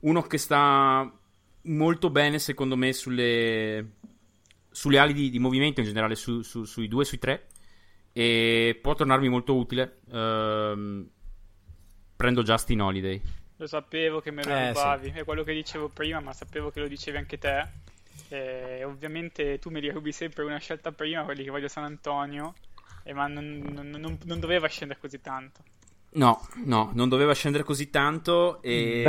Uno 0.00 0.22
che 0.22 0.38
sta 0.38 1.10
molto 1.62 2.10
bene, 2.10 2.38
secondo 2.38 2.76
me, 2.76 2.92
sulle, 2.92 3.92
sulle 4.70 4.98
ali 4.98 5.12
di, 5.12 5.30
di, 5.30 5.38
movimento 5.38 5.80
in 5.80 5.86
generale, 5.86 6.14
su, 6.14 6.42
su, 6.42 6.64
sui 6.64 6.88
due, 6.88 7.04
sui 7.04 7.18
tre. 7.18 7.46
E 8.12 8.78
può 8.80 8.94
tornarmi 8.94 9.28
molto 9.28 9.54
utile. 9.54 9.98
Ehm, 10.10 11.08
prendo 12.16 12.42
Justin 12.42 12.80
Holiday. 12.80 13.20
Lo 13.56 13.66
sapevo 13.66 14.20
che 14.20 14.30
me 14.30 14.42
lo 14.42 14.50
eh, 14.50 14.68
rubavi, 14.68 15.10
sì. 15.12 15.18
è 15.18 15.24
quello 15.24 15.44
che 15.44 15.52
dicevo 15.52 15.88
prima, 15.88 16.18
ma 16.20 16.32
sapevo 16.32 16.70
che 16.70 16.80
lo 16.80 16.88
dicevi 16.88 17.16
anche 17.16 17.38
te. 17.38 17.68
Eh, 18.32 18.82
ovviamente 18.84 19.58
tu 19.58 19.68
mi 19.68 19.78
rirubi 19.78 20.10
sempre 20.10 20.42
una 20.42 20.56
scelta 20.56 20.90
prima, 20.90 21.22
quelli 21.22 21.44
che 21.44 21.50
voglio 21.50 21.68
San 21.68 21.84
Antonio, 21.84 22.54
eh, 23.02 23.12
ma 23.12 23.26
non, 23.26 23.62
non, 23.74 23.90
non, 23.90 24.18
non, 24.24 24.40
doveva 24.40 24.68
scendere 24.68 24.98
così 24.98 25.20
tanto. 25.20 25.60
No, 26.14 26.46
no, 26.64 26.90
non 26.94 27.10
doveva 27.10 27.34
scendere 27.34 27.62
così 27.62 27.90
tanto. 27.90 28.62
E... 28.62 29.02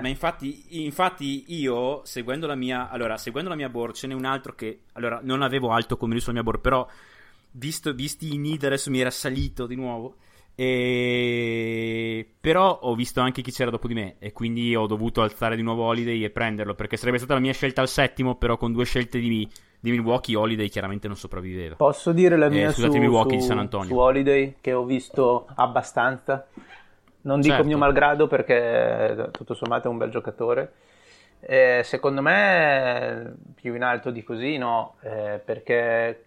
Ma 0.00 0.08
infatti, 0.08 0.82
infatti, 0.82 1.44
io, 1.48 2.02
seguendo 2.04 2.46
la 2.46 2.54
mia. 2.54 2.88
Allora, 2.88 3.18
seguendo 3.18 3.50
la 3.50 3.56
mia 3.56 3.68
board, 3.68 3.94
ce 3.94 4.06
n'è 4.06 4.14
un 4.14 4.24
altro 4.24 4.54
che. 4.54 4.84
Allora, 4.92 5.20
non 5.22 5.42
avevo 5.42 5.72
alto 5.72 5.98
come 5.98 6.12
lui 6.12 6.20
sulla 6.20 6.34
mia 6.34 6.42
board, 6.42 6.60
però. 6.60 6.86
Visto, 7.52 7.92
visti 7.92 8.32
i 8.32 8.38
need, 8.38 8.62
adesso 8.64 8.90
mi 8.90 9.00
era 9.00 9.10
salito 9.10 9.66
di 9.66 9.74
nuovo. 9.74 10.16
E... 10.54 12.28
Però 12.40 12.80
ho 12.82 12.94
visto 12.94 13.20
anche 13.20 13.42
chi 13.42 13.50
c'era 13.50 13.70
dopo 13.70 13.86
di 13.86 13.94
me 13.94 14.16
e 14.18 14.32
quindi 14.32 14.74
ho 14.74 14.86
dovuto 14.86 15.22
alzare 15.22 15.56
di 15.56 15.62
nuovo 15.62 15.84
Holiday 15.84 16.22
e 16.24 16.30
prenderlo 16.30 16.74
perché 16.74 16.96
sarebbe 16.96 17.18
stata 17.18 17.34
la 17.34 17.40
mia 17.40 17.52
scelta 17.52 17.80
al 17.80 17.88
settimo, 17.88 18.36
però 18.36 18.56
con 18.56 18.72
due 18.72 18.84
scelte 18.84 19.18
di, 19.18 19.48
di 19.78 19.90
Milwaukee 19.90 20.36
Holiday 20.36 20.68
chiaramente 20.68 21.06
non 21.06 21.16
sopravviveva. 21.16 21.76
Posso 21.76 22.12
dire 22.12 22.36
la 22.36 22.48
mia 22.48 22.68
eh, 22.68 22.72
scusate, 22.72 22.92
su, 22.92 22.98
Milwaukee 22.98 23.38
su, 23.38 23.40
di 23.40 23.42
San 23.42 23.58
Antonio. 23.58 23.88
su 23.88 23.96
Holiday 23.96 24.56
che 24.60 24.72
ho 24.72 24.84
visto 24.84 25.46
abbastanza. 25.54 26.46
Non 27.22 27.40
dico 27.40 27.54
certo. 27.54 27.68
mio 27.68 27.78
malgrado 27.78 28.26
perché 28.26 29.28
tutto 29.32 29.54
sommato 29.54 29.88
è 29.88 29.90
un 29.90 29.98
bel 29.98 30.10
giocatore. 30.10 30.72
Eh, 31.40 31.80
secondo 31.84 32.20
me 32.20 33.34
più 33.54 33.74
in 33.74 33.82
alto 33.82 34.10
di 34.10 34.22
così 34.22 34.58
no, 34.58 34.96
eh, 35.00 35.40
perché 35.42 36.24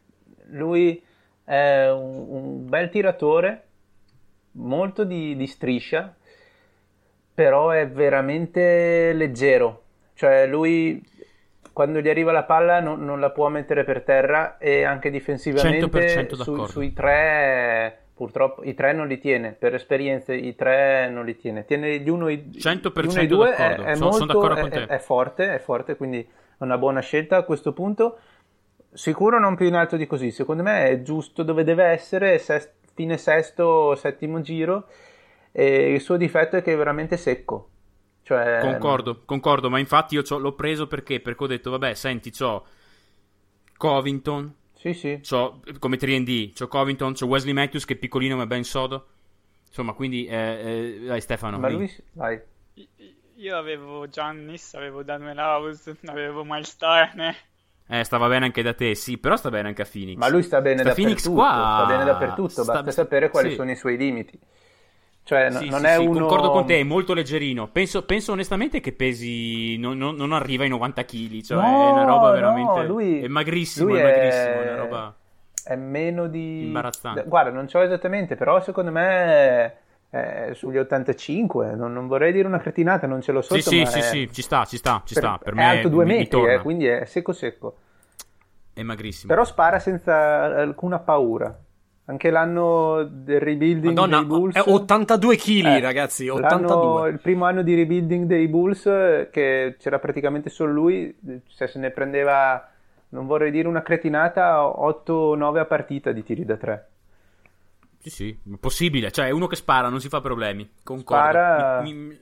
lui 0.50 1.02
è 1.44 1.90
un, 1.90 2.26
un 2.30 2.70
bel 2.70 2.90
tiratore 2.90 3.66
molto 4.54 5.04
di, 5.04 5.36
di 5.36 5.48
striscia, 5.48 6.14
però 7.34 7.70
è 7.70 7.88
veramente 7.88 9.14
leggero. 9.14 9.82
Cioè 10.14 10.46
lui 10.48 11.04
quando 11.74 12.00
gli 12.00 12.08
arriva 12.08 12.32
la 12.32 12.44
palla 12.44 12.80
non, 12.80 13.04
non, 13.04 13.20
la 13.20 13.32
può 13.32 13.50
mettere 13.50 13.84
per 13.84 14.04
terra 14.04 14.58
e 14.60 14.84
anche 14.84 15.10
difensivamente 15.10 16.28
su, 16.36 16.66
sui 16.66 16.94
tre 16.94 18.04
purtroppo 18.14 18.64
i 18.64 18.74
tre 18.74 18.94
non 18.94 19.08
li 19.08 19.18
tiene. 19.18 19.54
Per 19.54 19.74
esperienze 19.74 20.36
i 20.36 20.56
tre 20.56 21.10
non 21.10 21.26
li 21.26 21.36
tiene. 21.36 21.66
Tiene 21.66 22.00
gli 22.00 22.10
uno, 22.10 22.28
100% 22.28 23.10
uno 23.10 23.20
e 23.20 23.28
due 23.28 23.56
è, 23.56 23.76
è, 23.76 23.96
sono, 23.96 24.10
molto, 24.12 24.32
sono 24.32 24.56
è, 24.56 24.86
è, 24.86 24.98
forte 25.00 25.56
è 25.56 25.60
forte 25.60 25.96
quindi 25.96 26.20
è 26.20 26.64
una 26.64 26.78
buona 26.78 27.02
scelta 27.02 27.38
a 27.38 27.44
questo 27.44 27.74
punto. 27.74 28.20
Sicuro 28.94 29.40
non 29.40 29.56
più 29.56 29.66
in 29.66 29.74
alto 29.74 29.98
di 29.98 30.06
così. 30.06 30.30
Secondo 30.30 30.62
me 30.62 30.88
è 30.88 31.02
giusto 31.02 31.42
dove 31.42 31.64
deve 31.64 31.86
essere 31.86 32.38
sest- 32.38 32.74
fine 32.94 33.18
sesto, 33.18 33.96
settimo 33.96 34.42
giro. 34.42 34.88
E 35.52 35.94
il 35.94 36.02
suo 36.02 36.18
difetto 36.18 36.56
è 36.56 36.62
che 36.62 36.74
è 36.74 36.78
veramente 36.78 37.18
secco. 37.18 37.70
Cioè... 38.24 38.60
Concordo, 38.62 39.24
concordo, 39.26 39.70
ma 39.70 39.80
infatti 39.80 40.16
io 40.16 40.24
l'ho 40.38 40.54
preso 40.54 40.88
perché? 40.88 41.20
Perché 41.20 41.44
ho 41.44 41.48
detto, 41.48 41.70
vabbè, 41.72 41.94
senti, 41.94 42.32
c'ho 42.32 42.66
Covington, 43.78 44.56
sì, 44.84 44.94
sì. 44.94 45.20
C'ho, 45.22 45.62
come 45.80 45.98
3D, 45.98 46.54
c'ho 46.54 46.68
Covington, 46.68 47.14
c'ho 47.14 47.26
Wesley 47.26 47.54
Matthews 47.54 47.86
che 47.86 47.94
è 47.94 47.98
piccolino 47.98 48.36
ma 48.36 48.46
ben 48.46 48.66
sodo. 48.66 49.08
Insomma, 49.68 49.94
quindi, 49.94 50.26
eh, 50.26 50.36
eh, 50.36 51.06
dai 51.06 51.22
Stefano. 51.22 51.58
Ma 51.58 51.70
lui, 51.70 51.90
vai. 52.12 52.38
Io 53.36 53.58
avevo 53.58 54.08
Giannis, 54.10 54.74
avevo 54.74 55.04
Daniel 55.04 55.38
House, 55.38 55.98
avevo 56.06 56.44
Miles 56.44 56.76
Turner. 56.76 57.36
Eh, 57.94 58.04
stava 58.04 58.28
bene 58.28 58.46
anche 58.46 58.64
da 58.64 58.74
te, 58.74 58.96
sì, 58.96 59.20
però 59.20 59.36
sta 59.36 59.52
bene 59.52 59.68
anche 59.68 59.84
a 59.84 59.88
Phoenix. 59.90 60.18
Ma 60.18 60.28
lui 60.28 60.42
sta 60.42 60.62
bene 60.62 60.80
sta 60.80 60.90
dappertutto, 60.90 61.16
Phoenix 61.16 61.32
qua... 61.32 61.76
sta 61.78 61.86
bene 61.86 62.04
dappertutto, 62.06 62.64
sta... 62.64 62.74
basta 62.74 62.92
sapere 62.92 63.30
quali 63.30 63.50
sì. 63.50 63.56
sono 63.56 63.70
i 63.70 63.76
suoi 63.76 63.98
limiti. 63.98 64.40
Cioè, 65.22 65.52
sì, 65.52 65.70
non 65.70 65.82
sì, 65.82 65.86
è 65.86 65.98
sì, 65.98 66.06
uno... 66.06 66.20
concordo 66.22 66.50
con 66.50 66.66
te, 66.66 66.80
è 66.80 66.84
molto 66.84 67.14
leggerino. 67.14 67.68
Penso, 67.68 68.04
penso 68.04 68.32
onestamente 68.32 68.80
che 68.80 68.94
pesi 68.94 69.78
non, 69.78 70.00
non, 70.00 70.16
non, 70.16 70.34
arriva 70.34 70.64
ai 70.64 70.70
90 70.70 71.06
kg, 71.06 71.42
cioè 71.42 71.58
no, 71.58 71.64
è 71.64 71.92
una 71.92 72.04
roba 72.04 72.32
veramente... 72.32 72.82
No, 72.82 72.88
lui, 72.88 73.22
è 73.22 73.28
magrissimo, 73.28 73.90
lui 73.90 74.00
è, 74.00 74.04
magrissimo, 74.04 74.52
è 74.52 74.64
una 74.64 74.76
roba... 74.76 75.16
È 75.64 75.76
meno 75.76 76.26
di... 76.26 76.66
Imbarazzante. 76.66 77.26
Guarda, 77.28 77.52
non 77.52 77.70
so 77.70 77.80
esattamente, 77.80 78.36
però 78.36 78.60
secondo 78.60 78.90
me 78.90 79.76
è 80.14 80.52
sugli 80.54 80.78
85, 80.78 81.74
non, 81.74 81.92
non, 81.92 82.06
vorrei 82.06 82.32
dire 82.32 82.48
una 82.48 82.60
cretinata, 82.60 83.08
non 83.08 83.22
ce 83.22 83.32
l'ho 83.32 83.42
sotto. 83.42 83.60
Sì, 83.60 83.84
sì, 83.84 83.86
sì, 83.88 83.98
è... 83.98 84.02
sì, 84.04 84.30
ci 84.32 84.44
sta, 84.44 84.64
ci 84.66 84.78
sta, 84.78 85.02
ci 85.06 85.16
per... 85.16 85.24
sta. 85.24 85.40
Per 85.42 85.54
è 85.54 85.56
me 85.56 85.66
alto 85.66 85.90
due 85.90 86.06
metri, 86.06 86.46
eh, 86.46 86.60
quindi 86.60 86.86
è 86.86 87.06
secco 87.06 87.34
secco. 87.34 87.78
È 88.74 88.84
magrissimo. 88.84 89.34
Però 89.34 89.44
spara 89.44 89.80
senza 89.80 90.44
alcuna 90.56 91.00
paura. 91.00 91.58
Anche 92.06 92.30
l'anno 92.30 93.04
del 93.10 93.40
rebuilding 93.40 93.98
Madonna, 93.98 94.18
dei 94.18 94.26
Bulls. 94.28 94.56
È 94.56 94.62
82 94.64 95.36
kg, 95.36 95.66
eh, 95.66 95.80
ragazzi. 95.80 96.28
82. 96.28 97.10
Il 97.10 97.20
primo 97.20 97.46
anno 97.46 97.64
di 97.64 97.74
rebuilding 97.74 98.28
dei 98.28 98.48
Bulls, 98.48 98.84
che 99.32 99.78
c'era 99.80 99.98
praticamente 99.98 100.52
solo 100.52 100.74
lui, 100.74 101.18
se 101.48 101.66
se 101.66 101.80
ne 101.80 101.90
prendeva, 101.90 102.70
non 103.10 103.26
vorrei 103.26 103.50
dire 103.50 103.68
una 103.68 103.82
cretinata, 103.82 104.62
8-9 104.62 105.58
a 105.58 105.66
partita 105.66 106.12
di 106.12 106.24
tiri 106.24 106.46
da 106.46 106.56
3. 106.56 106.88
Sì, 108.04 108.10
sì, 108.10 108.38
possibile. 108.60 109.12
Cioè, 109.12 109.28
è 109.28 109.32
uno 109.32 109.48
che 109.48 109.56
spara, 109.56 109.90
non 109.90 110.02
si 110.02 110.10
fa 110.10 110.20
problemi. 110.20 110.70
Concordo. 110.84 111.30
Spara... 111.30 111.82
Mi, 111.82 111.94
mi, 111.94 112.20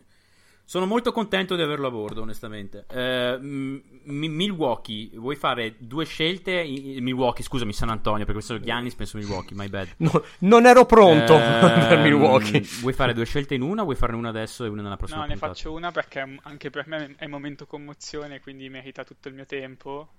sono 0.72 0.86
molto 0.86 1.12
contento 1.12 1.58
di 1.58 1.62
averlo 1.64 1.88
a 1.88 1.92
bordo, 1.92 2.22
onestamente. 2.22 2.86
Eh, 2.90 3.38
Milwaukee, 3.42 5.10
vuoi 5.16 5.36
fare 5.36 5.76
due 5.80 6.06
scelte? 6.06 6.64
Milwaukee, 6.64 7.44
scusami, 7.44 7.74
San 7.74 7.90
Antonio, 7.90 8.20
perché 8.20 8.36
questo 8.36 8.56
è 8.56 8.60
Giannis, 8.60 8.96
penso 8.96 9.18
Milwaukee, 9.18 9.54
my 9.54 9.68
bad. 9.68 9.90
No, 9.98 10.24
non 10.40 10.66
ero 10.66 10.86
pronto 10.86 11.36
eh, 11.36 11.60
per 11.90 11.98
Milwaukee. 11.98 12.66
Vuoi 12.80 12.94
fare 12.94 13.14
due 13.14 13.26
scelte 13.26 13.56
in 13.56 13.64
una? 13.64 13.84
Vuoi 13.84 13.98
farne 13.98 14.16
una 14.16 14.30
adesso 14.30 14.64
e 14.64 14.70
una 14.70 14.82
nella 14.82 14.96
prossima 14.96 15.20
No, 15.20 15.26
puntata? 15.26 15.48
ne 15.48 15.54
faccio 15.54 15.74
una 15.74 15.92
perché 15.92 16.38
anche 16.44 16.70
per 16.70 16.88
me 16.88 17.16
è 17.18 17.28
momento 17.28 17.66
commozione, 17.66 18.40
quindi 18.40 18.70
merita 18.70 19.04
tutto 19.04 19.28
il 19.28 19.34
mio 19.34 19.46
tempo. 19.46 20.12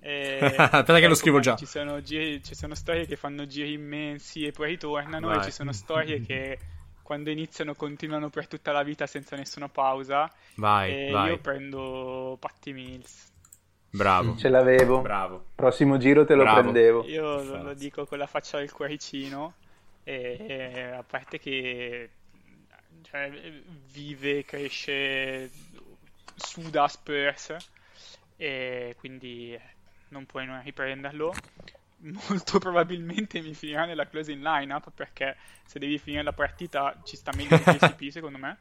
E, 0.00 0.38
Aspetta 0.56 0.98
che 0.98 1.06
lo 1.06 1.14
scrivo 1.14 1.40
già. 1.40 1.56
Ci 1.56 1.66
sono, 1.66 2.00
giri, 2.02 2.42
ci 2.42 2.54
sono 2.54 2.74
storie 2.74 3.06
che 3.06 3.16
fanno 3.16 3.46
giri 3.46 3.72
immensi 3.72 4.46
e 4.46 4.52
poi 4.52 4.70
ritornano, 4.70 5.28
Vai. 5.28 5.38
e 5.38 5.42
ci 5.44 5.50
sono 5.50 5.72
storie 5.72 6.20
che 6.20 6.58
quando 7.02 7.30
iniziano 7.30 7.74
continuano 7.74 8.30
per 8.30 8.46
tutta 8.46 8.72
la 8.72 8.82
vita 8.82 9.06
senza 9.06 9.36
nessuna 9.36 9.68
pausa. 9.68 10.30
Vai, 10.56 11.08
e 11.08 11.10
vai. 11.10 11.30
io 11.30 11.38
prendo 11.38 12.36
Patty 12.40 12.72
Mills. 12.72 13.28
Bravo. 13.90 14.36
Ce 14.36 14.48
l'avevo. 14.48 15.00
Bravo. 15.00 15.44
Prossimo 15.54 15.98
giro 15.98 16.24
te 16.24 16.34
lo 16.34 16.44
Bravo. 16.44 16.60
prendevo. 16.60 17.04
Io 17.06 17.42
lo, 17.42 17.62
lo 17.62 17.74
dico 17.74 18.06
con 18.06 18.18
la 18.18 18.26
faccia 18.26 18.58
del 18.58 18.72
cuoricino. 18.72 19.54
E, 20.04 20.46
e 20.48 20.82
a 20.92 21.02
parte 21.02 21.38
che 21.38 22.10
cioè, 23.02 23.30
vive, 23.92 24.44
cresce, 24.44 25.50
suda 26.36 26.88
Spurs 26.88 27.56
e 28.36 28.94
quindi 28.98 29.58
non 30.10 30.26
puoi 30.26 30.46
non 30.46 30.62
riprenderlo. 30.62 31.34
Molto 32.02 32.58
probabilmente 32.58 33.40
mi 33.40 33.52
finirà 33.52 33.84
nella 33.84 34.08
closing 34.08 34.42
lineup 34.42 34.90
perché 34.90 35.36
se 35.66 35.78
devi 35.78 35.98
finire 35.98 36.22
la 36.22 36.32
partita 36.32 36.98
ci 37.04 37.16
sta 37.16 37.32
meglio 37.34 37.56
in 37.56 37.62
KCP 37.62 38.08
secondo 38.10 38.38
me. 38.38 38.58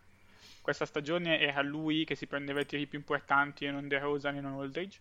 Questa 0.62 0.86
stagione 0.86 1.40
era 1.40 1.62
lui 1.62 2.04
che 2.04 2.16
si 2.16 2.28
prendeva 2.28 2.60
i 2.60 2.66
tiri 2.66 2.86
più 2.86 3.00
importanti 3.00 3.66
e 3.66 3.72
non 3.72 3.88
De 3.88 3.98
Rosa 3.98 4.30
e 4.30 4.42
non 4.42 4.60
Aldridge 4.60 5.00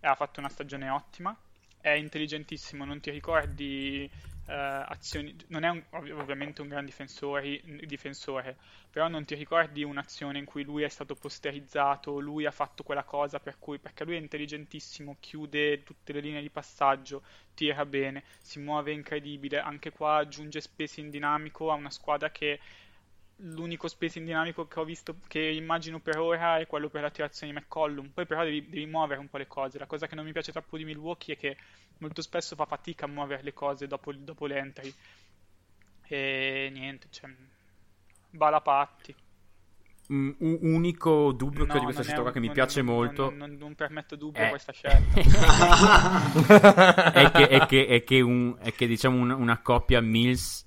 e 0.00 0.06
ha 0.06 0.14
fatto 0.14 0.40
una 0.40 0.48
stagione 0.48 0.88
ottima. 0.88 1.36
È 1.80 1.90
intelligentissimo, 1.90 2.84
non 2.84 3.00
ti 3.00 3.10
ricordi 3.10 4.10
uh, 4.46 4.50
azioni. 4.50 5.34
Non 5.48 5.64
è 5.64 5.68
un, 5.68 5.82
ovviamente 5.90 6.60
un 6.60 6.68
gran 6.68 6.84
difensore, 6.84 8.56
però 8.90 9.08
non 9.08 9.24
ti 9.24 9.34
ricordi 9.34 9.84
un'azione 9.84 10.38
in 10.38 10.44
cui 10.44 10.64
lui 10.64 10.82
è 10.82 10.88
stato 10.88 11.14
posterizzato, 11.14 12.18
lui 12.18 12.46
ha 12.46 12.50
fatto 12.50 12.82
quella 12.82 13.04
cosa 13.04 13.38
per 13.38 13.58
cui, 13.58 13.78
perché 13.78 14.04
lui 14.04 14.16
è 14.16 14.18
intelligentissimo, 14.18 15.16
chiude 15.20 15.82
tutte 15.82 16.12
le 16.12 16.20
linee 16.20 16.42
di 16.42 16.50
passaggio, 16.50 17.22
tira 17.54 17.86
bene, 17.86 18.24
si 18.40 18.58
muove 18.58 18.92
incredibile. 18.92 19.60
Anche 19.60 19.90
qua 19.92 20.16
aggiunge 20.16 20.60
spacing 20.60 21.10
dinamico 21.10 21.70
a 21.70 21.74
una 21.74 21.90
squadra 21.90 22.30
che 22.30 22.58
l'unico 23.40 23.86
spacing 23.86 24.24
dinamico 24.24 24.66
che 24.66 24.80
ho 24.80 24.84
visto, 24.84 25.16
che 25.26 25.40
immagino 25.40 26.00
per 26.00 26.18
ora, 26.18 26.58
è 26.58 26.66
quello 26.66 26.88
per 26.88 27.02
la 27.02 27.10
tirazione 27.10 27.52
di 27.52 27.58
McCollum. 27.58 28.08
Poi 28.08 28.26
però 28.26 28.42
devi, 28.44 28.68
devi, 28.68 28.86
muovere 28.86 29.20
un 29.20 29.28
po' 29.28 29.36
le 29.36 29.46
cose. 29.46 29.78
La 29.78 29.86
cosa 29.86 30.06
che 30.06 30.14
non 30.14 30.24
mi 30.24 30.32
piace 30.32 30.52
troppo 30.52 30.76
di 30.76 30.84
Milwaukee 30.84 31.34
è 31.34 31.38
che 31.38 31.56
molto 31.98 32.22
spesso 32.22 32.56
fa 32.56 32.64
fatica 32.64 33.04
a 33.04 33.08
muovere 33.08 33.42
le 33.42 33.52
cose 33.52 33.86
dopo, 33.86 34.12
dopo 34.12 34.46
l'entry. 34.46 34.92
E 36.06 36.70
niente, 36.72 37.08
cioè, 37.10 37.30
bala 38.30 38.60
patti. 38.60 39.14
Un 40.08 40.34
unico 40.38 41.32
dubbio 41.32 41.66
no, 41.66 41.70
che 41.70 41.76
ho 41.76 41.80
di 41.80 41.84
questa 41.84 42.02
scelta 42.02 42.22
qua 42.22 42.32
che 42.32 42.40
mi 42.40 42.50
piace 42.50 42.80
non, 42.80 42.94
molto 42.94 43.30
non, 43.30 43.56
non, 43.58 43.74
permetto 43.74 44.16
dubbio 44.16 44.42
a 44.42 44.48
questa 44.48 44.72
scelta 44.72 45.20
è, 47.12 47.30
che, 47.30 47.48
è, 47.48 47.66
che, 47.66 47.86
è, 47.86 48.04
che 48.04 48.20
un, 48.22 48.56
è 48.58 48.72
che 48.72 48.86
diciamo 48.86 49.20
una, 49.20 49.34
una 49.34 49.60
coppia 49.60 50.00
Mills 50.00 50.64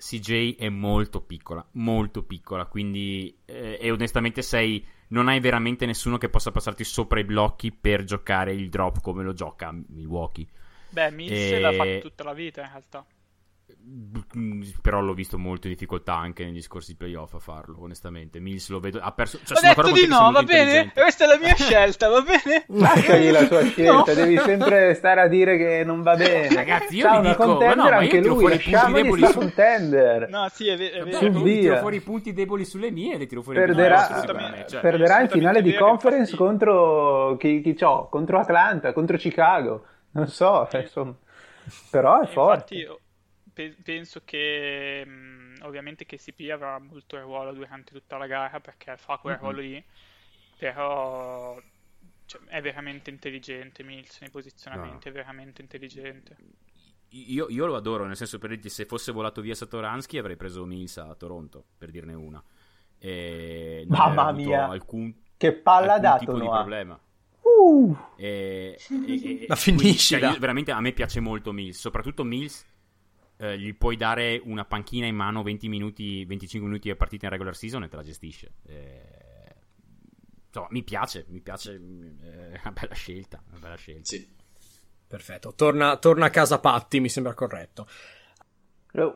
CJ 0.00 0.56
è 0.56 0.68
molto 0.68 1.20
piccola, 1.20 1.64
molto 1.72 2.24
piccola, 2.24 2.66
quindi 2.66 3.36
eh, 3.44 3.78
e 3.80 3.90
onestamente 3.90 4.42
sei 4.42 4.84
non 5.08 5.28
hai 5.28 5.40
veramente 5.40 5.86
nessuno 5.86 6.18
che 6.18 6.28
possa 6.28 6.50
passarti 6.50 6.84
sopra 6.84 7.20
i 7.20 7.24
blocchi 7.24 7.70
per 7.72 8.04
giocare 8.04 8.52
il 8.52 8.68
drop 8.68 9.00
come 9.00 9.22
lo 9.22 9.32
gioca 9.32 9.72
Milwaukee. 9.72 10.46
Beh, 10.88 11.10
Mills 11.10 11.32
e... 11.32 11.60
l'ha 11.60 11.72
fatto 11.72 11.98
tutta 12.00 12.24
la 12.24 12.32
vita 12.32 12.62
in 12.62 12.68
realtà. 12.68 13.06
Però 14.80 15.00
l'ho 15.00 15.14
visto 15.14 15.38
molto 15.38 15.66
in 15.66 15.72
difficoltà 15.72 16.14
anche 16.14 16.44
negli 16.44 16.62
scorsi 16.62 16.96
playoff 16.96 17.34
a 17.34 17.38
farlo, 17.38 17.82
onestamente. 17.82 18.40
Mills 18.40 18.68
lo 18.68 18.80
vedo. 18.80 19.00
Ha 19.00 19.12
perso. 19.12 19.38
Cioè, 19.44 19.58
Ho 19.58 19.60
detto 19.60 19.92
di 19.92 20.06
no, 20.06 20.30
va 20.30 20.42
bene? 20.42 20.92
Questa 20.92 21.24
è 21.24 21.26
la 21.26 21.38
mia 21.38 21.54
scelta, 21.54 22.08
va 22.08 22.20
bene? 22.20 22.64
Lasciagli 22.78 23.30
la 23.30 23.46
sua 23.46 23.64
scelta, 23.64 23.92
no. 23.92 24.14
devi 24.14 24.38
sempre 24.38 24.94
stare 24.94 25.20
a 25.20 25.26
dire 25.28 25.56
che 25.56 25.82
non 25.84 26.02
va 26.02 26.14
bene. 26.14 26.54
Ragazzi, 26.54 26.96
io 26.96 27.10
vi 27.10 27.16
una 27.16 27.30
dico, 27.30 27.44
contender 27.44 27.76
no, 27.76 27.82
ma 27.82 27.96
anche 27.96 28.20
lui, 28.20 28.48
lasciamogli 28.48 29.18
sta 29.18 29.30
su... 29.30 29.38
contender. 29.38 30.28
No, 30.28 30.48
sì, 30.52 30.68
è, 30.68 30.76
ver- 30.76 30.92
è 30.92 31.02
vero. 31.02 31.40
Via. 31.40 31.60
tiro 31.60 31.76
fuori 31.76 31.96
i 31.96 32.00
punti 32.00 32.32
deboli 32.32 32.64
sulle 32.64 32.90
mie 32.90 33.14
e 33.14 33.18
li 33.18 33.26
tiro 33.26 33.42
fuori 33.42 33.58
perderà, 33.58 34.08
no, 34.08 34.64
cioè, 34.68 34.80
perderà 34.80 35.20
in 35.20 35.28
finale 35.28 35.62
di 35.62 35.74
conference 35.74 36.36
contro 36.36 37.36
chi, 37.38 37.60
chi 37.60 37.74
c'ho? 37.74 38.08
Contro 38.08 38.38
Atlanta, 38.38 38.92
contro 38.92 39.16
Chicago. 39.16 39.84
Non 40.12 40.28
so, 40.28 40.68
insomma. 40.72 41.14
Però 41.90 42.20
è 42.20 42.26
forte. 42.26 42.74
Infatti, 42.74 43.00
penso 43.82 44.22
che 44.24 45.04
mh, 45.04 45.62
ovviamente 45.62 46.06
KCP 46.06 46.50
avrà 46.50 46.78
molto 46.78 47.20
ruolo 47.20 47.52
durante 47.52 47.92
tutta 47.92 48.16
la 48.16 48.26
gara 48.26 48.60
perché 48.60 48.96
fa 48.96 49.18
quel 49.18 49.34
mm-hmm. 49.34 49.42
ruolo 49.42 49.60
lì, 49.60 49.84
però 50.58 51.60
cioè, 52.26 52.40
è 52.46 52.60
veramente 52.60 53.10
intelligente 53.10 53.82
Mills 53.82 54.20
nei 54.20 54.30
posizionamenti, 54.30 55.08
no. 55.08 55.12
è 55.12 55.16
veramente 55.16 55.62
intelligente. 55.62 56.36
Io, 57.08 57.48
io, 57.48 57.66
lo 57.66 57.74
adoro, 57.74 58.06
nel 58.06 58.16
senso 58.16 58.38
per 58.38 58.50
dirti, 58.50 58.68
se 58.68 58.84
fosse 58.84 59.10
volato 59.10 59.40
via 59.40 59.54
Satoransky 59.54 60.16
avrei 60.16 60.36
preso 60.36 60.64
Mills 60.64 60.96
a 60.98 61.12
Toronto, 61.16 61.64
per 61.76 61.90
dirne 61.90 62.14
una. 62.14 62.42
E 62.98 63.84
Mamma 63.88 64.30
mia, 64.30 64.68
alcun, 64.68 65.12
che 65.36 65.52
palla 65.52 65.94
ha 65.94 65.98
dato 65.98 66.18
tipo 66.18 66.36
Noah. 66.36 66.42
di 66.42 66.56
problema. 66.58 67.00
Uh. 67.40 67.96
E, 68.16 68.78
e, 69.06 69.42
e, 69.42 69.46
Ma 69.48 69.56
finisci 69.56 70.14
quindi, 70.14 70.32
cioè, 70.34 70.38
veramente 70.38 70.70
a 70.70 70.80
me 70.80 70.92
piace 70.92 71.18
molto 71.18 71.50
Mills, 71.50 71.80
soprattutto 71.80 72.22
Mills 72.22 72.64
eh, 73.40 73.58
gli 73.58 73.74
puoi 73.74 73.96
dare 73.96 74.38
una 74.44 74.66
panchina 74.66 75.06
in 75.06 75.16
mano 75.16 75.42
20 75.42 75.68
minuti, 75.68 76.26
25 76.26 76.68
minuti 76.68 76.90
a 76.90 76.96
partita 76.96 77.24
in 77.24 77.32
regular 77.32 77.56
season 77.56 77.82
e 77.82 77.88
te 77.88 77.96
la 77.96 78.02
gestisce. 78.02 78.52
Eh, 78.66 79.54
insomma, 80.46 80.68
mi 80.70 80.82
piace, 80.82 81.24
mi 81.28 81.40
piace, 81.40 81.72
eh, 81.72 82.52
è 82.52 82.60
una 82.62 82.72
bella 82.72 82.94
scelta, 82.94 83.42
una 83.48 83.58
bella 83.58 83.76
scelta. 83.76 84.04
Sì. 84.04 84.38
Perfetto, 85.06 85.54
torna, 85.54 85.96
torna 85.96 86.26
a 86.26 86.30
casa 86.30 86.60
Patti, 86.60 87.00
mi 87.00 87.08
sembra 87.08 87.32
corretto. 87.32 87.88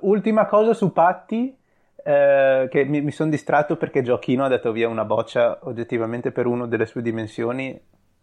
Ultima 0.00 0.46
cosa 0.46 0.72
su 0.72 0.92
Patti, 0.92 1.56
eh, 2.02 2.66
che 2.70 2.84
mi, 2.84 3.02
mi 3.02 3.12
sono 3.12 3.30
distratto 3.30 3.76
perché 3.76 4.02
Giochino 4.02 4.44
ha 4.44 4.48
dato 4.48 4.72
via 4.72 4.88
una 4.88 5.04
boccia 5.04 5.58
oggettivamente 5.62 6.32
per 6.32 6.46
uno 6.46 6.66
delle 6.66 6.86
sue 6.86 7.02
dimensioni, 7.02 7.78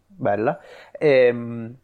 bella. 0.06 0.58
E, 0.90 1.26
ehm, 1.26 1.76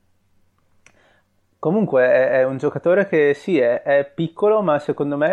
Comunque 1.60 2.04
è, 2.04 2.30
è, 2.40 2.44
un 2.44 2.56
giocatore 2.56 3.08
che 3.08 3.34
sì, 3.34 3.58
è, 3.58 3.82
è 3.82 4.08
piccolo, 4.14 4.62
ma 4.62 4.78
secondo 4.78 5.16
me, 5.16 5.28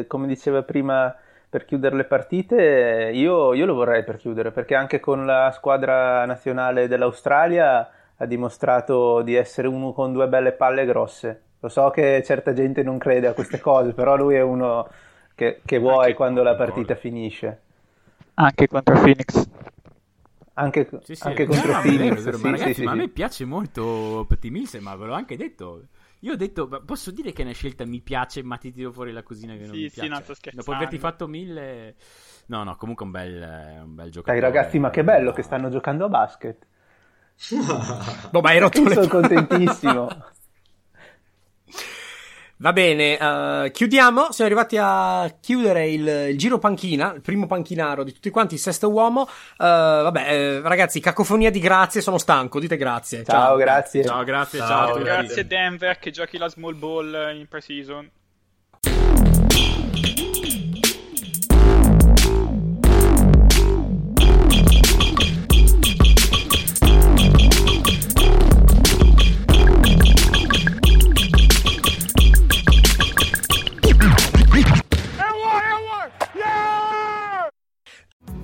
è, 0.00 0.06
come 0.08 0.26
diceva 0.26 0.62
prima 0.62 1.14
per 1.48 1.64
chiudere 1.64 1.94
le 1.94 2.04
partite, 2.04 3.10
io, 3.12 3.54
io, 3.54 3.66
lo 3.66 3.74
vorrei 3.74 4.02
per 4.02 4.16
chiudere, 4.16 4.50
perché 4.50 4.74
anche 4.74 4.98
con 4.98 5.24
la 5.24 5.52
squadra 5.52 6.24
nazionale 6.24 6.88
dell'Australia 6.88 7.88
ha 8.16 8.26
dimostrato 8.26 9.22
di 9.22 9.34
essere 9.34 9.68
uno 9.68 9.92
con 9.92 10.12
due 10.12 10.26
belle 10.28 10.52
palle 10.52 10.84
grosse. 10.84 11.42
Lo 11.60 11.68
so 11.68 11.90
che 11.90 12.22
certa 12.24 12.52
gente 12.52 12.82
non 12.82 12.98
crede 12.98 13.28
a 13.28 13.34
queste 13.34 13.60
cose, 13.60 13.92
però 13.92 14.16
lui 14.16 14.34
è 14.34 14.40
uno 14.40 14.88
che, 15.36 15.60
che 15.64 15.78
vuoi 15.78 16.06
anche 16.06 16.14
quando 16.14 16.42
la 16.42 16.56
partita 16.56 16.96
finisce. 16.96 17.60
Anche 18.34 18.66
contro 18.66 18.94
Phoenix. 18.98 19.48
Anche, 20.54 20.88
sì, 21.02 21.14
sì, 21.14 21.26
anche 21.26 21.46
contro 21.46 21.80
Phoenix. 21.80 22.22
Vero, 22.22 22.36
sì, 22.36 22.42
ma 22.42 22.50
ragazzi, 22.50 22.74
sì, 22.74 22.82
ma 22.84 22.90
a 22.90 22.94
me 22.94 23.08
piace 23.08 23.44
molto 23.44 24.26
Petit 24.28 24.50
Mills, 24.50 24.74
ma 24.74 24.94
ve 24.96 25.06
l'ho 25.06 25.14
anche 25.14 25.36
detto. 25.36 25.88
Io 26.20 26.32
ho 26.32 26.36
detto, 26.36 26.68
posso 26.84 27.10
dire 27.10 27.32
che 27.32 27.42
è 27.42 27.44
una 27.44 27.54
scelta 27.54 27.84
mi 27.84 28.00
piace, 28.00 28.42
ma 28.42 28.56
ti 28.56 28.70
tiro 28.70 28.92
fuori 28.92 29.12
la 29.12 29.22
cosina 29.22 29.54
che 29.54 29.66
non 29.66 29.70
mi 29.70 29.90
piace. 29.90 30.02
Sì, 30.02 30.08
non 30.08 30.22
sto 30.22 30.34
scherzando. 30.34 30.64
Dopo 30.64 30.76
averti 30.76 30.98
fatto 30.98 31.26
mille... 31.26 31.96
No, 32.46 32.64
no, 32.64 32.76
comunque 32.76 33.04
un 33.06 33.10
bel, 33.10 33.80
un 33.84 33.94
bel 33.94 34.10
giocatore. 34.10 34.40
Dai 34.40 34.50
ragazzi, 34.50 34.78
ma 34.78 34.90
che 34.90 35.02
bello 35.02 35.32
che 35.32 35.42
stanno 35.42 35.68
giocando 35.68 36.04
a 36.04 36.08
basket. 36.08 36.66
boh, 38.30 38.40
ma 38.40 38.50
hai 38.50 38.58
rotto 38.58 38.80
Io 38.80 38.88
le 38.88 38.94
sono 38.94 39.08
contentissimo. 39.08 40.08
Va 42.62 42.72
bene, 42.72 43.14
uh, 43.14 43.72
chiudiamo. 43.72 44.30
Siamo 44.30 44.48
arrivati 44.48 44.76
a 44.78 45.34
chiudere 45.40 45.90
il, 45.90 46.06
il, 46.30 46.38
giro 46.38 46.58
panchina, 46.60 47.12
il 47.12 47.20
primo 47.20 47.48
panchinaro 47.48 48.04
di 48.04 48.12
tutti 48.12 48.30
quanti, 48.30 48.54
il 48.54 48.60
sesto 48.60 48.88
uomo. 48.88 49.22
Uh, 49.22 49.26
vabbè, 49.56 50.32
eh, 50.32 50.60
ragazzi, 50.60 51.00
cacofonia 51.00 51.50
di 51.50 51.58
grazie, 51.58 52.00
sono 52.00 52.18
stanco, 52.18 52.60
dite 52.60 52.76
grazie. 52.76 53.24
Ciao, 53.24 53.46
ciao. 53.46 53.56
grazie. 53.56 54.04
Ciao, 54.04 54.22
grazie, 54.22 54.58
ciao. 54.60 54.94
ciao 54.94 55.02
grazie 55.02 55.44
Denver 55.44 55.98
che 55.98 56.12
giochi 56.12 56.38
la 56.38 56.48
small 56.48 56.78
ball 56.78 57.34
in 57.34 57.48
pre-season. 57.48 58.08